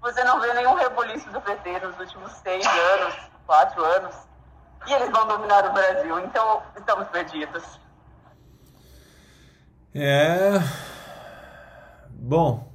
Você 0.00 0.22
não 0.24 0.40
vê 0.40 0.52
nenhum 0.54 0.74
rebuliço 0.74 1.28
do 1.30 1.40
PT 1.40 1.80
nos 1.80 1.98
últimos 1.98 2.32
seis 2.32 2.64
anos, 2.66 3.14
quatro 3.46 3.84
anos. 3.84 4.14
E 4.86 4.92
eles 4.92 5.10
vão 5.10 5.26
dominar 5.26 5.66
o 5.66 5.72
Brasil. 5.72 6.18
Então, 6.20 6.62
estamos 6.76 7.08
perdidos. 7.08 7.80
É. 9.94 10.52
Bom. 12.10 12.72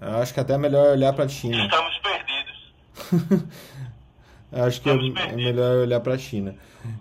Eu 0.00 0.20
acho 0.20 0.32
que 0.34 0.40
até 0.40 0.54
é 0.54 0.58
melhor 0.58 0.90
olhar 0.90 1.12
para 1.12 1.24
a 1.24 1.28
China. 1.28 1.64
Estamos 1.64 1.98
perdidos. 1.98 2.74
acho 4.52 4.80
que 4.80 4.90
é, 4.90 4.92
é 4.92 5.36
melhor 5.36 5.78
olhar 5.78 6.00
para 6.00 6.14
a 6.14 6.18
China. 6.18 6.54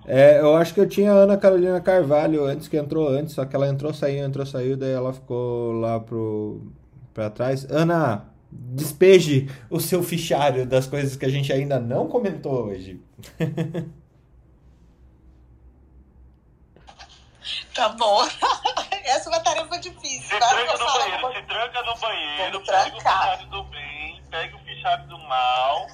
É, 0.06 0.40
eu 0.40 0.56
acho 0.56 0.74
que 0.74 0.80
eu 0.80 0.88
tinha 0.88 1.12
a 1.12 1.16
Ana 1.16 1.38
Carolina 1.38 1.82
Carvalho 1.82 2.46
antes 2.46 2.68
que 2.68 2.78
entrou 2.78 3.10
antes, 3.10 3.36
só 3.36 3.46
que 3.46 3.56
ela 3.56 3.68
entrou, 3.68 3.94
saiu, 3.94 4.24
entrou, 4.24 4.46
saiu, 4.46 4.78
daí 4.78 4.92
ela 4.92 5.14
ficou 5.14 5.74
lá 5.74 6.00
pro 6.00 6.62
para 7.14 7.30
trás. 7.30 7.70
Ana, 7.70 8.26
despeje 8.52 9.50
o 9.70 9.80
seu 9.80 10.02
fichário 10.02 10.66
das 10.66 10.88
coisas 10.88 11.16
que 11.16 11.26
a 11.26 11.30
gente 11.30 11.52
ainda 11.52 11.80
não 11.80 12.08
comentou 12.08 12.66
hoje. 12.66 13.02
Tá 17.74 17.90
bom. 17.90 18.24
Essa 19.06 19.30
é 19.30 19.34
uma 19.34 19.40
tarefa 19.40 19.80
difícil. 19.80 20.22
Se 20.22 20.38
tranca 20.38 20.78
no 20.78 20.86
banheiro, 20.86 21.34
se 21.34 21.42
tranca 21.44 21.84
no 21.84 21.98
banheiro, 21.98 22.62
pega 22.66 22.88
o 22.88 23.00
fichário 23.00 23.48
do 23.48 23.64
bem, 23.64 24.24
pega 24.30 24.56
o 24.56 24.60
fichário 24.60 25.08
do 25.08 25.18
mal, 25.20 25.88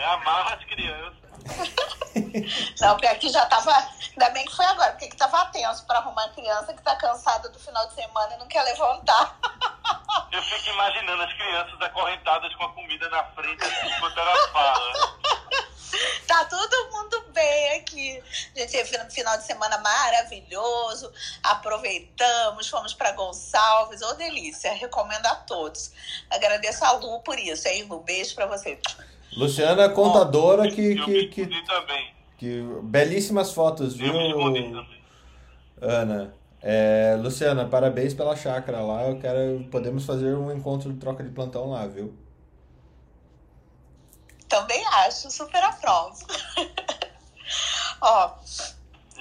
né, 0.00 0.06
amarra 0.06 0.54
as 0.54 0.64
crianças 0.64 1.20
Não, 2.80 2.94
porque 2.94 3.06
aqui 3.06 3.28
já 3.30 3.46
tava. 3.46 3.72
Ainda 4.10 4.30
bem 4.30 4.44
que 4.44 4.54
foi 4.54 4.64
agora, 4.66 4.92
porque 4.92 5.08
que 5.08 5.16
tava 5.16 5.46
tenso 5.46 5.86
para 5.86 5.98
arrumar 5.98 6.28
criança 6.30 6.74
que 6.74 6.82
tá 6.82 6.96
cansada 6.96 7.48
do 7.48 7.58
final 7.58 7.86
de 7.88 7.94
semana 7.94 8.34
e 8.34 8.38
não 8.38 8.46
quer 8.46 8.62
levantar. 8.62 9.38
Eu 10.32 10.42
fico 10.42 10.70
imaginando 10.70 11.22
as 11.22 11.32
crianças 11.32 11.80
acorrentadas 11.80 12.54
com 12.56 12.64
a 12.64 12.72
comida 12.72 13.08
na 13.08 13.24
frente 13.32 13.64
enquanto 13.86 14.18
elas 14.18 14.50
falam. 14.50 15.20
Tá 16.26 16.44
todo 16.44 16.90
mundo 16.92 17.24
bem 17.32 17.80
aqui. 17.80 18.22
A 18.54 18.60
gente 18.60 18.70
teve 18.70 19.02
um 19.02 19.10
final 19.10 19.36
de 19.36 19.44
semana 19.44 19.76
maravilhoso. 19.78 21.12
Aproveitamos, 21.42 22.68
fomos 22.68 22.94
para 22.94 23.10
Gonçalves. 23.10 24.00
Ô, 24.00 24.10
oh, 24.10 24.14
delícia. 24.14 24.72
Recomendo 24.72 25.26
a 25.26 25.34
todos. 25.34 25.90
Agradeço 26.30 26.84
a 26.84 26.92
Lu 26.92 27.20
por 27.22 27.36
isso, 27.36 27.66
hein, 27.66 27.82
Lu? 27.82 28.00
Beijo 28.00 28.36
para 28.36 28.46
você. 28.46 28.80
Luciana, 29.36 29.88
contadora 29.88 30.68
que, 30.68 30.96
que, 30.96 31.26
que, 31.28 31.48
que, 32.36 32.62
belíssimas 32.82 33.52
fotos, 33.52 33.94
viu, 33.94 34.12
Ana? 35.80 36.34
É, 36.62 37.16
Luciana, 37.18 37.64
parabéns 37.66 38.12
pela 38.12 38.36
chácara 38.36 38.80
lá. 38.82 39.08
Eu 39.08 39.18
quero, 39.18 39.64
podemos 39.70 40.04
fazer 40.04 40.34
um 40.34 40.52
encontro 40.52 40.92
de 40.92 40.98
troca 40.98 41.22
de 41.24 41.30
plantão 41.30 41.70
lá, 41.70 41.86
viu? 41.86 42.14
Também 44.48 44.84
acho, 44.86 45.30
super 45.30 45.62
aprovo. 45.62 46.26
Ó. 48.02 48.34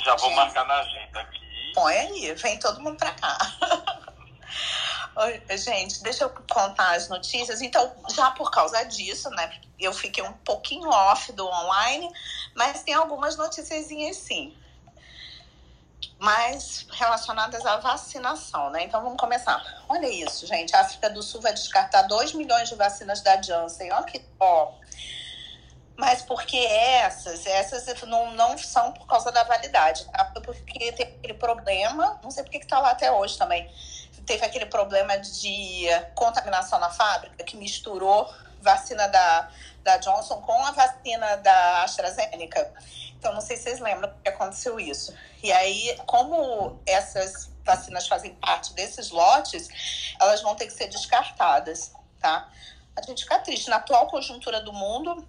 Já 0.03 0.15
vou 0.15 0.31
marcar 0.31 0.65
na 0.65 0.79
agenda 0.79 1.19
aqui. 1.19 1.39
Põe 1.75 1.93
aí, 1.93 2.33
vem 2.33 2.59
todo 2.59 2.81
mundo 2.81 2.97
pra 2.97 3.11
cá. 3.11 3.37
Gente, 5.57 6.01
deixa 6.01 6.23
eu 6.23 6.29
contar 6.49 6.95
as 6.95 7.09
notícias. 7.09 7.61
Então, 7.61 7.93
já 8.15 8.31
por 8.31 8.49
causa 8.49 8.83
disso, 8.83 9.29
né? 9.31 9.59
Eu 9.77 9.93
fiquei 9.93 10.23
um 10.23 10.31
pouquinho 10.31 10.89
off 10.89 11.31
do 11.33 11.45
online, 11.45 12.09
mas 12.55 12.83
tem 12.83 12.93
algumas 12.93 13.35
notícias 13.35 13.87
sim. 14.15 14.55
Mas 16.17 16.85
relacionadas 16.91 17.65
à 17.65 17.77
vacinação, 17.77 18.69
né? 18.69 18.83
Então 18.83 19.01
vamos 19.01 19.19
começar. 19.19 19.61
Olha 19.89 20.07
isso, 20.07 20.47
gente. 20.47 20.73
A 20.75 20.81
África 20.81 21.09
do 21.09 21.21
Sul 21.21 21.41
vai 21.41 21.53
descartar 21.53 22.03
2 22.03 22.33
milhões 22.33 22.69
de 22.69 22.75
vacinas 22.75 23.21
da 23.21 23.41
Janssen. 23.41 23.91
Olha 23.91 24.03
que 24.03 24.23
ó. 24.39 24.73
Mas 25.97 26.21
porque 26.21 26.57
essas, 26.57 27.45
essas 27.45 28.01
não, 28.03 28.31
não 28.33 28.57
são 28.57 28.93
por 28.93 29.05
causa 29.05 29.33
da 29.33 29.43
validade, 29.43 30.05
tá? 30.05 30.31
Porque 30.45 30.93
tem 30.93 31.07
aquele 31.07 31.33
problema, 31.33 32.17
não 32.23 32.31
sei 32.31 32.43
porque 32.43 32.59
que 32.59 32.67
tá 32.67 32.79
lá 32.79 32.91
até 32.91 33.11
hoje 33.11 33.37
também 33.37 33.69
teve 34.29 34.45
aquele 34.45 34.67
problema 34.67 35.17
de 35.17 35.87
contaminação 36.13 36.77
na 36.77 36.91
fábrica 36.91 37.43
que 37.43 37.57
misturou 37.57 38.31
vacina 38.61 39.07
da, 39.07 39.49
da 39.81 39.97
Johnson 39.97 40.39
com 40.41 40.65
a 40.65 40.71
vacina 40.71 41.37
da 41.37 41.83
AstraZeneca. 41.83 42.71
Então, 43.17 43.33
não 43.33 43.41
sei 43.41 43.57
se 43.57 43.63
vocês 43.63 43.79
lembram 43.79 44.13
que 44.23 44.29
aconteceu 44.29 44.79
isso. 44.79 45.15
E 45.41 45.51
aí, 45.51 45.99
como 46.05 46.79
essas 46.85 47.49
vacinas 47.65 48.07
fazem 48.07 48.35
parte 48.35 48.71
desses 48.73 49.09
lotes, 49.09 49.67
elas 50.21 50.43
vão 50.43 50.53
ter 50.53 50.67
que 50.67 50.73
ser 50.73 50.89
descartadas, 50.89 51.91
tá? 52.19 52.47
A 52.95 53.01
gente 53.01 53.23
fica 53.23 53.39
triste. 53.39 53.67
Na 53.67 53.77
atual 53.77 54.05
conjuntura 54.07 54.61
do 54.61 54.71
mundo, 54.71 55.27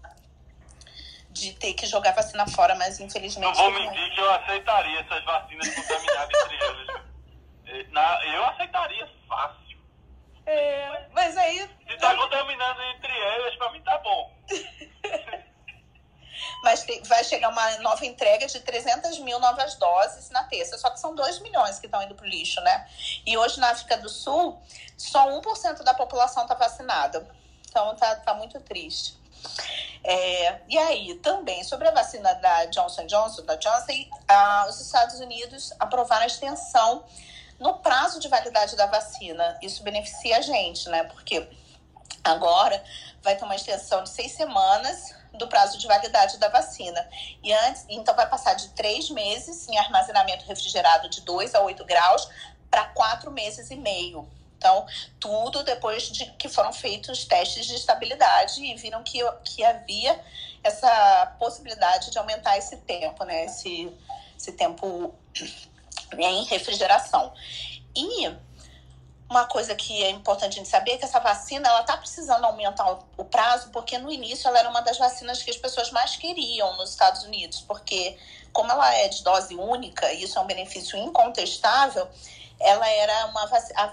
de 1.30 1.54
ter 1.54 1.72
que 1.72 1.86
jogar 1.86 2.12
vacina 2.12 2.46
fora, 2.46 2.74
mas 2.74 3.00
infelizmente. 3.00 3.56
Não 3.56 3.72
vou 3.72 3.72
mentir 3.72 4.14
que 4.14 4.20
eu 4.20 4.30
aceitaria 4.30 5.00
essas 5.00 5.24
vacinas 5.24 5.74
contaminadas 5.74 6.30
entre 6.44 6.56
elas. 6.56 7.09
Na, 7.90 8.26
eu 8.26 8.44
aceitaria 8.46 9.08
fácil. 9.28 9.78
É, 10.46 11.06
mas 11.12 11.36
aí. 11.36 11.68
Se 11.88 11.96
tá 11.98 12.14
contaminando 12.14 12.82
entre 12.82 13.12
elas, 13.12 13.56
pra 13.56 13.72
mim 13.72 13.82
tá 13.82 13.98
bom. 13.98 14.34
mas 16.62 16.82
tem, 16.84 17.02
vai 17.04 17.22
chegar 17.24 17.48
uma 17.50 17.78
nova 17.78 18.04
entrega 18.04 18.46
de 18.46 18.60
300 18.60 19.18
mil 19.18 19.38
novas 19.38 19.74
doses 19.76 20.30
na 20.30 20.44
terça. 20.44 20.78
Só 20.78 20.90
que 20.90 20.98
são 20.98 21.14
2 21.14 21.40
milhões 21.40 21.78
que 21.78 21.86
estão 21.86 22.02
indo 22.02 22.14
pro 22.14 22.26
lixo, 22.26 22.60
né? 22.62 22.88
E 23.26 23.36
hoje 23.36 23.60
na 23.60 23.70
África 23.70 23.96
do 23.98 24.08
Sul, 24.08 24.60
só 24.96 25.28
1% 25.28 25.82
da 25.82 25.94
população 25.94 26.46
tá 26.46 26.54
vacinada. 26.54 27.28
Então 27.68 27.94
tá, 27.96 28.16
tá 28.16 28.34
muito 28.34 28.58
triste. 28.60 29.18
É, 30.02 30.60
e 30.68 30.78
aí, 30.78 31.14
também, 31.16 31.62
sobre 31.62 31.86
a 31.88 31.90
vacina 31.90 32.32
da 32.34 32.66
Johnson 32.66 33.06
Johnson, 33.06 33.42
da 33.42 33.56
Johnson, 33.56 33.92
ah, 34.28 34.66
os 34.68 34.80
Estados 34.80 35.20
Unidos 35.20 35.72
aprovaram 35.78 36.22
a 36.22 36.26
extensão 36.26 37.04
no 37.60 37.74
prazo 37.74 38.18
de 38.18 38.26
validade 38.26 38.74
da 38.74 38.86
vacina. 38.86 39.58
Isso 39.60 39.82
beneficia 39.82 40.38
a 40.38 40.40
gente, 40.40 40.88
né? 40.88 41.04
Porque 41.04 41.46
agora 42.24 42.82
vai 43.22 43.36
ter 43.36 43.44
uma 43.44 43.54
extensão 43.54 44.02
de 44.02 44.08
seis 44.08 44.32
semanas 44.32 45.14
do 45.34 45.46
prazo 45.46 45.78
de 45.78 45.86
validade 45.86 46.38
da 46.38 46.48
vacina. 46.48 47.06
E 47.42 47.52
antes, 47.52 47.84
então 47.88 48.16
vai 48.16 48.28
passar 48.28 48.54
de 48.54 48.70
três 48.70 49.10
meses 49.10 49.68
em 49.68 49.78
armazenamento 49.78 50.44
refrigerado 50.46 51.08
de 51.08 51.20
2 51.20 51.54
a 51.54 51.60
8 51.60 51.84
graus 51.84 52.28
para 52.70 52.86
quatro 52.86 53.30
meses 53.30 53.70
e 53.70 53.76
meio. 53.76 54.28
Então, 54.56 54.86
tudo 55.18 55.62
depois 55.62 56.10
de 56.10 56.26
que 56.32 56.48
foram 56.48 56.72
feitos 56.72 57.24
testes 57.24 57.66
de 57.66 57.74
estabilidade 57.74 58.62
e 58.62 58.74
viram 58.74 59.02
que, 59.02 59.18
que 59.44 59.64
havia 59.64 60.18
essa 60.62 61.34
possibilidade 61.38 62.10
de 62.10 62.18
aumentar 62.18 62.58
esse 62.58 62.76
tempo, 62.78 63.24
né? 63.24 63.46
Esse, 63.46 63.90
esse 64.36 64.52
tempo 64.52 65.14
em 66.18 66.44
refrigeração. 66.44 67.32
E 67.94 68.30
uma 69.30 69.46
coisa 69.46 69.76
que 69.76 70.02
é 70.02 70.10
importante 70.10 70.54
a 70.54 70.56
gente 70.56 70.68
saber 70.68 70.92
é 70.92 70.96
que 70.98 71.04
essa 71.04 71.20
vacina 71.20 71.68
ela 71.68 71.82
está 71.82 71.96
precisando 71.96 72.44
aumentar 72.44 72.98
o 73.16 73.24
prazo, 73.24 73.70
porque 73.70 73.96
no 73.96 74.10
início 74.10 74.48
ela 74.48 74.58
era 74.58 74.68
uma 74.68 74.80
das 74.80 74.98
vacinas 74.98 75.40
que 75.40 75.50
as 75.50 75.56
pessoas 75.56 75.92
mais 75.92 76.16
queriam 76.16 76.76
nos 76.76 76.90
Estados 76.90 77.22
Unidos, 77.22 77.60
porque 77.60 78.16
como 78.52 78.72
ela 78.72 78.92
é 78.92 79.06
de 79.06 79.22
dose 79.22 79.54
única, 79.54 80.12
isso 80.12 80.36
é 80.36 80.42
um 80.42 80.46
benefício 80.46 80.98
incontestável, 80.98 82.08
ela 82.60 82.86
era 82.88 83.26
uma 83.26 83.48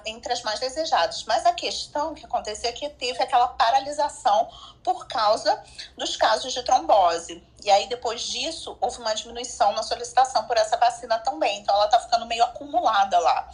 entre 0.06 0.34
as 0.34 0.42
mais 0.42 0.60
desejadas. 0.60 1.24
Mas 1.24 1.46
a 1.46 1.54
questão 1.54 2.14
que 2.14 2.26
aconteceu 2.26 2.70
é 2.70 2.74
que 2.74 2.90
teve 2.90 3.24
aquela 3.24 3.48
paralisação 3.48 4.50
por 4.84 5.08
causa 5.08 5.64
dos 5.98 6.18
casos 6.18 6.54
de 6.54 6.62
trombose. 6.64 7.42
E 7.64 7.72
aí, 7.72 7.88
depois 7.88 8.22
disso, 8.24 8.78
houve 8.82 9.00
uma 9.00 9.14
diminuição 9.14 9.72
na 9.72 9.84
solicitação 9.84 10.46
por 10.46 10.58
essa 10.58 10.76
vacina 10.76 11.18
também. 11.20 11.60
Então, 11.60 11.74
ela 11.74 11.86
está 11.86 12.00
ficando 12.00 12.26
meio 12.26 12.44
acumulada 12.44 13.18
lá. 13.20 13.50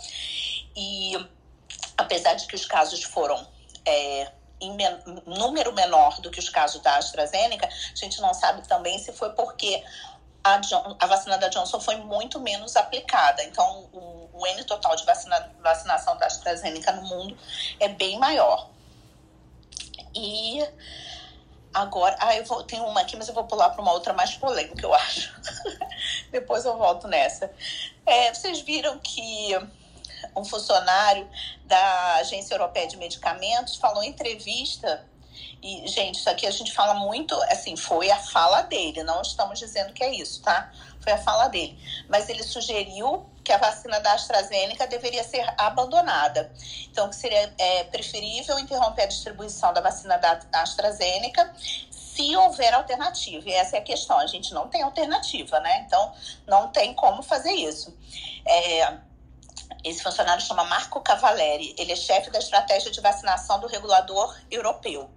E 0.75 1.29
apesar 1.95 2.33
de 2.33 2.47
que 2.47 2.55
os 2.55 2.65
casos 2.65 3.03
foram. 3.03 3.47
É, 3.85 4.31
em 4.61 4.73
men 4.75 4.97
número 5.25 5.73
menor 5.73 6.21
do 6.21 6.31
que 6.31 6.39
os 6.39 6.47
casos 6.47 6.81
da 6.81 6.95
AstraZeneca, 6.95 7.67
a 7.67 7.95
gente 7.95 8.21
não 8.21 8.33
sabe 8.33 8.65
também 8.65 8.97
se 8.97 9.11
foi 9.11 9.29
porque 9.31 9.83
a, 10.43 10.57
John, 10.57 10.95
a 10.99 11.05
vacina 11.07 11.37
da 11.37 11.47
Johnson 11.47 11.79
foi 11.79 11.95
muito 11.97 12.39
menos 12.39 12.75
aplicada. 12.75 13.43
Então, 13.43 13.89
o, 13.93 14.29
o 14.33 14.47
N 14.47 14.63
total 14.65 14.95
de 14.95 15.05
vacina, 15.05 15.51
vacinação 15.61 16.17
da 16.17 16.25
AstraZeneca 16.25 16.91
no 16.91 17.03
mundo 17.03 17.37
é 17.79 17.87
bem 17.87 18.19
maior. 18.19 18.69
E 20.13 20.67
agora, 21.73 22.15
ah, 22.19 22.35
eu 22.35 22.45
vou, 22.45 22.63
tenho 22.63 22.85
uma 22.85 23.01
aqui, 23.01 23.15
mas 23.15 23.27
eu 23.27 23.33
vou 23.33 23.45
pular 23.45 23.69
para 23.69 23.81
uma 23.81 23.93
outra 23.93 24.13
mais 24.13 24.35
polêmica, 24.35 24.85
eu 24.85 24.93
acho. 24.93 25.33
Depois 26.29 26.65
eu 26.65 26.77
volto 26.77 27.07
nessa. 27.07 27.51
É, 28.05 28.33
vocês 28.33 28.59
viram 28.61 28.99
que 28.99 29.57
um 30.35 30.43
funcionário 30.43 31.29
da 31.65 32.15
Agência 32.15 32.53
Europeia 32.53 32.87
de 32.87 32.97
Medicamentos 32.97 33.77
falou 33.77 34.03
em 34.03 34.09
entrevista 34.09 35.05
e, 35.63 35.87
gente, 35.87 36.19
isso 36.19 36.29
aqui 36.29 36.45
a 36.45 36.51
gente 36.51 36.73
fala 36.73 36.93
muito, 36.93 37.33
assim, 37.43 37.77
foi 37.77 38.11
a 38.11 38.17
fala 38.17 38.63
dele, 38.63 39.01
não 39.01 39.21
estamos 39.21 39.57
dizendo 39.57 39.93
que 39.93 40.03
é 40.03 40.13
isso, 40.13 40.41
tá? 40.41 40.69
Foi 40.99 41.13
a 41.13 41.17
fala 41.17 41.47
dele. 41.47 41.77
Mas 42.09 42.27
ele 42.27 42.43
sugeriu 42.43 43.25
que 43.43 43.51
a 43.51 43.57
vacina 43.57 43.99
da 44.01 44.13
AstraZeneca 44.13 44.85
deveria 44.87 45.23
ser 45.23 45.45
abandonada. 45.57 46.51
Então, 46.91 47.09
que 47.09 47.15
seria 47.15 47.53
é, 47.57 47.85
preferível 47.85 48.59
interromper 48.59 49.03
a 49.03 49.07
distribuição 49.07 49.73
da 49.73 49.79
vacina 49.79 50.17
da 50.17 50.39
AstraZeneca 50.51 51.53
se 51.89 52.35
houver 52.35 52.73
alternativa. 52.73 53.49
E 53.49 53.53
essa 53.53 53.77
é 53.77 53.79
a 53.79 53.83
questão. 53.83 54.19
A 54.19 54.27
gente 54.27 54.53
não 54.53 54.67
tem 54.67 54.81
alternativa, 54.81 55.59
né? 55.61 55.83
Então, 55.87 56.13
não 56.45 56.67
tem 56.69 56.93
como 56.93 57.23
fazer 57.23 57.51
isso. 57.51 57.95
É, 58.45 58.97
esse 59.83 60.01
funcionário 60.01 60.43
chama 60.43 60.63
Marco 60.63 61.01
Cavaleri, 61.01 61.75
ele 61.77 61.91
é 61.91 61.95
chefe 61.95 62.29
da 62.29 62.39
estratégia 62.39 62.89
de 62.89 63.01
vacinação 63.01 63.59
do 63.59 63.67
regulador 63.67 64.33
europeu. 64.49 65.09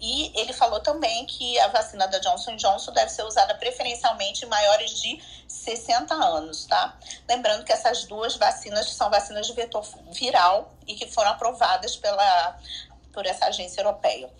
E 0.00 0.32
ele 0.40 0.52
falou 0.52 0.80
também 0.80 1.26
que 1.26 1.58
a 1.60 1.68
vacina 1.68 2.06
da 2.08 2.18
Johnson 2.18 2.56
Johnson 2.56 2.92
deve 2.92 3.10
ser 3.10 3.24
usada 3.24 3.54
preferencialmente 3.54 4.44
em 4.44 4.48
maiores 4.48 5.00
de 5.00 5.20
60 5.46 6.14
anos, 6.14 6.64
tá? 6.64 6.96
Lembrando 7.28 7.64
que 7.64 7.72
essas 7.72 8.04
duas 8.04 8.36
vacinas 8.36 8.90
são 8.90 9.10
vacinas 9.10 9.46
de 9.46 9.52
vetor 9.52 9.84
viral 10.12 10.72
e 10.86 10.94
que 10.94 11.06
foram 11.06 11.30
aprovadas 11.30 11.96
pela, 11.96 12.58
por 13.12 13.26
essa 13.26 13.46
agência 13.46 13.80
europeia. 13.80 14.32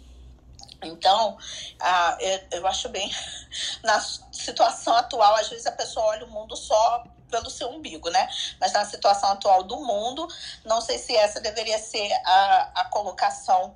Então, 0.82 1.36
ah, 1.80 2.16
eu, 2.20 2.58
eu 2.58 2.66
acho 2.66 2.88
bem. 2.88 3.10
Na 3.82 4.00
situação 4.00 4.94
atual, 4.94 5.34
às 5.36 5.48
vezes 5.48 5.66
a 5.66 5.72
pessoa 5.72 6.06
olha 6.06 6.24
o 6.24 6.30
mundo 6.30 6.56
só 6.56 7.04
pelo 7.30 7.50
seu 7.50 7.68
umbigo, 7.68 8.08
né? 8.10 8.28
Mas 8.60 8.72
na 8.72 8.84
situação 8.84 9.30
atual 9.30 9.62
do 9.62 9.76
mundo, 9.76 10.26
não 10.64 10.80
sei 10.80 10.98
se 10.98 11.16
essa 11.16 11.40
deveria 11.40 11.78
ser 11.78 12.12
a, 12.24 12.70
a 12.76 12.84
colocação 12.86 13.74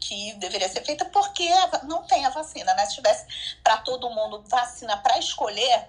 que 0.00 0.34
deveria 0.34 0.68
ser 0.68 0.84
feita, 0.84 1.04
porque 1.06 1.48
não 1.84 2.02
tem 2.04 2.26
a 2.26 2.30
vacina, 2.30 2.74
né? 2.74 2.86
Se 2.86 2.96
tivesse 2.96 3.26
para 3.62 3.78
todo 3.78 4.10
mundo 4.10 4.42
vacina 4.48 4.96
para 4.96 5.18
escolher, 5.18 5.88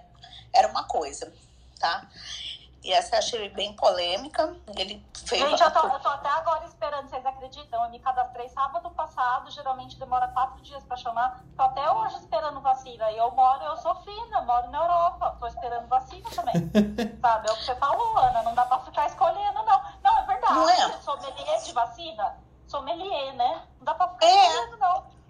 era 0.54 0.68
uma 0.68 0.84
coisa, 0.84 1.34
tá? 1.80 2.08
E 2.84 2.92
essa 2.92 3.16
eu 3.16 3.20
achei 3.20 3.50
bem 3.50 3.74
polêmica. 3.74 4.56
Ele 4.76 5.06
veio 5.26 5.50
Gente, 5.50 5.64
eu 5.64 5.72
tô, 5.72 5.88
eu 5.88 6.00
tô 6.00 6.10
até 6.10 6.30
agora 6.30 6.66
esperando, 6.66 7.10
vocês 7.10 7.26
acreditam? 7.26 7.84
Eu 7.84 7.90
me 7.90 8.00
cadastrei 8.00 8.50
sábado 8.50 8.90
passado, 8.92 9.50
geralmente 9.52 9.98
demora 9.98 10.28
quatro 10.28 10.62
dias 10.62 10.84
para 10.84 10.98
chamar. 10.98 11.42
Tô 11.56 11.64
até 11.64 11.90
hoje 11.90 12.18
esperando 12.18 12.60
vacina. 12.60 13.10
E 13.12 13.18
eu 13.18 13.32
moro, 13.32 13.64
eu 13.64 13.78
sou 13.78 13.96
fina, 14.04 14.42
moro 14.42 14.70
na 14.70 14.80
Europa. 14.80 15.38
Tô 15.40 15.48
esperando 15.48 15.88
vacina 15.88 16.30
também. 16.30 16.56
Sabe? 17.22 17.50
É 17.50 17.52
o 17.54 17.56
que 17.56 17.64
você 17.64 17.76
falou, 17.76 18.18
Ana. 18.18 18.44
Não 18.44 18.54
dá 18.54 18.66
pra 18.66 18.80
ficar 18.80 19.08
escolhendo, 19.08 19.64
não. 19.64 19.82
Não, 20.04 20.20
é 20.20 20.26
verdade. 20.26 20.54
Não 20.54 20.70
é? 20.70 20.92
Sommelier 21.02 21.62
de 21.64 21.72
vacina? 21.72 22.38
Sommelier, 22.68 23.34
né? 23.36 23.62
Não 23.78 23.86
dá 23.86 23.94
pra 23.94 24.10
ficar 24.10 24.26
é. 24.26 24.48
escolhendo, 24.48 24.78
não 24.78 25.23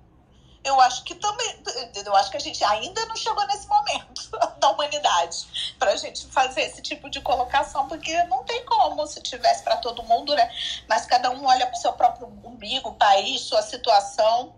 eu 0.64 0.80
acho 0.82 1.04
que 1.04 1.16
também, 1.16 1.64
eu 2.06 2.16
acho 2.16 2.32
que 2.32 2.38
a 2.38 2.40
gente 2.40 2.64
ainda 2.64 3.06
não 3.06 3.16
chegou 3.16 3.46
nesse 3.48 3.68
momento 3.68 4.30
da 4.60 4.70
humanidade 4.70 5.76
para 5.78 5.92
a 5.92 5.96
gente 5.96 6.26
fazer 6.28 6.62
esse 6.62 6.82
tipo 6.82 7.10
de 7.10 7.20
colocação, 7.22 7.88
porque 7.88 8.24
não 8.24 8.44
tem 8.44 8.64
como 8.66 9.06
se 9.06 9.22
tivesse 9.22 9.64
para 9.64 9.78
todo 9.78 10.04
mundo, 10.04 10.34
né? 10.36 10.50
Mas 10.88 11.06
cada 11.06 11.30
um 11.32 11.46
olha 11.46 11.68
para 11.68 11.78
o 11.78 11.82
seu 11.82 11.94
próprio 11.94 12.28
umbigo, 12.44 12.94
país, 12.94 13.42
sua 13.42 13.62
situação. 13.62 14.54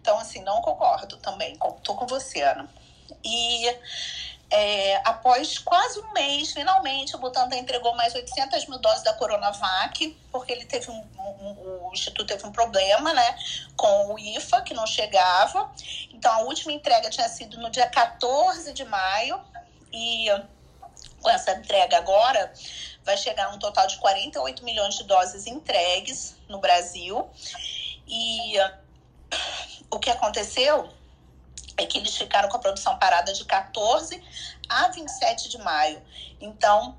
Então, 0.00 0.16
assim, 0.18 0.42
não 0.42 0.62
concordo 0.62 1.16
também. 1.16 1.58
Tô 1.82 1.94
com 1.94 2.06
você, 2.06 2.42
Ana. 2.42 2.68
E 3.24 3.76
é, 4.50 4.96
após 5.04 5.58
quase 5.58 5.98
um 6.00 6.12
mês, 6.12 6.52
finalmente, 6.52 7.16
o 7.16 7.18
Butantan 7.18 7.56
entregou 7.56 7.94
mais 7.96 8.14
800 8.14 8.66
mil 8.68 8.78
doses 8.78 9.02
da 9.02 9.12
Coronavac, 9.12 10.16
porque 10.30 10.52
ele 10.52 10.64
teve 10.64 10.90
um, 10.90 11.04
um, 11.18 11.88
o 11.88 11.90
Instituto 11.92 12.26
teve 12.26 12.46
um 12.46 12.52
problema 12.52 13.12
né, 13.12 13.38
com 13.76 14.14
o 14.14 14.18
IFA, 14.18 14.62
que 14.62 14.72
não 14.72 14.86
chegava. 14.86 15.70
Então, 16.12 16.32
a 16.32 16.38
última 16.40 16.72
entrega 16.72 17.10
tinha 17.10 17.28
sido 17.28 17.58
no 17.58 17.70
dia 17.70 17.88
14 17.88 18.72
de 18.72 18.84
maio, 18.84 19.40
e 19.92 20.26
com 21.20 21.30
essa 21.30 21.52
entrega 21.52 21.96
agora, 21.96 22.52
vai 23.04 23.16
chegar 23.16 23.52
um 23.52 23.58
total 23.58 23.86
de 23.88 23.96
48 23.96 24.64
milhões 24.64 24.94
de 24.94 25.04
doses 25.04 25.46
entregues 25.46 26.36
no 26.48 26.58
Brasil. 26.58 27.28
E 28.06 28.54
o 29.90 29.98
que 29.98 30.10
aconteceu 30.10 30.88
é 31.76 31.86
que 31.86 31.98
eles 31.98 32.16
ficaram 32.16 32.48
com 32.48 32.56
a 32.56 32.60
produção 32.60 32.98
parada 32.98 33.32
de 33.32 33.44
14 33.44 34.22
a 34.68 34.88
27 34.88 35.48
de 35.48 35.58
maio. 35.58 36.02
Então, 36.40 36.96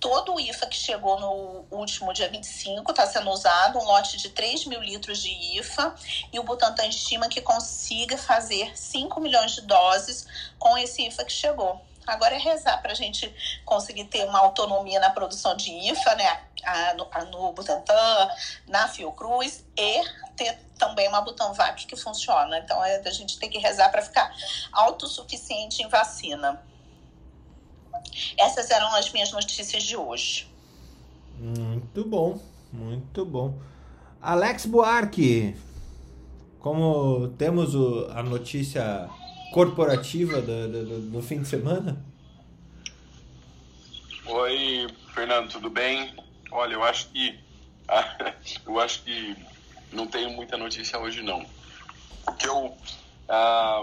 todo 0.00 0.34
o 0.34 0.40
IFA 0.40 0.66
que 0.66 0.76
chegou 0.76 1.18
no 1.18 1.66
último 1.70 2.12
dia 2.12 2.28
25 2.28 2.90
está 2.90 3.06
sendo 3.06 3.30
usado, 3.30 3.78
um 3.78 3.84
lote 3.84 4.16
de 4.16 4.30
3 4.30 4.66
mil 4.66 4.80
litros 4.80 5.22
de 5.22 5.58
IFA, 5.58 5.94
e 6.32 6.38
o 6.38 6.42
Butantan 6.42 6.86
estima 6.86 7.28
que 7.28 7.40
consiga 7.40 8.18
fazer 8.18 8.76
5 8.76 9.20
milhões 9.20 9.52
de 9.52 9.62
doses 9.62 10.26
com 10.58 10.76
esse 10.76 11.06
IFA 11.06 11.24
que 11.24 11.32
chegou. 11.32 11.80
Agora 12.06 12.36
é 12.36 12.38
rezar 12.38 12.80
para 12.80 12.92
a 12.92 12.94
gente 12.94 13.34
conseguir 13.64 14.04
ter 14.04 14.24
uma 14.28 14.38
autonomia 14.38 15.00
na 15.00 15.10
produção 15.10 15.56
de 15.56 15.72
IFA, 15.90 16.14
né? 16.14 16.40
A, 16.64 16.94
no, 16.94 17.08
a, 17.10 17.24
no 17.24 17.52
Butantan, 17.52 18.30
na 18.68 18.88
Fiocruz 18.88 19.64
e 19.76 20.02
ter 20.36 20.58
também 20.78 21.08
uma 21.08 21.20
Butanvac 21.20 21.86
que 21.86 21.96
funciona. 21.96 22.58
Então 22.58 22.82
é, 22.84 23.00
a 23.04 23.10
gente 23.10 23.38
tem 23.38 23.50
que 23.50 23.58
rezar 23.58 23.90
para 23.90 24.02
ficar 24.02 24.30
autossuficiente 24.72 25.82
em 25.82 25.88
vacina. 25.88 26.62
Essas 28.38 28.70
eram 28.70 28.94
as 28.94 29.10
minhas 29.12 29.32
notícias 29.32 29.82
de 29.82 29.96
hoje. 29.96 30.48
Muito 31.38 32.04
bom, 32.04 32.40
muito 32.72 33.24
bom. 33.24 33.58
Alex 34.20 34.66
Buarque, 34.66 35.56
como 36.58 37.28
temos 37.38 37.74
o, 37.74 38.08
a 38.10 38.22
notícia 38.22 39.08
corporativa 39.52 40.40
do, 40.40 40.68
do, 40.68 41.00
do, 41.12 41.22
fim 41.22 41.42
de 41.42 41.48
semana? 41.48 42.04
Oi, 44.26 44.86
Fernando, 45.14 45.50
tudo 45.50 45.70
bem? 45.70 46.14
Olha, 46.50 46.74
eu 46.74 46.82
acho 46.82 47.08
que 47.08 47.38
eu 48.66 48.80
acho 48.80 49.02
que 49.02 49.36
não 49.96 50.06
tenho 50.06 50.30
muita 50.30 50.56
notícia 50.56 50.98
hoje 50.98 51.22
não. 51.22 51.44
O 52.26 52.32
que 52.32 52.46
eu 52.46 52.76
ah, 53.28 53.82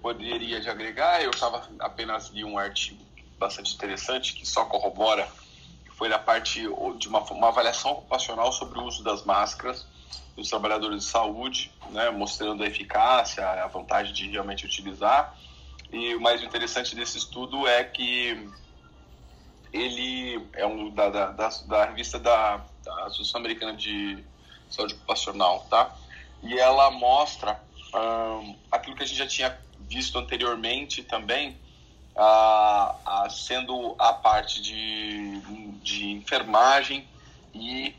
poderia 0.00 0.60
de 0.60 0.68
agregar, 0.68 1.22
eu 1.22 1.30
estava 1.30 1.68
apenas 1.80 2.28
li 2.28 2.44
um 2.44 2.58
artigo 2.58 3.04
bastante 3.38 3.74
interessante 3.74 4.34
que 4.34 4.46
só 4.46 4.64
corrobora 4.64 5.28
foi 5.96 6.08
da 6.08 6.18
parte 6.18 6.60
de 6.98 7.08
uma, 7.08 7.20
uma 7.32 7.48
avaliação 7.48 7.92
ocupacional 7.92 8.52
sobre 8.52 8.78
o 8.78 8.84
uso 8.84 9.02
das 9.02 9.24
máscaras 9.24 9.86
dos 10.36 10.50
trabalhadores 10.50 11.04
de 11.04 11.10
saúde, 11.10 11.72
né, 11.90 12.10
mostrando 12.10 12.62
a 12.62 12.66
eficácia, 12.66 13.42
a 13.48 13.66
vantagem 13.68 14.12
de 14.12 14.28
realmente 14.28 14.66
utilizar. 14.66 15.34
E 15.90 16.14
o 16.14 16.20
mais 16.20 16.42
interessante 16.42 16.94
desse 16.94 17.16
estudo 17.16 17.66
é 17.66 17.82
que 17.82 18.50
ele 19.72 20.46
é 20.52 20.66
um 20.66 20.90
da, 20.90 21.08
da, 21.08 21.26
da, 21.30 21.48
da 21.66 21.84
revista 21.86 22.18
da, 22.18 22.62
da, 22.84 23.04
Associação 23.06 23.40
Americana 23.40 23.74
de 23.74 24.22
Saúde 24.70 24.94
Ocupacional, 24.94 25.66
tá? 25.70 25.94
E 26.42 26.58
ela 26.58 26.90
mostra 26.90 27.60
um, 27.94 28.56
aquilo 28.70 28.96
que 28.96 29.02
a 29.02 29.06
gente 29.06 29.18
já 29.18 29.26
tinha 29.26 29.58
visto 29.80 30.18
anteriormente 30.18 31.02
também, 31.02 31.56
a, 32.16 32.96
a, 33.04 33.30
sendo 33.30 33.94
a 33.98 34.12
parte 34.12 34.60
de, 34.60 35.40
de 35.82 36.10
enfermagem 36.12 37.06
e 37.54 37.94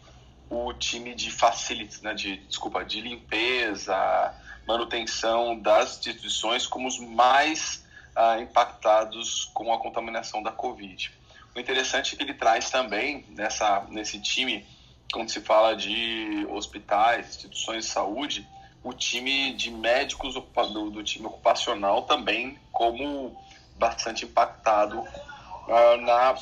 o 0.49 0.73
time 0.73 1.13
de 1.13 1.29
facilities, 1.29 2.01
né, 2.01 2.13
de, 2.13 2.37
desculpa, 2.37 2.83
de 2.83 3.01
limpeza, 3.01 4.33
manutenção 4.67 5.59
das 5.59 5.97
instituições 5.97 6.65
como 6.65 6.87
os 6.87 6.99
mais 6.99 7.85
ah, 8.15 8.39
impactados 8.39 9.49
com 9.53 9.73
a 9.73 9.77
contaminação 9.77 10.41
da 10.41 10.51
Covid. 10.51 11.11
O 11.55 11.59
interessante 11.59 12.13
é 12.13 12.17
que 12.17 12.23
ele 12.23 12.33
traz 12.33 12.69
também 12.69 13.25
nessa, 13.29 13.85
nesse 13.89 14.19
time, 14.21 14.65
quando 15.11 15.29
se 15.29 15.41
fala 15.41 15.75
de 15.75 16.45
hospitais, 16.49 17.27
instituições 17.29 17.85
de 17.85 17.91
saúde, 17.91 18.47
o 18.83 18.93
time 18.93 19.53
de 19.53 19.71
médicos 19.71 20.33
do, 20.33 20.89
do 20.89 21.03
time 21.03 21.27
ocupacional 21.27 22.03
também 22.03 22.57
como 22.71 23.35
bastante 23.77 24.25
impactado 24.25 24.99
uh, 24.99 25.97
na 26.01 26.35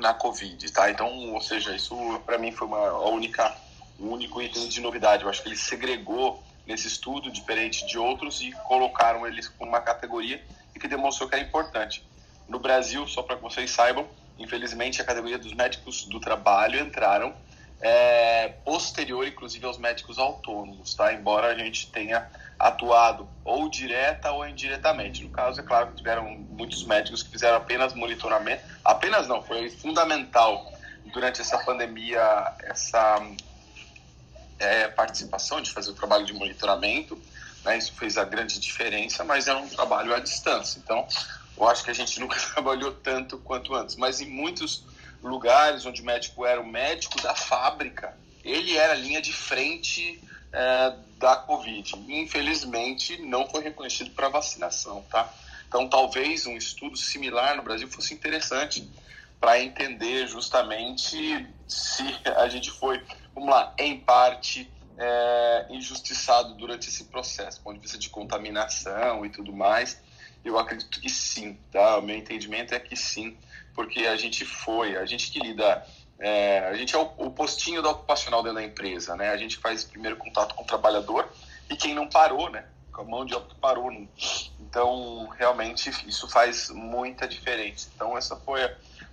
na 0.00 0.14
Covid, 0.14 0.72
tá? 0.72 0.90
Então, 0.90 1.34
ou 1.34 1.40
seja, 1.40 1.74
isso 1.76 1.94
para 2.24 2.38
mim 2.38 2.50
foi 2.50 2.66
uma 2.66 2.88
a 2.88 3.08
única, 3.08 3.54
o 3.98 4.06
único 4.06 4.40
item 4.40 4.66
de 4.68 4.80
novidade. 4.80 5.22
Eu 5.22 5.28
acho 5.28 5.42
que 5.42 5.48
ele 5.48 5.56
segregou 5.56 6.42
nesse 6.66 6.88
estudo, 6.88 7.30
diferente 7.30 7.86
de 7.86 7.98
outros, 7.98 8.40
e 8.40 8.50
colocaram 8.66 9.26
eles 9.26 9.48
com 9.48 9.64
uma 9.64 9.80
categoria 9.80 10.42
e 10.74 10.78
que 10.78 10.88
demonstrou 10.88 11.28
que 11.28 11.36
é 11.36 11.40
importante. 11.40 12.02
No 12.48 12.58
Brasil, 12.58 13.06
só 13.06 13.22
para 13.22 13.36
que 13.36 13.42
vocês 13.42 13.70
saibam, 13.70 14.06
infelizmente 14.38 15.00
a 15.00 15.04
categoria 15.04 15.38
dos 15.38 15.52
médicos 15.52 16.04
do 16.04 16.18
trabalho 16.18 16.80
entraram 16.80 17.34
é, 17.80 18.48
posterior, 18.64 19.26
inclusive, 19.26 19.64
aos 19.64 19.78
médicos 19.78 20.18
autônomos, 20.18 20.94
tá? 20.94 21.12
Embora 21.12 21.48
a 21.48 21.54
gente 21.54 21.90
tenha 21.90 22.28
atuado 22.58 23.26
ou 23.42 23.70
direta 23.70 24.30
ou 24.32 24.46
indiretamente. 24.46 25.24
No 25.24 25.30
caso, 25.30 25.60
é 25.60 25.62
claro 25.62 25.88
que 25.88 25.96
tiveram 25.96 26.24
muitos 26.50 26.84
médicos 26.84 27.22
que 27.22 27.30
fizeram 27.30 27.56
apenas 27.56 27.94
monitoramento. 27.94 28.62
Apenas 28.84 29.26
não, 29.26 29.42
foi 29.42 29.70
fundamental 29.70 30.70
durante 31.06 31.40
essa 31.40 31.58
pandemia 31.58 32.20
essa 32.64 33.26
é, 34.58 34.88
participação 34.88 35.62
de 35.62 35.70
fazer 35.70 35.90
o 35.90 35.94
trabalho 35.94 36.26
de 36.26 36.34
monitoramento. 36.34 37.18
Né? 37.64 37.78
Isso 37.78 37.94
fez 37.94 38.18
a 38.18 38.24
grande 38.24 38.60
diferença, 38.60 39.24
mas 39.24 39.48
é 39.48 39.54
um 39.54 39.68
trabalho 39.68 40.14
à 40.14 40.20
distância. 40.20 40.78
Então, 40.78 41.08
eu 41.56 41.66
acho 41.66 41.82
que 41.82 41.90
a 41.90 41.94
gente 41.94 42.20
nunca 42.20 42.38
trabalhou 42.52 42.92
tanto 42.92 43.38
quanto 43.38 43.74
antes. 43.74 43.96
Mas 43.96 44.20
em 44.20 44.28
muitos 44.28 44.84
lugares 45.22 45.84
onde 45.86 46.02
o 46.02 46.04
médico 46.04 46.44
era 46.46 46.60
o 46.60 46.66
médico 46.66 47.20
da 47.22 47.34
fábrica, 47.34 48.16
ele 48.44 48.76
era 48.76 48.92
a 48.92 48.96
linha 48.96 49.20
de 49.20 49.32
frente 49.32 50.20
é, 50.52 50.94
da 51.18 51.36
Covid. 51.36 51.94
Infelizmente, 52.08 53.20
não 53.22 53.48
foi 53.48 53.62
reconhecido 53.62 54.10
para 54.10 54.28
vacinação, 54.28 55.02
tá? 55.10 55.32
Então, 55.68 55.88
talvez 55.88 56.46
um 56.46 56.56
estudo 56.56 56.96
similar 56.96 57.56
no 57.56 57.62
Brasil 57.62 57.88
fosse 57.88 58.12
interessante 58.12 58.90
para 59.38 59.60
entender 59.60 60.26
justamente 60.26 61.46
se 61.68 62.02
a 62.36 62.48
gente 62.48 62.70
foi, 62.70 63.02
vamos 63.34 63.48
lá, 63.48 63.72
em 63.78 63.98
parte 63.98 64.70
é, 64.98 65.66
injustiçado 65.70 66.54
durante 66.54 66.88
esse 66.88 67.04
processo, 67.04 67.58
do 67.58 67.64
ponto 67.64 67.76
de 67.76 67.80
vista 67.80 67.96
de 67.96 68.10
contaminação 68.10 69.24
e 69.24 69.30
tudo 69.30 69.52
mais. 69.52 70.00
Eu 70.44 70.58
acredito 70.58 71.00
que 71.00 71.08
sim, 71.08 71.58
tá? 71.70 71.98
O 71.98 72.02
meu 72.02 72.16
entendimento 72.16 72.74
é 72.74 72.80
que 72.80 72.96
sim, 72.96 73.36
porque 73.74 74.06
a 74.06 74.16
gente 74.16 74.44
foi, 74.44 74.96
a 74.96 75.04
gente 75.04 75.30
que 75.30 75.38
lida 75.38 75.84
é, 76.20 76.58
a 76.68 76.74
gente 76.74 76.94
é 76.94 76.98
o, 76.98 77.10
o, 77.16 77.30
postinho 77.30 77.82
da 77.82 77.90
ocupacional 77.90 78.42
dentro 78.42 78.58
da 78.58 78.64
empresa, 78.64 79.16
né? 79.16 79.30
A 79.30 79.38
gente 79.38 79.56
faz 79.56 79.84
primeiro 79.84 80.16
contato 80.16 80.54
com 80.54 80.62
o 80.62 80.66
trabalhador 80.66 81.26
e 81.70 81.74
quem 81.74 81.94
não 81.94 82.06
parou, 82.06 82.50
né? 82.50 82.66
Com 82.92 83.00
a 83.00 83.04
mão 83.04 83.24
de 83.24 83.34
obra 83.34 83.48
parou. 83.58 83.90
Né? 83.90 84.06
Então, 84.60 85.28
realmente, 85.38 85.88
isso 86.06 86.28
faz 86.28 86.68
muita 86.68 87.26
diferença. 87.26 87.88
Então, 87.94 88.18
essa 88.18 88.36
foi, 88.36 88.60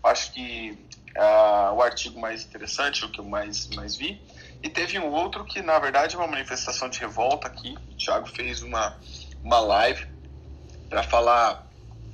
acho 0.03 0.33
que, 0.33 0.77
uh, 1.15 1.73
o 1.75 1.81
artigo 1.81 2.19
mais 2.19 2.43
interessante, 2.43 3.05
o 3.05 3.09
que 3.09 3.19
eu 3.19 3.25
mais, 3.25 3.69
mais 3.69 3.95
vi. 3.95 4.21
E 4.61 4.67
teve 4.67 4.99
um 4.99 5.09
outro 5.09 5.45
que, 5.45 5.61
na 5.61 5.79
verdade, 5.79 6.15
é 6.15 6.19
uma 6.19 6.27
manifestação 6.27 6.89
de 6.89 6.99
revolta 6.99 7.47
aqui. 7.47 7.77
O 7.89 7.95
Thiago 7.95 8.27
fez 8.27 8.61
uma, 8.63 8.99
uma 9.41 9.59
live 9.61 10.05
para 10.89 11.03
falar 11.03 11.66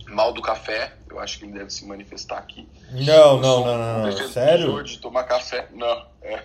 mal 0.08 0.34
do 0.34 0.42
café. 0.42 0.94
Eu 1.10 1.20
acho 1.20 1.40
que 1.40 1.46
ele 1.46 1.54
deve 1.54 1.70
se 1.70 1.86
manifestar 1.86 2.38
aqui. 2.38 2.68
Não, 2.92 3.38
não, 3.40 3.66
não, 3.66 4.04
não. 4.04 4.28
Sério? 4.30 4.84
De 4.84 5.00
tomar 5.00 5.24
café. 5.24 5.68
Não, 5.72 6.06
é. 6.22 6.44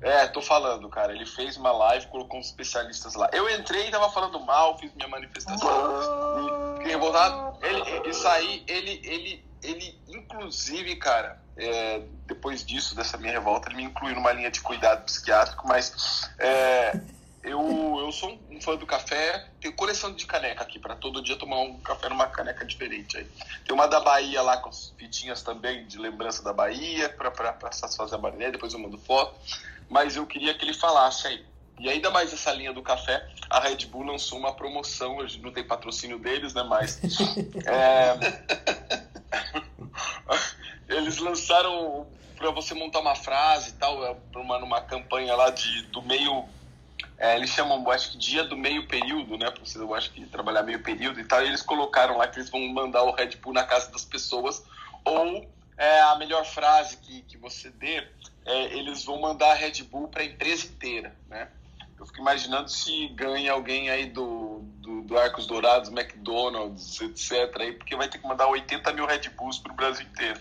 É, 0.00 0.26
tô 0.26 0.42
falando, 0.42 0.86
cara. 0.88 1.12
Ele 1.12 1.24
fez 1.24 1.56
uma 1.56 1.72
live, 1.72 2.06
colocou 2.08 2.38
uns 2.38 2.46
especialistas 2.46 3.14
lá. 3.14 3.28
Eu 3.32 3.48
entrei 3.48 3.88
e 3.88 3.90
tava 3.90 4.10
falando 4.10 4.38
mal, 4.40 4.78
fiz 4.78 4.92
minha 4.94 5.08
manifestação. 5.08 6.76
Fiquei 6.76 6.92
revoltado. 6.92 7.56
Ele, 7.64 8.10
isso 8.10 8.28
aí, 8.28 8.62
ele, 8.66 9.00
ele, 9.02 9.44
ele, 9.62 9.98
inclusive, 10.08 10.96
cara, 10.96 11.40
é, 11.56 12.02
depois 12.26 12.64
disso, 12.64 12.94
dessa 12.94 13.16
minha 13.16 13.32
revolta, 13.32 13.68
ele 13.68 13.76
me 13.76 13.84
incluiu 13.84 14.14
numa 14.14 14.32
linha 14.32 14.50
de 14.50 14.60
cuidado 14.60 15.04
psiquiátrico, 15.04 15.66
mas 15.66 16.30
é, 16.38 17.00
eu, 17.44 17.98
eu 18.00 18.10
sou 18.12 18.38
um 18.50 18.60
fã 18.60 18.74
do 18.76 18.86
café, 18.86 19.46
tenho 19.60 19.74
coleção 19.74 20.12
de 20.12 20.26
caneca 20.26 20.62
aqui, 20.62 20.78
para 20.78 20.96
todo 20.96 21.22
dia 21.22 21.36
tomar 21.36 21.60
um 21.60 21.78
café 21.80 22.08
numa 22.08 22.26
caneca 22.26 22.64
diferente 22.64 23.16
aí. 23.16 23.26
Tem 23.64 23.74
uma 23.74 23.86
da 23.86 24.00
Bahia 24.00 24.40
lá 24.42 24.56
com 24.56 24.68
as 24.68 24.92
fitinhas 24.98 25.42
também 25.42 25.86
de 25.86 25.98
lembrança 25.98 26.42
da 26.42 26.52
Bahia, 26.52 27.08
para 27.10 27.72
satisfazer 27.72 28.18
a 28.18 28.22
Marinette, 28.22 28.52
depois 28.52 28.72
eu 28.72 28.78
mando 28.78 28.98
foto. 28.98 29.38
Mas 29.88 30.16
eu 30.16 30.26
queria 30.26 30.54
que 30.54 30.64
ele 30.64 30.74
falasse 30.74 31.26
aí, 31.26 31.44
E 31.78 31.88
ainda 31.88 32.10
mais 32.10 32.32
essa 32.32 32.52
linha 32.52 32.72
do 32.72 32.82
café, 32.82 33.28
a 33.50 33.60
Red 33.60 33.86
Bull 33.86 34.04
lançou 34.04 34.38
uma 34.38 34.54
promoção, 34.54 35.16
hoje 35.16 35.40
não 35.40 35.52
tem 35.52 35.62
patrocínio 35.64 36.18
deles, 36.18 36.54
né? 36.54 36.62
Mas 36.62 36.98
é, 37.66 38.16
eles 40.88 41.18
lançaram 41.18 42.06
para 42.36 42.50
você 42.50 42.74
montar 42.74 43.00
uma 43.00 43.14
frase 43.14 43.70
e 43.70 43.72
tal, 43.74 44.04
é, 44.04 44.16
uma, 44.36 44.58
numa 44.58 44.80
campanha 44.80 45.34
lá 45.34 45.50
de, 45.50 45.82
do 45.84 46.02
meio. 46.02 46.44
É, 47.16 47.36
eles 47.36 47.50
chamam, 47.50 47.88
acho 47.90 48.12
que 48.12 48.18
dia 48.18 48.44
do 48.44 48.56
meio 48.56 48.86
período, 48.88 49.38
né? 49.38 49.50
Pra 49.50 49.64
você, 49.64 49.78
eu 49.78 49.94
acho 49.94 50.10
que 50.10 50.26
trabalhar 50.26 50.62
meio 50.62 50.82
período 50.82 51.20
e 51.20 51.24
tal. 51.24 51.42
E 51.42 51.46
eles 51.46 51.62
colocaram 51.62 52.16
lá 52.16 52.26
que 52.26 52.38
eles 52.38 52.50
vão 52.50 52.60
mandar 52.68 53.02
o 53.04 53.12
Red 53.12 53.36
Bull 53.36 53.52
na 53.52 53.64
casa 53.64 53.90
das 53.90 54.04
pessoas. 54.04 54.64
Ou 55.04 55.48
é, 55.76 56.00
a 56.00 56.16
melhor 56.16 56.44
frase 56.44 56.96
que, 56.96 57.22
que 57.22 57.36
você 57.36 57.70
dê, 57.70 58.06
é, 58.44 58.64
eles 58.76 59.04
vão 59.04 59.20
mandar 59.20 59.52
a 59.52 59.54
Red 59.54 59.82
Bull 59.84 60.08
para 60.08 60.22
a 60.22 60.26
empresa 60.26 60.66
inteira, 60.66 61.14
né? 61.28 61.48
Eu 61.98 62.06
fico 62.06 62.20
imaginando 62.20 62.68
se 62.68 63.08
ganha 63.08 63.52
alguém 63.52 63.88
aí 63.88 64.06
do, 64.06 64.60
do, 64.78 65.02
do, 65.02 65.16
Arcos 65.16 65.46
Dourados, 65.46 65.90
McDonald's, 65.90 67.00
etc. 67.00 67.56
Aí, 67.60 67.72
porque 67.72 67.94
vai 67.94 68.08
ter 68.08 68.18
que 68.18 68.26
mandar 68.26 68.48
80 68.48 68.92
mil 68.92 69.06
Red 69.06 69.30
Bulls 69.36 69.58
para 69.58 69.72
o 69.72 69.76
Brasil 69.76 70.04
inteiro. 70.06 70.40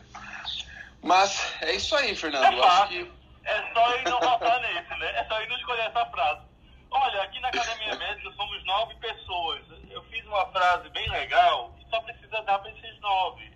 Mas 1.01 1.53
é 1.61 1.75
isso 1.75 1.95
aí, 1.95 2.15
Fernando. 2.15 2.59
É, 2.59 2.65
acho 2.65 2.87
que... 2.89 3.11
é 3.45 3.73
só 3.73 3.95
ir 3.95 4.03
não 4.03 4.19
votar 4.19 4.61
nesse, 4.61 4.89
né? 4.99 5.19
É 5.19 5.25
só 5.25 5.41
ir 5.41 5.47
não 5.47 5.57
escolher 5.57 5.83
essa 5.83 6.05
frase. 6.07 6.41
Olha, 6.93 7.23
aqui 7.23 7.39
na 7.39 7.47
Academia 7.49 7.95
Médica 7.97 8.31
somos 8.35 8.63
nove 8.65 8.95
pessoas. 8.95 9.61
Eu 9.89 10.03
fiz 10.03 10.25
uma 10.25 10.45
frase 10.47 10.89
bem 10.89 11.09
legal 11.09 11.75
e 11.79 11.89
só 11.89 11.99
precisa 12.01 12.41
dar 12.43 12.59
para 12.59 12.71
esses 12.71 12.99
nove. 13.01 13.51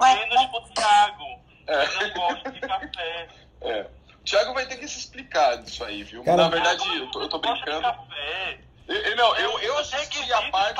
Menos 0.00 0.46
pro 0.46 0.60
Thiago, 0.74 1.40
é. 1.68 1.86
que 1.86 2.04
não 2.04 2.10
gosta 2.14 2.50
de 2.50 2.60
café. 2.60 3.28
É. 3.60 3.88
O 4.20 4.24
Thiago 4.24 4.52
vai 4.52 4.66
ter 4.66 4.76
que 4.76 4.86
se 4.86 4.98
explicar 4.98 5.56
disso 5.56 5.82
aí, 5.84 6.02
viu? 6.02 6.22
Cara, 6.22 6.36
Na 6.36 6.48
verdade, 6.50 6.82
eu 6.98 7.10
tô, 7.10 7.22
eu 7.22 7.28
tô 7.30 7.38
brincando. 7.38 7.80
Café. 7.80 8.60
Eu, 8.86 9.16
não, 9.16 9.34
eu, 9.36 9.58
eu 9.60 9.78
assisti 9.78 10.30
a 10.34 10.50
parte. 10.50 10.78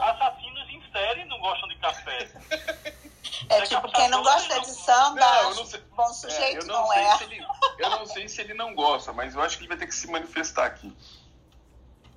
Assassinos 0.00 0.70
em 0.70 0.82
série 0.90 1.26
não 1.26 1.38
gostam 1.38 1.68
de 1.68 1.76
café. 1.76 2.30
É 3.48 3.60
tipo, 3.62 3.90
quem 3.92 4.08
não 4.08 4.22
gosta 4.22 4.60
de 4.60 4.70
samba, 4.70 5.20
não, 5.20 5.54
não 5.54 5.66
sei, 5.66 5.80
bom 5.96 6.10
é, 6.10 6.12
sujeito 6.12 6.64
é, 6.64 6.68
não, 6.68 6.82
não 6.82 6.92
é. 6.92 7.22
Ele, 7.22 7.46
eu 7.78 7.90
não 7.90 8.06
sei 8.06 8.28
se 8.28 8.40
ele 8.40 8.54
não 8.54 8.74
gosta, 8.74 9.12
mas 9.12 9.34
eu 9.34 9.42
acho 9.42 9.56
que 9.56 9.62
ele 9.62 9.68
vai 9.68 9.78
ter 9.78 9.86
que 9.86 9.94
se 9.94 10.08
manifestar 10.08 10.66
aqui. 10.66 10.94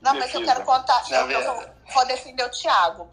Não, 0.01 0.13
mas 0.15 0.33
eu 0.33 0.43
quero 0.43 0.63
contar, 0.63 1.03
eu, 1.09 1.31
eu 1.31 1.73
vou 1.93 2.05
defender 2.05 2.43
o 2.43 2.51
Tiago. 2.51 3.09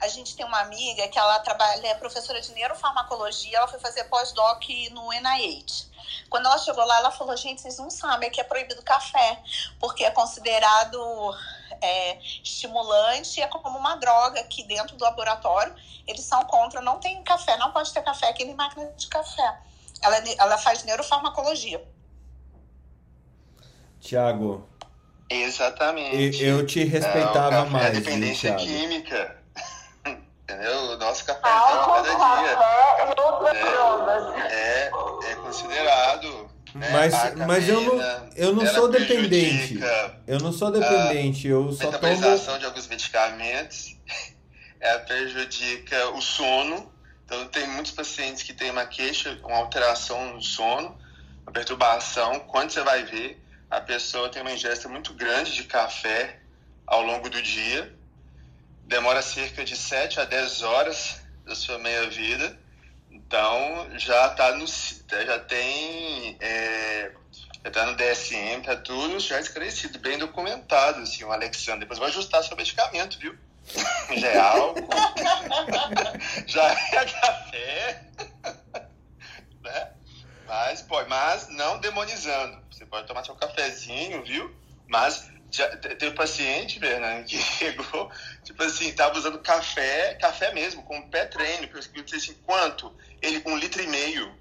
A 0.00 0.08
gente 0.08 0.36
tem 0.36 0.44
uma 0.44 0.58
amiga 0.58 1.06
que 1.06 1.16
ela 1.16 1.38
trabalha, 1.38 1.86
é 1.86 1.94
professora 1.94 2.40
de 2.40 2.50
neurofarmacologia, 2.52 3.58
ela 3.58 3.68
foi 3.68 3.78
fazer 3.78 4.04
pós-doc 4.04 4.64
no 4.90 5.12
NIH. 5.12 5.92
Quando 6.28 6.46
ela 6.46 6.58
chegou 6.58 6.84
lá, 6.84 6.98
ela 6.98 7.10
falou: 7.12 7.36
gente, 7.36 7.60
vocês 7.60 7.78
não 7.78 7.90
sabem 7.90 8.30
que 8.30 8.40
é 8.40 8.44
proibido 8.44 8.82
café, 8.82 9.40
porque 9.78 10.04
é 10.04 10.10
considerado 10.10 10.98
é, 11.82 12.18
estimulante, 12.42 13.40
é 13.40 13.46
como 13.46 13.78
uma 13.78 13.96
droga 13.96 14.42
que 14.44 14.62
dentro 14.64 14.96
do 14.96 15.04
laboratório 15.04 15.74
eles 16.06 16.22
são 16.22 16.44
contra, 16.44 16.80
não 16.80 16.98
tem 16.98 17.22
café, 17.22 17.56
não 17.58 17.72
pode 17.72 17.92
ter 17.92 18.02
café 18.02 18.28
aqui 18.28 18.44
nem 18.44 18.54
máquina 18.54 18.86
de 18.96 19.06
café. 19.08 19.58
Ela, 20.00 20.16
ela 20.38 20.58
faz 20.58 20.84
neurofarmacologia. 20.84 21.82
Tiago. 24.00 24.68
Exatamente. 25.30 26.42
Eu 26.42 26.66
te 26.66 26.84
respeitava 26.84 27.62
não, 27.62 27.70
mais. 27.70 27.86
É 27.86 28.00
dependência 28.00 28.56
viu, 28.56 28.66
química. 28.66 29.36
Entendeu? 30.04 30.92
O 30.92 30.96
nosso 30.98 31.24
café 31.24 31.40
cada 31.40 32.02
dia. 32.02 32.58
É, 34.44 34.90
é, 34.90 35.30
é 35.30 35.36
considerado. 35.36 36.41
Né, 36.74 36.88
mas, 36.90 37.34
mas 37.46 37.68
eu 37.68 37.80
não, 37.80 38.30
eu 38.34 38.54
não 38.54 38.66
sou 38.66 38.88
dependente. 38.88 39.78
Eu 40.26 40.38
não 40.40 40.52
sou 40.52 40.70
dependente. 40.70 41.48
Eu 41.48 41.72
só 41.72 41.88
a 41.88 41.98
tomo. 41.98 42.58
de 42.58 42.64
alguns 42.64 42.86
medicamentos 42.86 43.96
ela 44.80 45.00
prejudica 45.00 46.08
o 46.10 46.20
sono. 46.20 46.92
Então, 47.24 47.46
tem 47.48 47.66
muitos 47.68 47.92
pacientes 47.92 48.42
que 48.42 48.52
têm 48.52 48.70
uma 48.70 48.84
queixa, 48.84 49.38
uma 49.44 49.56
alteração 49.56 50.34
no 50.34 50.42
sono, 50.42 50.98
uma 51.42 51.52
perturbação. 51.52 52.40
Quando 52.40 52.70
você 52.70 52.82
vai 52.82 53.04
ver, 53.04 53.42
a 53.70 53.80
pessoa 53.80 54.28
tem 54.28 54.42
uma 54.42 54.52
ingesta 54.52 54.88
muito 54.88 55.14
grande 55.14 55.54
de 55.54 55.64
café 55.64 56.40
ao 56.86 57.02
longo 57.02 57.30
do 57.30 57.40
dia 57.40 57.92
demora 58.92 59.22
cerca 59.22 59.64
de 59.64 59.74
7 59.74 60.20
a 60.20 60.24
10 60.24 60.62
horas 60.62 61.22
da 61.46 61.54
sua 61.54 61.78
meia-vida. 61.78 62.58
Então, 63.32 63.88
já 63.98 64.28
tá 64.28 64.54
no 64.56 64.66
já 64.66 65.38
tem 65.38 66.36
é, 66.38 67.12
já 67.64 67.70
tá 67.70 67.86
no 67.86 67.96
DSM, 67.96 68.60
tá 68.62 68.76
tudo 68.76 69.18
já 69.20 69.40
esclarecido, 69.40 69.98
bem 70.00 70.18
documentado, 70.18 71.00
assim, 71.00 71.24
o 71.24 71.32
Alexandre. 71.32 71.80
Depois 71.80 71.98
vai 71.98 72.10
ajustar 72.10 72.44
seu 72.44 72.54
medicamento, 72.58 73.18
viu? 73.18 73.34
Já 74.18 74.28
é 74.28 74.38
álcool, 74.38 74.86
já 76.46 76.72
é 76.72 77.04
café, 77.06 78.04
né? 79.62 79.92
Mas, 80.46 80.82
pode, 80.82 81.08
mas 81.08 81.48
não 81.48 81.78
demonizando. 81.78 82.58
Você 82.70 82.84
pode 82.84 83.06
tomar 83.06 83.24
seu 83.24 83.34
cafezinho, 83.34 84.22
viu? 84.24 84.54
Mas 84.88 85.31
já 85.52 85.68
teve 85.76 86.12
paciente, 86.12 86.80
Fernando, 86.80 87.24
que 87.24 87.36
chegou, 87.38 88.10
tipo 88.42 88.62
assim, 88.62 88.92
tava 88.92 89.18
usando 89.18 89.38
café, 89.38 90.14
café 90.14 90.52
mesmo, 90.54 90.82
com 90.82 91.02
pré-treino, 91.08 91.68
que 91.68 91.76
eu 91.76 92.02
disse 92.02 92.16
assim, 92.16 92.40
quanto? 92.44 92.92
Ele, 93.20 93.42
um 93.46 93.56
litro 93.56 93.82
e 93.82 93.86
meio. 93.86 94.32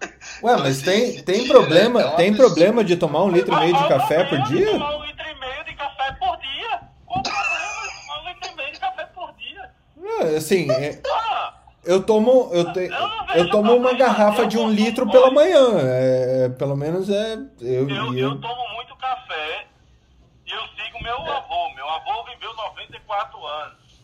Ué, 0.42 0.56
mas 0.56 0.82
assim, 0.82 0.84
tem, 0.84 1.22
tem 1.22 1.48
problema, 1.48 2.00
então, 2.00 2.16
tem 2.16 2.34
problema 2.34 2.84
de 2.84 2.96
tomar 2.96 3.24
um 3.24 3.30
litro 3.30 3.54
e 3.54 3.58
meio 3.58 3.76
de 3.76 3.88
café 3.88 4.24
por 4.24 4.42
dia? 4.44 4.72
Tomar 4.72 4.96
um 4.96 5.04
litro 5.04 5.26
e 5.26 5.40
meio 5.40 5.64
de 5.64 5.74
café 5.74 6.12
por 6.12 6.36
dia? 6.38 6.80
Qual 7.06 7.22
problema 7.22 7.82
de 7.82 8.00
tomar 8.00 8.22
um 8.22 8.28
litro 8.28 8.50
e 8.50 8.56
meio 8.56 8.72
de 8.72 8.80
café 8.80 9.04
por 9.06 9.32
dia? 9.36 9.70
É, 10.20 10.36
assim, 10.36 10.70
é, 10.70 11.00
eu 11.84 12.02
tomo, 12.02 12.50
eu, 12.52 12.72
te, 12.72 12.80
eu, 12.80 13.36
eu 13.36 13.50
tomo 13.50 13.74
uma 13.74 13.94
garrafa 13.94 14.46
de 14.46 14.58
um 14.58 14.70
litro 14.70 15.10
pela 15.10 15.30
manhã, 15.30 15.78
é, 15.78 16.48
pelo 16.50 16.76
menos 16.76 17.08
é... 17.08 17.38
Eu, 17.60 17.88
eu, 17.88 18.14
eu 18.14 18.40
tomo 18.40 18.68
muito 18.74 18.94
café, 18.96 19.66
meu 21.02 21.32
avô. 21.32 21.70
Meu 21.74 21.88
avô 21.88 22.24
viveu 22.24 22.54
94 22.54 23.46
anos. 23.46 24.00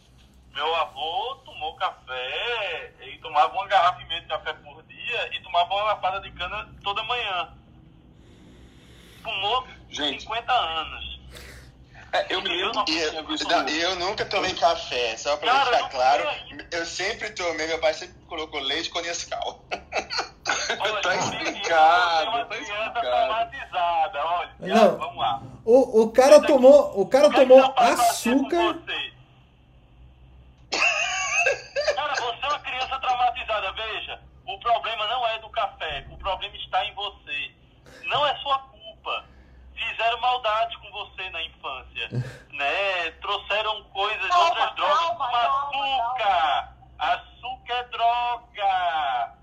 Meu 0.54 0.74
avô 0.76 1.36
tomou 1.44 1.74
café 1.76 2.94
e 3.02 3.18
tomava 3.18 3.52
uma 3.52 3.66
garrafa 3.66 4.00
e 4.00 4.06
meia 4.06 4.22
de 4.22 4.28
café 4.28 4.52
por 4.54 4.82
dia 4.84 5.36
e 5.36 5.42
tomava 5.42 5.74
uma 5.74 5.82
lapada 5.84 6.20
de 6.20 6.30
cana 6.32 6.74
toda 6.82 7.02
manhã. 7.02 7.52
Fumou 9.22 9.66
Gente. 9.90 10.22
50 10.22 10.52
anos. 10.52 11.15
É, 12.16 12.26
eu 12.30 12.40
me 12.40 12.48
lembro 12.48 12.84
que 12.84 12.96
eu, 12.98 13.12
eu, 13.12 13.68
eu, 13.68 13.96
nunca 13.96 14.24
tomei 14.24 14.54
café, 14.54 15.16
só 15.18 15.36
pra 15.36 15.52
Cara, 15.52 15.70
deixar 15.70 15.88
claro. 15.90 16.28
Eu 16.70 16.86
sempre 16.86 17.30
tomei, 17.30 17.66
meu 17.66 17.78
pai 17.78 17.92
sempre 17.92 18.14
colocou 18.26 18.58
leite 18.60 18.88
com 18.88 19.00
Nescau. 19.00 19.62
Olha, 20.78 21.00
tá 21.02 21.16
explicado, 21.16 22.48
tá 22.48 22.58
explicado. 22.58 23.00
traumatizada, 23.00 24.24
olha. 24.24 24.50
Não, 24.60 24.96
vamos 24.96 25.18
lá. 25.18 25.42
O, 25.64 26.02
o 26.02 26.12
cara 26.12 26.40
tomou, 26.40 26.98
o 26.98 27.06
cara 27.06 27.30
tomou 27.30 27.74
açúcar. 27.76 28.78
Cara, 31.94 32.14
você 32.14 32.44
é 32.44 32.48
uma 32.48 32.58
criança 32.60 32.98
traumatizada, 32.98 33.72
veja. 33.72 34.20
O 34.46 34.58
problema 34.58 35.06
não 35.08 35.26
é 35.28 35.38
do 35.40 35.50
café, 35.50 36.06
o 36.10 36.16
problema 36.16 36.56
está 36.56 36.82
em 36.86 36.94
você. 36.94 37.50
Não 38.04 38.26
é 38.26 38.34
sua 38.36 38.58
culpa. 38.58 39.24
Fizeram 39.76 40.20
maldade 40.20 40.76
com 40.78 40.90
você 40.90 41.30
na 41.30 41.42
infância, 41.42 42.08
né? 42.52 43.10
Trouxeram 43.20 43.84
coisas, 43.84 44.28
calma, 44.28 44.48
outras 44.48 44.74
drogas, 44.74 44.98
calma, 44.98 45.26
como 45.26 45.82
açúcar. 45.84 46.18
Calma, 46.18 46.76
açúcar 46.98 47.74
é 47.74 47.84
droga, 47.84 49.34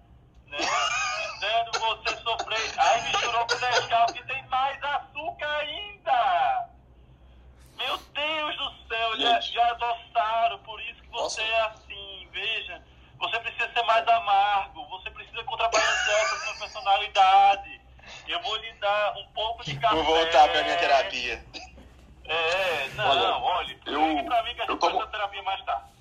né? 0.47 0.57
Fazendo 1.43 1.80
você 1.80 2.18
sofrer. 2.18 2.73
Aí 2.77 3.01
misturou 3.03 3.47
com 3.47 3.55
Nescau, 3.55 4.05
que 4.07 4.23
tem 4.26 4.47
mais 4.47 4.84
açúcar 4.84 5.57
ainda. 5.60 6.69
Meu 7.77 7.97
Deus 7.97 8.57
do 8.57 8.88
céu, 8.88 9.19
já, 9.19 9.39
já 9.41 9.72
adoçaram, 9.72 10.60
por 10.60 10.80
isso 10.81 11.01
que 11.01 11.10
você 11.10 11.41
Nossa. 11.41 11.41
é 11.41 11.61
assim, 11.68 12.30
veja. 12.31 12.81
Você 13.19 13.39
precisa 13.39 13.72
ser 13.73 13.84
mais 13.84 14.07
amargo, 14.07 14.85
você 14.88 15.10
precisa 15.11 15.43
contrabalancear 15.43 16.22
essa 16.22 16.38
sua 16.45 16.60
personalidade. 16.60 17.81
Eu 18.28 18.41
vou 18.41 18.56
lhe 18.58 18.74
dar 18.74 19.14
um 19.18 19.26
pouco 19.34 19.64
de 19.64 19.78
café. 19.78 19.95
Vou 19.95 20.04
voltar 20.04 20.50
pra 20.50 20.64
minha 20.64 20.78
terapia. 20.78 21.44
É, 22.26 22.90
não, 22.95 23.10
olha, 23.10 23.38
olha 23.38 23.80
eu, 23.86 24.26
pra 24.26 24.44
mim 24.44 24.56
que 24.56 24.62
a 24.62 24.66
gente 24.66 24.80
tomo... 24.80 25.08
terapia 25.08 25.44
mais 25.44 25.64
tarde 25.66 25.94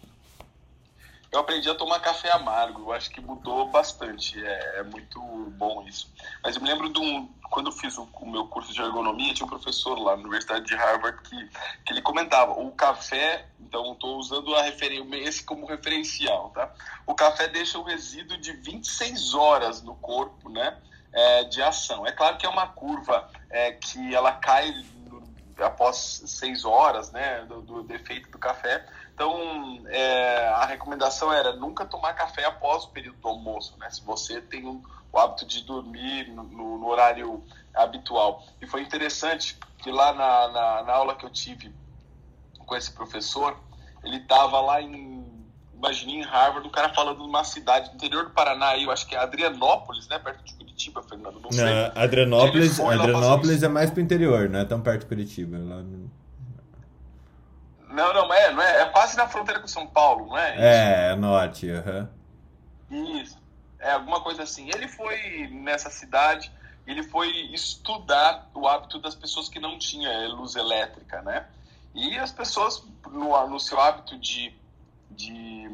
eu 1.33 1.41
aprendi 1.41 1.69
a 1.69 1.75
tomar 1.75 1.99
café 2.01 2.31
amargo. 2.31 2.83
Eu 2.83 2.93
acho 2.93 3.11
que 3.11 3.21
mudou 3.21 3.67
bastante. 3.69 4.39
É, 4.45 4.81
é 4.81 4.83
muito 4.83 5.19
bom 5.57 5.83
isso. 5.89 6.13
Mas 6.45 6.55
eu 6.55 6.63
me 6.63 6.69
lembro 6.69 6.93
de 6.93 7.01
um. 7.01 7.27
Quando 7.51 7.69
eu 7.69 7.73
fiz 7.73 7.97
o, 7.99 8.09
o, 8.15 8.31
meu 8.31 8.47
curso 8.47 8.73
de 8.73 8.81
ergonomia, 8.81 9.33
tinha 9.35 9.47
um 9.47 9.49
professor 9.49 9.99
lá 9.99 10.15
na 10.15 10.23
Universidade 10.23 10.67
de 10.67 10.75
Harvard 10.75 11.21
que, 11.23 11.49
que 11.87 11.93
ele 11.93 12.03
comentava: 12.03 12.53
o 12.53 12.71
café, 12.73 13.47
então 13.59 13.93
estou 13.93 14.19
usando 14.19 14.55
a 14.55 14.69
esse 14.69 15.43
como 15.43 15.67
referencial, 15.67 16.51
tá? 16.51 16.71
O 17.07 17.15
café 17.15 17.49
deixa 17.49 17.79
um 17.79 17.83
resíduo 17.83 18.37
de 18.37 18.53
26 18.53 19.35
horas 19.35 19.83
no 19.83 19.95
corpo, 19.97 20.51
né? 20.51 20.79
É, 21.13 21.45
de 21.45 21.63
ação. 21.63 22.07
É 22.07 22.13
claro 22.13 22.37
que 22.37 22.47
é 22.47 22.49
uma 22.49 22.67
curva 22.69 23.29
é, 23.51 23.73
que 23.73 24.15
ela 24.15 24.33
cai 24.33 24.73
após 25.59 26.23
seis 26.27 26.65
horas 26.65 27.13
né, 27.13 27.45
do, 27.49 27.61
do 27.63 27.83
defeito 27.83 28.31
do 28.31 28.39
café. 28.39 28.85
Então, 29.15 29.83
é, 29.87 30.49
a 30.49 30.67
recomendação 30.67 31.33
era 31.33 31.55
nunca 31.55 31.85
tomar 31.85 32.15
café 32.15 32.45
após 32.45 32.85
o 32.85 32.89
período 32.89 33.19
do 33.19 33.29
almoço, 33.29 33.77
né? 33.79 33.89
Se 33.91 34.03
você 34.03 34.41
tem 34.41 34.67
um, 34.67 34.83
o 35.13 35.19
hábito 35.19 35.47
de 35.47 35.63
dormir 35.65 36.29
no, 36.31 36.43
no, 36.43 36.87
horário 36.87 37.45
habitual. 37.75 38.45
E 38.61 38.67
foi 38.67 38.83
interessante 38.83 39.59
que 39.79 39.91
lá 39.91 40.13
na, 40.13 40.49
na, 40.49 40.83
na 40.83 40.93
aula 40.95 41.15
que 41.15 41.25
eu 41.25 41.31
tive 41.31 41.75
com 42.67 42.75
esse 42.75 42.91
professor, 42.91 43.57
ele 44.03 44.17
estava 44.17 44.61
lá 44.61 44.81
em 44.81 45.22
imaginei 45.83 46.17
em 46.17 46.23
Harvard, 46.23 46.67
um 46.67 46.71
cara 46.71 46.95
falando 46.95 47.19
de 47.19 47.25
uma 47.25 47.43
cidade 47.43 47.91
do 47.91 47.97
interior 47.97 48.25
do 48.25 48.31
Paraná, 48.31 48.79
eu 48.79 48.91
acho 48.93 49.05
que 49.07 49.17
é 49.17 49.19
Adrianópolis, 49.19 50.07
né? 50.07 50.17
Perto 50.21 50.45
de 50.45 50.55
Curitiba, 50.55 51.03
Fernando. 51.03 51.41
Não 51.41 51.51
sei. 51.51 51.65
Não, 51.65 51.93
Adrianópolis, 51.97 52.79
Adrianópolis 52.79 53.63
é 53.65 53.69
mais 53.69 53.91
pro 53.91 54.01
interior, 54.01 54.49
não 54.49 54.61
é 54.61 54.65
tão 54.65 54.81
perto 54.81 55.01
de 55.01 55.07
Curitiba. 55.07 55.59
Lá 55.59 55.83
no... 55.83 56.11
Não, 57.89 58.15
não 58.15 58.33
é, 58.33 58.53
não 58.53 58.63
é. 58.63 58.83
É 58.83 58.85
quase 58.87 59.17
na 59.17 59.27
fronteira 59.27 59.61
com 59.61 59.67
São 59.67 59.87
Paulo, 59.87 60.29
não 60.29 60.39
é? 60.39 60.55
É, 60.57 61.13
é 61.13 61.17
norte, 61.17 61.69
aham. 61.69 62.09
Uhum. 62.89 63.21
Isso. 63.21 63.37
É, 63.81 63.91
alguma 63.91 64.21
coisa 64.21 64.45
assim. 64.45 64.71
Ele 64.73 64.87
foi 64.87 65.49
nessa 65.49 65.91
cidade, 65.91 66.53
ele 66.87 67.03
foi 67.03 67.29
estudar 67.53 68.49
o 68.55 68.69
hábito 68.69 69.01
das 69.01 69.17
pessoas 69.17 69.49
que 69.49 69.59
não 69.59 69.79
tinham 69.79 70.37
luz 70.37 70.55
elétrica, 70.55 71.21
né? 71.23 71.47
E 71.93 72.17
as 72.17 72.31
pessoas, 72.31 72.83
no, 73.11 73.49
no 73.49 73.59
seu 73.59 73.81
hábito 73.81 74.17
de 74.19 74.55
de, 75.15 75.69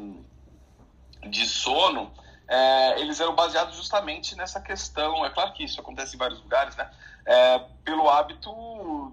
de 1.27 1.45
sono, 1.45 2.11
é, 2.47 2.99
eles 2.99 3.19
eram 3.19 3.35
baseados 3.35 3.75
justamente 3.75 4.35
nessa 4.35 4.59
questão. 4.59 5.25
É 5.25 5.29
claro 5.29 5.53
que 5.53 5.63
isso 5.63 5.79
acontece 5.79 6.15
em 6.15 6.19
vários 6.19 6.41
lugares, 6.41 6.75
né? 6.75 6.89
É, 7.25 7.59
pelo 7.83 8.09
hábito 8.09 8.49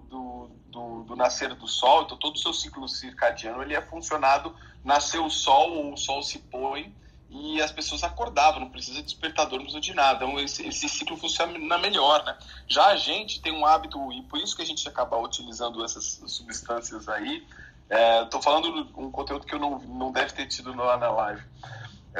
do, 0.09 0.49
do, 0.71 1.03
do, 1.03 1.15
nascer 1.15 1.53
do 1.53 1.67
sol, 1.67 2.03
então 2.03 2.17
todo 2.17 2.35
o 2.35 2.39
seu 2.39 2.53
ciclo 2.53 2.87
circadiano 2.87 3.61
ele 3.61 3.75
é 3.75 3.81
funcionado, 3.81 4.55
nasceu 4.83 5.25
o 5.25 5.29
sol 5.29 5.93
o 5.93 5.97
sol 5.97 6.23
se 6.23 6.39
põe 6.39 6.91
e 7.29 7.61
as 7.61 7.71
pessoas 7.71 8.03
acordavam, 8.03 8.61
não 8.61 8.69
precisa 8.69 8.95
de 8.95 9.03
despertador, 9.03 9.59
não 9.59 9.65
precisa 9.65 9.81
de 9.81 9.93
nada. 9.93 10.25
Então 10.25 10.39
esse, 10.39 10.65
esse 10.65 10.89
ciclo 10.89 11.17
funciona 11.17 11.77
melhor, 11.77 12.23
né? 12.23 12.35
Já 12.67 12.87
a 12.87 12.95
gente 12.95 13.41
tem 13.41 13.51
um 13.51 13.65
hábito, 13.65 14.11
e 14.13 14.23
por 14.23 14.39
isso 14.39 14.55
que 14.55 14.63
a 14.63 14.65
gente 14.65 14.87
acaba 14.87 15.17
utilizando 15.17 15.83
essas 15.83 16.19
substâncias 16.25 17.07
aí, 17.07 17.45
Estou 17.89 18.41
é, 18.41 18.43
falando 18.43 18.89
um 18.97 19.09
conteúdo 19.09 19.45
que 19.45 19.55
eu 19.55 19.59
não, 19.59 19.79
não 19.79 20.11
deve 20.11 20.33
ter 20.33 20.45
tido 20.45 20.75
lá 20.75 20.97
na 20.97 21.09
live. 21.09 21.41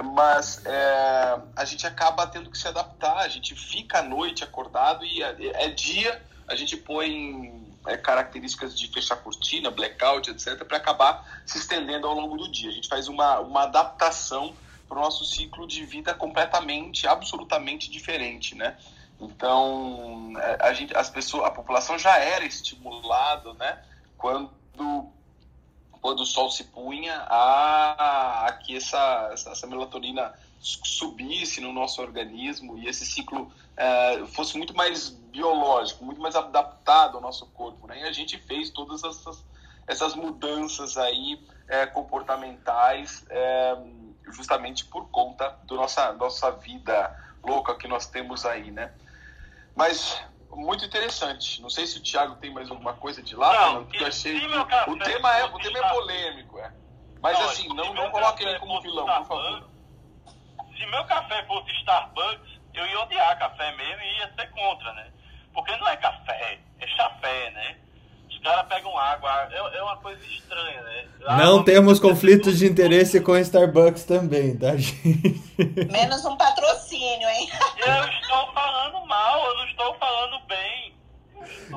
Mas 0.02 0.66
é, 0.66 1.40
a 1.56 1.66
gente 1.66 1.86
acaba 1.88 2.28
tendo 2.28 2.50
que 2.50 2.58
se 2.58 2.68
adaptar, 2.68 3.18
a 3.18 3.28
gente 3.28 3.56
fica 3.56 4.00
à 4.00 4.02
noite 4.04 4.44
acordado 4.44 5.04
e 5.04 5.24
é, 5.24 5.66
é 5.66 5.70
dia, 5.70 6.22
a 6.48 6.56
gente 6.56 6.78
põe 6.78 7.68
é, 7.88 7.98
características 7.98 8.78
de 8.78 8.88
fechar 8.88 9.16
cortina, 9.18 9.72
blackout, 9.72 10.30
etc., 10.30 10.64
para 10.66 10.78
acabar 10.78 11.42
se 11.46 11.58
estendendo 11.58 12.08
ao 12.08 12.14
longo 12.14 12.38
do 12.38 12.52
dia. 12.52 12.70
A 12.70 12.74
gente 12.74 12.88
faz 12.88 13.08
uma, 13.08 13.40
uma 13.40 13.64
adaptação 13.64 14.54
para 14.88 14.98
o 14.98 15.02
nosso 15.02 15.26
ciclo 15.26 15.68
de 15.68 15.86
vida 15.86 16.14
completamente, 16.14 17.08
absolutamente 17.08 17.90
diferente, 17.90 18.56
né? 18.56 18.78
Então, 19.20 20.34
é, 20.38 20.58
a 20.62 20.74
gente, 20.74 20.96
as 20.96 21.10
pessoas, 21.10 21.46
a 21.46 21.52
população 21.52 21.98
já 21.98 22.18
era 22.18 22.46
estimulada, 22.46 23.54
né? 23.56 23.80
Quando 24.18 25.12
quando 26.02 26.22
o 26.22 26.26
sol 26.26 26.50
se 26.50 26.64
punha, 26.66 27.16
a, 27.28 28.48
a 28.48 28.54
que 28.54 28.76
essa, 28.76 29.30
essa, 29.32 29.68
melatonina 29.68 30.34
subisse 30.60 31.62
no 31.62 31.72
nosso 31.72 32.02
organismo 32.02 32.78
e 32.78 32.88
esse 32.88 33.06
ciclo 33.06 33.52
é, 33.76 34.26
fosse 34.28 34.58
muito 34.58 34.76
mais 34.76 35.10
biológico, 35.10 36.04
muito 36.04 36.20
mais 36.20 36.36
adaptado 36.36 37.16
ao 37.16 37.22
nosso 37.22 37.46
corpo. 37.48 37.88
Né? 37.88 38.02
E 38.02 38.04
a 38.04 38.12
gente 38.12 38.38
fez 38.38 38.70
todas 38.70 39.04
essas, 39.04 39.46
essas 39.86 40.16
mudanças 40.16 40.98
aí 40.98 41.40
é, 41.68 41.86
comportamentais 41.86 43.26
é, 43.30 43.78
justamente 44.32 44.86
por 44.86 45.10
conta 45.10 45.58
da 45.64 45.76
nossa, 45.76 46.14
nossa 46.14 46.52
vida 46.52 47.16
louca 47.44 47.76
que 47.76 47.88
nós 47.88 48.08
temos 48.08 48.46
aí, 48.46 48.72
né? 48.72 48.92
Mas 49.76 50.22
muito 50.52 50.86
interessante. 50.86 51.62
Não 51.62 51.70
sei 51.70 51.86
se 51.86 51.98
o 51.98 52.04
Thiago 52.04 52.36
tem 52.36 52.52
mais 52.52 52.70
alguma 52.70 52.94
coisa 52.94 53.22
de 53.22 53.36
lá, 53.36 53.74
não, 53.74 53.84
porque 53.86 54.04
eu 54.04 54.08
achei. 54.08 54.40
Que 54.40 54.46
o 54.46 55.00
tema 55.00 55.38
é, 55.38 55.46
o 55.46 55.60
tema 55.60 55.78
é 55.80 55.90
polêmico, 55.90 56.60
é. 56.60 56.72
Mas 57.22 57.38
não, 57.38 57.50
assim, 57.50 57.68
não, 57.70 57.94
não 57.94 58.12
coloque 58.12 58.44
ele 58.44 58.60
como 58.60 58.82
vilão, 58.82 59.06
por 59.06 59.26
favor. 59.26 59.70
Se 60.78 60.86
meu 60.86 61.04
café 61.06 61.44
fosse 61.46 61.72
Starbucks, 61.80 62.60
eu 62.74 62.86
ia 62.86 63.00
odiar 63.02 63.40
café 63.40 63.76
mesmo 63.76 64.02
e 64.02 64.18
ia 64.20 64.34
ser 64.34 64.50
contra, 64.52 64.94
né? 64.94 65.12
Porque 65.54 65.76
não 65.78 65.88
é 65.88 65.98
café, 65.98 66.60
é 66.80 66.88
chafé, 66.88 67.50
né? 67.52 67.78
Os 68.30 68.38
caras 68.40 68.68
pegam 68.68 68.98
água, 68.98 69.48
é, 69.52 69.78
é 69.78 69.84
uma 69.84 69.98
coisa 69.98 70.22
estranha, 70.26 70.82
né? 70.82 71.06
não 71.38 71.64
temos 71.64 72.00
conflitos 72.00 72.58
de 72.58 72.66
interesse 72.66 73.20
com 73.20 73.38
Starbucks 73.38 74.04
também, 74.04 74.56
tá, 74.56 74.76
gente? 74.78 75.42
Menos 75.92 76.24
um 76.26 76.38
patrocínio, 76.38 77.28
hein? 77.28 77.50
Eu 77.78 78.04
estou 78.10 78.54
falando 78.54 79.06
mal, 79.06 79.46
eu 79.48 79.58
não 79.58 79.66
estou 79.66 79.96
falando 79.96 80.40
bem. 80.48 80.98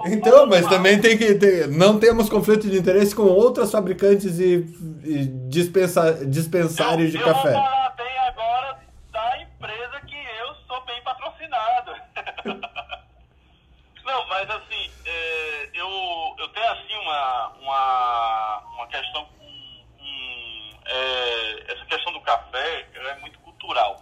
Então, 0.06 0.46
mas 0.46 0.62
mal. 0.62 0.70
também 0.70 1.00
tem 1.00 1.16
que 1.18 1.34
ter. 1.34 1.68
Não 1.68 1.98
temos 1.98 2.28
conflito 2.28 2.68
de 2.68 2.78
interesse 2.78 3.14
com 3.14 3.22
outras 3.22 3.70
fabricantes 3.70 4.38
e, 4.38 4.64
e 5.04 5.26
dispensa, 5.48 6.24
dispensários 6.26 7.14
eu, 7.14 7.20
de 7.20 7.26
eu 7.26 7.34
café. 7.34 7.52
Vou 7.52 7.62
falar 7.62 7.90
bem 7.96 8.18
agora 8.28 8.78
da 9.12 9.42
empresa 9.42 10.00
que 10.06 10.14
eu 10.14 10.54
sou 10.66 10.84
bem 10.84 11.02
patrocinado. 11.02 11.92
não, 14.04 14.28
mas 14.28 14.50
assim, 14.50 14.69
eu, 15.80 16.36
eu 16.38 16.48
tenho 16.48 16.70
assim 16.72 16.94
uma, 16.96 17.48
uma, 17.60 18.58
uma 18.74 18.86
questão 18.88 19.24
com. 19.24 19.44
Um, 20.00 20.78
é, 20.84 21.72
essa 21.72 21.84
questão 21.86 22.12
do 22.12 22.20
café 22.20 22.88
é 22.94 23.14
muito 23.16 23.38
cultural. 23.40 23.96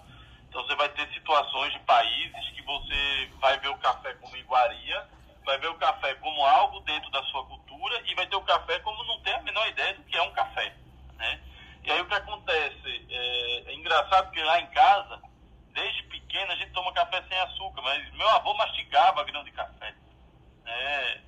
Então 0.48 0.62
você 0.66 0.74
vai 0.74 0.88
ter 0.90 1.08
situações 1.12 1.72
de 1.72 1.78
países 1.80 2.50
que 2.50 2.62
você 2.62 3.30
vai 3.40 3.58
ver 3.58 3.68
o 3.68 3.78
café 3.78 4.14
como 4.14 4.36
iguaria, 4.36 5.06
vai 5.44 5.58
ver 5.58 5.68
o 5.68 5.76
café 5.76 6.14
como 6.14 6.44
algo 6.44 6.80
dentro 6.80 7.10
da 7.10 7.22
sua 7.24 7.44
cultura 7.46 8.02
e 8.06 8.14
vai 8.14 8.26
ter 8.26 8.36
o 8.36 8.42
café 8.42 8.78
como 8.80 9.04
não 9.04 9.20
tem 9.20 9.34
a 9.34 9.42
menor 9.42 9.68
ideia 9.68 9.94
do 9.94 10.02
que 10.04 10.16
é 10.16 10.22
um 10.22 10.32
café, 10.32 10.74
né? 11.16 11.40
E 11.84 11.92
aí 11.92 12.00
o 12.00 12.06
que 12.06 12.14
acontece? 12.14 13.06
É, 13.10 13.70
é 13.70 13.74
engraçado 13.74 14.30
que 14.32 14.42
lá 14.42 14.60
em 14.60 14.66
casa, 14.68 15.20
desde 15.72 16.02
pequeno, 16.04 16.52
a 16.52 16.56
gente 16.56 16.72
toma 16.72 16.92
café 16.92 17.22
sem 17.28 17.38
açúcar, 17.38 17.82
mas 17.82 18.12
meu 18.14 18.28
avô 18.30 18.52
mastigava 18.54 19.24
grão 19.24 19.44
de 19.44 19.52
café. 19.52 19.94
Né? 20.64 21.27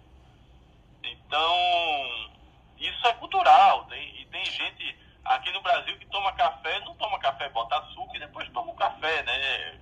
Então, 1.04 2.30
isso 2.78 3.06
é 3.06 3.12
cultural. 3.14 3.84
Tem, 3.84 4.20
e 4.20 4.26
tem 4.26 4.44
gente 4.44 4.96
aqui 5.24 5.52
no 5.52 5.62
Brasil 5.62 5.98
que 5.98 6.06
toma 6.06 6.32
café, 6.32 6.80
não 6.80 6.94
toma 6.96 7.18
café, 7.18 7.48
bota 7.50 7.76
açúcar 7.76 8.16
e 8.16 8.20
depois 8.20 8.48
toma 8.50 8.72
o 8.72 8.76
café, 8.76 9.22
né? 9.22 9.78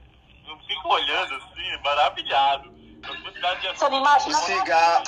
Eu 0.47 0.59
fico 0.61 0.89
olhando 0.89 1.35
assim, 1.35 1.83
maravilhado. 1.83 2.79
Você 3.03 3.89
não 3.89 3.99
imagina? 3.99 4.37
O 4.37 4.41
cigarro, 4.41 5.05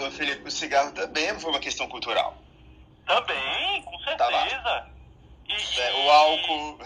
oh, 0.00 0.10
Felipe, 0.10 0.48
o 0.48 0.50
cigarro 0.50 0.92
também 0.92 1.38
foi 1.38 1.50
uma 1.50 1.60
questão 1.60 1.86
cultural. 1.88 2.36
Também, 3.06 3.82
com 3.82 3.98
tá 4.16 4.26
certeza. 4.26 4.62
Tá 4.62 4.86
e, 5.48 5.80
é, 5.80 5.92
o 5.94 6.10
álcool. 6.10 6.78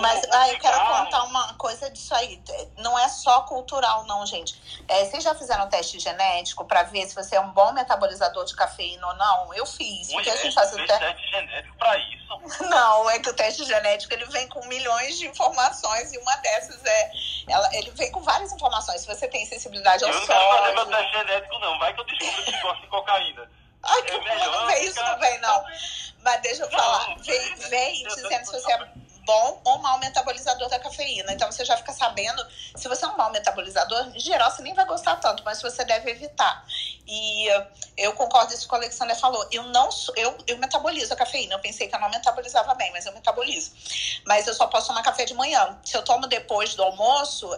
Mas 0.00 0.22
ah, 0.30 0.48
eu 0.48 0.58
quero 0.58 0.78
contar 0.78 1.24
uma 1.24 1.54
coisa 1.54 1.90
disso 1.90 2.14
aí. 2.14 2.40
Não 2.78 2.98
é 2.98 3.08
só 3.08 3.42
cultural, 3.42 4.04
não, 4.04 4.24
gente. 4.24 4.54
É, 4.88 5.04
vocês 5.04 5.22
já 5.22 5.34
fizeram 5.34 5.66
um 5.66 5.68
teste 5.68 5.98
genético 5.98 6.64
para 6.64 6.84
ver 6.84 7.06
se 7.06 7.14
você 7.14 7.36
é 7.36 7.40
um 7.40 7.50
bom 7.50 7.72
metabolizador 7.72 8.44
de 8.44 8.54
cafeína 8.54 9.06
ou 9.06 9.14
não? 9.14 9.54
Eu 9.54 9.66
fiz. 9.66 10.08
Mulher, 10.08 10.24
porque 10.24 10.30
assim 10.30 10.52
faz 10.52 10.72
o 10.72 10.76
teste... 10.76 10.98
teste 10.98 11.30
genético 11.30 11.76
para 11.76 11.98
isso. 11.98 12.18
Não, 12.68 13.10
é 13.10 13.18
que 13.18 13.30
o 13.30 13.34
teste 13.34 13.64
genético 13.64 14.12
ele 14.12 14.26
vem 14.26 14.46
com 14.48 14.64
milhões 14.66 15.18
de 15.18 15.26
informações 15.26 16.12
e 16.12 16.18
uma 16.18 16.36
dessas 16.36 16.84
é. 16.84 17.10
Ela, 17.48 17.68
ele 17.74 17.90
vem 17.92 18.12
com 18.12 18.20
várias 18.20 18.52
informações. 18.52 19.00
Se 19.00 19.06
você 19.06 19.26
tem 19.26 19.46
sensibilidade 19.46 20.04
ao 20.04 20.12
sol. 20.12 20.20
Eu 20.20 20.26
não 20.26 20.26
quero 20.26 20.62
fazer 20.62 20.74
meu 20.74 20.86
teste 20.86 21.12
genético, 21.12 21.58
não. 21.58 21.78
Vai 21.78 21.94
que 21.94 22.00
eu 22.00 22.04
descubro 22.04 22.44
que 22.44 22.60
gosto 22.60 22.80
de 22.82 22.86
cocaína. 22.88 23.50
Ai, 23.82 24.02
que 24.02 24.12
é 24.12 24.20
melhor, 24.20 24.60
não 24.60 24.66
vem 24.66 24.84
isso, 24.84 25.02
não 25.02 25.18
vem, 25.18 25.38
não. 25.40 25.64
Mas 26.22 26.40
deixa 26.42 26.62
eu 26.64 26.70
falar. 26.70 27.16
Vem, 27.20 27.54
vem 27.54 28.02
dizendo 28.02 28.44
se 28.44 28.52
você 28.52 28.72
é 28.72 28.88
bom 29.28 29.60
ou 29.62 29.78
mau 29.80 29.98
metabolizador 29.98 30.70
da 30.70 30.78
cafeína. 30.78 31.34
Então 31.34 31.52
você 31.52 31.62
já 31.62 31.76
fica 31.76 31.92
sabendo, 31.92 32.42
se 32.74 32.88
você 32.88 33.04
é 33.04 33.08
um 33.08 33.16
mau 33.16 33.30
metabolizador, 33.30 34.10
em 34.14 34.18
geral 34.18 34.50
você 34.50 34.62
nem 34.62 34.72
vai 34.72 34.86
gostar 34.86 35.16
tanto, 35.16 35.42
mas 35.44 35.60
você 35.60 35.84
deve 35.84 36.10
evitar. 36.10 36.64
E 37.06 37.46
eu 37.96 38.14
concordo 38.14 38.54
isso 38.54 38.66
com 38.66 38.76
o 38.76 38.78
Alexander 38.78 39.16
falou. 39.16 39.46
Eu 39.50 39.64
não 39.64 39.90
eu, 40.16 40.36
eu 40.46 40.56
metabolizo 40.56 41.12
a 41.12 41.16
cafeína. 41.16 41.54
Eu 41.54 41.58
pensei 41.58 41.88
que 41.88 41.94
eu 41.94 42.00
não 42.00 42.08
metabolizava 42.08 42.74
bem, 42.74 42.90
mas 42.92 43.04
eu 43.04 43.12
metabolizo. 43.12 43.72
Mas 44.26 44.46
eu 44.46 44.54
só 44.54 44.66
posso 44.66 44.86
tomar 44.86 45.02
café 45.02 45.24
de 45.24 45.34
manhã. 45.34 45.78
Se 45.84 45.96
eu 45.96 46.02
tomo 46.02 46.26
depois 46.26 46.74
do 46.74 46.82
almoço, 46.82 47.48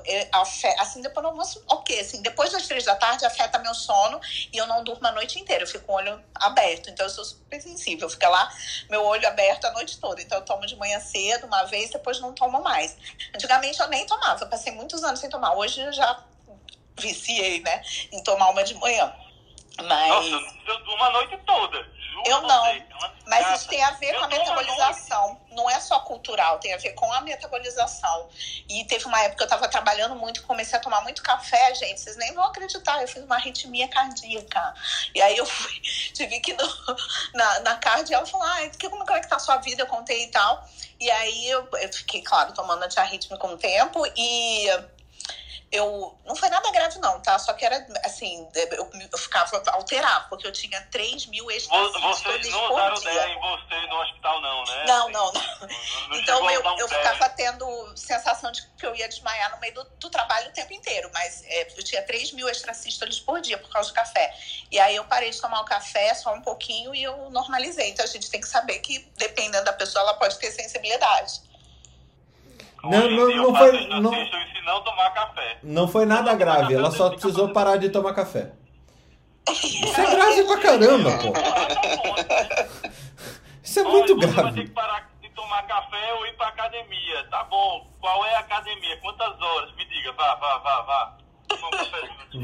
assim, 0.79 1.03
depois 1.03 1.23
do 1.23 1.29
almoço, 1.29 1.63
ok. 1.69 2.01
Assim, 2.01 2.21
depois 2.23 2.51
das 2.51 2.67
três 2.67 2.85
da 2.85 2.97
tarde 2.97 3.25
afeta 3.25 3.59
meu 3.59 3.75
sono 3.75 4.21
e 4.53 4.57
eu 4.57 4.67
não 4.67 4.83
durmo 4.83 5.07
a 5.07 5.13
noite 5.13 5.39
inteira. 5.39 5.63
Eu 5.65 5.69
fico 5.69 5.85
com 5.85 5.93
o 5.93 5.97
olho 5.97 6.21
aberto. 6.35 6.91
Então 6.91 7.07
eu 7.07 7.11
sou 7.11 7.25
super 7.25 7.61
sensível. 7.61 8.09
Fica 8.09 8.29
lá, 8.29 8.51
meu 8.89 9.05
olho 9.05 9.27
aberto 9.29 9.67
a 9.67 9.73
noite 9.73 9.99
toda. 9.99 10.21
Então 10.21 10.39
eu 10.39 10.45
tomo 10.45 10.67
de 10.67 10.77
manhã 10.77 10.99
cedo, 11.01 11.47
uma 11.47 11.60
uma 11.61 11.67
vez, 11.67 11.91
depois 11.91 12.21
não 12.21 12.33
tomo 12.33 12.63
mais. 12.63 12.97
Antigamente 13.35 13.79
eu 13.81 13.89
nem 13.89 14.07
tomava, 14.07 14.43
eu 14.43 14.49
passei 14.49 14.73
muitos 14.73 15.05
anos 15.05 15.21
sem 15.21 15.29
tomar. 15.29 15.55
Hoje 15.55 15.81
eu 15.81 15.93
já 15.93 16.23
viciei, 16.99 17.61
né, 17.61 17.83
em 18.13 18.23
tomar 18.23 18.51
uma 18.51 18.65
de 18.65 18.75
manhã. 18.75 19.13
Mas... 19.83 20.09
Nossa, 20.09 20.55
eu 20.67 20.85
durmo 20.85 21.05
a 21.05 21.11
noite 21.11 21.39
toda. 21.47 22.00
Eu 22.27 22.43
não. 22.43 22.65
Mas 23.27 23.59
isso 23.61 23.69
tem 23.69 23.83
a 23.83 23.93
ver 23.93 24.13
com 24.15 24.25
a 24.25 24.29
metabolização. 24.29 25.41
Não 25.53 25.71
é 25.71 25.81
só 25.81 26.01
cultural, 26.01 26.59
tem 26.59 26.75
a 26.75 26.77
ver 26.77 26.93
com 26.95 27.11
a 27.13 27.21
metabolização. 27.21 28.29
E 28.69 28.85
teve 28.85 29.05
uma 29.07 29.21
época 29.21 29.37
que 29.37 29.43
eu 29.43 29.47
estava 29.47 29.69
trabalhando 29.69 30.15
muito, 30.17 30.43
comecei 30.43 30.79
a 30.79 30.83
tomar 30.83 31.01
muito 31.03 31.23
café, 31.23 31.75
gente. 31.75 32.01
Vocês 32.01 32.17
nem 32.17 32.35
vão 32.35 32.45
acreditar. 32.45 33.01
Eu 33.01 33.09
fiz 33.09 33.23
uma 33.23 33.37
arritmia 33.37 33.89
cardíaca. 33.89 34.75
E 35.15 35.23
aí 35.23 35.37
eu 35.37 35.47
fui, 35.47 35.81
tive 36.13 36.41
que 36.41 36.51
ir 36.51 36.57
no, 36.57 36.97
na, 37.35 37.61
na 37.61 37.77
cardio, 37.77 38.15
ela 38.15 38.27
falou: 38.27 38.47
ah, 38.47 38.59
como, 38.81 39.05
como 39.05 39.17
é 39.17 39.21
que 39.21 39.29
tá 39.29 39.37
a 39.37 39.41
sua 39.41 39.57
vida? 39.59 39.83
Eu 39.83 39.87
contei 39.87 40.25
e 40.25 40.29
tal. 40.29 40.69
E 40.99 41.11
aí 41.11 41.49
eu, 41.49 41.67
eu 41.81 41.93
fiquei, 41.93 42.23
claro, 42.23 42.53
tomando 42.53 42.83
antiarrítmico 42.83 43.41
com 43.41 43.55
o 43.55 43.59
tempo. 43.59 44.05
E 44.17 44.69
eu 45.73 46.19
não 46.27 46.35
foi 46.35 46.49
nada 46.49 46.71
grave 46.73 46.99
não, 46.99 47.21
tá? 47.21 47.39
Só 47.39 47.53
que 47.53 47.65
era 47.65 47.87
assim, 48.05 48.49
eu, 48.55 48.91
eu 49.13 49.19
ficava 49.19 49.63
alterado, 49.69 50.29
porque 50.29 50.47
eu 50.47 50.53
tinha 50.53 50.81
3 50.91 51.27
mil 51.27 51.49
extracístoles 51.49 52.43
Vocês 52.43 52.49
não 52.51 52.73
usaram 52.73 52.97
ideia 52.97 53.29
em 53.29 53.41
você 53.41 53.87
no 53.87 54.01
hospital 54.01 54.41
não, 54.41 54.65
né? 54.65 54.85
Não, 54.87 55.09
não, 55.11 55.33
não. 55.33 55.43
não 56.09 56.17
então 56.19 56.51
eu, 56.51 56.63
eu 56.77 56.89
ficava 56.89 57.29
tendo 57.31 57.97
sensação 57.97 58.51
de 58.51 58.67
que 58.67 58.85
eu 58.85 58.97
ia 58.97 59.09
desmaiar 59.09 59.53
no 59.53 59.61
meio 59.61 59.75
do, 59.75 59.85
do 59.85 60.11
trabalho 60.11 60.49
o 60.49 60.53
tempo 60.53 60.73
inteiro, 60.73 61.09
mas 61.15 61.45
é, 61.45 61.69
eu 61.77 61.85
tinha 61.85 62.03
3 62.03 62.33
mil 62.33 62.49
extracístoles 62.49 63.21
por 63.21 63.41
dia 63.41 63.57
por 63.57 63.71
causa 63.71 63.91
do 63.91 63.95
café. 63.95 64.35
E 64.73 64.81
aí 64.81 64.97
eu 64.97 65.05
parei 65.05 65.31
de 65.31 65.41
tomar 65.41 65.61
o 65.61 65.65
café 65.65 66.15
só 66.15 66.35
um 66.35 66.43
pouquinho 66.43 66.93
e 66.93 67.03
eu 67.03 67.31
normalizei. 67.31 67.91
Então 67.91 68.05
a 68.05 68.09
gente 68.09 68.29
tem 68.29 68.41
que 68.41 68.49
saber 68.49 68.81
que, 68.81 68.99
dependendo 69.17 69.65
da 69.65 69.73
pessoa, 69.73 70.03
ela 70.03 70.15
pode 70.15 70.37
ter 70.39 70.51
sensibilidade. 70.51 71.50
Não, 72.83 73.11
não, 73.11 73.37
não 73.37 73.55
foi. 73.55 73.89
Não, 73.89 74.11
não 74.65 74.83
tomar 74.83 75.11
café. 75.11 75.59
Não 75.63 75.89
foi 75.89 76.07
nada 76.07 76.35
grave, 76.35 76.75
ela 76.75 76.91
só 76.91 77.11
precisou 77.11 77.53
parar 77.53 77.77
de 77.77 77.91
tomar 77.91 78.15
café. 78.15 78.53
Isso 79.51 80.01
é 80.01 80.11
grave 80.15 80.45
pra 80.45 80.59
caramba, 80.59 81.11
pô. 81.19 81.33
Isso 83.63 83.81
é 83.81 83.83
muito 83.85 84.17
grave. 84.17 84.35
Você 84.35 84.43
vai 84.43 84.53
ter 84.53 84.65
que 84.65 84.71
parar 84.71 85.11
de 85.21 85.29
tomar 85.31 85.63
café 85.63 86.15
ou 86.15 86.27
ir 86.27 86.37
pra 86.37 86.49
academia. 86.49 87.25
Tá 87.31 87.45
bom. 87.45 87.87
Qual 88.01 88.25
é 88.27 88.35
a 88.37 88.41
academia? 88.41 88.97
Quantas 89.01 89.41
horas? 89.41 89.75
Me 89.77 89.85
diga. 89.85 90.13
Vá, 90.13 90.35
vá, 90.37 90.59
vá, 90.59 90.83
vá. 90.83 91.17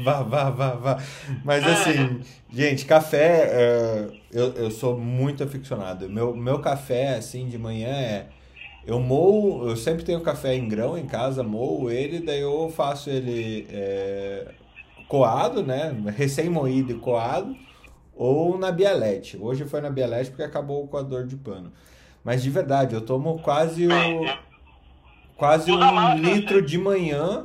Vá, 0.03 0.21
vá, 0.21 0.49
vá, 0.49 0.69
vá. 0.71 0.97
Mas 1.43 1.65
assim, 1.65 2.21
gente, 2.51 2.85
café, 2.85 3.49
é, 3.51 4.09
eu, 4.31 4.53
eu 4.53 4.71
sou 4.71 4.97
muito 4.97 5.43
aficionado. 5.43 6.09
Meu, 6.09 6.35
meu 6.35 6.59
café, 6.59 7.15
assim, 7.15 7.47
de 7.47 7.57
manhã 7.57 7.89
é 7.89 8.27
eu 8.87 9.01
moo, 9.01 9.67
eu 9.67 9.75
sempre 9.75 10.05
tenho 10.05 10.21
café 10.21 10.55
em 10.55 10.65
grão 10.65 10.97
em 10.97 11.05
casa, 11.05 11.43
moo 11.43 11.91
ele, 11.91 12.21
daí 12.21 12.39
eu 12.39 12.71
faço 12.73 13.09
ele 13.09 13.67
é, 13.69 14.47
coado, 15.09 15.61
né? 15.61 15.93
Recém-moído 16.15 16.93
e 16.93 16.95
coado, 16.95 17.53
ou 18.15 18.57
na 18.57 18.71
bialete. 18.71 19.37
Hoje 19.37 19.65
foi 19.65 19.81
na 19.81 19.89
bialete 19.89 20.29
porque 20.29 20.43
acabou 20.43 20.85
o 20.85 20.87
coador 20.87 21.25
de 21.27 21.35
pano. 21.35 21.73
Mas 22.23 22.41
de 22.41 22.49
verdade, 22.49 22.95
eu 22.95 23.01
tomo 23.01 23.39
quase 23.39 23.87
o, 23.87 23.91
quase 25.35 25.69
um 25.69 26.15
litro 26.15 26.61
de 26.61 26.77
manhã. 26.77 27.43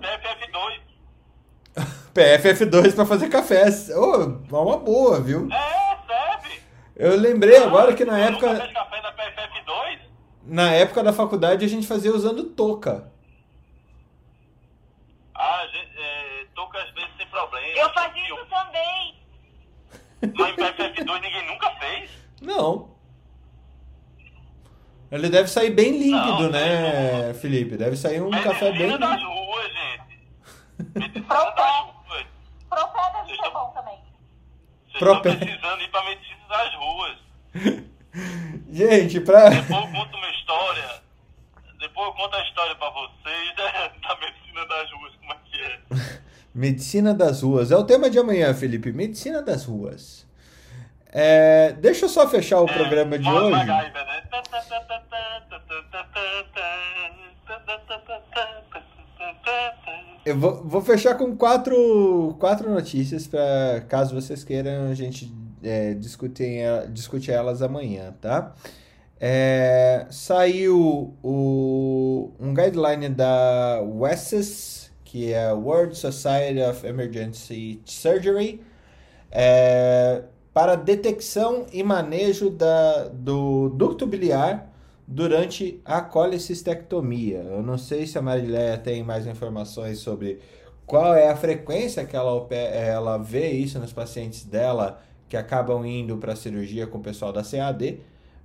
PFF2. 1.74 1.90
PFF2 2.14 2.94
para 2.94 3.06
fazer 3.06 3.28
café. 3.28 3.64
Oh, 3.97 4.56
é 4.56 4.60
uma 4.60 4.77
boa, 4.77 5.20
viu? 5.20 5.48
É, 5.51 5.97
serve. 6.06 6.60
Eu 6.94 7.16
lembrei 7.16 7.56
agora 7.56 7.94
que 7.94 8.05
na 8.05 8.16
época. 8.16 8.47
Café 8.47 9.02
da 9.02 9.12
PFF2? 9.12 9.61
Na 10.47 10.73
época 10.73 11.02
da 11.02 11.12
faculdade 11.12 11.64
a 11.64 11.69
gente 11.69 11.86
fazia 11.86 12.12
usando 12.12 12.44
touca. 12.51 13.10
Ah, 15.35 15.66
gente, 15.73 15.98
é, 15.98 16.47
touca 16.55 16.78
às 16.78 16.90
vezes 16.90 17.10
sem 17.16 17.27
problema. 17.27 17.66
Eu 17.66 17.93
fazia 17.93 18.24
isso 18.24 18.47
também. 18.47 19.23
Mas 20.35 20.52
em 20.52 20.56
PFF2 20.56 21.20
ninguém 21.20 21.47
nunca 21.48 21.70
fez? 21.77 22.10
Não. 22.40 22.93
Ele 25.10 25.28
deve 25.28 25.48
sair 25.48 25.70
bem 25.70 25.93
límpido, 25.93 26.43
não, 26.44 26.51
né, 26.51 27.28
não. 27.28 27.35
Felipe? 27.35 27.77
Deve 27.77 27.97
sair 27.97 28.23
um 28.23 28.31
Medicina 28.31 28.55
café 28.55 28.73
bem. 28.73 28.98
das 28.98 29.23
ruas, 29.23 29.73
gente. 29.73 31.20
Ruas. 31.28 32.27
Propé 32.69 33.12
deve 33.12 33.36
ser 33.36 33.51
bom 33.51 33.73
também. 33.74 33.98
Vocês 34.86 35.02
estão 35.02 35.20
precisando 35.20 35.82
ir 35.82 35.90
pra 35.90 36.05
medicina 36.05 36.48
das 36.48 36.74
ruas. 36.74 37.19
Gente, 38.70 39.20
pra. 39.20 39.48
Depois 39.48 39.70
eu 39.70 39.93
conto 39.93 40.16
uma 40.16 40.30
história. 40.30 41.02
Depois 41.80 42.06
eu 42.06 42.12
conto 42.14 42.36
a 42.36 42.43
história 42.43 42.74
pra 42.76 42.90
vocês 42.90 43.56
da 43.56 44.16
medicina 44.20 44.66
das 44.66 44.90
ruas, 44.93 45.12
como 45.16 45.32
é 45.32 45.36
que 45.44 45.60
é. 45.60 45.78
medicina 46.55 47.14
das 47.14 47.43
ruas. 47.43 47.70
É 47.70 47.76
o 47.76 47.84
tema 47.84 48.10
de 48.10 48.18
amanhã, 48.18 48.52
Felipe. 48.55 48.93
Medicina 48.93 49.43
das 49.43 49.64
ruas. 49.64 50.26
É, 51.14 51.72
deixa 51.72 52.06
eu 52.06 52.09
só 52.09 52.26
fechar 52.26 52.60
o 52.60 52.68
é, 52.68 52.72
programa 52.72 53.18
de 53.18 53.28
hoje. 53.28 53.51
MacGyver, 53.51 54.06
né? 54.06 54.22
Eu 60.24 60.39
vou, 60.39 60.62
vou 60.64 60.80
fechar 60.80 61.16
com 61.16 61.36
quatro, 61.36 62.36
quatro 62.39 62.70
notícias 62.70 63.26
para 63.26 63.82
caso 63.89 64.14
vocês 64.14 64.44
queiram 64.44 64.89
a 64.89 64.94
gente 64.94 65.26
é, 65.62 65.94
discutir, 65.94 66.62
discutir 66.90 67.32
elas 67.32 67.62
amanhã, 67.62 68.14
tá? 68.20 68.55
É, 69.20 70.06
saiu 70.10 71.14
o, 71.22 72.32
um 72.40 72.52
guideline 72.52 73.09
da 73.09 73.80
WESS, 73.80 74.90
que 75.05 75.32
é 75.32 75.52
World 75.52 75.97
Society 75.97 76.60
of 76.60 76.84
Emergency 76.84 77.80
Surgery, 77.84 78.60
é, 79.30 80.24
para 80.52 80.74
detecção 80.74 81.66
e 81.72 81.82
manejo 81.82 82.51
da, 82.51 83.09
do 83.09 83.68
ducto 83.70 84.06
biliar 84.06 84.70
durante 85.06 85.80
a 85.84 86.01
colecistectomia. 86.01 87.39
Eu 87.39 87.62
não 87.62 87.78
sei 87.78 88.06
se 88.06 88.18
a 88.18 88.22
Marileia 88.22 88.76
tem 88.76 89.02
mais 89.02 89.26
informações 89.26 89.98
sobre 89.98 90.40
qual 90.84 91.14
é 91.14 91.28
a 91.28 91.36
frequência 91.36 92.05
que 92.05 92.16
ela, 92.16 92.47
ela 92.51 93.18
vê 93.18 93.51
isso 93.51 93.78
nos 93.78 93.93
pacientes 93.93 94.44
dela 94.44 95.01
que 95.32 95.36
acabam 95.38 95.82
indo 95.86 96.18
para 96.18 96.34
a 96.34 96.36
cirurgia 96.36 96.86
com 96.86 96.98
o 96.98 97.00
pessoal 97.00 97.32
da 97.32 97.42
CAD, 97.42 98.00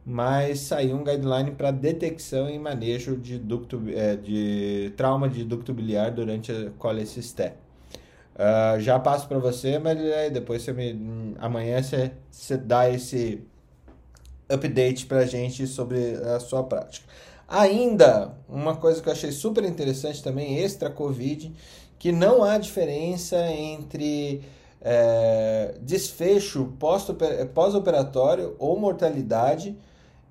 mas 0.06 0.62
saiu 0.62 0.96
um 0.96 1.04
guideline 1.04 1.52
para 1.52 1.70
detecção 1.70 2.50
e 2.50 2.58
manejo 2.58 3.18
de, 3.18 3.38
ducto, 3.38 3.84
é, 3.94 4.16
de 4.16 4.94
trauma 4.96 5.28
de 5.28 5.44
ducto 5.44 5.74
biliar 5.74 6.12
durante 6.12 6.50
a 6.50 6.70
colecisté. 6.80 7.56
Uh, 8.36 8.80
já 8.80 8.98
passo 8.98 9.28
para 9.28 9.38
você, 9.38 9.78
mas 9.78 9.98
depois 10.32 10.62
você 10.62 10.72
me, 10.72 11.36
amanhã 11.40 11.84
você, 11.84 12.14
você 12.32 12.56
dá 12.56 12.90
esse 12.90 13.42
update 14.48 15.08
para 15.08 15.20
a 15.20 15.26
gente 15.26 15.68
sobre 15.68 16.14
a 16.24 16.40
sua 16.40 16.64
prática. 16.64 17.06
Ainda, 17.50 18.34
uma 18.48 18.78
coisa 18.78 19.02
que 19.02 19.10
eu 19.10 19.14
achei 19.14 19.34
super 19.34 19.66
interessante 19.66 20.24
também, 20.24 20.60
extra 20.60 20.90
Covid, 20.90 21.54
que 22.00 22.14
não 22.14 22.46
há 22.46 22.58
diferença 22.58 23.46
entre 23.52 24.42
é, 24.82 25.76
desfecho 25.82 26.74
pós-operatório 27.54 28.56
ou 28.60 28.80
mortalidade 28.80 29.78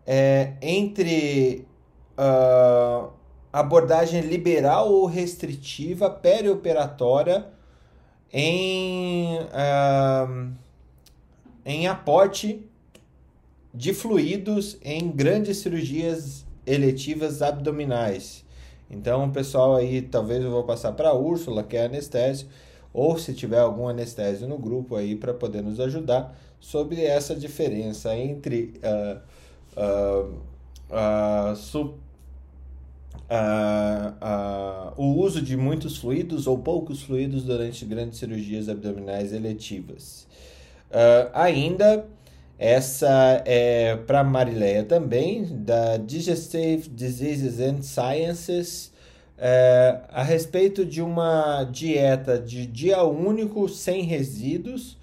é, 0.06 0.52
entre 0.62 1.66
uh, 2.16 3.10
abordagem 3.52 4.20
liberal 4.20 4.93
ou 4.93 5.06
restritiva 5.06 6.09
perioperatória 6.09 7.47
em, 8.32 9.39
uh, 9.40 10.52
em 11.64 11.89
aporte 11.89 12.64
de 13.74 13.93
fluidos 13.93 14.78
em 14.82 15.10
grandes 15.10 15.59
cirurgias 15.59 16.47
eletivas 16.66 17.43
abdominais. 17.43 18.44
Então, 18.90 19.31
pessoal 19.31 19.74
aí, 19.74 20.01
talvez 20.01 20.43
eu 20.43 20.51
vou 20.51 20.64
passar 20.64 20.93
para 20.93 21.10
a 21.10 21.14
Úrsula, 21.14 21.62
que 21.62 21.77
é 21.77 21.86
anestésio, 21.86 22.48
ou 22.97 23.18
se 23.18 23.35
tiver 23.35 23.59
algum 23.59 23.86
anestésio 23.86 24.48
no 24.48 24.56
grupo 24.56 24.97
aí 24.97 25.14
para 25.14 25.35
poder 25.35 25.62
nos 25.62 25.78
ajudar 25.78 26.35
sobre 26.59 27.05
essa 27.05 27.36
diferença 27.36 28.16
entre 28.16 28.73
uh, 28.82 29.20
uh, 29.77 30.35
uh, 30.90 31.55
su, 31.55 31.94
o 34.97 35.05
uso 35.20 35.43
de 35.43 35.59
muitos 35.59 35.98
fluidos 35.98 36.47
ou 36.47 36.56
poucos 36.56 37.02
fluidos 37.02 37.43
durante 37.44 37.85
grandes 37.85 38.18
cirurgias 38.18 38.66
abdominais 38.66 39.31
eletivas. 39.31 40.27
ainda 41.35 42.06
essa 42.59 43.43
é 43.44 43.97
para 44.06 44.24
Marileia 44.24 44.85
também, 44.85 45.44
da 45.44 45.98
Digestive 45.98 46.89
Diseases 46.89 47.60
and 47.60 47.82
Sciences, 47.82 48.90
é, 49.39 50.01
a 50.09 50.23
respeito 50.23 50.85
de 50.85 51.03
uma 51.03 51.65
dieta 51.65 52.39
de 52.39 52.67
dia 52.67 53.03
único 53.03 53.69
sem 53.69 54.03
resíduos 54.03 54.97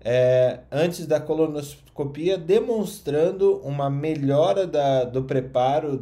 é, 0.00 0.60
antes 0.70 1.06
da 1.06 1.20
colonoscopia, 1.20 2.38
demonstrando 2.38 3.58
uma 3.58 3.90
melhora 3.90 4.66
da, 4.66 5.04
do 5.04 5.22
preparo 5.24 5.98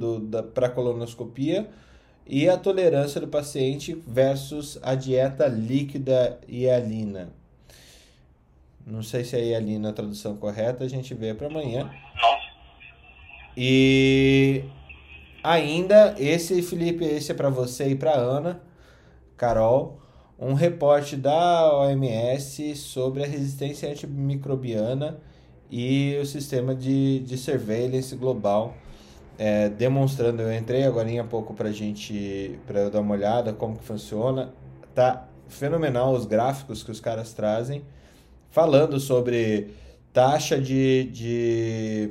para 0.55 0.67
a 0.67 0.71
colonoscopia 0.71 1.69
e 2.27 2.49
a 2.49 2.57
tolerância 2.57 3.21
do 3.21 3.29
paciente 3.29 3.95
versus 4.07 4.79
a 4.83 4.95
dieta 4.95 5.47
líquida 5.47 6.39
hialina. 6.49 7.31
Não 8.87 9.03
sei 9.03 9.25
se 9.25 9.37
é 9.37 9.45
hialina 9.45 9.91
a 9.91 9.93
tradução 9.93 10.37
correta, 10.37 10.85
a 10.85 10.89
gente 10.89 11.13
vê 11.15 11.35
para 11.35 11.49
amanhã. 11.49 11.91
E 13.57 14.63
ainda, 15.51 16.15
esse, 16.19 16.61
Felipe, 16.63 17.05
esse 17.05 17.33
é 17.33 17.35
para 17.35 17.49
você 17.49 17.89
e 17.89 17.95
para 17.95 18.15
Ana, 18.15 18.61
Carol 19.37 20.01
um 20.39 20.53
reporte 20.53 21.17
da 21.17 21.75
OMS 21.75 22.77
sobre 22.77 23.25
a 23.25 23.27
resistência 23.27 23.91
antimicrobiana 23.91 25.19
e 25.71 26.17
o 26.21 26.27
sistema 26.27 26.75
de, 26.75 27.21
de 27.21 27.39
surveillance 27.39 28.15
global, 28.15 28.75
é, 29.39 29.69
demonstrando, 29.69 30.43
eu 30.43 30.55
entrei 30.55 30.85
agora 30.85 31.09
há 31.21 31.25
pouco 31.25 31.55
para 31.55 31.73
gente, 31.73 32.59
para 32.67 32.81
eu 32.81 32.91
dar 32.91 33.01
uma 33.01 33.15
olhada 33.15 33.53
como 33.53 33.77
que 33.77 33.85
funciona, 33.85 34.53
tá 34.95 35.27
fenomenal 35.49 36.13
os 36.13 36.27
gráficos 36.27 36.83
que 36.83 36.91
os 36.91 37.01
caras 37.01 37.33
trazem, 37.33 37.83
falando 38.51 39.01
sobre 39.01 39.71
taxa 40.13 40.61
de, 40.61 41.05
de, 41.05 42.11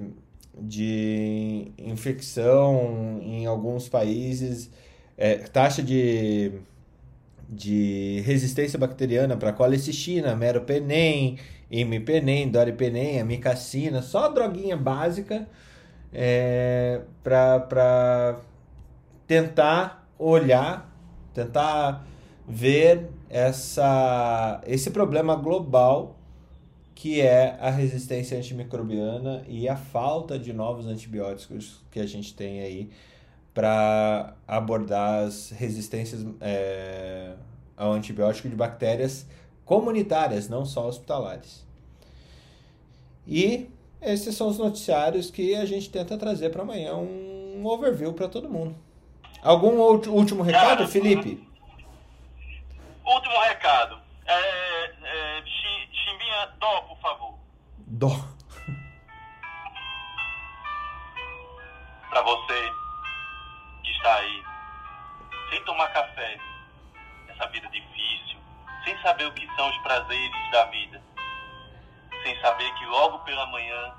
de 0.59 1.71
infecção 1.77 3.19
em 3.21 3.45
alguns 3.45 3.89
países, 3.89 4.69
é, 5.17 5.35
taxa 5.35 5.83
de 5.83 6.53
de 7.47 8.21
resistência 8.25 8.77
bacteriana 8.77 9.37
para 9.37 9.53
colecistina, 9.53 10.35
meropenem, 10.35 11.37
imipenem, 11.69 12.49
doripenem, 12.49 13.21
amicacina, 13.21 14.01
só 14.01 14.29
droguinha 14.29 14.75
básica 14.75 15.47
é, 16.13 17.01
para 17.23 18.39
tentar 19.27 20.07
olhar, 20.17 20.91
tentar 21.33 22.05
ver 22.47 23.09
essa, 23.29 24.61
esse 24.65 24.91
problema 24.91 25.35
global 25.35 26.14
que 26.95 27.19
é 27.21 27.57
a 27.59 27.69
resistência 27.69 28.37
antimicrobiana 28.37 29.43
e 29.47 29.67
a 29.67 29.75
falta 29.75 30.39
de 30.39 30.53
novos 30.53 30.87
antibióticos 30.87 31.83
que 31.91 31.99
a 31.99 32.07
gente 32.07 32.33
tem 32.33 32.61
aí 32.61 32.89
para 33.53 34.33
abordar 34.47 35.25
as 35.25 35.51
resistências 35.51 36.25
é, 36.39 37.35
ao 37.75 37.91
antibiótico 37.91 38.49
de 38.49 38.55
bactérias 38.55 39.27
comunitárias, 39.65 40.47
não 40.47 40.65
só 40.65 40.87
hospitalares. 40.87 41.65
E 43.27 43.69
esses 44.01 44.35
são 44.35 44.47
os 44.47 44.57
noticiários 44.57 45.29
que 45.29 45.55
a 45.55 45.65
gente 45.65 45.89
tenta 45.89 46.17
trazer 46.17 46.49
para 46.49 46.61
amanhã 46.61 46.95
um 46.95 47.65
overview 47.65 48.13
para 48.13 48.27
todo 48.27 48.49
mundo. 48.49 48.75
Algum 49.41 49.79
último 49.79 50.43
recado, 50.43 50.87
Felipe? 50.87 51.45
Último 53.05 53.39
recado. 53.41 53.99
É, 54.27 55.43
Chimbinha, 55.91 56.49
dó, 56.59 56.81
por 56.81 56.97
favor. 56.99 57.35
Dó. 57.97 58.11
Para 62.09 62.21
você 62.23 62.73
que 63.83 63.91
está 63.91 64.15
aí, 64.15 64.43
sem 65.49 65.63
tomar 65.63 65.87
café, 65.93 66.37
essa 67.29 67.47
vida 67.51 67.69
difícil, 67.69 68.37
sem 68.83 69.01
saber 69.01 69.27
o 69.27 69.31
que 69.31 69.47
são 69.55 69.69
os 69.69 69.77
prazeres 69.77 70.51
da 70.51 70.65
vida, 70.65 71.01
sem 72.23 72.41
saber 72.41 72.69
que 72.73 72.85
logo 72.87 73.19
pela 73.19 73.45
manhã 73.45 73.93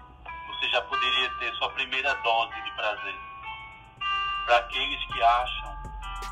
você 0.48 0.68
já 0.68 0.82
poderia 0.82 1.30
ter 1.38 1.54
sua 1.54 1.70
primeira 1.70 2.12
dose 2.16 2.60
de 2.60 2.70
prazer. 2.72 3.16
Para 4.44 4.58
aqueles 4.58 5.06
que 5.06 5.22
acham 5.22 5.76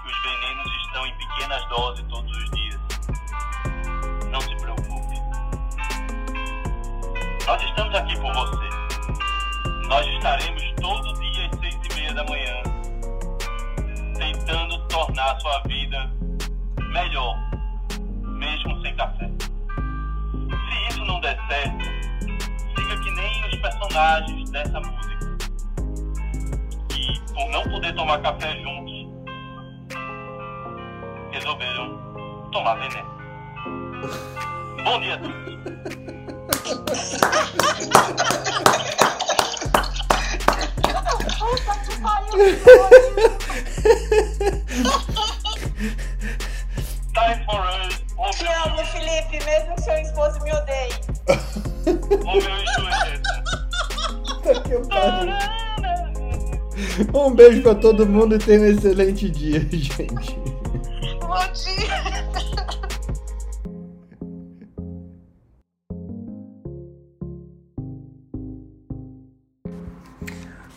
que 0.02 0.06
os 0.06 0.22
venenos 0.22 0.86
estão 0.86 1.06
em 1.06 1.16
pequenas 1.16 1.64
doses 1.70 2.06
todos 2.10 2.30
os 2.30 2.50
dias, 2.50 2.63
Nós 7.46 7.62
estamos 7.62 7.94
aqui 7.94 8.18
por 8.20 8.32
você. 8.32 8.68
Nós 9.88 10.06
estaremos 10.06 10.62
todo 10.80 11.12
dia 11.20 11.46
às 11.46 11.58
seis 11.58 11.78
e 11.90 11.94
meia 11.94 12.14
da 12.14 12.24
manhã 12.24 12.62
tentando 14.16 14.78
tornar 14.88 15.32
a 15.32 15.40
sua 15.40 15.60
vida 15.66 16.10
melhor, 16.92 17.36
mesmo 18.22 18.80
sem 18.80 18.96
café. 18.96 19.30
Se 19.30 20.88
isso 20.88 21.04
não 21.04 21.20
der 21.20 21.38
certo, 21.48 21.84
fica 22.76 22.96
que 23.02 23.10
nem 23.10 23.44
os 23.48 23.56
personagens 23.56 24.50
dessa 24.50 24.80
música, 24.80 25.36
que 26.88 27.34
por 27.34 27.50
não 27.50 27.62
poder 27.64 27.94
tomar 27.94 28.22
café 28.22 28.56
juntos, 28.62 29.06
resolveram 31.30 32.48
tomar 32.52 32.74
veneno. 32.76 33.14
Bom 34.82 35.00
dia 35.00 35.14
a 35.14 35.18
todos. 35.18 36.24
Puta 41.38 41.74
que 41.84 41.94
pariu! 42.00 42.32
Time 47.14 47.44
for 47.44 47.60
us. 47.60 48.02
Te 48.36 48.46
amo, 48.46 48.84
Felipe, 48.86 49.44
mesmo 49.44 49.74
que 49.76 49.82
seu 49.82 49.94
esposo 49.94 50.40
me 50.40 50.52
odeie. 50.52 50.92
Um 57.14 57.34
beijo 57.34 57.62
pra 57.62 57.74
todo 57.74 58.06
mundo 58.06 58.34
e 58.36 58.38
tenha 58.38 58.60
um 58.60 58.66
excelente 58.66 59.28
dia, 59.30 59.60
gente. 59.60 60.38
Bom 61.20 61.52
dia. 61.52 62.53